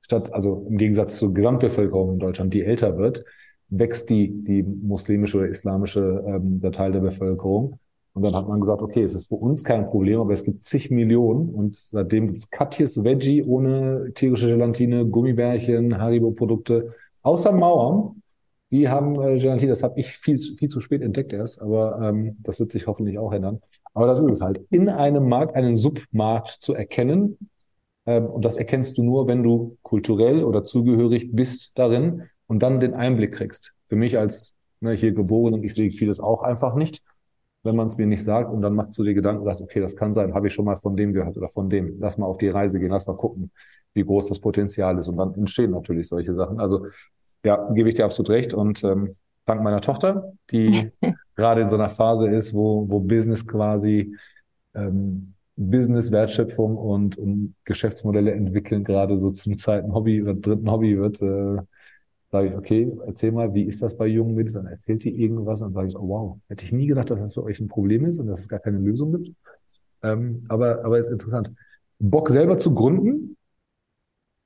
Statt, 0.00 0.32
also 0.32 0.66
im 0.70 0.78
Gegensatz 0.78 1.18
zur 1.18 1.34
Gesamtbevölkerung 1.34 2.14
in 2.14 2.18
Deutschland, 2.18 2.54
die 2.54 2.62
älter 2.62 2.96
wird, 2.96 3.26
wächst 3.68 4.08
die, 4.08 4.42
die 4.42 4.62
muslimische 4.62 5.36
oder 5.36 5.48
islamische 5.48 6.24
ähm, 6.26 6.62
der 6.62 6.72
Teil 6.72 6.92
der 6.92 7.00
Bevölkerung. 7.00 7.78
Und 8.14 8.22
dann 8.22 8.34
hat 8.34 8.48
man 8.48 8.60
gesagt, 8.60 8.80
okay, 8.80 9.02
es 9.02 9.12
ist 9.12 9.28
für 9.28 9.34
uns 9.34 9.64
kein 9.64 9.84
Problem, 9.90 10.20
aber 10.20 10.32
es 10.32 10.44
gibt 10.44 10.62
zig 10.62 10.90
Millionen 10.90 11.50
und 11.50 11.74
seitdem 11.74 12.28
gibt 12.28 12.38
es 12.38 12.48
Katjes 12.48 13.04
Veggie 13.04 13.42
ohne 13.42 14.12
tierische 14.14 14.46
Gelatine, 14.46 15.04
Gummibärchen, 15.04 15.98
Haribo-Produkte, 15.98 16.94
außer 17.22 17.52
Mauern 17.52 18.22
die 18.70 18.88
haben 18.88 19.20
äh, 19.20 19.38
Gelatine, 19.38 19.70
das 19.70 19.82
habe 19.82 19.98
ich 19.98 20.18
viel, 20.18 20.38
viel 20.38 20.68
zu 20.68 20.80
spät 20.80 21.02
entdeckt 21.02 21.32
erst, 21.32 21.62
aber 21.62 22.00
ähm, 22.02 22.36
das 22.40 22.58
wird 22.58 22.72
sich 22.72 22.86
hoffentlich 22.86 23.18
auch 23.18 23.32
ändern. 23.32 23.60
Aber 23.94 24.06
das 24.06 24.20
ist 24.20 24.30
es 24.30 24.40
halt, 24.40 24.60
in 24.70 24.88
einem 24.88 25.28
Markt 25.28 25.54
einen 25.54 25.74
Submarkt 25.74 26.48
zu 26.48 26.74
erkennen. 26.74 27.38
Ähm, 28.06 28.26
und 28.26 28.44
das 28.44 28.56
erkennst 28.56 28.98
du 28.98 29.02
nur, 29.02 29.26
wenn 29.26 29.42
du 29.42 29.78
kulturell 29.82 30.44
oder 30.44 30.64
zugehörig 30.64 31.30
bist 31.32 31.78
darin 31.78 32.24
und 32.46 32.62
dann 32.62 32.80
den 32.80 32.94
Einblick 32.94 33.32
kriegst. 33.32 33.72
Für 33.86 33.96
mich 33.96 34.18
als 34.18 34.54
ne, 34.80 34.92
hier 34.92 35.12
geboren 35.12 35.54
und 35.54 35.64
ich 35.64 35.74
sehe 35.74 35.90
vieles 35.92 36.20
auch 36.20 36.42
einfach 36.42 36.74
nicht, 36.74 37.02
wenn 37.62 37.76
man 37.76 37.86
es 37.86 37.98
mir 37.98 38.06
nicht 38.06 38.22
sagt 38.22 38.52
und 38.52 38.62
dann 38.62 38.74
machst 38.74 38.98
du 38.98 39.04
dir 39.04 39.14
Gedanken, 39.14 39.44
sagst, 39.44 39.62
okay, 39.62 39.80
das 39.80 39.96
kann 39.96 40.12
sein, 40.12 40.34
habe 40.34 40.46
ich 40.48 40.54
schon 40.54 40.64
mal 40.64 40.76
von 40.76 40.96
dem 40.96 41.12
gehört 41.12 41.36
oder 41.36 41.48
von 41.48 41.70
dem. 41.70 41.96
Lass 41.98 42.18
mal 42.18 42.26
auf 42.26 42.38
die 42.38 42.48
Reise 42.48 42.78
gehen, 42.78 42.90
lass 42.90 43.06
mal 43.06 43.16
gucken, 43.16 43.50
wie 43.94 44.04
groß 44.04 44.28
das 44.28 44.40
Potenzial 44.40 44.98
ist. 44.98 45.08
Und 45.08 45.16
dann 45.16 45.34
entstehen 45.34 45.70
natürlich 45.70 46.08
solche 46.08 46.34
Sachen. 46.34 46.60
Also 46.60 46.86
ja, 47.44 47.70
gebe 47.72 47.88
ich 47.88 47.94
dir 47.94 48.04
absolut 48.04 48.30
recht. 48.30 48.54
Und 48.54 48.82
ähm, 48.84 49.16
dank 49.44 49.62
meiner 49.62 49.80
Tochter, 49.80 50.32
die 50.50 50.90
gerade 51.36 51.60
in 51.60 51.68
so 51.68 51.76
einer 51.76 51.88
Phase 51.88 52.28
ist, 52.28 52.54
wo, 52.54 52.88
wo 52.88 53.00
Business 53.00 53.46
quasi 53.46 54.16
ähm, 54.74 55.34
Business-Wertschöpfung 55.56 56.76
und 56.76 57.16
um 57.16 57.54
Geschäftsmodelle 57.64 58.32
entwickeln 58.32 58.84
gerade 58.84 59.16
so 59.16 59.30
zum 59.30 59.56
zweiten 59.56 59.94
Hobby 59.94 60.22
oder 60.22 60.34
dritten 60.34 60.70
Hobby 60.70 60.98
wird, 60.98 61.22
äh, 61.22 61.62
sage 62.30 62.48
ich, 62.48 62.54
okay, 62.54 62.92
erzähl 63.06 63.32
mal, 63.32 63.54
wie 63.54 63.62
ist 63.62 63.82
das 63.82 63.96
bei 63.96 64.06
jungen 64.06 64.34
Mädels? 64.34 64.54
Dann 64.54 64.66
erzählt 64.66 65.04
die 65.04 65.22
irgendwas 65.22 65.62
und 65.62 65.72
sage 65.72 65.88
ich, 65.88 65.96
oh 65.96 66.08
wow, 66.08 66.38
hätte 66.48 66.64
ich 66.64 66.72
nie 66.72 66.86
gedacht, 66.86 67.10
dass 67.10 67.20
das 67.20 67.34
für 67.34 67.42
euch 67.42 67.60
ein 67.60 67.68
Problem 67.68 68.04
ist 68.04 68.18
und 68.18 68.26
dass 68.26 68.40
es 68.40 68.48
gar 68.48 68.58
keine 68.58 68.78
Lösung 68.78 69.12
gibt. 69.12 69.34
Ähm, 70.02 70.44
aber, 70.48 70.84
aber 70.84 70.98
ist 70.98 71.08
interessant. 71.08 71.50
Bock 71.98 72.28
selber 72.28 72.58
zu 72.58 72.74
gründen 72.74 73.36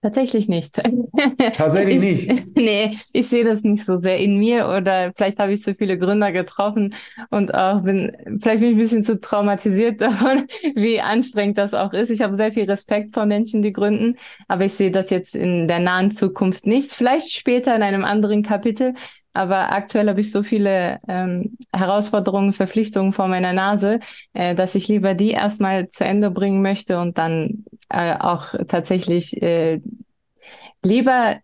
Tatsächlich 0.03 0.49
nicht. 0.49 0.81
Tatsächlich 1.55 2.03
ich, 2.03 2.27
nicht. 2.27 2.47
Nee, 2.57 2.97
ich 3.13 3.29
sehe 3.29 3.45
das 3.45 3.63
nicht 3.63 3.85
so 3.85 4.01
sehr 4.01 4.19
in 4.19 4.39
mir 4.39 4.67
oder 4.69 5.13
vielleicht 5.15 5.39
habe 5.39 5.53
ich 5.53 5.63
so 5.63 5.75
viele 5.75 5.99
Gründer 5.99 6.33
getroffen 6.33 6.95
und 7.29 7.55
auch 7.55 7.83
bin, 7.83 8.17
vielleicht 8.41 8.61
bin 8.61 8.71
ich 8.71 8.77
ein 8.77 8.79
bisschen 8.79 9.05
zu 9.05 9.21
traumatisiert 9.21 10.01
davon, 10.01 10.47
wie 10.75 11.03
anstrengend 11.03 11.59
das 11.59 11.75
auch 11.75 11.93
ist. 11.93 12.09
Ich 12.11 12.23
habe 12.23 12.35
sehr 12.35 12.51
viel 12.51 12.65
Respekt 12.65 13.13
vor 13.13 13.27
Menschen, 13.27 13.61
die 13.61 13.75
gründen, 13.75 14.17
aber 14.49 14.65
ich 14.65 14.73
sehe 14.73 14.91
das 14.91 15.11
jetzt 15.11 15.35
in 15.37 15.69
der 15.69 15.81
nahen 15.81 16.11
Zukunft 16.11 16.67
nicht. 16.67 16.93
Vielleicht 16.93 17.31
später 17.31 17.77
in 17.77 17.83
einem 17.83 18.05
anderen 18.05 18.43
Kapitel, 18.43 18.95
aber 19.33 19.73
aktuell 19.73 20.09
habe 20.09 20.21
ich 20.21 20.31
so 20.31 20.43
viele 20.43 20.99
ähm, 21.09 21.57
Herausforderungen, 21.73 22.53
Verpflichtungen 22.53 23.13
vor 23.13 23.29
meiner 23.29 23.53
Nase, 23.53 24.01
äh, 24.33 24.55
dass 24.55 24.75
ich 24.75 24.89
lieber 24.89 25.15
die 25.15 25.31
erstmal 25.31 25.89
zu 25.89 26.05
Ende 26.05 26.31
bringen 26.31 26.63
möchte 26.63 26.99
und 26.99 27.19
dann 27.19 27.65
äh, 27.89 28.15
auch 28.19 28.55
tatsächlich 28.67 29.41
äh, 29.43 29.81
lieber 30.83 31.37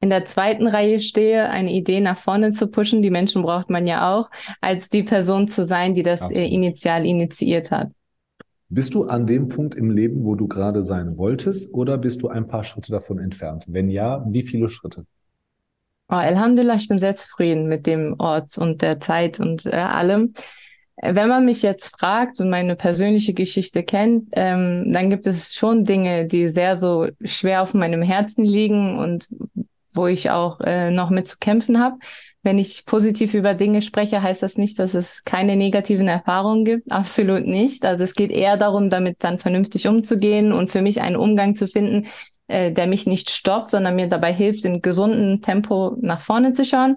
in 0.00 0.10
der 0.10 0.26
zweiten 0.26 0.66
Reihe 0.66 1.00
stehe, 1.00 1.48
eine 1.48 1.72
Idee 1.72 2.00
nach 2.00 2.18
vorne 2.18 2.50
zu 2.50 2.68
pushen, 2.68 3.00
die 3.00 3.10
Menschen 3.10 3.40
braucht 3.40 3.70
man 3.70 3.86
ja 3.86 4.14
auch, 4.14 4.30
als 4.60 4.90
die 4.90 5.02
Person 5.02 5.48
zu 5.48 5.64
sein, 5.64 5.94
die 5.94 6.02
das 6.02 6.30
äh, 6.30 6.44
initial 6.44 7.06
initiiert 7.06 7.70
hat. 7.70 7.90
Bist 8.68 8.94
du 8.94 9.04
an 9.04 9.26
dem 9.26 9.48
Punkt 9.48 9.74
im 9.74 9.90
Leben, 9.90 10.24
wo 10.24 10.34
du 10.34 10.46
gerade 10.46 10.82
sein 10.82 11.16
wolltest, 11.16 11.72
oder 11.72 11.96
bist 11.96 12.22
du 12.22 12.28
ein 12.28 12.48
paar 12.48 12.64
Schritte 12.64 12.92
davon 12.92 13.18
entfernt? 13.18 13.64
Wenn 13.66 13.88
ja, 13.88 14.24
wie 14.28 14.42
viele 14.42 14.68
Schritte? 14.68 15.06
Oh, 16.10 16.16
Alhamdulillah, 16.16 16.76
ich 16.76 16.88
bin 16.88 16.98
sehr 16.98 17.16
zufrieden 17.16 17.66
mit 17.66 17.86
dem 17.86 18.14
Ort 18.18 18.58
und 18.58 18.82
der 18.82 19.00
Zeit 19.00 19.40
und 19.40 19.64
äh, 19.66 19.70
allem. 19.76 20.34
Wenn 20.96 21.28
man 21.28 21.44
mich 21.44 21.62
jetzt 21.62 21.98
fragt 21.98 22.40
und 22.40 22.50
meine 22.50 22.76
persönliche 22.76 23.34
Geschichte 23.34 23.82
kennt, 23.82 24.28
ähm, 24.32 24.92
dann 24.92 25.10
gibt 25.10 25.26
es 25.26 25.54
schon 25.54 25.84
Dinge, 25.84 26.26
die 26.26 26.48
sehr 26.48 26.76
so 26.76 27.08
schwer 27.24 27.62
auf 27.62 27.74
meinem 27.74 28.02
Herzen 28.02 28.44
liegen 28.44 28.98
und 28.98 29.28
wo 29.92 30.06
ich 30.06 30.30
auch 30.30 30.60
äh, 30.60 30.90
noch 30.90 31.10
mit 31.10 31.26
zu 31.26 31.38
kämpfen 31.38 31.80
habe. 31.80 31.96
Wenn 32.42 32.58
ich 32.58 32.84
positiv 32.84 33.32
über 33.32 33.54
Dinge 33.54 33.80
spreche, 33.80 34.22
heißt 34.22 34.42
das 34.42 34.58
nicht, 34.58 34.78
dass 34.78 34.92
es 34.92 35.24
keine 35.24 35.56
negativen 35.56 36.06
Erfahrungen 36.06 36.64
gibt. 36.64 36.92
Absolut 36.92 37.46
nicht. 37.46 37.84
Also 37.86 38.04
es 38.04 38.14
geht 38.14 38.30
eher 38.30 38.58
darum, 38.58 38.90
damit 38.90 39.16
dann 39.24 39.38
vernünftig 39.38 39.88
umzugehen 39.88 40.52
und 40.52 40.70
für 40.70 40.82
mich 40.82 41.00
einen 41.00 41.16
Umgang 41.16 41.54
zu 41.54 41.66
finden, 41.66 42.06
äh, 42.48 42.72
der 42.72 42.86
mich 42.86 43.06
nicht 43.06 43.30
stoppt, 43.30 43.70
sondern 43.70 43.96
mir 43.96 44.08
dabei 44.08 44.32
hilft, 44.32 44.64
in 44.64 44.82
gesundem 44.82 45.40
Tempo 45.42 45.96
nach 46.00 46.20
vorne 46.20 46.52
zu 46.52 46.64
schauen. 46.64 46.96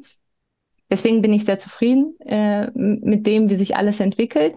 Deswegen 0.89 1.21
bin 1.21 1.33
ich 1.33 1.45
sehr 1.45 1.59
zufrieden 1.59 2.15
äh, 2.21 2.69
mit 2.73 3.27
dem, 3.27 3.49
wie 3.49 3.55
sich 3.55 3.75
alles 3.75 3.99
entwickelt. 3.99 4.55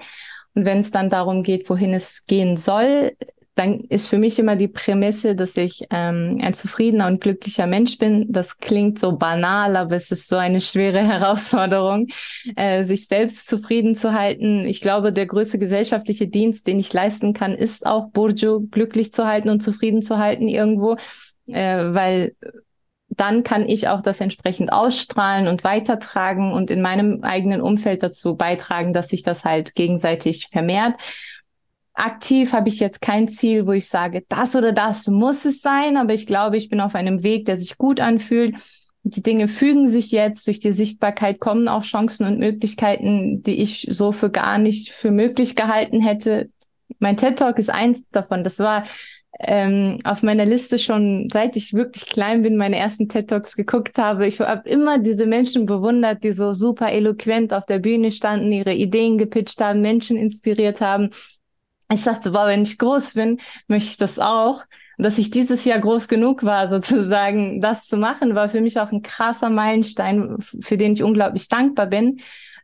Und 0.54 0.64
wenn 0.64 0.78
es 0.78 0.90
dann 0.90 1.10
darum 1.10 1.42
geht, 1.42 1.68
wohin 1.70 1.92
es 1.92 2.24
gehen 2.24 2.56
soll, 2.56 3.16
dann 3.54 3.80
ist 3.88 4.08
für 4.08 4.18
mich 4.18 4.38
immer 4.38 4.56
die 4.56 4.68
Prämisse, 4.68 5.34
dass 5.34 5.56
ich 5.56 5.84
ähm, 5.90 6.38
ein 6.40 6.54
zufriedener 6.54 7.06
und 7.08 7.20
glücklicher 7.20 7.66
Mensch 7.66 7.98
bin. 7.98 8.26
Das 8.30 8.58
klingt 8.58 8.98
so 8.98 9.16
banal, 9.16 9.76
aber 9.76 9.96
es 9.96 10.10
ist 10.10 10.28
so 10.28 10.36
eine 10.36 10.60
schwere 10.60 10.98
Herausforderung, 11.06 12.08
äh, 12.56 12.84
sich 12.84 13.06
selbst 13.06 13.48
zufrieden 13.48 13.96
zu 13.96 14.12
halten. 14.14 14.64
Ich 14.66 14.80
glaube, 14.80 15.12
der 15.12 15.26
größte 15.26 15.58
gesellschaftliche 15.58 16.28
Dienst, 16.28 16.66
den 16.66 16.78
ich 16.78 16.92
leisten 16.92 17.34
kann, 17.34 17.52
ist 17.52 17.86
auch 17.86 18.08
Burju 18.10 18.68
glücklich 18.70 19.12
zu 19.12 19.26
halten 19.26 19.50
und 19.50 19.60
zufrieden 19.60 20.02
zu 20.02 20.18
halten 20.18 20.48
irgendwo, 20.48 20.96
äh, 21.48 21.84
weil 21.92 22.34
dann 23.08 23.42
kann 23.42 23.68
ich 23.68 23.88
auch 23.88 24.00
das 24.00 24.20
entsprechend 24.20 24.72
ausstrahlen 24.72 25.48
und 25.48 25.64
weitertragen 25.64 26.52
und 26.52 26.70
in 26.70 26.80
meinem 26.80 27.22
eigenen 27.22 27.60
Umfeld 27.60 28.02
dazu 28.02 28.36
beitragen, 28.36 28.92
dass 28.92 29.08
sich 29.08 29.22
das 29.22 29.44
halt 29.44 29.74
gegenseitig 29.74 30.48
vermehrt 30.50 30.94
aktiv 31.94 32.52
habe 32.52 32.68
ich 32.68 32.80
jetzt 32.80 33.00
kein 33.00 33.28
Ziel, 33.28 33.66
wo 33.66 33.72
ich 33.72 33.88
sage, 33.88 34.24
das 34.28 34.56
oder 34.56 34.72
das 34.72 35.06
muss 35.08 35.44
es 35.44 35.60
sein, 35.60 35.96
aber 35.96 36.14
ich 36.14 36.26
glaube, 36.26 36.56
ich 36.56 36.68
bin 36.68 36.80
auf 36.80 36.94
einem 36.94 37.22
Weg, 37.22 37.46
der 37.46 37.56
sich 37.56 37.78
gut 37.78 38.00
anfühlt. 38.00 38.56
Die 39.02 39.22
Dinge 39.22 39.48
fügen 39.48 39.88
sich 39.88 40.10
jetzt, 40.10 40.46
durch 40.46 40.60
die 40.60 40.72
Sichtbarkeit 40.72 41.40
kommen 41.40 41.68
auch 41.68 41.82
Chancen 41.82 42.26
und 42.26 42.38
Möglichkeiten, 42.38 43.42
die 43.42 43.60
ich 43.60 43.86
so 43.90 44.12
für 44.12 44.30
gar 44.30 44.58
nicht 44.58 44.90
für 44.90 45.10
möglich 45.10 45.56
gehalten 45.56 46.00
hätte. 46.00 46.50
Mein 46.98 47.16
TED 47.16 47.38
Talk 47.38 47.58
ist 47.58 47.70
eins 47.70 48.04
davon. 48.10 48.44
Das 48.44 48.58
war 48.58 48.84
ähm, 49.38 49.98
auf 50.04 50.22
meiner 50.22 50.44
Liste 50.44 50.78
schon, 50.78 51.28
seit 51.32 51.56
ich 51.56 51.72
wirklich 51.72 52.04
klein 52.04 52.42
bin, 52.42 52.56
meine 52.56 52.76
ersten 52.76 53.08
TED 53.08 53.30
Talks 53.30 53.56
geguckt 53.56 53.96
habe. 53.96 54.26
Ich 54.26 54.40
habe 54.40 54.68
immer 54.68 54.98
diese 54.98 55.24
Menschen 55.24 55.64
bewundert, 55.64 56.22
die 56.22 56.32
so 56.32 56.52
super 56.52 56.92
eloquent 56.92 57.54
auf 57.54 57.64
der 57.64 57.78
Bühne 57.78 58.10
standen, 58.10 58.52
ihre 58.52 58.74
Ideen 58.74 59.16
gepitcht 59.16 59.62
haben, 59.62 59.80
Menschen 59.80 60.18
inspiriert 60.18 60.82
haben 60.82 61.10
ich 61.92 62.04
dachte, 62.04 62.32
wow, 62.32 62.46
wenn 62.46 62.62
ich 62.62 62.78
groß 62.78 63.14
bin, 63.14 63.38
möchte 63.68 63.90
ich 63.90 63.96
das 63.96 64.18
auch. 64.18 64.64
Dass 64.98 65.16
ich 65.16 65.30
dieses 65.30 65.64
Jahr 65.64 65.78
groß 65.78 66.08
genug 66.08 66.44
war, 66.44 66.68
sozusagen 66.70 67.60
das 67.60 67.86
zu 67.86 67.96
machen, 67.96 68.34
war 68.34 68.48
für 68.48 68.60
mich 68.60 68.78
auch 68.78 68.92
ein 68.92 69.02
krasser 69.02 69.50
Meilenstein, 69.50 70.36
für 70.40 70.76
den 70.76 70.92
ich 70.92 71.02
unglaublich 71.02 71.48
dankbar 71.48 71.86
bin. 71.86 72.20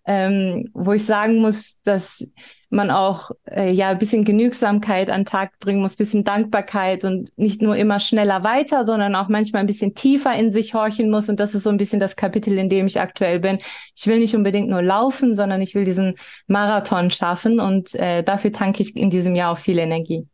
Ähm, 0.08 0.70
wo 0.72 0.92
ich 0.92 1.04
sagen 1.04 1.40
muss, 1.40 1.80
dass 1.82 2.24
man 2.70 2.90
auch 2.90 3.30
äh, 3.44 3.72
ja 3.72 3.90
ein 3.90 3.98
bisschen 3.98 4.24
Genügsamkeit 4.24 5.10
an 5.10 5.20
den 5.20 5.26
Tag 5.26 5.58
bringen 5.60 5.80
muss, 5.80 5.96
bisschen 5.96 6.24
Dankbarkeit 6.24 7.04
und 7.04 7.30
nicht 7.36 7.62
nur 7.62 7.76
immer 7.76 8.00
schneller 8.00 8.44
weiter, 8.44 8.84
sondern 8.84 9.14
auch 9.14 9.28
manchmal 9.28 9.60
ein 9.60 9.66
bisschen 9.66 9.94
tiefer 9.94 10.34
in 10.34 10.52
sich 10.52 10.74
horchen 10.74 11.10
muss. 11.10 11.28
Und 11.28 11.40
das 11.40 11.54
ist 11.54 11.62
so 11.62 11.70
ein 11.70 11.76
bisschen 11.76 12.00
das 12.00 12.16
Kapitel, 12.16 12.58
in 12.58 12.68
dem 12.68 12.86
ich 12.86 13.00
aktuell 13.00 13.40
bin. 13.40 13.58
Ich 13.94 14.06
will 14.06 14.18
nicht 14.18 14.34
unbedingt 14.34 14.68
nur 14.68 14.82
laufen, 14.82 15.34
sondern 15.34 15.60
ich 15.60 15.74
will 15.74 15.84
diesen 15.84 16.14
Marathon 16.46 17.10
schaffen 17.10 17.60
und 17.60 17.94
äh, 17.94 18.22
dafür 18.22 18.52
tanke 18.52 18.82
ich 18.82 18.96
in 18.96 19.10
diesem 19.10 19.34
Jahr 19.34 19.52
auch 19.52 19.58
viel 19.58 19.78
Energie. 19.78 20.26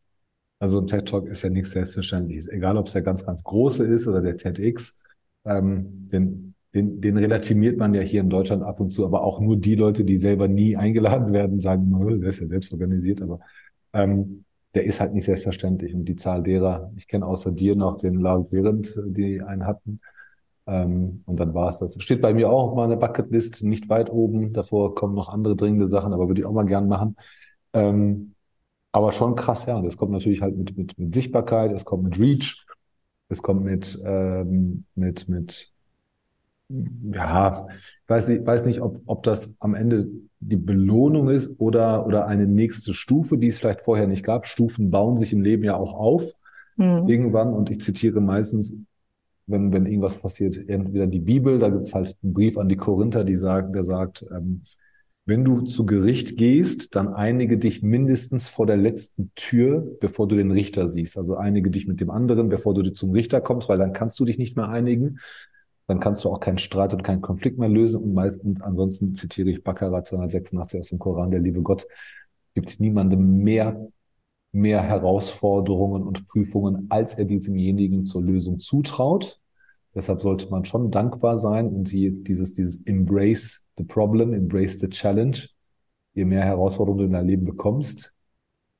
Also 0.58 0.80
ein 0.80 0.86
TED 0.86 1.08
Talk 1.08 1.26
ist 1.26 1.42
ja 1.42 1.50
nichts 1.50 1.72
Selbstverständliches, 1.72 2.48
egal 2.48 2.76
ob 2.76 2.86
es 2.86 2.92
der 2.92 3.02
ganz, 3.02 3.26
ganz 3.26 3.42
große 3.42 3.84
ist 3.84 4.06
oder 4.06 4.20
der 4.20 4.36
TEDx. 4.36 4.98
Ähm, 5.44 6.08
den 6.12 6.51
den, 6.74 7.00
den 7.00 7.16
relativiert 7.18 7.76
man 7.76 7.94
ja 7.94 8.00
hier 8.00 8.22
in 8.22 8.30
Deutschland 8.30 8.62
ab 8.62 8.80
und 8.80 8.90
zu, 8.90 9.04
aber 9.04 9.22
auch 9.22 9.40
nur 9.40 9.56
die 9.56 9.74
Leute, 9.74 10.04
die 10.04 10.16
selber 10.16 10.48
nie 10.48 10.76
eingeladen 10.76 11.32
werden, 11.32 11.60
sagen 11.60 11.86
immer, 11.86 12.16
der 12.16 12.30
ist 12.30 12.40
ja 12.40 12.46
selbst 12.46 12.72
organisiert, 12.72 13.20
aber 13.20 13.40
ähm, 13.92 14.44
der 14.74 14.84
ist 14.84 15.00
halt 15.00 15.12
nicht 15.12 15.24
selbstverständlich. 15.24 15.94
Und 15.94 16.06
die 16.06 16.16
Zahl 16.16 16.42
derer, 16.42 16.90
ich 16.96 17.06
kenne 17.06 17.26
außer 17.26 17.52
dir 17.52 17.76
noch 17.76 17.98
den 17.98 18.14
Laut 18.14 18.48
Während, 18.50 18.98
die 19.06 19.42
einen 19.42 19.66
hatten. 19.66 20.00
Ähm, 20.66 21.22
und 21.26 21.38
dann 21.40 21.54
war 21.54 21.68
es 21.68 21.78
das. 21.78 22.00
Steht 22.02 22.22
bei 22.22 22.32
mir 22.32 22.48
auch 22.48 22.70
auf 22.70 22.76
meiner 22.76 22.96
Bucketlist, 22.96 23.62
nicht 23.64 23.88
weit 23.88 24.10
oben. 24.10 24.52
Davor 24.52 24.94
kommen 24.94 25.14
noch 25.14 25.28
andere 25.28 25.56
dringende 25.56 25.88
Sachen, 25.88 26.12
aber 26.12 26.28
würde 26.28 26.40
ich 26.40 26.46
auch 26.46 26.52
mal 26.52 26.64
gern 26.64 26.88
machen. 26.88 27.16
Ähm, 27.74 28.34
aber 28.92 29.12
schon 29.12 29.34
krass, 29.34 29.66
ja. 29.66 29.76
Und 29.76 29.84
das 29.84 29.96
kommt 29.96 30.12
natürlich 30.12 30.42
halt 30.42 30.56
mit, 30.56 30.76
mit, 30.76 30.98
mit 30.98 31.12
Sichtbarkeit, 31.12 31.72
es 31.72 31.84
kommt 31.84 32.04
mit 32.04 32.18
Reach, 32.18 32.64
es 33.28 33.42
kommt 33.42 33.64
mit, 33.64 34.00
ähm, 34.04 34.84
mit, 34.94 35.28
mit 35.28 35.71
ja, 37.12 37.66
ich 37.76 37.98
weiß 38.06 38.28
nicht, 38.28 38.46
weiß 38.46 38.66
nicht 38.66 38.80
ob, 38.80 39.02
ob 39.06 39.22
das 39.22 39.56
am 39.60 39.74
Ende 39.74 40.08
die 40.40 40.56
Belohnung 40.56 41.28
ist 41.28 41.58
oder, 41.58 42.06
oder 42.06 42.26
eine 42.26 42.46
nächste 42.46 42.94
Stufe, 42.94 43.38
die 43.38 43.48
es 43.48 43.58
vielleicht 43.58 43.82
vorher 43.82 44.06
nicht 44.06 44.24
gab. 44.24 44.46
Stufen 44.46 44.90
bauen 44.90 45.16
sich 45.16 45.32
im 45.32 45.42
Leben 45.42 45.64
ja 45.64 45.76
auch 45.76 45.94
auf 45.94 46.32
mhm. 46.76 47.08
irgendwann. 47.08 47.52
Und 47.52 47.70
ich 47.70 47.80
zitiere 47.80 48.20
meistens, 48.20 48.76
wenn, 49.46 49.72
wenn 49.72 49.86
irgendwas 49.86 50.16
passiert, 50.16 50.56
entweder 50.68 51.06
die 51.06 51.20
Bibel, 51.20 51.58
da 51.58 51.68
gibt 51.68 51.84
es 51.84 51.94
halt 51.94 52.16
einen 52.22 52.32
Brief 52.32 52.58
an 52.58 52.68
die 52.68 52.76
Korinther, 52.76 53.24
die 53.24 53.36
sagt, 53.36 53.74
der 53.74 53.84
sagt, 53.84 54.24
ähm, 54.34 54.62
wenn 55.24 55.44
du 55.44 55.60
zu 55.60 55.86
Gericht 55.86 56.36
gehst, 56.36 56.96
dann 56.96 57.06
einige 57.06 57.56
dich 57.56 57.82
mindestens 57.82 58.48
vor 58.48 58.66
der 58.66 58.76
letzten 58.76 59.30
Tür, 59.36 59.86
bevor 60.00 60.26
du 60.26 60.34
den 60.34 60.50
Richter 60.50 60.88
siehst. 60.88 61.16
Also 61.16 61.36
einige 61.36 61.70
dich 61.70 61.86
mit 61.86 62.00
dem 62.00 62.10
anderen, 62.10 62.48
bevor 62.48 62.74
du 62.74 62.90
zum 62.90 63.12
Richter 63.12 63.40
kommst, 63.40 63.68
weil 63.68 63.78
dann 63.78 63.92
kannst 63.92 64.18
du 64.18 64.24
dich 64.24 64.38
nicht 64.38 64.56
mehr 64.56 64.68
einigen 64.68 65.20
dann 65.86 66.00
kannst 66.00 66.24
du 66.24 66.30
auch 66.30 66.40
keinen 66.40 66.58
Streit 66.58 66.94
und 66.94 67.02
keinen 67.02 67.22
Konflikt 67.22 67.58
mehr 67.58 67.68
lösen. 67.68 68.02
Und 68.02 68.14
meistens, 68.14 68.60
ansonsten 68.60 69.14
zitiere 69.14 69.50
ich 69.50 69.62
Baccarat 69.62 70.06
286 70.06 70.80
aus 70.80 70.88
dem 70.88 70.98
Koran, 70.98 71.30
der 71.30 71.40
liebe 71.40 71.62
Gott 71.62 71.86
gibt 72.54 72.80
niemandem 72.80 73.38
mehr, 73.38 73.88
mehr 74.52 74.82
Herausforderungen 74.82 76.02
und 76.02 76.28
Prüfungen, 76.28 76.86
als 76.90 77.14
er 77.14 77.24
diesemjenigen 77.24 78.04
zur 78.04 78.22
Lösung 78.22 78.58
zutraut. 78.58 79.40
Deshalb 79.94 80.22
sollte 80.22 80.48
man 80.50 80.64
schon 80.64 80.90
dankbar 80.90 81.36
sein 81.36 81.68
und 81.68 81.92
die, 81.92 82.10
dieses, 82.10 82.54
dieses 82.54 82.84
Embrace 82.86 83.68
the 83.76 83.84
Problem, 83.84 84.32
Embrace 84.32 84.78
the 84.80 84.88
Challenge. 84.88 85.38
Je 86.14 86.24
mehr 86.24 86.44
Herausforderungen 86.44 86.98
du 86.98 87.04
in 87.06 87.12
deinem 87.12 87.26
Leben 87.26 87.44
bekommst, 87.44 88.11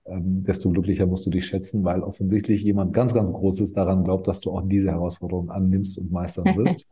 ähm, 0.05 0.43
desto 0.45 0.71
glücklicher 0.71 1.07
musst 1.07 1.25
du 1.27 1.31
dich 1.31 1.47
schätzen, 1.47 1.85
weil 1.85 2.03
offensichtlich 2.03 2.63
jemand 2.63 2.93
ganz, 2.93 3.15
ganz 3.15 3.33
Großes 3.33 3.73
daran 3.73 4.05
glaubt, 4.05 4.27
dass 4.27 4.41
du 4.41 4.51
auch 4.53 4.63
diese 4.65 4.91
Herausforderung 4.91 5.51
annimmst 5.51 5.99
und 5.99 6.11
meistern 6.11 6.45
wirst. 6.57 6.89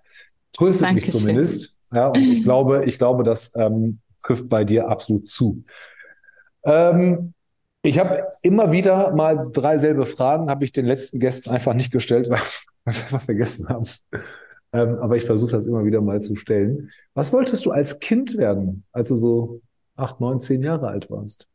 Tröstet 0.52 0.92
mich 0.92 1.10
zumindest. 1.10 1.76
Ja, 1.92 2.08
und 2.08 2.18
ich 2.18 2.42
glaube, 2.42 2.84
ich 2.84 2.98
glaube, 2.98 3.24
das 3.24 3.54
ähm, 3.56 4.00
trifft 4.22 4.48
bei 4.48 4.64
dir 4.64 4.88
absolut 4.88 5.26
zu. 5.26 5.64
Ähm, 6.64 7.34
ich 7.82 7.98
habe 7.98 8.28
immer 8.42 8.72
wieder 8.72 9.14
mal 9.14 9.38
drei 9.52 9.78
selbe 9.78 10.04
Fragen, 10.04 10.50
habe 10.50 10.64
ich 10.64 10.72
den 10.72 10.86
letzten 10.86 11.18
Gästen 11.18 11.50
einfach 11.50 11.74
nicht 11.74 11.90
gestellt, 11.90 12.28
weil 12.28 12.38
wir 12.84 12.92
einfach 12.92 13.20
vergessen 13.20 13.68
haben. 13.68 13.84
Ähm, 14.72 14.98
aber 14.98 15.16
ich 15.16 15.24
versuche 15.24 15.52
das 15.52 15.66
immer 15.66 15.84
wieder 15.84 16.00
mal 16.00 16.20
zu 16.20 16.36
stellen. 16.36 16.90
Was 17.14 17.32
wolltest 17.32 17.66
du 17.66 17.72
als 17.72 17.98
Kind 17.98 18.36
werden, 18.36 18.84
als 18.92 19.08
du 19.08 19.16
so 19.16 19.62
acht, 19.96 20.20
neun, 20.20 20.40
zehn 20.40 20.62
Jahre 20.62 20.88
alt 20.88 21.10
warst? 21.10 21.48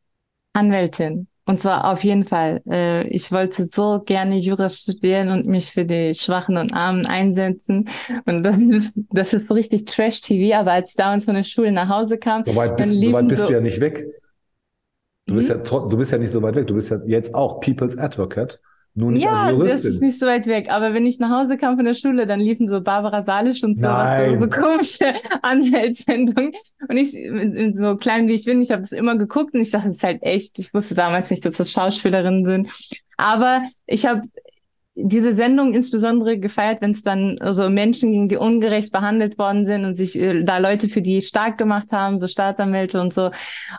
Anwältin. 0.53 1.27
Und 1.47 1.59
zwar 1.59 1.91
auf 1.91 2.03
jeden 2.03 2.25
Fall. 2.25 2.61
Äh, 2.67 3.07
ich 3.09 3.31
wollte 3.31 3.65
so 3.65 4.01
gerne 4.03 4.37
Jura 4.37 4.67
studieren 4.69 5.29
und 5.29 5.45
mich 5.45 5.71
für 5.71 5.85
die 5.85 6.15
Schwachen 6.15 6.57
und 6.57 6.73
Armen 6.73 7.05
einsetzen. 7.05 7.87
Und 8.25 8.43
das 8.43 8.59
ist, 8.59 8.93
das 9.11 9.33
ist 9.33 9.47
so 9.47 9.53
richtig 9.53 9.85
Trash-TV. 9.85 10.57
Aber 10.59 10.71
als 10.71 10.91
ich 10.91 10.95
damals 10.97 11.25
von 11.25 11.35
der 11.35 11.43
Schule 11.43 11.71
nach 11.71 11.87
Hause 11.89 12.17
kam, 12.17 12.43
So 12.45 12.55
weit 12.55 12.75
bist, 12.77 12.99
so 12.99 13.13
weit 13.13 13.27
bist 13.27 13.41
so, 13.41 13.47
du 13.47 13.53
ja 13.53 13.61
nicht 13.61 13.79
weg. 13.79 14.07
Du 15.27 15.35
bist 15.35 15.49
Hm? 15.49 15.49
ja, 15.49 15.57
du 15.57 15.97
bist 15.97 16.11
ja 16.11 16.17
nicht 16.17 16.31
so 16.31 16.41
weit 16.41 16.55
weg. 16.55 16.67
Du 16.67 16.75
bist 16.75 16.89
ja 16.89 16.99
jetzt 17.05 17.33
auch 17.35 17.59
People's 17.59 17.97
Advocate, 17.97 18.59
nur 18.95 19.11
nicht 19.11 19.23
Ja, 19.23 19.43
als 19.43 19.57
das 19.59 19.67
Juristin. 19.67 19.89
ist 19.91 20.01
nicht 20.01 20.19
so 20.19 20.25
weit 20.25 20.47
weg. 20.47 20.67
Aber 20.69 20.93
wenn 20.93 21.05
ich 21.05 21.19
nach 21.19 21.29
Hause 21.29 21.57
kam 21.57 21.75
von 21.75 21.85
der 21.85 21.93
Schule, 21.93 22.25
dann 22.25 22.39
liefen 22.39 22.67
so 22.69 22.81
Barbara 22.81 23.21
Salisch 23.21 23.63
und 23.63 23.79
sowas, 23.79 24.39
so, 24.39 24.45
so 24.45 24.49
komische 24.49 25.13
Anwältssendungen. 25.41 26.53
Und 26.87 26.97
ich, 26.97 27.11
so 27.77 27.95
klein 27.97 28.27
wie 28.27 28.33
ich 28.33 28.45
bin, 28.45 28.61
ich 28.61 28.71
habe 28.71 28.81
das 28.81 28.91
immer 28.93 29.17
geguckt 29.17 29.53
und 29.53 29.61
ich 29.61 29.71
dachte, 29.71 29.87
das 29.87 29.97
ist 29.97 30.03
halt 30.03 30.23
echt. 30.23 30.57
Ich 30.59 30.73
wusste 30.73 30.95
damals 30.95 31.29
nicht, 31.29 31.45
dass 31.45 31.57
das 31.57 31.71
Schauspielerinnen 31.71 32.45
sind. 32.45 32.69
Aber 33.17 33.63
ich 33.85 34.05
habe 34.05 34.21
diese 34.95 35.33
Sendung 35.33 35.73
insbesondere 35.73 36.39
gefeiert, 36.39 36.81
wenn 36.81 36.91
es 36.91 37.03
dann 37.03 37.37
so 37.51 37.69
Menschen 37.69 38.11
ging, 38.11 38.29
die 38.29 38.37
ungerecht 38.37 38.93
behandelt 38.93 39.37
worden 39.37 39.65
sind 39.65 39.83
und 39.83 39.97
sich 39.97 40.17
äh, 40.17 40.43
da 40.43 40.57
Leute 40.57 40.87
für 40.87 41.01
die 41.01 41.21
stark 41.21 41.57
gemacht 41.57 41.91
haben, 41.91 42.17
so 42.17 42.27
Staatsanwälte 42.27 43.01
und 43.01 43.13
so. 43.13 43.31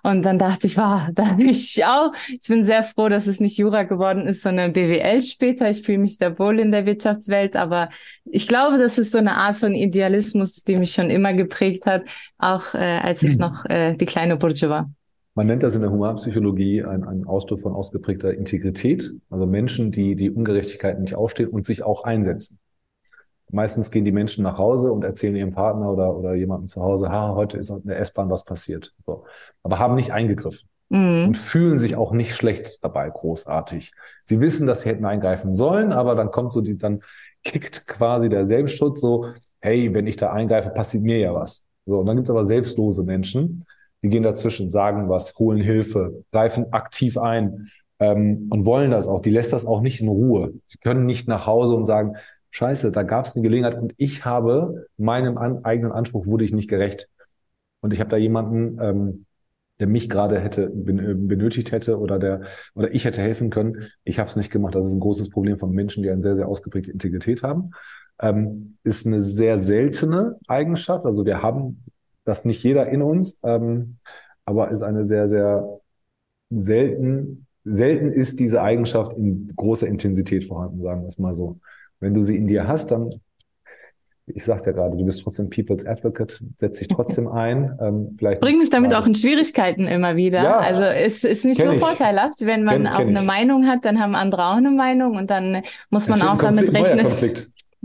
Und 0.02 0.22
dann 0.22 0.38
dachte 0.38 0.66
ich, 0.66 0.76
wow, 0.76 1.08
das 1.14 1.38
will 1.38 1.50
ich 1.50 1.84
auch. 1.86 2.12
Ich 2.28 2.46
bin 2.48 2.64
sehr 2.64 2.82
froh, 2.82 3.08
dass 3.08 3.26
es 3.26 3.40
nicht 3.40 3.56
Jura 3.56 3.84
geworden 3.84 4.28
ist, 4.28 4.42
sondern 4.42 4.74
BWL 4.74 5.22
später. 5.22 5.70
Ich 5.70 5.82
fühle 5.82 5.98
mich 5.98 6.18
sehr 6.18 6.38
wohl 6.38 6.60
in 6.60 6.70
der 6.70 6.84
Wirtschaftswelt, 6.84 7.56
aber 7.56 7.88
ich 8.26 8.46
glaube, 8.46 8.76
das 8.78 8.98
ist 8.98 9.12
so 9.12 9.18
eine 9.18 9.36
Art 9.36 9.56
von 9.56 9.74
Idealismus, 9.74 10.64
die 10.64 10.76
mich 10.76 10.92
schon 10.92 11.08
immer 11.08 11.32
geprägt 11.32 11.86
hat, 11.86 12.02
auch 12.38 12.74
äh, 12.74 12.78
als 12.78 13.22
ich 13.22 13.38
noch 13.38 13.64
äh, 13.64 13.94
die 13.94 14.06
kleine 14.06 14.36
Bursche 14.36 14.68
war. 14.68 14.90
Man 15.37 15.47
nennt 15.47 15.62
das 15.62 15.74
in 15.74 15.82
der 15.82 15.91
Humanpsychologie 15.93 16.82
ein, 16.82 17.05
ein 17.05 17.26
Ausdruck 17.26 17.61
von 17.61 17.74
ausgeprägter 17.74 18.32
Integrität. 18.32 19.12
Also 19.30 19.47
Menschen, 19.47 19.93
die 19.93 20.16
die 20.16 20.30
Ungerechtigkeiten 20.30 21.03
nicht 21.03 21.14
ausstehen 21.14 21.51
und 21.51 21.66
sich 21.66 21.82
auch 21.82 22.05
einsetzen. 22.05 22.59
Meistens 23.53 23.91
gehen 23.91 24.05
die 24.05 24.12
Menschen 24.12 24.43
nach 24.43 24.59
Hause 24.59 24.91
und 24.91 25.05
erzählen 25.05 25.37
ihrem 25.37 25.53
Partner 25.53 25.93
oder, 25.93 26.16
oder 26.16 26.34
jemandem 26.34 26.66
zu 26.66 26.82
Hause, 26.82 27.11
ha, 27.11 27.34
heute 27.34 27.59
ist 27.59 27.70
in 27.70 27.84
der 27.84 28.01
S-Bahn 28.01 28.30
was 28.30 28.45
passiert. 28.45 28.95
So. 29.05 29.24
Aber 29.62 29.78
haben 29.78 29.95
nicht 29.95 30.12
eingegriffen 30.12 30.68
Mhm. 30.89 31.26
und 31.26 31.37
fühlen 31.37 31.80
sich 31.80 31.97
auch 31.97 32.12
nicht 32.12 32.37
schlecht 32.37 32.78
dabei, 32.82 33.11
großartig. 33.11 33.93
Sie 34.22 34.41
wissen, 34.41 34.68
dass 34.68 34.82
sie 34.82 34.89
hätten 34.89 35.05
eingreifen 35.05 35.53
sollen, 35.53 35.93
aber 35.93 36.14
dann 36.14 36.30
kommt 36.30 36.53
so 36.53 36.61
die, 36.61 36.78
dann 36.78 37.01
kickt 37.43 37.89
quasi 37.89 38.28
der 38.28 38.47
Selbstschutz 38.47 39.01
so, 39.01 39.26
hey, 39.61 39.93
wenn 39.95 40.07
ich 40.07 40.16
da 40.16 40.32
eingreife, 40.32 40.70
passiert 40.70 41.03
mir 41.03 41.18
ja 41.18 41.34
was. 41.34 41.64
So, 41.87 41.99
und 41.99 42.07
dann 42.07 42.14
gibt's 42.16 42.30
aber 42.30 42.45
selbstlose 42.45 43.03
Menschen, 43.03 43.66
die 44.03 44.09
gehen 44.09 44.22
dazwischen, 44.22 44.68
sagen 44.68 45.09
was, 45.09 45.34
holen 45.38 45.61
Hilfe, 45.61 46.24
greifen 46.32 46.72
aktiv 46.72 47.18
ein 47.18 47.70
ähm, 47.99 48.47
und 48.51 48.66
wollen 48.66 48.90
das 48.90 49.09
auch. 49.09 49.20
Die 49.20 49.30
lässt 49.30 49.53
das 49.53 49.66
auch 49.66 49.80
nicht 49.80 50.01
in 50.01 50.09
Ruhe. 50.09 50.55
Sie 50.66 50.78
können 50.78 51.07
nicht 51.07 51.28
nach 51.28 51.47
Hause 51.47 51.74
und 51.74 51.84
sagen, 51.84 52.16
Scheiße, 52.51 52.90
da 52.92 53.03
gab 53.03 53.26
es 53.26 53.34
eine 53.34 53.42
Gelegenheit 53.42 53.78
und 53.78 53.92
ich 53.97 54.24
habe 54.24 54.86
meinem 54.97 55.36
an, 55.36 55.64
eigenen 55.64 55.92
Anspruch 55.92 56.26
wurde 56.26 56.44
ich 56.44 56.53
nicht 56.53 56.68
gerecht. 56.68 57.09
Und 57.80 57.92
ich 57.92 58.01
habe 58.01 58.11
da 58.11 58.16
jemanden, 58.16 58.78
ähm, 58.80 59.26
der 59.78 59.86
mich 59.86 60.09
gerade 60.09 60.40
hätte 60.40 60.62
äh, 60.62 60.70
benötigt 60.70 61.70
hätte 61.72 61.99
oder 61.99 62.18
der 62.18 62.42
oder 62.74 62.94
ich 62.94 63.05
hätte 63.05 63.20
helfen 63.20 63.51
können. 63.51 63.88
Ich 64.05 64.18
habe 64.18 64.28
es 64.30 64.36
nicht 64.36 64.51
gemacht. 64.51 64.74
Das 64.74 64.86
ist 64.86 64.94
ein 64.94 65.01
großes 65.01 65.30
Problem 65.30 65.59
von 65.59 65.70
Menschen, 65.72 66.03
die 66.03 66.11
eine 66.11 66.20
sehr 66.20 66.36
sehr 66.36 66.49
ausgeprägte 66.49 66.90
Integrität 66.90 67.42
haben. 67.42 67.72
Ähm, 68.20 68.78
ist 68.84 69.07
eine 69.07 69.20
sehr 69.20 69.59
seltene 69.59 70.38
Eigenschaft. 70.49 71.05
Also 71.05 71.26
wir 71.26 71.42
haben 71.42 71.84
das 72.26 72.44
nicht 72.44 72.62
jeder 72.62 72.88
in 72.88 73.00
uns, 73.00 73.38
ähm, 73.42 73.96
aber 74.44 74.70
ist 74.70 74.82
eine 74.82 75.04
sehr 75.06 75.28
sehr 75.28 75.66
selten 76.50 77.46
selten 77.64 78.08
ist 78.10 78.38
diese 78.38 78.62
Eigenschaft 78.62 79.14
in 79.14 79.52
großer 79.56 79.88
Intensität 79.88 80.44
vorhanden, 80.44 80.82
sagen 80.82 81.00
wir 81.02 81.08
es 81.08 81.18
mal 81.18 81.34
so. 81.34 81.58
Wenn 81.98 82.14
du 82.14 82.22
sie 82.22 82.36
in 82.36 82.46
dir 82.46 82.68
hast, 82.68 82.92
dann 82.92 83.10
ich 84.28 84.44
sag's 84.44 84.66
ja 84.66 84.72
gerade, 84.72 84.96
du 84.96 85.04
bist 85.04 85.22
trotzdem 85.22 85.50
People's 85.50 85.86
Advocate, 85.86 86.40
setz 86.58 86.80
dich 86.80 86.88
trotzdem 86.88 87.28
ein. 87.28 87.78
Ähm, 87.80 88.14
vielleicht 88.18 88.40
Bring 88.40 88.58
mich 88.58 88.70
damit 88.70 88.90
gerade- 88.90 89.02
auch 89.04 89.06
in 89.06 89.14
Schwierigkeiten 89.14 89.86
immer 89.86 90.16
wieder. 90.16 90.42
Ja. 90.42 90.58
also 90.58 90.82
es 90.82 91.22
ist 91.22 91.44
nicht 91.44 91.62
nur 91.64 91.74
ich. 91.74 91.78
vorteilhaft, 91.80 92.44
wenn 92.44 92.64
man 92.64 92.82
Kenn- 92.82 92.92
auch 92.92 92.96
kenn 92.98 93.08
eine 93.10 93.20
ich. 93.20 93.24
Meinung 93.26 93.66
hat, 93.68 93.84
dann 93.84 94.00
haben 94.00 94.16
andere 94.16 94.44
auch 94.46 94.56
eine 94.56 94.70
Meinung 94.72 95.16
und 95.16 95.30
dann 95.30 95.62
muss 95.90 96.08
man 96.08 96.22
auch 96.22 96.38
damit 96.38 96.72
rechnen. 96.72 97.06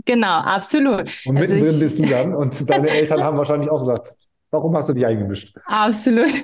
Genau, 0.04 0.38
absolut. 0.40 1.12
Und 1.26 1.36
Also 1.38 1.54
mittendrin 1.54 1.74
ich- 1.74 1.80
bist 1.80 1.98
du 2.00 2.02
dann 2.06 2.34
und 2.34 2.68
deine 2.70 2.88
Eltern 2.90 3.22
haben 3.22 3.36
wahrscheinlich 3.38 3.70
auch 3.70 3.80
gesagt, 3.80 4.14
warum 4.52 4.76
hast 4.76 4.88
du 4.88 4.92
dich 4.92 5.04
eingemischt? 5.06 5.56
Absolut. 5.66 6.28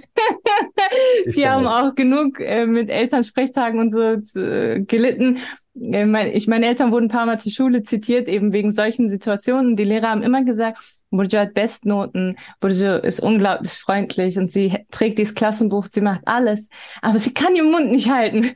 Ich 1.27 1.37
Die 1.37 1.43
kenn 1.43 1.51
haben 1.51 1.65
das. 1.65 1.73
auch 1.73 1.95
genug 1.95 2.41
äh, 2.41 2.67
mit 2.67 2.91
Elternsprechtagen 2.91 3.79
und 3.79 3.93
so 3.93 4.41
äh, 4.41 4.81
gelitten. 4.81 5.39
Äh, 5.81 6.07
mein, 6.07 6.29
ich, 6.29 6.49
meine 6.49 6.67
Eltern 6.67 6.93
wurden 6.93 7.07
ein 7.07 7.11
paar 7.11 7.27
Mal 7.27 7.39
zur 7.39 7.53
Schule 7.53 7.83
zitiert, 7.83 8.27
eben 8.27 8.53
wegen 8.53 8.71
solchen 8.71 9.09
Situationen. 9.09 9.77
Die 9.77 9.85
Lehrer 9.85 10.09
haben 10.11 10.23
immer 10.23 10.45
gesagt, 10.45 10.79
Burjo 11.11 11.39
hat 11.41 11.55
Bestnoten, 11.55 12.37
Burjo 12.61 12.97
ist 12.97 13.21
unglaublich 13.21 13.73
freundlich 13.73 14.39
und 14.39 14.51
sie 14.51 14.73
trägt 14.91 15.19
dieses 15.19 15.35
Klassenbuch, 15.35 15.87
sie 15.87 16.01
macht 16.01 16.23
alles, 16.25 16.69
aber 17.03 17.19
sie 17.19 17.35
kann 17.35 17.55
ihren 17.55 17.71
Mund 17.71 17.91
nicht 17.91 18.11
halten. 18.11 18.53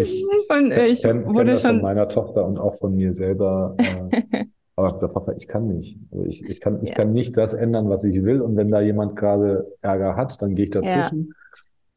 Ich, 0.00 0.22
Und 0.50 0.70
äh, 0.70 0.86
ich 0.86 1.02
kenn, 1.02 1.24
kenn 1.24 1.34
wurde 1.34 1.52
das 1.52 1.62
von 1.62 1.72
schon, 1.72 1.82
meiner 1.82 2.08
Tochter 2.08 2.44
und 2.44 2.58
auch 2.58 2.76
von 2.76 2.94
mir 2.94 3.12
selber. 3.12 3.76
Aber 4.76 4.88
ich 4.88 4.94
gesagt, 4.94 5.14
Papa, 5.14 5.32
ich 5.36 5.46
kann 5.46 5.68
nicht. 5.68 5.98
Also 6.10 6.24
ich, 6.26 6.44
ich, 6.44 6.60
kann, 6.60 6.82
ich 6.82 6.90
Ja. 6.90 6.96
kann 6.96 7.12
nicht 7.12 7.36
das 7.36 7.54
ändern, 7.54 7.88
was 7.88 8.02
ich 8.04 8.22
will. 8.24 8.40
Und 8.40 8.56
wenn 8.56 8.70
da 8.70 8.80
jemand 8.80 9.16
gerade 9.16 9.66
Ärger 9.82 10.16
hat, 10.16 10.40
dann 10.42 10.54
gehe 10.54 10.64
ich 10.66 10.70
dazwischen. 10.72 11.34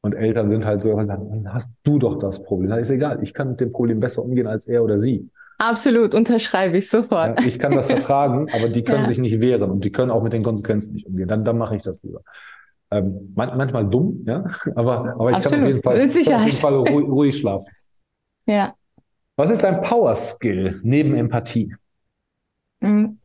Und 0.01 0.13
Eltern 0.13 0.47
sind 0.49 0.63
halt 0.65 0.81
so, 0.81 0.91
aber 0.91 1.03
sagen, 1.03 1.51
hast 1.51 1.73
du 1.83 1.97
doch 1.97 2.19
das 2.19 2.43
Problem. 2.43 2.69
Das 2.69 2.79
ist 2.81 2.91
egal. 2.91 3.19
Ich 3.23 3.33
kann 3.33 3.49
mit 3.49 3.59
dem 3.59 3.71
Problem 3.71 3.99
besser 3.99 4.23
umgehen 4.23 4.47
als 4.47 4.67
er 4.67 4.83
oder 4.83 4.97
sie. 4.99 5.27
absolut, 5.57 6.13
unterschreibe 6.13 6.77
ich 6.77 6.87
sofort. 6.87 7.39
Ja, 7.39 7.47
ich 7.47 7.57
kann 7.57 7.73
das 7.73 7.87
vertragen, 7.87 8.47
aber 8.53 8.69
die 8.69 8.83
können 8.83 9.01
Ja. 9.01 9.05
sich 9.07 9.17
nicht 9.17 9.39
wehren 9.39 9.71
und 9.71 9.83
die 9.83 9.91
können 9.91 10.11
auch 10.11 10.21
mit 10.21 10.31
den 10.33 10.43
Konsequenzen 10.43 10.93
nicht 10.93 11.07
umgehen. 11.07 11.27
Dann, 11.27 11.43
dann 11.43 11.57
mache 11.57 11.75
ich 11.75 11.81
das 11.81 12.03
lieber. 12.03 12.21
Ähm, 12.91 13.33
man, 13.35 13.57
manchmal 13.57 13.89
dumm, 13.89 14.23
ja, 14.27 14.45
aber, 14.75 15.15
aber 15.19 15.31
ich 15.31 15.37
kann 15.37 15.45
auf 15.45 15.45
Absolut. 15.45 15.67
jeden 15.67 15.81
Fall, 15.83 15.95
auf 15.99 16.15
jeden. 16.15 16.51
Fall 16.51 16.75
ruhig, 16.75 17.07
ruhig 17.09 17.37
schlafen. 17.37 17.73
Ja. 18.45 18.75
Was 19.35 19.49
ist 19.49 19.63
dein 19.63 19.81
Power 19.81 20.13
Skill 20.15 20.79
neben 20.83 21.15
Empathie? 21.15 21.75
Mhm. 22.81 23.17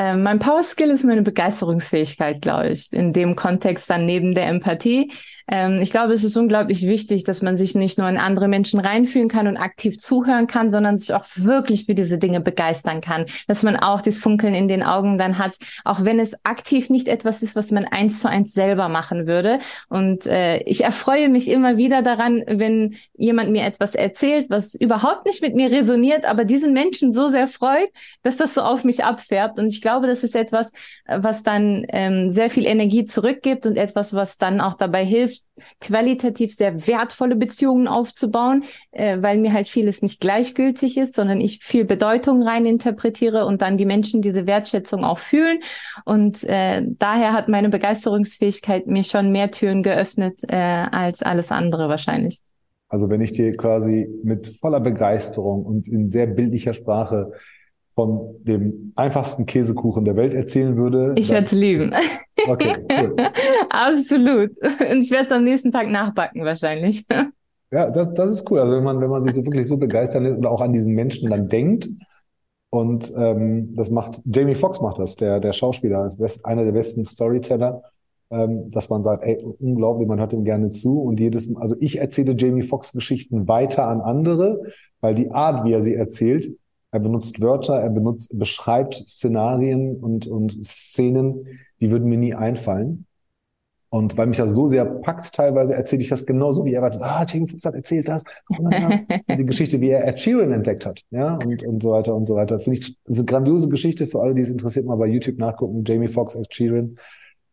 Ähm, 0.00 0.22
mein 0.22 0.38
Power 0.38 0.62
Skill 0.62 0.90
ist 0.90 1.04
meine 1.04 1.22
Begeisterungsfähigkeit, 1.22 2.40
glaube 2.40 2.68
ich, 2.68 2.92
in 2.92 3.12
dem 3.12 3.34
Kontext 3.34 3.90
dann 3.90 4.06
neben 4.06 4.32
der 4.32 4.46
Empathie. 4.46 5.10
Ähm, 5.48 5.80
ich 5.82 5.90
glaube, 5.90 6.12
es 6.12 6.22
ist 6.22 6.36
unglaublich 6.36 6.86
wichtig, 6.86 7.24
dass 7.24 7.42
man 7.42 7.56
sich 7.56 7.74
nicht 7.74 7.98
nur 7.98 8.08
in 8.08 8.16
andere 8.16 8.46
Menschen 8.46 8.78
reinfühlen 8.78 9.28
kann 9.28 9.48
und 9.48 9.56
aktiv 9.56 9.98
zuhören 9.98 10.46
kann, 10.46 10.70
sondern 10.70 11.00
sich 11.00 11.14
auch 11.14 11.24
wirklich 11.34 11.86
für 11.86 11.94
diese 11.94 12.18
Dinge 12.18 12.40
begeistern 12.40 13.00
kann. 13.00 13.26
Dass 13.48 13.64
man 13.64 13.74
auch 13.74 14.00
das 14.00 14.18
Funkeln 14.18 14.54
in 14.54 14.68
den 14.68 14.84
Augen 14.84 15.18
dann 15.18 15.38
hat, 15.38 15.56
auch 15.84 16.04
wenn 16.04 16.20
es 16.20 16.44
aktiv 16.44 16.90
nicht 16.90 17.08
etwas 17.08 17.42
ist, 17.42 17.56
was 17.56 17.72
man 17.72 17.84
eins 17.84 18.20
zu 18.20 18.28
eins 18.28 18.52
selber 18.52 18.88
machen 18.88 19.26
würde. 19.26 19.58
Und 19.88 20.26
äh, 20.26 20.58
ich 20.58 20.84
erfreue 20.84 21.28
mich 21.28 21.48
immer 21.48 21.76
wieder 21.76 22.02
daran, 22.02 22.44
wenn 22.46 22.94
jemand 23.16 23.50
mir 23.50 23.64
etwas 23.64 23.96
erzählt, 23.96 24.48
was 24.48 24.76
überhaupt 24.76 25.26
nicht 25.26 25.42
mit 25.42 25.56
mir 25.56 25.72
resoniert, 25.72 26.24
aber 26.24 26.44
diesen 26.44 26.72
Menschen 26.72 27.10
so 27.10 27.26
sehr 27.26 27.48
freut, 27.48 27.88
dass 28.22 28.36
das 28.36 28.54
so 28.54 28.62
auf 28.62 28.84
mich 28.84 29.02
abfärbt. 29.02 29.58
Und 29.58 29.68
ich 29.68 29.80
glaube, 29.88 30.06
das 30.06 30.22
ist 30.22 30.36
etwas, 30.36 30.70
äh, 31.06 31.18
was 31.22 31.42
dann 31.42 31.86
ähm, 31.88 32.30
sehr 32.30 32.50
viel 32.50 32.66
Energie 32.66 33.06
zurückgibt 33.06 33.64
und 33.64 33.78
etwas, 33.78 34.12
was 34.12 34.36
dann 34.36 34.60
auch 34.60 34.74
dabei 34.74 35.02
hilft, 35.02 35.44
qualitativ 35.80 36.54
sehr 36.54 36.86
wertvolle 36.86 37.36
Beziehungen 37.36 37.88
aufzubauen, 37.88 38.64
äh, 38.92 39.16
weil 39.22 39.38
mir 39.38 39.54
halt 39.54 39.66
vieles 39.66 40.02
nicht 40.02 40.20
gleichgültig 40.20 40.98
ist, 40.98 41.14
sondern 41.14 41.40
ich 41.40 41.64
viel 41.64 41.86
Bedeutung 41.86 42.42
rein 42.42 42.66
interpretiere 42.66 43.46
und 43.46 43.62
dann 43.62 43.78
die 43.78 43.86
Menschen 43.86 44.20
diese 44.20 44.46
Wertschätzung 44.46 45.04
auch 45.04 45.18
fühlen. 45.18 45.60
Und 46.04 46.44
äh, 46.44 46.82
daher 46.86 47.32
hat 47.32 47.48
meine 47.48 47.70
Begeisterungsfähigkeit 47.70 48.86
mir 48.86 49.04
schon 49.04 49.32
mehr 49.32 49.50
Türen 49.50 49.82
geöffnet 49.82 50.40
äh, 50.48 50.56
als 50.56 51.22
alles 51.22 51.50
andere 51.50 51.88
wahrscheinlich. 51.88 52.42
Also 52.90 53.08
wenn 53.08 53.20
ich 53.22 53.32
dir 53.32 53.56
quasi 53.56 54.08
mit 54.22 54.48
voller 54.48 54.80
Begeisterung 54.80 55.64
und 55.64 55.88
in 55.88 56.08
sehr 56.08 56.26
bildlicher 56.26 56.74
Sprache 56.74 57.32
von 57.98 58.36
dem 58.44 58.92
einfachsten 58.94 59.44
Käsekuchen 59.44 60.04
der 60.04 60.14
Welt 60.14 60.32
erzählen 60.32 60.76
würde. 60.76 61.14
Ich 61.16 61.30
werde 61.30 61.46
es 61.46 61.52
lieben. 61.52 61.92
Okay, 62.46 62.72
cool. 62.88 63.16
Absolut. 63.70 64.50
Und 64.62 65.02
ich 65.02 65.10
werde 65.10 65.26
es 65.26 65.32
am 65.32 65.42
nächsten 65.42 65.72
Tag 65.72 65.90
nachbacken 65.90 66.44
wahrscheinlich. 66.44 67.04
Ja, 67.70 67.90
das, 67.90 68.14
das 68.14 68.30
ist 68.30 68.50
cool. 68.50 68.60
Also 68.60 68.72
wenn 68.72 68.84
man, 68.84 68.98
wenn 69.02 69.10
man 69.10 69.22
sich 69.22 69.34
so 69.34 69.44
wirklich 69.44 69.66
so 69.66 69.76
begeistert 69.76 70.24
ist 70.24 70.38
oder 70.38 70.50
auch 70.50 70.62
an 70.62 70.72
diesen 70.72 70.94
Menschen 70.94 71.28
dann 71.28 71.48
denkt. 71.50 71.86
Und 72.70 73.12
ähm, 73.14 73.74
das 73.76 73.90
macht, 73.90 74.22
Jamie 74.24 74.54
Foxx 74.54 74.80
macht 74.80 74.98
das, 74.98 75.16
der, 75.16 75.38
der 75.38 75.52
Schauspieler, 75.52 76.06
ist 76.06 76.16
best, 76.16 76.46
einer 76.46 76.64
der 76.64 76.72
besten 76.72 77.04
Storyteller, 77.04 77.82
ähm, 78.30 78.70
dass 78.70 78.88
man 78.88 79.02
sagt, 79.02 79.22
ey, 79.24 79.44
unglaublich, 79.58 80.08
man 80.08 80.18
hört 80.18 80.32
ihm 80.32 80.44
gerne 80.44 80.70
zu. 80.70 80.98
Und 81.02 81.20
jedes, 81.20 81.54
also 81.56 81.76
ich 81.78 81.98
erzähle 81.98 82.34
Jamie 82.38 82.62
Foxx 82.62 82.92
Geschichten 82.92 83.48
weiter 83.48 83.86
an 83.86 84.00
andere, 84.00 84.62
weil 85.02 85.14
die 85.14 85.30
Art, 85.30 85.66
wie 85.66 85.72
er 85.72 85.82
sie 85.82 85.94
erzählt, 85.94 86.56
er 86.98 87.02
benutzt 87.02 87.40
Wörter, 87.40 87.80
er 87.80 87.90
benutzt, 87.90 88.36
beschreibt 88.38 88.94
Szenarien 88.94 89.96
und, 89.96 90.26
und 90.26 90.66
Szenen, 90.66 91.46
die 91.80 91.90
würden 91.90 92.08
mir 92.08 92.18
nie 92.18 92.34
einfallen. 92.34 93.06
Und 93.90 94.18
weil 94.18 94.26
mich 94.26 94.36
das 94.36 94.50
so 94.50 94.66
sehr 94.66 94.84
packt, 94.84 95.32
teilweise 95.32 95.74
erzähle 95.74 96.02
ich 96.02 96.10
das 96.10 96.26
genauso, 96.26 96.64
wie 96.66 96.74
er 96.74 96.82
war. 96.82 96.92
Ah, 97.00 97.24
Jamie 97.26 97.46
Foxx 97.46 97.64
hat 97.64 97.74
erzählt 97.74 98.08
das. 98.08 98.22
Die 99.38 99.46
Geschichte, 99.46 99.80
wie 99.80 99.88
er 99.88 100.06
Ed 100.06 100.20
Sheeran 100.20 100.52
entdeckt 100.52 100.84
hat. 100.84 101.02
Ja, 101.10 101.36
und, 101.36 101.64
und 101.64 101.82
so 101.82 101.92
weiter 101.92 102.14
und 102.14 102.26
so 102.26 102.34
weiter. 102.34 102.60
Finde 102.60 102.80
ich, 102.80 102.98
eine 103.06 103.24
grandiose 103.24 103.70
Geschichte 103.70 104.06
für 104.06 104.20
alle, 104.20 104.34
die 104.34 104.42
es 104.42 104.50
interessiert, 104.50 104.84
mal 104.84 104.96
bei 104.96 105.06
YouTube 105.06 105.38
nachgucken. 105.38 105.84
Jamie 105.86 106.08
Foxx, 106.08 106.34
Ed 106.34 106.54
Sheeran. 106.54 106.96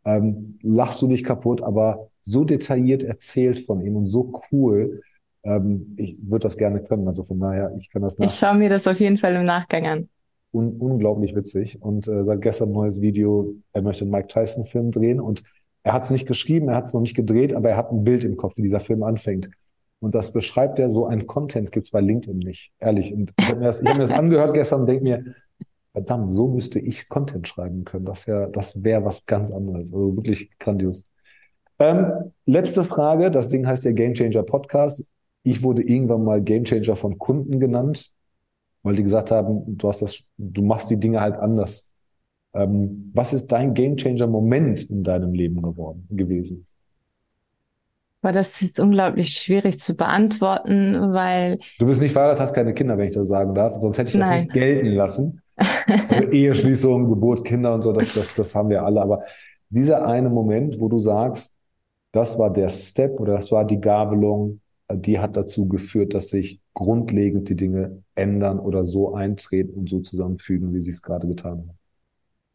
Ähm, 0.04 0.60
lachst 0.62 1.02
du 1.02 1.08
nicht 1.08 1.26
kaputt, 1.26 1.62
aber 1.62 2.10
so 2.22 2.44
detailliert 2.44 3.04
erzählt 3.04 3.60
von 3.60 3.80
ihm 3.82 3.96
und 3.96 4.06
so 4.06 4.34
cool. 4.52 5.02
Ähm, 5.46 5.96
ich 5.98 6.18
würde 6.22 6.44
das 6.44 6.58
gerne 6.58 6.82
können. 6.82 7.08
Also 7.08 7.24
von 7.24 7.40
daher, 7.40 7.74
ich 7.78 7.90
kann 7.90 8.02
das 8.02 8.18
nach. 8.18 8.26
Ich 8.26 8.34
schaue 8.34 8.58
mir 8.58 8.70
das 8.70 8.88
auf 8.88 9.00
jeden 9.00 9.18
Fall 9.18 9.36
im 9.36 9.46
Nachgang 9.46 9.86
an. 9.86 10.10
Un 10.52 10.78
unglaublich 10.80 11.36
witzig. 11.36 11.82
Und 11.82 12.08
äh, 12.08 12.24
seit 12.24 12.42
gestern 12.42 12.70
ein 12.70 12.74
neues 12.74 13.02
Video, 13.02 13.54
er 13.72 13.82
möchte 13.82 14.04
einen 14.04 14.12
Mike 14.12 14.28
Tyson-Film 14.28 14.92
drehen 14.92 15.20
und 15.20 15.44
er 15.84 15.94
hat 15.94 16.04
es 16.04 16.10
nicht 16.10 16.26
geschrieben, 16.26 16.70
er 16.70 16.78
hat 16.78 16.86
es 16.86 16.94
noch 16.94 17.02
nicht 17.02 17.16
gedreht, 17.16 17.54
aber 17.54 17.70
er 17.70 17.78
hat 17.78 17.92
ein 17.92 18.04
Bild 18.04 18.24
im 18.24 18.38
Kopf, 18.38 18.58
wie 18.58 18.64
dieser 18.64 18.80
Film 18.80 19.04
anfängt. 19.04 19.50
Und 20.00 20.16
das 20.16 20.34
beschreibt 20.34 20.80
er, 20.80 20.90
so 20.90 21.06
ein 21.06 21.28
Content 21.28 21.72
gibt's 21.72 21.92
bei 21.92 22.02
LinkedIn 22.02 22.40
nicht. 22.40 22.72
Ehrlich. 22.80 23.14
Und 23.14 23.34
ich 23.40 23.48
habe 23.48 23.60
mir, 23.60 23.66
das, 23.66 23.82
ich 23.82 23.88
hab 23.88 23.96
mir 23.96 24.04
das 24.04 24.12
angehört 24.12 24.54
gestern 24.54 24.82
und 24.82 24.88
denke 24.88 25.04
mir, 25.04 25.24
verdammt, 25.92 26.32
so 26.32 26.48
müsste 26.48 26.80
ich 26.80 27.08
Content 27.08 27.48
schreiben 27.48 27.86
können. 27.86 28.06
Das 28.06 28.28
wäre 28.28 28.50
das 28.52 28.84
wäre 28.84 29.06
was 29.06 29.26
ganz 29.26 29.52
anderes. 29.52 29.94
Also 29.94 30.18
wirklich 30.18 30.58
grandios. 30.60 31.06
Ähm, 31.80 32.32
letzte 32.46 32.84
Frage. 32.84 33.32
Das 33.32 33.48
Ding 33.50 33.68
heißt 33.68 33.86
ja 33.86 33.92
Game 33.92 34.14
Changer 34.14 34.44
Podcast. 34.44 35.06
Ich 35.46 35.62
wurde 35.62 35.84
irgendwann 35.84 36.24
mal 36.24 36.42
Game 36.42 36.66
Changer 36.66 36.96
von 36.96 37.20
Kunden 37.20 37.60
genannt, 37.60 38.12
weil 38.82 38.96
die 38.96 39.04
gesagt 39.04 39.30
haben, 39.30 39.78
du 39.78 39.88
hast 39.88 40.02
das, 40.02 40.24
du 40.38 40.64
machst 40.64 40.90
die 40.90 41.00
Dinge 41.00 41.22
halt 41.22 41.36
anders. 41.36 41.92
Ähm, 42.56 43.12
was 43.14 43.34
ist 43.34 43.48
dein 43.52 43.76
Gamechanger-Moment 43.76 44.90
in 44.90 45.04
deinem 45.04 45.34
Leben 45.34 45.62
geworden, 45.62 46.08
gewesen? 46.10 46.66
Aber 48.24 48.32
das 48.32 48.60
ist 48.64 48.80
unglaublich 48.80 49.38
schwierig 49.38 49.80
zu 49.80 49.96
beantworten, 49.96 51.14
weil. 51.14 51.60
Du 51.78 51.86
bist 51.86 52.02
nicht 52.02 52.14
verheiratet, 52.14 52.42
hast 52.42 52.54
keine 52.54 52.74
Kinder, 52.74 52.98
wenn 52.98 53.10
ich 53.10 53.14
das 53.14 53.28
sagen 53.28 53.54
darf. 53.54 53.80
Sonst 53.80 54.00
hätte 54.00 54.10
ich 54.10 54.18
das 54.18 54.28
Nein. 54.28 54.44
nicht 54.44 54.54
gelten 54.54 54.88
lassen. 54.88 55.42
Also 56.10 56.30
Eheschließung, 56.32 57.08
Geburt, 57.08 57.46
Kinder 57.46 57.76
und 57.76 57.84
so, 57.84 57.94
das, 57.94 58.16
das, 58.16 58.34
das 58.34 58.56
haben 58.56 58.70
wir 58.70 58.84
alle. 58.84 59.00
Aber 59.00 59.24
dieser 59.70 60.06
eine 60.08 60.30
Moment, 60.30 60.80
wo 60.80 60.90
du 60.90 60.98
sagst, 60.98 61.54
das 62.12 62.40
war 62.40 62.52
der 62.52 62.70
Step 62.70 63.20
oder 63.20 63.36
das 63.36 63.52
war 63.52 63.64
die 63.64 63.80
Gabelung, 63.80 64.60
die 64.94 65.20
hat 65.20 65.36
dazu 65.38 65.68
geführt, 65.68 66.14
dass 66.14 66.30
sich 66.30 66.62
grundlegend 66.74 67.50
die 67.50 67.56
Dinge 67.56 68.04
ändern 68.16 68.60
oder 68.60 68.84
so 68.84 69.14
eintreten 69.14 69.74
und 69.74 69.90
so 69.90 70.00
zusammenfügen, 70.00 70.74
wie 70.74 70.82
sie 70.82 70.92
es 70.92 71.02
gerade 71.02 71.28
getan 71.28 71.68
haben 71.68 71.80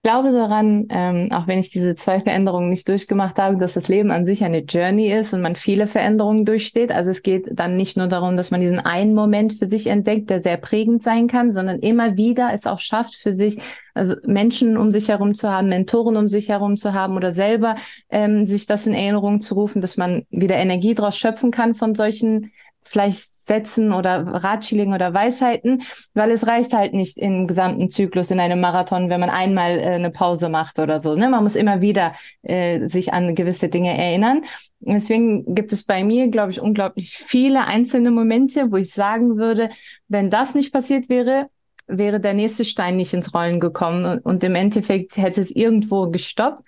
glaube 0.02 0.32
daran, 0.32 0.86
ähm, 0.88 1.28
auch 1.30 1.46
wenn 1.46 1.58
ich 1.58 1.70
diese 1.70 1.94
zwei 1.94 2.20
Veränderungen 2.20 2.70
nicht 2.70 2.88
durchgemacht 2.88 3.38
habe, 3.38 3.56
dass 3.56 3.74
das 3.74 3.88
Leben 3.88 4.10
an 4.10 4.24
sich 4.24 4.44
eine 4.44 4.60
Journey 4.60 5.12
ist 5.12 5.34
und 5.34 5.42
man 5.42 5.56
viele 5.56 5.86
Veränderungen 5.86 6.46
durchsteht. 6.46 6.90
Also 6.90 7.10
es 7.10 7.22
geht 7.22 7.48
dann 7.52 7.76
nicht 7.76 7.98
nur 7.98 8.06
darum, 8.06 8.36
dass 8.36 8.50
man 8.50 8.62
diesen 8.62 8.78
einen 8.80 9.14
Moment 9.14 9.52
für 9.52 9.66
sich 9.66 9.88
entdeckt, 9.88 10.30
der 10.30 10.42
sehr 10.42 10.56
prägend 10.56 11.02
sein 11.02 11.26
kann, 11.26 11.52
sondern 11.52 11.80
immer 11.80 12.16
wieder 12.16 12.50
es 12.54 12.66
auch 12.66 12.78
schafft, 12.78 13.14
für 13.14 13.32
sich 13.32 13.58
also 13.92 14.14
Menschen 14.24 14.78
um 14.78 14.90
sich 14.90 15.08
herum 15.08 15.34
zu 15.34 15.50
haben, 15.50 15.68
Mentoren 15.68 16.16
um 16.16 16.28
sich 16.28 16.48
herum 16.48 16.76
zu 16.76 16.94
haben 16.94 17.16
oder 17.16 17.32
selber 17.32 17.76
ähm, 18.08 18.46
sich 18.46 18.66
das 18.66 18.86
in 18.86 18.94
Erinnerung 18.94 19.42
zu 19.42 19.54
rufen, 19.54 19.82
dass 19.82 19.98
man 19.98 20.24
wieder 20.30 20.56
Energie 20.56 20.94
daraus 20.94 21.18
schöpfen 21.18 21.50
kann 21.50 21.74
von 21.74 21.94
solchen 21.94 22.52
vielleicht 22.90 23.36
Sätzen 23.36 23.92
oder 23.92 24.26
Ratschlägen 24.26 24.92
oder 24.92 25.14
Weisheiten, 25.14 25.82
weil 26.12 26.30
es 26.32 26.46
reicht 26.46 26.72
halt 26.72 26.92
nicht 26.92 27.18
im 27.18 27.46
gesamten 27.46 27.88
Zyklus 27.88 28.32
in 28.32 28.40
einem 28.40 28.60
Marathon, 28.60 29.08
wenn 29.10 29.20
man 29.20 29.30
einmal 29.30 29.78
äh, 29.78 29.84
eine 29.90 30.10
Pause 30.10 30.48
macht 30.48 30.80
oder 30.80 30.98
so. 30.98 31.14
Ne? 31.14 31.28
Man 31.28 31.44
muss 31.44 31.54
immer 31.54 31.80
wieder 31.80 32.12
äh, 32.42 32.86
sich 32.88 33.12
an 33.12 33.36
gewisse 33.36 33.68
Dinge 33.68 33.96
erinnern. 33.96 34.42
Deswegen 34.80 35.54
gibt 35.54 35.72
es 35.72 35.84
bei 35.84 36.02
mir, 36.02 36.28
glaube 36.28 36.50
ich, 36.50 36.60
unglaublich 36.60 37.16
viele 37.16 37.64
einzelne 37.66 38.10
Momente, 38.10 38.72
wo 38.72 38.76
ich 38.76 38.92
sagen 38.92 39.36
würde, 39.36 39.70
wenn 40.08 40.28
das 40.28 40.54
nicht 40.56 40.72
passiert 40.72 41.08
wäre, 41.08 41.48
wäre 41.86 42.18
der 42.18 42.34
nächste 42.34 42.64
Stein 42.64 42.96
nicht 42.96 43.14
ins 43.14 43.34
Rollen 43.34 43.60
gekommen 43.60 44.18
und 44.18 44.42
im 44.42 44.56
Endeffekt 44.56 45.16
hätte 45.16 45.40
es 45.40 45.50
irgendwo 45.50 46.10
gestoppt. 46.10 46.64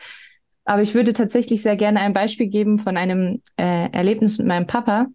Aber 0.64 0.82
ich 0.82 0.94
würde 0.94 1.12
tatsächlich 1.12 1.62
sehr 1.62 1.74
gerne 1.74 2.00
ein 2.00 2.12
Beispiel 2.12 2.46
geben 2.46 2.78
von 2.78 2.96
einem 2.96 3.42
äh, 3.56 3.90
Erlebnis 3.90 4.38
mit 4.38 4.46
meinem 4.46 4.68
Papa 4.68 5.08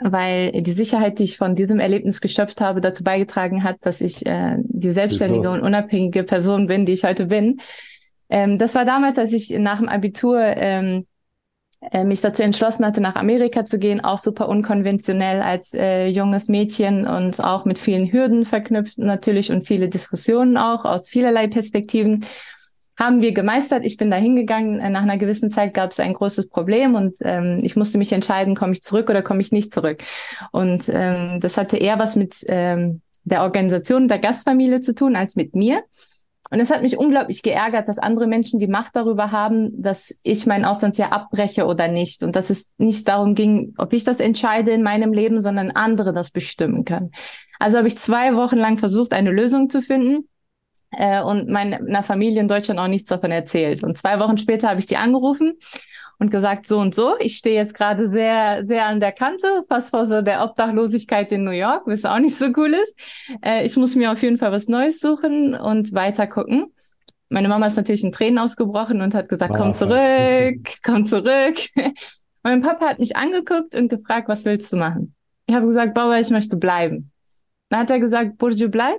weil 0.00 0.62
die 0.62 0.72
Sicherheit, 0.72 1.18
die 1.18 1.24
ich 1.24 1.36
von 1.36 1.54
diesem 1.54 1.78
Erlebnis 1.78 2.20
geschöpft 2.20 2.60
habe, 2.60 2.80
dazu 2.80 3.04
beigetragen 3.04 3.64
hat, 3.64 3.76
dass 3.80 4.00
ich 4.00 4.24
äh, 4.26 4.56
die 4.58 4.92
selbstständige 4.92 5.50
und 5.50 5.60
unabhängige 5.60 6.24
Person 6.24 6.66
bin, 6.66 6.86
die 6.86 6.92
ich 6.92 7.04
heute 7.04 7.26
bin. 7.26 7.60
Ähm, 8.30 8.58
das 8.58 8.74
war 8.74 8.84
damals, 8.84 9.18
als 9.18 9.32
ich 9.32 9.50
nach 9.50 9.78
dem 9.78 9.88
Abitur 9.88 10.40
ähm, 10.40 11.06
äh, 11.92 12.04
mich 12.04 12.20
dazu 12.20 12.42
entschlossen 12.42 12.84
hatte, 12.84 13.00
nach 13.00 13.16
Amerika 13.16 13.64
zu 13.64 13.78
gehen, 13.78 14.04
auch 14.04 14.18
super 14.18 14.48
unkonventionell 14.48 15.40
als 15.40 15.74
äh, 15.74 16.06
junges 16.08 16.48
Mädchen 16.48 17.06
und 17.06 17.42
auch 17.42 17.64
mit 17.64 17.78
vielen 17.78 18.12
Hürden 18.12 18.44
verknüpft 18.44 18.98
natürlich 18.98 19.50
und 19.50 19.66
viele 19.66 19.88
Diskussionen 19.88 20.56
auch 20.56 20.84
aus 20.84 21.08
vielerlei 21.08 21.46
Perspektiven 21.46 22.24
haben 23.00 23.22
wir 23.22 23.32
gemeistert. 23.32 23.84
Ich 23.84 23.96
bin 23.96 24.10
da 24.10 24.16
hingegangen. 24.16 24.78
Äh, 24.78 24.90
nach 24.90 25.02
einer 25.02 25.16
gewissen 25.16 25.50
Zeit 25.50 25.72
gab 25.72 25.90
es 25.90 25.98
ein 25.98 26.12
großes 26.12 26.48
Problem 26.48 26.94
und 26.94 27.16
ähm, 27.22 27.60
ich 27.62 27.74
musste 27.74 27.98
mich 27.98 28.12
entscheiden, 28.12 28.54
komme 28.54 28.72
ich 28.72 28.82
zurück 28.82 29.08
oder 29.08 29.22
komme 29.22 29.40
ich 29.40 29.50
nicht 29.50 29.72
zurück. 29.72 30.02
Und 30.52 30.84
ähm, 30.88 31.40
das 31.40 31.56
hatte 31.56 31.78
eher 31.78 31.98
was 31.98 32.14
mit 32.14 32.44
ähm, 32.46 33.00
der 33.24 33.42
Organisation 33.42 34.06
der 34.06 34.18
Gastfamilie 34.18 34.80
zu 34.80 34.94
tun 34.94 35.16
als 35.16 35.34
mit 35.34 35.54
mir. 35.54 35.82
Und 36.52 36.58
es 36.58 36.70
hat 36.70 36.82
mich 36.82 36.98
unglaublich 36.98 37.42
geärgert, 37.42 37.88
dass 37.88 37.98
andere 37.98 38.26
Menschen 38.26 38.58
die 38.58 38.66
Macht 38.66 38.96
darüber 38.96 39.30
haben, 39.30 39.80
dass 39.80 40.18
ich 40.24 40.46
mein 40.46 40.64
Auslandsjahr 40.64 41.12
abbreche 41.12 41.64
oder 41.64 41.86
nicht. 41.86 42.24
Und 42.24 42.34
dass 42.34 42.50
es 42.50 42.72
nicht 42.76 43.06
darum 43.06 43.36
ging, 43.36 43.72
ob 43.78 43.92
ich 43.92 44.02
das 44.02 44.18
entscheide 44.18 44.72
in 44.72 44.82
meinem 44.82 45.12
Leben, 45.12 45.40
sondern 45.40 45.70
andere 45.70 46.12
das 46.12 46.32
bestimmen 46.32 46.84
können. 46.84 47.12
Also 47.60 47.78
habe 47.78 47.86
ich 47.86 47.96
zwei 47.96 48.34
Wochen 48.34 48.56
lang 48.56 48.78
versucht, 48.78 49.12
eine 49.12 49.30
Lösung 49.30 49.70
zu 49.70 49.80
finden 49.80 50.28
äh, 50.92 51.22
und 51.22 51.48
meiner 51.48 52.02
Familie 52.02 52.40
in 52.40 52.48
Deutschland 52.48 52.80
auch 52.80 52.88
nichts 52.88 53.08
davon 53.08 53.30
erzählt. 53.30 53.84
Und 53.84 53.96
zwei 53.96 54.18
Wochen 54.18 54.38
später 54.38 54.68
habe 54.68 54.80
ich 54.80 54.86
die 54.86 54.96
angerufen 54.96 55.54
und 56.18 56.30
gesagt, 56.30 56.66
so 56.66 56.78
und 56.78 56.94
so, 56.94 57.14
ich 57.18 57.36
stehe 57.36 57.56
jetzt 57.56 57.74
gerade 57.74 58.08
sehr, 58.08 58.66
sehr 58.66 58.86
an 58.86 59.00
der 59.00 59.12
Kante, 59.12 59.64
fast 59.68 59.90
vor 59.90 60.06
so 60.06 60.20
der 60.20 60.44
Obdachlosigkeit 60.44 61.32
in 61.32 61.44
New 61.44 61.50
York, 61.50 61.84
was 61.86 62.04
auch 62.04 62.18
nicht 62.18 62.36
so 62.36 62.48
cool 62.56 62.74
ist. 62.74 62.94
Äh, 63.42 63.64
ich 63.64 63.76
muss 63.76 63.94
mir 63.94 64.12
auf 64.12 64.22
jeden 64.22 64.36
Fall 64.36 64.52
was 64.52 64.68
Neues 64.68 65.00
suchen 65.00 65.54
und 65.54 65.94
weiter 65.94 66.26
gucken. 66.26 66.72
Meine 67.30 67.48
Mama 67.48 67.68
ist 67.68 67.76
natürlich 67.76 68.02
in 68.04 68.12
Tränen 68.12 68.38
ausgebrochen 68.38 69.00
und 69.00 69.14
hat 69.14 69.28
gesagt, 69.28 69.54
komm 69.56 69.72
zurück, 69.72 70.78
komm 70.82 71.06
zurück. 71.06 71.56
mein 72.42 72.60
Papa 72.60 72.88
hat 72.88 72.98
mich 72.98 73.16
angeguckt 73.16 73.74
und 73.76 73.88
gefragt, 73.88 74.28
was 74.28 74.44
willst 74.44 74.72
du 74.72 74.76
machen? 74.76 75.14
Ich 75.46 75.54
habe 75.54 75.66
gesagt, 75.66 75.94
Bauer, 75.94 76.16
ich 76.16 76.30
möchte 76.30 76.56
bleiben. 76.56 77.12
Dann 77.70 77.80
hat 77.80 77.90
er 77.90 78.00
gesagt, 78.00 78.36
Burju, 78.36 78.68
bleib 78.68 78.98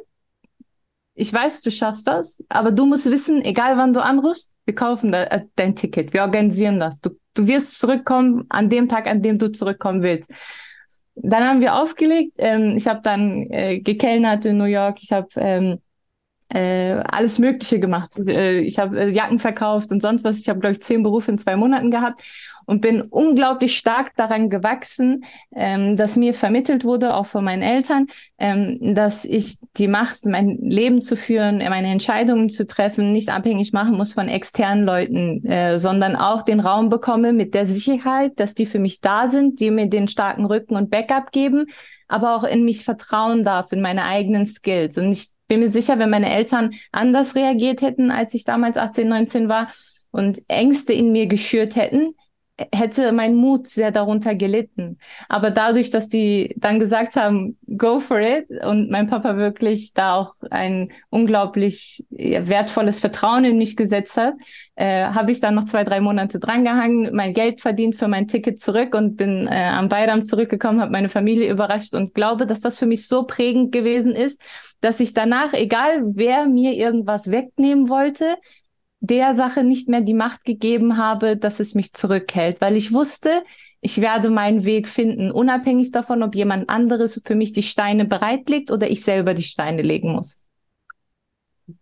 ich 1.13 1.31
weiß, 1.31 1.61
du 1.61 1.71
schaffst 1.71 2.07
das, 2.07 2.43
aber 2.49 2.71
du 2.71 2.85
musst 2.85 3.09
wissen, 3.09 3.43
egal 3.43 3.77
wann 3.77 3.93
du 3.93 4.03
anrufst, 4.03 4.53
wir 4.65 4.75
kaufen 4.75 5.11
da, 5.11 5.23
äh, 5.23 5.41
dein 5.55 5.75
Ticket, 5.75 6.13
wir 6.13 6.21
organisieren 6.21 6.79
das. 6.79 7.01
Du, 7.01 7.11
du 7.33 7.47
wirst 7.47 7.79
zurückkommen 7.79 8.45
an 8.49 8.69
dem 8.69 8.87
Tag, 8.87 9.07
an 9.07 9.21
dem 9.21 9.37
du 9.37 9.51
zurückkommen 9.51 10.01
willst. 10.03 10.31
Dann 11.15 11.43
haben 11.43 11.59
wir 11.59 11.75
aufgelegt. 11.75 12.35
Ähm, 12.37 12.77
ich 12.77 12.87
habe 12.87 13.01
dann 13.03 13.47
äh, 13.51 13.79
gekellnert 13.79 14.45
in 14.45 14.57
New 14.57 14.63
York. 14.63 14.99
Ich 15.01 15.11
habe 15.11 15.27
ähm, 15.35 15.79
äh, 16.47 16.93
alles 16.93 17.39
Mögliche 17.39 17.79
gemacht. 17.79 18.17
Äh, 18.27 18.59
ich 18.59 18.79
habe 18.79 18.99
äh, 18.99 19.09
Jacken 19.09 19.39
verkauft 19.39 19.91
und 19.91 20.01
sonst 20.01 20.23
was. 20.23 20.39
Ich 20.39 20.47
habe, 20.49 20.59
glaube 20.59 20.73
ich, 20.73 20.81
zehn 20.81 21.03
Berufe 21.03 21.31
in 21.31 21.37
zwei 21.37 21.57
Monaten 21.57 21.91
gehabt 21.91 22.21
und 22.65 22.81
bin 22.81 23.01
unglaublich 23.01 23.77
stark 23.77 24.15
daran 24.15 24.49
gewachsen, 24.49 25.23
ähm, 25.55 25.97
dass 25.97 26.15
mir 26.15 26.33
vermittelt 26.33 26.83
wurde, 26.83 27.15
auch 27.15 27.25
von 27.25 27.43
meinen 27.43 27.61
Eltern, 27.61 28.07
ähm, 28.37 28.95
dass 28.95 29.25
ich 29.25 29.57
die 29.77 29.87
Macht, 29.87 30.25
mein 30.25 30.57
Leben 30.61 31.01
zu 31.01 31.15
führen, 31.15 31.57
meine 31.57 31.89
Entscheidungen 31.89 32.49
zu 32.49 32.65
treffen, 32.67 33.11
nicht 33.11 33.29
abhängig 33.29 33.73
machen 33.73 33.95
muss 33.95 34.13
von 34.13 34.27
externen 34.27 34.85
Leuten, 34.85 35.45
äh, 35.45 35.79
sondern 35.79 36.15
auch 36.15 36.41
den 36.41 36.59
Raum 36.59 36.89
bekomme 36.89 37.33
mit 37.33 37.53
der 37.53 37.65
Sicherheit, 37.65 38.39
dass 38.39 38.55
die 38.55 38.65
für 38.65 38.79
mich 38.79 39.01
da 39.01 39.29
sind, 39.29 39.59
die 39.59 39.71
mir 39.71 39.87
den 39.87 40.07
starken 40.07 40.45
Rücken 40.45 40.75
und 40.75 40.89
Backup 40.89 41.31
geben, 41.31 41.65
aber 42.07 42.35
auch 42.35 42.43
in 42.43 42.65
mich 42.65 42.83
vertrauen 42.83 43.43
darf, 43.43 43.71
in 43.71 43.81
meine 43.81 44.05
eigenen 44.05 44.45
Skills. 44.45 44.97
Und 44.97 45.11
ich 45.11 45.29
bin 45.47 45.59
mir 45.59 45.71
sicher, 45.71 45.99
wenn 45.99 46.09
meine 46.09 46.33
Eltern 46.33 46.71
anders 46.91 47.35
reagiert 47.35 47.81
hätten, 47.81 48.11
als 48.11 48.33
ich 48.33 48.43
damals 48.43 48.77
18, 48.77 49.07
19 49.07 49.49
war 49.49 49.67
und 50.11 50.41
Ängste 50.47 50.93
in 50.93 51.11
mir 51.11 51.27
geschürt 51.27 51.75
hätten, 51.75 52.15
hätte 52.73 53.11
mein 53.11 53.35
Mut 53.35 53.67
sehr 53.67 53.91
darunter 53.91 54.35
gelitten. 54.35 54.97
Aber 55.29 55.51
dadurch, 55.51 55.89
dass 55.89 56.09
die 56.09 56.53
dann 56.57 56.79
gesagt 56.79 57.15
haben, 57.15 57.57
go 57.77 57.99
for 57.99 58.19
it 58.19 58.47
und 58.63 58.89
mein 58.89 59.07
Papa 59.07 59.37
wirklich 59.37 59.93
da 59.93 60.15
auch 60.15 60.35
ein 60.49 60.91
unglaublich 61.09 62.05
wertvolles 62.09 62.99
Vertrauen 62.99 63.45
in 63.45 63.57
mich 63.57 63.75
gesetzt 63.75 64.17
hat, 64.17 64.33
äh, 64.75 65.05
habe 65.05 65.31
ich 65.31 65.39
dann 65.39 65.55
noch 65.55 65.65
zwei, 65.65 65.83
drei 65.83 65.99
Monate 65.99 66.39
drangehangen, 66.39 67.13
mein 67.13 67.33
Geld 67.33 67.61
verdient 67.61 67.95
für 67.95 68.07
mein 68.07 68.27
Ticket 68.27 68.59
zurück 68.59 68.95
und 68.95 69.15
bin 69.17 69.47
äh, 69.47 69.69
am 69.71 69.89
Bayram 69.89 70.25
zurückgekommen, 70.25 70.81
habe 70.81 70.91
meine 70.91 71.09
Familie 71.09 71.51
überrascht 71.51 71.93
und 71.93 72.13
glaube, 72.13 72.47
dass 72.47 72.61
das 72.61 72.79
für 72.79 72.85
mich 72.85 73.07
so 73.07 73.23
prägend 73.23 73.71
gewesen 73.71 74.11
ist, 74.11 74.41
dass 74.81 74.99
ich 74.99 75.13
danach, 75.13 75.53
egal 75.53 76.01
wer 76.15 76.47
mir 76.47 76.73
irgendwas 76.73 77.29
wegnehmen 77.29 77.87
wollte, 77.89 78.35
der 79.01 79.33
Sache 79.33 79.63
nicht 79.63 79.89
mehr 79.89 80.01
die 80.01 80.13
Macht 80.13 80.45
gegeben 80.45 80.97
habe, 80.97 81.35
dass 81.35 81.59
es 81.59 81.75
mich 81.75 81.91
zurückhält, 81.91 82.61
weil 82.61 82.75
ich 82.75 82.93
wusste, 82.93 83.29
ich 83.81 83.99
werde 83.99 84.29
meinen 84.29 84.63
Weg 84.63 84.87
finden, 84.87 85.31
unabhängig 85.31 85.91
davon, 85.91 86.21
ob 86.21 86.35
jemand 86.35 86.69
anderes 86.69 87.19
für 87.25 87.35
mich 87.35 87.51
die 87.51 87.63
Steine 87.63 88.05
bereitlegt 88.05 88.71
oder 88.71 88.89
ich 88.89 89.03
selber 89.03 89.33
die 89.33 89.43
Steine 89.43 89.81
legen 89.81 90.13
muss. 90.13 90.37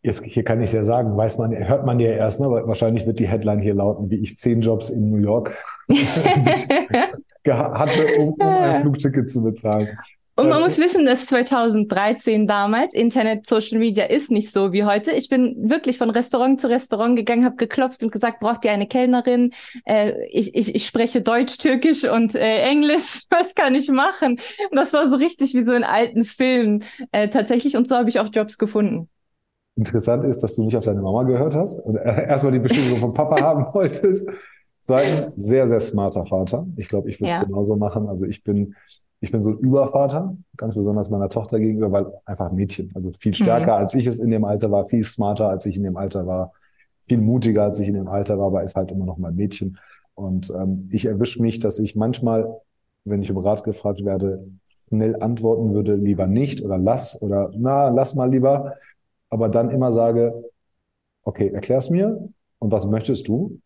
Jetzt 0.01 0.23
hier 0.23 0.43
kann 0.43 0.61
ich 0.61 0.71
ja 0.71 0.83
sagen, 0.83 1.17
weiß 1.17 1.37
man, 1.39 1.51
hört 1.51 1.85
man 1.85 1.99
ja 1.99 2.11
erst, 2.11 2.39
ne? 2.39 2.45
aber 2.45 2.67
wahrscheinlich 2.67 3.05
wird 3.05 3.19
die 3.19 3.27
Headline 3.27 3.59
hier 3.59 3.73
lauten, 3.73 4.09
wie 4.09 4.17
ich 4.17 4.37
zehn 4.37 4.61
Jobs 4.61 4.89
in 4.89 5.09
New 5.09 5.17
York 5.17 5.57
hatte, 7.49 8.19
um, 8.19 8.29
um 8.33 8.41
ein 8.41 8.81
Flugticket 8.81 9.29
zu 9.29 9.43
bezahlen. 9.43 9.89
Und 10.39 10.49
man 10.49 10.61
muss 10.61 10.77
wissen, 10.77 11.05
dass 11.05 11.25
2013 11.25 12.47
damals 12.47 12.93
Internet, 12.93 13.45
Social 13.45 13.77
Media 13.77 14.05
ist 14.05 14.31
nicht 14.31 14.51
so 14.51 14.71
wie 14.71 14.85
heute. 14.85 15.11
Ich 15.11 15.27
bin 15.27 15.69
wirklich 15.69 15.97
von 15.97 16.09
Restaurant 16.09 16.61
zu 16.61 16.69
Restaurant 16.69 17.17
gegangen, 17.17 17.43
habe 17.43 17.57
geklopft 17.57 18.03
und 18.03 18.11
gesagt, 18.11 18.39
braucht 18.39 18.63
ihr 18.63 18.71
eine 18.71 18.87
Kellnerin? 18.87 19.51
Äh, 19.83 20.13
ich, 20.29 20.55
ich, 20.55 20.73
ich 20.73 20.85
spreche 20.85 21.21
Deutsch, 21.21 21.57
Türkisch 21.57 22.05
und 22.05 22.35
äh, 22.35 22.59
Englisch. 22.59 23.23
Was 23.29 23.53
kann 23.53 23.75
ich 23.75 23.89
machen? 23.89 24.39
Und 24.71 24.77
das 24.77 24.93
war 24.93 25.09
so 25.09 25.17
richtig 25.17 25.53
wie 25.53 25.63
so 25.63 25.73
in 25.73 25.83
alten 25.83 26.23
Filmen 26.23 26.85
äh, 27.11 27.27
tatsächlich. 27.27 27.75
Und 27.75 27.87
so 27.87 27.97
habe 27.97 28.09
ich 28.09 28.19
auch 28.19 28.29
Jobs 28.31 28.57
gefunden. 28.57 29.09
Interessant 29.75 30.23
ist, 30.23 30.41
dass 30.41 30.53
du 30.53 30.63
nicht 30.63 30.77
auf 30.77 30.85
deine 30.85 31.01
Mama 31.01 31.23
gehört 31.23 31.55
hast 31.55 31.79
und 31.79 31.95
erstmal 32.03 32.53
die 32.53 32.59
Bestätigung 32.59 32.99
vom 32.99 33.13
Papa 33.13 33.41
haben 33.41 33.73
wolltest. 33.73 34.29
Zweitens, 34.81 35.35
sehr, 35.35 35.67
sehr 35.67 35.81
smarter 35.81 36.25
Vater. 36.25 36.65
Ich 36.77 36.87
glaube, 36.87 37.09
ich 37.09 37.19
würde 37.19 37.31
es 37.31 37.35
ja. 37.35 37.43
genauso 37.43 37.75
machen. 37.75 38.07
Also 38.07 38.25
ich 38.25 38.43
bin 38.43 38.75
ich 39.21 39.31
bin 39.31 39.43
so 39.43 39.51
ein 39.51 39.57
Übervater, 39.57 40.37
ganz 40.55 40.75
besonders 40.75 41.09
meiner 41.09 41.29
Tochter 41.29 41.59
gegenüber, 41.59 41.91
weil 41.91 42.13
einfach 42.25 42.49
ein 42.49 42.55
Mädchen, 42.55 42.91
also 42.95 43.11
viel 43.19 43.33
stärker, 43.33 43.73
mhm. 43.73 43.81
als 43.81 43.93
ich 43.95 44.05
es 44.07 44.19
in 44.19 44.29
dem 44.29 44.45
Alter 44.45 44.71
war, 44.71 44.85
viel 44.85 45.03
smarter, 45.03 45.49
als 45.49 45.65
ich 45.65 45.75
in 45.75 45.83
dem 45.83 45.97
Alter 45.97 46.25
war, 46.25 46.53
viel 47.03 47.19
mutiger, 47.19 47.63
als 47.63 47.79
ich 47.79 47.87
in 47.87 47.95
dem 47.95 48.07
Alter 48.07 48.37
war, 48.39 48.47
aber 48.47 48.63
ist 48.63 48.75
halt 48.75 48.91
immer 48.91 49.05
noch 49.05 49.17
mal 49.17 49.29
ein 49.29 49.35
Mädchen. 49.35 49.77
Und 50.15 50.49
ähm, 50.51 50.87
ich 50.91 51.05
erwische 51.05 51.41
mich, 51.41 51.59
dass 51.59 51.79
ich 51.79 51.95
manchmal, 51.95 52.61
wenn 53.03 53.21
ich 53.21 53.31
um 53.31 53.37
Rat 53.37 53.63
gefragt 53.63 54.05
werde, 54.05 54.47
schnell 54.87 55.21
antworten 55.21 55.73
würde, 55.73 55.95
lieber 55.95 56.27
nicht 56.27 56.63
oder 56.63 56.77
lass 56.77 57.21
oder 57.21 57.51
na, 57.55 57.89
lass 57.89 58.15
mal 58.15 58.29
lieber, 58.29 58.75
aber 59.29 59.49
dann 59.49 59.69
immer 59.69 59.91
sage, 59.91 60.43
okay, 61.23 61.49
erklär's 61.49 61.89
mir 61.89 62.29
und 62.59 62.71
was 62.71 62.87
möchtest 62.87 63.27
du 63.27 63.59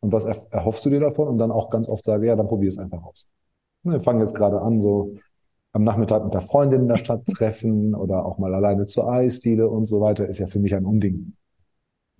und 0.00 0.12
was 0.12 0.24
erhoffst 0.24 0.84
du 0.84 0.90
dir 0.90 1.00
davon 1.00 1.28
und 1.28 1.38
dann 1.38 1.50
auch 1.50 1.70
ganz 1.70 1.88
oft 1.88 2.04
sage, 2.04 2.26
ja, 2.26 2.36
dann 2.36 2.46
probier 2.46 2.68
es 2.68 2.78
einfach 2.78 3.02
aus. 3.02 3.28
Wir 3.90 4.00
fangen 4.00 4.20
jetzt 4.20 4.34
gerade 4.34 4.60
an, 4.60 4.80
so 4.80 5.14
am 5.72 5.84
Nachmittag 5.84 6.24
mit 6.24 6.34
der 6.34 6.40
Freundin 6.40 6.82
in 6.82 6.88
der 6.88 6.96
Stadt 6.96 7.26
treffen 7.36 7.94
oder 7.94 8.24
auch 8.24 8.38
mal 8.38 8.54
alleine 8.54 8.86
zur 8.86 9.10
Eisdiele 9.10 9.68
und 9.68 9.84
so 9.84 10.00
weiter, 10.00 10.28
ist 10.28 10.38
ja 10.38 10.46
für 10.46 10.58
mich 10.58 10.74
ein 10.74 10.84
Unding. 10.84 11.34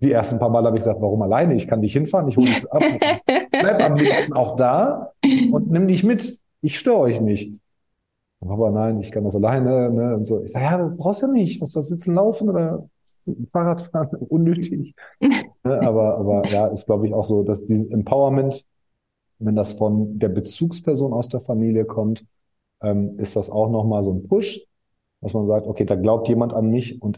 Die 0.01 0.11
ersten 0.11 0.39
paar 0.39 0.49
Mal 0.49 0.63
habe 0.63 0.77
ich 0.77 0.81
gesagt, 0.81 1.01
warum 1.01 1.21
alleine? 1.21 1.55
Ich 1.55 1.67
kann 1.67 1.81
dich 1.81 1.91
hinfahren, 1.91 2.29
ich 2.29 2.37
hole 2.37 2.47
dich 2.47 2.71
ab. 2.71 2.81
Bleib 3.51 3.83
am 3.83 3.95
liebsten 3.95 4.33
auch 4.33 4.55
da 4.55 5.11
und 5.51 5.69
nimm 5.69 5.87
dich 5.87 6.03
mit. 6.03 6.39
Ich 6.61 6.79
störe 6.79 6.99
euch 6.99 7.19
nicht. 7.19 7.53
Aber 8.41 8.71
nein, 8.71 9.01
ich 9.01 9.11
kann 9.11 9.25
das 9.25 9.35
alleine. 9.35 9.89
Ne? 9.89 10.15
Und 10.15 10.25
so. 10.25 10.41
Ich 10.41 10.53
sage, 10.53 10.65
ja, 10.65 10.77
du 10.77 10.95
brauchst 10.95 11.21
ja 11.21 11.27
nicht. 11.27 11.61
Was, 11.61 11.75
was 11.75 11.89
willst 11.89 12.07
du 12.07 12.13
laufen 12.13 12.49
oder 12.49 12.87
Fahrrad 13.51 13.81
fahren? 13.81 14.07
Unnötig. 14.29 14.95
ne? 15.19 15.81
aber, 15.81 16.17
aber 16.17 16.47
ja, 16.47 16.67
ist 16.67 16.85
glaube 16.85 17.07
ich 17.07 17.13
auch 17.13 17.25
so, 17.25 17.43
dass 17.43 17.65
dieses 17.65 17.87
Empowerment 17.87 18.65
wenn 19.39 19.55
das 19.55 19.73
von 19.73 20.19
der 20.19 20.29
Bezugsperson 20.29 21.13
aus 21.13 21.29
der 21.29 21.39
Familie 21.39 21.85
kommt, 21.85 22.25
ähm, 22.81 23.17
ist 23.17 23.35
das 23.35 23.49
auch 23.49 23.69
nochmal 23.69 24.03
so 24.03 24.11
ein 24.11 24.23
Push, 24.23 24.65
dass 25.21 25.33
man 25.33 25.45
sagt, 25.45 25.67
okay, 25.67 25.85
da 25.85 25.95
glaubt 25.95 26.27
jemand 26.27 26.53
an 26.53 26.69
mich 26.69 27.01
und. 27.01 27.17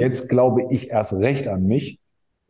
Jetzt, 0.00 0.20
jetzt 0.20 0.28
glaube 0.28 0.66
ich 0.70 0.90
erst 0.90 1.12
recht 1.14 1.48
an 1.48 1.64
mich. 1.64 2.00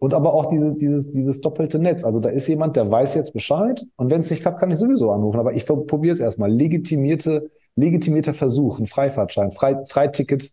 Und 0.00 0.14
aber 0.14 0.32
auch 0.32 0.46
diese, 0.46 0.76
dieses, 0.76 1.10
dieses 1.10 1.40
doppelte 1.40 1.78
Netz. 1.78 2.04
Also 2.04 2.20
da 2.20 2.28
ist 2.28 2.46
jemand, 2.46 2.76
der 2.76 2.88
weiß 2.88 3.14
jetzt 3.14 3.32
Bescheid 3.32 3.84
und 3.96 4.10
wenn 4.10 4.20
es 4.20 4.30
nicht 4.30 4.42
klappt, 4.42 4.60
kann 4.60 4.70
ich 4.70 4.78
sowieso 4.78 5.10
anrufen. 5.10 5.40
Aber 5.40 5.54
ich 5.54 5.66
probiere 5.66 6.14
es 6.14 6.20
erstmal. 6.20 6.52
Legitimierte, 6.52 7.50
legitimierter 7.74 8.32
Versuch, 8.32 8.78
ein 8.78 8.86
Freifahrtschein, 8.86 9.50
Frei, 9.50 9.84
Freiticket 9.84 10.52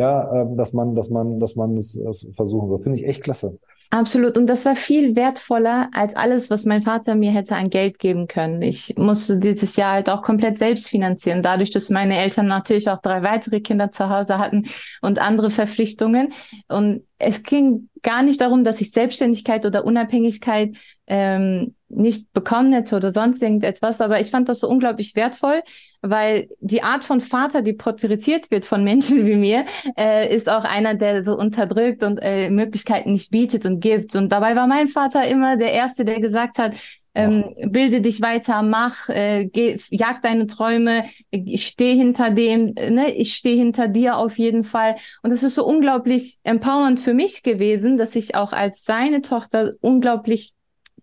ja, 0.00 0.32
ähm, 0.32 0.56
dass 0.56 0.72
man, 0.72 0.94
dass 0.94 1.10
man, 1.10 1.38
dass 1.38 1.56
man 1.56 1.76
es 1.76 2.26
versuchen 2.34 2.70
will. 2.70 2.78
Finde 2.78 2.98
ich 2.98 3.06
echt 3.06 3.22
klasse. 3.22 3.58
Absolut. 3.90 4.38
Und 4.38 4.46
das 4.46 4.64
war 4.64 4.76
viel 4.76 5.14
wertvoller 5.14 5.88
als 5.92 6.16
alles, 6.16 6.48
was 6.48 6.64
mein 6.64 6.80
Vater 6.80 7.16
mir 7.16 7.32
hätte 7.32 7.56
an 7.56 7.68
Geld 7.68 7.98
geben 7.98 8.28
können. 8.28 8.62
Ich 8.62 8.94
musste 8.96 9.38
dieses 9.38 9.76
Jahr 9.76 9.94
halt 9.94 10.08
auch 10.08 10.22
komplett 10.22 10.58
selbst 10.58 10.88
finanzieren. 10.88 11.42
Dadurch, 11.42 11.70
dass 11.70 11.90
meine 11.90 12.16
Eltern 12.16 12.46
natürlich 12.46 12.88
auch 12.88 13.00
drei 13.00 13.22
weitere 13.22 13.60
Kinder 13.60 13.90
zu 13.90 14.08
Hause 14.08 14.38
hatten 14.38 14.64
und 15.02 15.20
andere 15.20 15.50
Verpflichtungen. 15.50 16.32
Und 16.68 17.02
es 17.18 17.42
ging 17.42 17.90
gar 18.02 18.22
nicht 18.22 18.40
darum, 18.40 18.64
dass 18.64 18.80
ich 18.80 18.92
Selbstständigkeit 18.92 19.66
oder 19.66 19.84
Unabhängigkeit 19.84 20.76
ähm, 21.06 21.74
nicht 21.90 22.32
bekommen 22.32 22.72
hätte 22.72 22.96
oder 22.96 23.10
sonst 23.10 23.42
irgendetwas, 23.42 24.00
aber 24.00 24.20
ich 24.20 24.30
fand 24.30 24.48
das 24.48 24.60
so 24.60 24.68
unglaublich 24.68 25.14
wertvoll, 25.16 25.62
weil 26.02 26.48
die 26.60 26.82
Art 26.82 27.04
von 27.04 27.20
Vater, 27.20 27.62
die 27.62 27.72
porträtiert 27.72 28.50
wird 28.50 28.64
von 28.64 28.84
Menschen 28.84 29.26
wie 29.26 29.36
mir, 29.36 29.64
äh, 29.98 30.34
ist 30.34 30.48
auch 30.48 30.64
einer, 30.64 30.94
der 30.94 31.24
so 31.24 31.36
unterdrückt 31.36 32.02
und 32.02 32.18
äh, 32.18 32.50
Möglichkeiten 32.50 33.12
nicht 33.12 33.30
bietet 33.30 33.66
und 33.66 33.80
gibt. 33.80 34.14
Und 34.16 34.30
dabei 34.30 34.56
war 34.56 34.66
mein 34.66 34.88
Vater 34.88 35.26
immer 35.26 35.56
der 35.56 35.72
Erste, 35.72 36.04
der 36.04 36.20
gesagt 36.20 36.58
hat, 36.58 36.74
ähm, 37.14 37.54
bilde 37.66 38.00
dich 38.00 38.20
weiter, 38.20 38.62
mach, 38.62 39.08
äh, 39.08 39.46
geh, 39.46 39.78
jag 39.90 40.22
deine 40.22 40.46
Träume, 40.46 41.04
ich 41.30 41.66
stehe 41.66 41.96
hinter 41.96 42.30
dem, 42.30 42.74
ne, 42.74 43.12
ich 43.12 43.34
stehe 43.34 43.56
hinter 43.56 43.88
dir 43.88 44.16
auf 44.16 44.38
jeden 44.38 44.64
Fall. 44.64 44.94
Und 45.22 45.32
es 45.32 45.42
ist 45.42 45.56
so 45.56 45.66
unglaublich 45.66 46.38
empowernd 46.44 47.00
für 47.00 47.14
mich 47.14 47.42
gewesen, 47.42 47.98
dass 47.98 48.14
ich 48.14 48.36
auch 48.36 48.52
als 48.52 48.84
seine 48.84 49.22
Tochter 49.22 49.72
unglaublich 49.80 50.54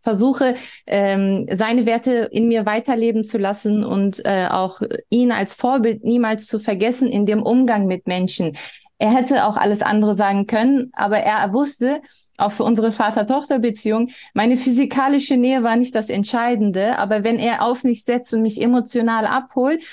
versuche, 0.08 0.56
ähm, 0.86 1.48
seine 1.52 1.86
Werte 1.86 2.30
in 2.32 2.48
mir 2.48 2.66
weiterleben 2.66 3.26
zu 3.26 3.38
lassen 3.38 3.84
und 3.84 4.26
äh, 4.26 4.48
auch 4.50 4.80
ihn 5.10 5.34
als 5.34 5.54
Vorbild 5.54 6.06
niemals 6.06 6.48
zu 6.48 6.60
vergessen 6.62 7.10
in 7.10 7.26
dem 7.26 7.44
Umgang 7.44 7.88
mit 7.88 8.08
Menschen. 8.08 8.56
Er 9.00 9.14
hätte 9.14 9.46
auch 9.46 9.58
alles 9.58 9.82
andere 9.82 10.16
sagen 10.16 10.48
können, 10.48 10.92
aber 10.94 11.18
er 11.18 11.52
wusste, 11.52 12.00
auch 12.38 12.54
für 12.54 12.64
unsere 12.64 12.94
Vater-Tochter-Beziehung, 12.94 14.12
meine 14.34 14.56
physikalische 14.56 15.36
Nähe 15.36 15.62
war 15.64 15.76
nicht 15.76 15.94
das 15.94 16.10
Entscheidende, 16.10 16.98
aber 16.98 17.26
wenn 17.26 17.38
er 17.38 17.64
auf 17.64 17.84
mich 17.84 18.06
setzt 18.06 18.34
und 18.34 18.44
mich 18.44 18.62
emotional 18.62 19.26
abholt, 19.26 19.84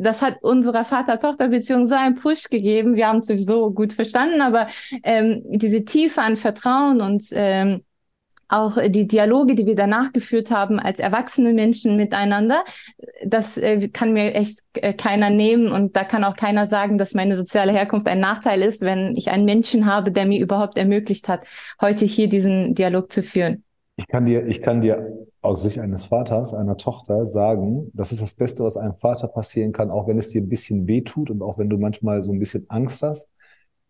das 0.00 0.20
hat 0.20 0.42
unserer 0.42 0.84
Vater-Tochter-Beziehung 0.84 1.86
so 1.86 1.94
einen 1.94 2.16
Push 2.16 2.48
gegeben. 2.50 2.96
Wir 2.96 3.06
haben 3.06 3.20
es 3.20 3.28
sowieso 3.28 3.70
gut 3.70 3.92
verstanden, 3.92 4.40
aber 4.40 4.66
ähm, 5.04 5.42
diese 5.44 5.84
Tiefe 5.84 6.22
an 6.22 6.36
Vertrauen 6.36 7.00
und 7.00 7.24
ähm, 7.32 7.84
auch 8.54 8.78
die 8.88 9.08
Dialoge, 9.08 9.54
die 9.54 9.66
wir 9.66 9.74
danach 9.74 10.12
geführt 10.12 10.50
haben 10.50 10.78
als 10.78 11.00
erwachsene 11.00 11.52
Menschen 11.52 11.96
miteinander, 11.96 12.64
das 13.24 13.58
äh, 13.58 13.88
kann 13.88 14.12
mir 14.12 14.34
echt 14.34 14.60
äh, 14.74 14.92
keiner 14.92 15.30
nehmen 15.30 15.72
und 15.72 15.96
da 15.96 16.04
kann 16.04 16.24
auch 16.24 16.36
keiner 16.36 16.66
sagen, 16.66 16.96
dass 16.96 17.14
meine 17.14 17.36
soziale 17.36 17.72
Herkunft 17.72 18.08
ein 18.08 18.20
Nachteil 18.20 18.62
ist, 18.62 18.82
wenn 18.82 19.16
ich 19.16 19.30
einen 19.30 19.44
Menschen 19.44 19.86
habe, 19.86 20.12
der 20.12 20.26
mir 20.26 20.40
überhaupt 20.40 20.78
ermöglicht 20.78 21.28
hat, 21.28 21.44
heute 21.80 22.04
hier 22.04 22.28
diesen 22.28 22.74
Dialog 22.74 23.10
zu 23.10 23.22
führen. 23.22 23.64
Ich 23.96 24.08
kann 24.08 24.26
dir, 24.26 24.46
ich 24.46 24.60
kann 24.60 24.80
dir 24.80 25.26
aus 25.40 25.62
Sicht 25.62 25.78
eines 25.78 26.06
Vaters, 26.06 26.54
einer 26.54 26.76
Tochter 26.76 27.26
sagen, 27.26 27.90
das 27.92 28.12
ist 28.12 28.22
das 28.22 28.34
Beste, 28.34 28.64
was 28.64 28.76
einem 28.76 28.94
Vater 28.94 29.28
passieren 29.28 29.72
kann, 29.72 29.90
auch 29.90 30.08
wenn 30.08 30.18
es 30.18 30.28
dir 30.28 30.40
ein 30.40 30.48
bisschen 30.48 30.86
weh 30.86 31.02
tut 31.02 31.30
und 31.30 31.42
auch 31.42 31.58
wenn 31.58 31.68
du 31.68 31.78
manchmal 31.78 32.22
so 32.22 32.32
ein 32.32 32.38
bisschen 32.38 32.66
Angst 32.68 33.02
hast 33.02 33.28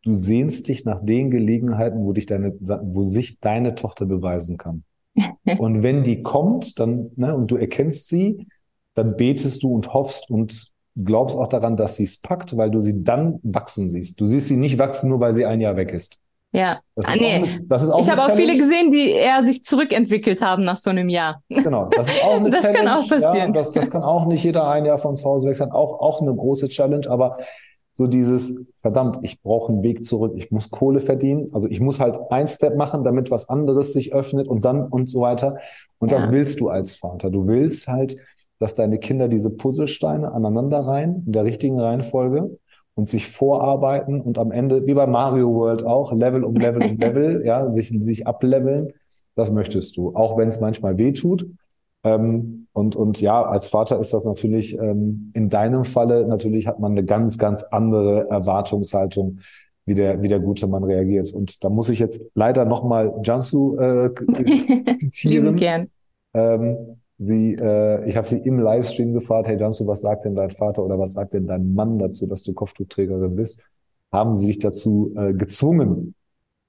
du 0.05 0.15
sehnst 0.15 0.69
dich 0.69 0.85
nach 0.85 1.05
den 1.05 1.31
Gelegenheiten, 1.31 2.05
wo 2.05 2.13
dich 2.13 2.27
deine, 2.27 2.55
wo 2.61 3.05
sich 3.05 3.41
deine 3.41 3.75
Tochter 3.75 4.07
beweisen 4.07 4.59
kann. 4.59 4.85
und 5.59 5.83
wenn 5.83 6.03
die 6.05 6.23
kommt, 6.23 6.79
dann, 6.79 7.11
ne, 7.17 7.35
und 7.35 7.51
du 7.51 7.57
erkennst 7.57 8.09
sie, 8.09 8.47
dann 8.95 9.17
betest 9.17 9.63
du 9.63 9.75
und 9.75 9.93
hoffst 9.93 10.31
und 10.31 10.73
glaubst 10.97 11.37
auch 11.37 11.49
daran, 11.49 11.77
dass 11.77 11.97
sie 11.97 12.05
es 12.05 12.21
packt, 12.21 12.57
weil 12.57 12.71
du 12.71 12.81
sie 12.81 13.03
dann 13.03 13.41
wachsen 13.43 13.89
siehst. 13.89 14.21
Du 14.21 14.27
siehst 14.27 14.49
sie 14.49 14.57
nicht 14.57 14.79
wachsen, 14.79 15.09
nur 15.09 15.21
weil 15.21 15.35
sie 15.35 15.45
ein 15.45 15.61
Jahr 15.61 15.77
weg 15.77 15.93
ist. 15.93 16.19
Ja, 16.53 16.79
das 16.95 17.07
ah, 17.07 17.17
nee. 17.17 17.35
Eine, 17.35 17.61
das 17.65 17.83
ist 17.83 17.91
auch 17.91 17.99
ich 17.99 18.09
habe 18.09 18.23
auch 18.23 18.31
viele 18.31 18.57
gesehen, 18.57 18.93
die 18.93 19.11
eher 19.11 19.45
sich 19.45 19.65
zurückentwickelt 19.65 20.41
haben 20.41 20.63
nach 20.63 20.77
so 20.77 20.91
einem 20.91 21.09
Jahr. 21.09 21.43
Genau, 21.49 21.87
das 21.87 22.07
ist 22.07 22.23
auch 22.23 22.37
eine 22.37 22.51
das 22.51 22.63
Challenge. 22.63 22.75
Das 22.75 22.85
kann 22.85 22.89
auch 22.89 23.09
passieren. 23.09 23.47
Ja, 23.47 23.51
das, 23.51 23.73
das 23.73 23.91
kann 23.91 24.03
auch 24.05 24.27
nicht 24.27 24.45
jeder 24.45 24.69
ein 24.69 24.85
Jahr 24.85 24.99
von 24.99 25.17
zu 25.17 25.25
Hause 25.25 25.49
weg 25.49 25.57
sein. 25.57 25.73
Auch, 25.73 25.99
auch 25.99 26.21
eine 26.21 26.33
große 26.33 26.69
Challenge, 26.69 27.11
aber 27.11 27.39
so 27.95 28.09
dieses, 28.09 28.61
verdammt, 28.81 29.19
ich 29.23 29.41
brauche 29.41 29.73
einen 29.73 29.85
Weg 29.85 30.05
zurück, 30.05 30.35
ich 30.37 30.51
muss 30.51 30.71
Kohle 30.71 31.01
verdienen, 31.01 31.51
also 31.53 31.69
ich 31.69 31.81
muss 31.81 32.01
halt 32.01 32.19
ein 32.31 32.49
Step 32.49 32.77
machen, 32.77 33.05
damit 33.05 33.31
was 33.31 33.49
anderes 33.49 33.93
sich 33.93 34.13
öffnet 34.13 34.49
und 34.49 34.65
dann 34.65 34.89
und 34.89 35.09
so 35.09 35.21
weiter. 35.21 35.59
Und 35.99 36.11
ja. 36.11 36.19
das 36.19 36.31
willst 36.33 36.61
du 36.61 36.69
als 36.69 36.95
Vater. 36.95 37.31
Du 37.31 37.47
willst 37.47 37.87
halt, 37.87 38.17
dass 38.59 38.75
deine 38.75 38.99
Kinder 38.99 39.29
diese 39.29 39.51
Puzzlesteine 39.51 40.33
aneinander 40.33 40.81
rein, 40.81 41.23
in 41.27 41.33
der 41.33 41.45
richtigen 41.45 41.79
Reihenfolge 41.79 42.59
und 42.95 43.09
sich 43.09 43.29
vorarbeiten 43.29 44.21
und 44.21 44.39
am 44.39 44.51
Ende, 44.51 44.87
wie 44.87 44.95
bei 44.95 45.07
Mario 45.07 45.55
World 45.55 45.85
auch, 45.85 46.13
Level 46.13 46.45
um 46.45 46.55
Level 46.55 46.83
um 46.91 46.97
Level, 46.99 47.45
ja, 47.45 47.71
sich, 47.71 47.95
sich 48.01 48.27
ableveln. 48.27 48.93
Das 49.37 49.51
möchtest 49.51 49.97
du, 49.97 50.15
auch 50.15 50.37
wenn 50.37 50.49
es 50.49 50.61
manchmal 50.61 50.99
weh 50.99 51.13
tut. 51.13 51.47
Ähm, 52.05 52.64
und, 52.75 52.97
und 52.97 53.21
ja, 53.21 53.41
als 53.41 53.69
Vater 53.69 54.01
ist 54.01 54.13
das 54.13 54.25
natürlich 54.25 54.77
ähm, 54.77 55.31
in 55.33 55.49
deinem 55.49 55.85
Falle 55.85 56.27
natürlich 56.27 56.67
hat 56.67 56.81
man 56.81 56.91
eine 56.93 57.05
ganz, 57.05 57.39
ganz 57.39 57.63
andere 57.63 58.29
Erwartungshaltung 58.29 59.39
wie 59.87 59.95
der, 59.95 60.23
wie 60.23 60.29
der 60.29 60.41
gute 60.41 60.67
Mann 60.67 60.83
reagiert. 60.83 61.33
Und 61.33 61.63
da 61.63 61.69
muss 61.69 61.89
ich 61.89 62.01
jetzt 62.01 62.21
leider 62.35 62.65
nochmal 62.65 63.15
Jansu 63.23 63.77
äh, 63.79 64.11
zitieren. 65.13 65.55
gern. 65.55 65.89
Ähm, 66.35 66.97
sie, 67.17 67.55
äh, 67.55 68.09
ich 68.09 68.17
habe 68.17 68.29
sie 68.29 68.39
im 68.39 68.59
Livestream 68.59 69.13
gefragt, 69.13 69.47
hey 69.47 69.57
Jansu, 69.57 69.87
was 69.87 70.01
sagt 70.01 70.25
denn 70.25 70.35
dein 70.35 70.51
Vater 70.51 70.85
oder 70.85 70.99
was 70.99 71.13
sagt 71.13 71.35
denn 71.35 71.47
dein 71.47 71.75
Mann 71.75 72.01
dazu, 72.01 72.27
dass 72.27 72.43
du 72.43 72.55
Kopftuchträgerin 72.55 73.37
bist? 73.37 73.65
Haben 74.11 74.35
sie 74.35 74.47
sich 74.47 74.59
dazu 74.59 75.15
äh, 75.17 75.33
gezwungen? 75.33 76.17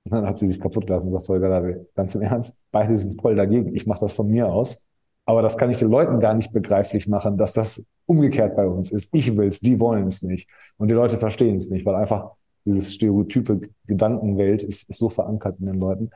Und 0.03 0.11
dann 0.11 0.27
hat 0.27 0.38
sie 0.38 0.45
sich 0.45 0.61
kaputt 0.61 0.86
gelassen 0.86 1.07
und 1.07 1.14
sagt, 1.14 1.30
Holger, 1.30 1.80
ganz 1.95 2.14
im 2.14 2.22
Ernst, 2.22 2.61
beide 2.72 2.95
sind 2.95 3.19
voll 3.19 3.36
dagegen. 3.36 3.73
Ich 3.73 3.88
mache 3.88 4.02
das 4.02 4.14
von 4.14 4.27
mir 4.27 4.53
aus. 4.53 4.86
Aber 5.26 5.41
das 5.41 5.57
kann 5.57 5.72
ich 5.72 5.77
den 5.77 5.89
Leuten 5.89 6.19
gar 6.19 6.34
nicht 6.34 6.53
begreiflich 6.53 7.07
machen, 7.07 7.38
dass 7.38 7.53
das 7.53 7.85
umgekehrt 8.06 8.56
bei 8.56 8.68
uns 8.68 8.91
ist. 8.91 9.14
Ich 9.14 9.35
will's, 9.35 9.60
die 9.60 9.80
wollen 9.80 10.07
es 10.07 10.22
nicht. 10.22 10.49
Und 10.77 10.89
die 10.89 10.93
Leute 10.93 11.18
verstehen 11.18 11.56
es 11.56 11.69
nicht, 11.72 11.85
weil 11.85 11.95
einfach 11.95 12.31
dieses 12.65 12.93
stereotype 12.93 13.61
Gedankenwelt 13.88 14.64
ist, 14.64 14.89
ist 14.89 14.99
so 14.99 15.10
verankert 15.10 15.60
in 15.60 15.68
den 15.68 15.80
Leuten. 15.80 16.11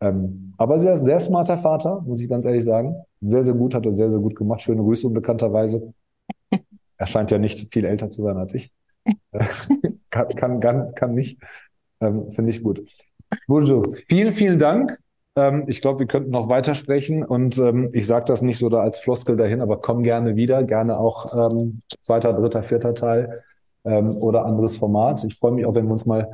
Ähm, 0.00 0.54
aber 0.58 0.80
sehr, 0.80 0.98
sehr 0.98 1.20
smarter 1.20 1.56
Vater, 1.56 2.02
muss 2.02 2.20
ich 2.20 2.28
ganz 2.28 2.44
ehrlich 2.44 2.64
sagen. 2.64 2.94
Sehr, 3.20 3.42
sehr 3.42 3.54
gut, 3.54 3.74
hat 3.74 3.86
er 3.86 3.92
sehr, 3.92 4.10
sehr 4.10 4.20
gut 4.20 4.36
gemacht. 4.36 4.62
Schöne 4.62 4.82
Grüße 4.82 5.06
unbekannterweise. 5.06 5.92
Er 6.96 7.08
scheint 7.08 7.32
ja 7.32 7.38
nicht 7.38 7.74
viel 7.74 7.84
älter 7.84 8.08
zu 8.08 8.22
sein 8.22 8.36
als 8.36 8.54
ich. 8.54 8.72
kann, 10.10 10.28
kann, 10.28 10.60
kann, 10.60 10.94
kann 10.94 11.14
nicht. 11.14 11.42
Ähm, 12.00 12.30
Finde 12.30 12.50
ich 12.50 12.62
gut. 12.62 12.84
Burjo, 13.48 13.82
vielen, 14.08 14.32
vielen 14.32 14.60
Dank. 14.60 14.96
Ähm, 15.36 15.64
ich 15.66 15.80
glaube, 15.80 16.00
wir 16.00 16.06
könnten 16.06 16.30
noch 16.30 16.48
weitersprechen 16.48 17.24
und 17.24 17.58
ähm, 17.58 17.90
ich 17.92 18.06
sage 18.06 18.24
das 18.26 18.42
nicht 18.42 18.58
so 18.58 18.68
da 18.68 18.80
als 18.80 18.98
Floskel 18.98 19.36
dahin, 19.36 19.60
aber 19.60 19.80
komm 19.80 20.02
gerne 20.02 20.36
wieder, 20.36 20.62
gerne 20.62 20.98
auch 20.98 21.50
ähm, 21.50 21.82
zweiter, 22.00 22.32
dritter, 22.32 22.62
vierter 22.62 22.94
Teil 22.94 23.42
ähm, 23.84 24.16
oder 24.16 24.44
anderes 24.44 24.76
Format. 24.76 25.24
Ich 25.24 25.36
freue 25.36 25.52
mich 25.52 25.66
auch, 25.66 25.74
wenn 25.74 25.86
wir 25.86 25.92
uns 25.92 26.06
mal 26.06 26.30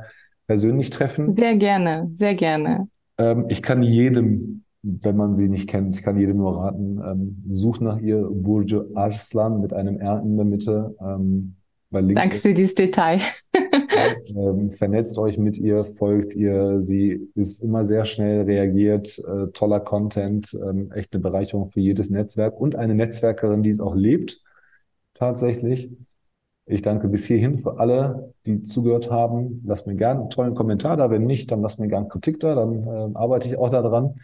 persönlich 0.47 0.89
treffen. 0.89 1.35
Sehr 1.35 1.55
gerne, 1.55 2.09
sehr 2.13 2.35
gerne. 2.35 2.87
Ähm, 3.17 3.45
ich 3.49 3.61
kann 3.61 3.81
jedem, 3.81 4.63
wenn 4.83 5.15
man 5.15 5.33
sie 5.33 5.49
nicht 5.49 5.67
kennt, 5.67 5.95
ich 5.95 6.03
kann 6.03 6.17
jedem 6.17 6.37
nur 6.37 6.57
raten, 6.57 7.01
ähm, 7.03 7.43
sucht 7.49 7.81
nach 7.81 7.99
ihr 7.99 8.27
Burju 8.29 8.95
Arslan 8.95 9.61
mit 9.61 9.73
einem 9.73 9.99
R 9.99 10.21
in 10.23 10.37
der 10.37 10.45
Mitte. 10.45 10.95
Ähm, 11.01 11.55
Danke 11.91 12.37
für 12.37 12.53
dieses 12.53 12.75
Detail. 12.75 13.19
ähm, 14.27 14.71
vernetzt 14.71 15.17
euch 15.17 15.37
mit 15.37 15.57
ihr, 15.57 15.83
folgt 15.83 16.33
ihr. 16.33 16.81
Sie 16.81 17.29
ist 17.35 17.63
immer 17.63 17.83
sehr 17.83 18.05
schnell 18.05 18.43
reagiert, 18.43 19.19
äh, 19.19 19.47
toller 19.53 19.79
Content, 19.79 20.53
ähm, 20.53 20.91
echt 20.91 21.13
eine 21.13 21.21
Bereicherung 21.21 21.69
für 21.69 21.79
jedes 21.79 22.09
Netzwerk 22.09 22.59
und 22.59 22.75
eine 22.75 22.95
Netzwerkerin, 22.95 23.63
die 23.63 23.69
es 23.69 23.79
auch 23.79 23.95
lebt, 23.95 24.41
tatsächlich. 25.13 25.89
Ich 26.65 26.81
danke 26.81 27.07
bis 27.07 27.25
hierhin 27.25 27.57
für 27.57 27.79
alle, 27.79 28.33
die 28.45 28.61
zugehört 28.61 29.11
haben. 29.11 29.61
Lasst 29.65 29.87
mir 29.87 29.95
gerne 29.95 30.21
einen 30.21 30.29
tollen 30.29 30.55
Kommentar 30.55 30.95
da. 30.95 31.09
Wenn 31.09 31.25
nicht, 31.25 31.51
dann 31.51 31.61
lasst 31.61 31.79
mir 31.79 31.87
gerne 31.87 32.07
Kritik 32.07 32.39
da. 32.39 32.55
Dann 32.55 32.83
äh, 32.87 33.17
arbeite 33.17 33.47
ich 33.47 33.57
auch 33.57 33.69
daran. 33.69 34.15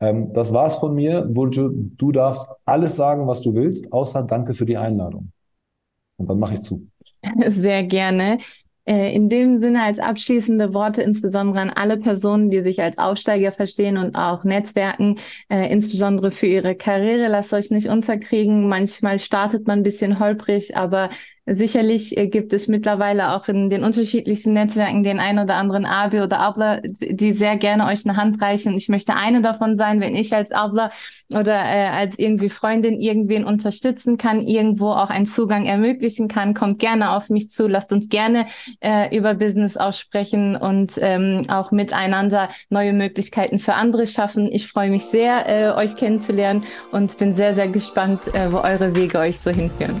Ähm, 0.00 0.32
das 0.32 0.52
war's 0.52 0.76
von 0.76 0.94
mir. 0.94 1.22
Bulju, 1.22 1.70
du 1.72 2.12
darfst 2.12 2.48
alles 2.64 2.96
sagen, 2.96 3.26
was 3.26 3.42
du 3.42 3.54
willst, 3.54 3.92
außer 3.92 4.22
danke 4.22 4.54
für 4.54 4.64
die 4.64 4.76
Einladung. 4.76 5.32
Und 6.16 6.28
dann 6.28 6.38
mache 6.38 6.54
ich 6.54 6.62
zu. 6.62 6.86
Sehr 7.48 7.84
gerne. 7.84 8.38
Äh, 8.90 9.14
in 9.14 9.28
dem 9.28 9.60
Sinne 9.60 9.84
als 9.84 10.00
abschließende 10.00 10.74
Worte 10.74 11.00
insbesondere 11.02 11.60
an 11.60 11.70
alle 11.70 11.96
Personen, 11.96 12.50
die 12.50 12.60
sich 12.60 12.82
als 12.82 12.98
Aufsteiger 12.98 13.52
verstehen 13.52 13.96
und 13.96 14.16
auch 14.16 14.42
Netzwerken, 14.42 15.20
äh, 15.48 15.70
insbesondere 15.72 16.32
für 16.32 16.48
ihre 16.48 16.74
Karriere. 16.74 17.28
Lasst 17.28 17.52
euch 17.52 17.70
nicht 17.70 17.86
unterkriegen. 17.86 18.68
Manchmal 18.68 19.20
startet 19.20 19.68
man 19.68 19.78
ein 19.78 19.82
bisschen 19.84 20.18
holprig, 20.18 20.76
aber 20.76 21.08
Sicherlich 21.52 22.16
äh, 22.16 22.28
gibt 22.28 22.52
es 22.52 22.68
mittlerweile 22.68 23.32
auch 23.32 23.48
in 23.48 23.70
den 23.70 23.82
unterschiedlichsten 23.82 24.52
Netzwerken 24.52 25.02
den 25.02 25.18
ein 25.18 25.36
oder 25.40 25.56
anderen 25.56 25.84
Abi 25.84 26.20
oder 26.20 26.38
Abler, 26.38 26.80
die 26.80 27.32
sehr 27.32 27.56
gerne 27.56 27.86
euch 27.86 28.06
eine 28.06 28.16
Hand 28.16 28.40
reichen. 28.40 28.74
Ich 28.74 28.88
möchte 28.88 29.14
eine 29.16 29.42
davon 29.42 29.76
sein, 29.76 30.00
wenn 30.00 30.14
ich 30.14 30.32
als 30.32 30.52
Abler 30.52 30.92
oder 31.28 31.56
äh, 31.56 31.88
als 31.88 32.20
irgendwie 32.20 32.50
Freundin 32.50 33.00
irgendwen 33.00 33.44
unterstützen 33.44 34.16
kann, 34.16 34.46
irgendwo 34.46 34.90
auch 34.90 35.10
einen 35.10 35.26
Zugang 35.26 35.66
ermöglichen 35.66 36.28
kann, 36.28 36.54
kommt 36.54 36.78
gerne 36.78 37.10
auf 37.16 37.30
mich 37.30 37.48
zu. 37.48 37.66
Lasst 37.66 37.92
uns 37.92 38.08
gerne 38.08 38.46
äh, 38.78 39.16
über 39.16 39.34
Business 39.34 39.76
aussprechen 39.76 40.54
und 40.54 40.98
ähm, 41.00 41.46
auch 41.48 41.72
miteinander 41.72 42.48
neue 42.68 42.92
Möglichkeiten 42.92 43.58
für 43.58 43.74
andere 43.74 44.06
schaffen. 44.06 44.48
Ich 44.52 44.68
freue 44.68 44.90
mich 44.90 45.06
sehr, 45.06 45.48
äh, 45.48 45.72
euch 45.72 45.96
kennenzulernen 45.96 46.60
und 46.92 47.18
bin 47.18 47.34
sehr, 47.34 47.56
sehr 47.56 47.66
gespannt, 47.66 48.32
äh, 48.34 48.52
wo 48.52 48.58
eure 48.58 48.94
Wege 48.94 49.18
euch 49.18 49.40
so 49.40 49.50
hinführen. 49.50 50.00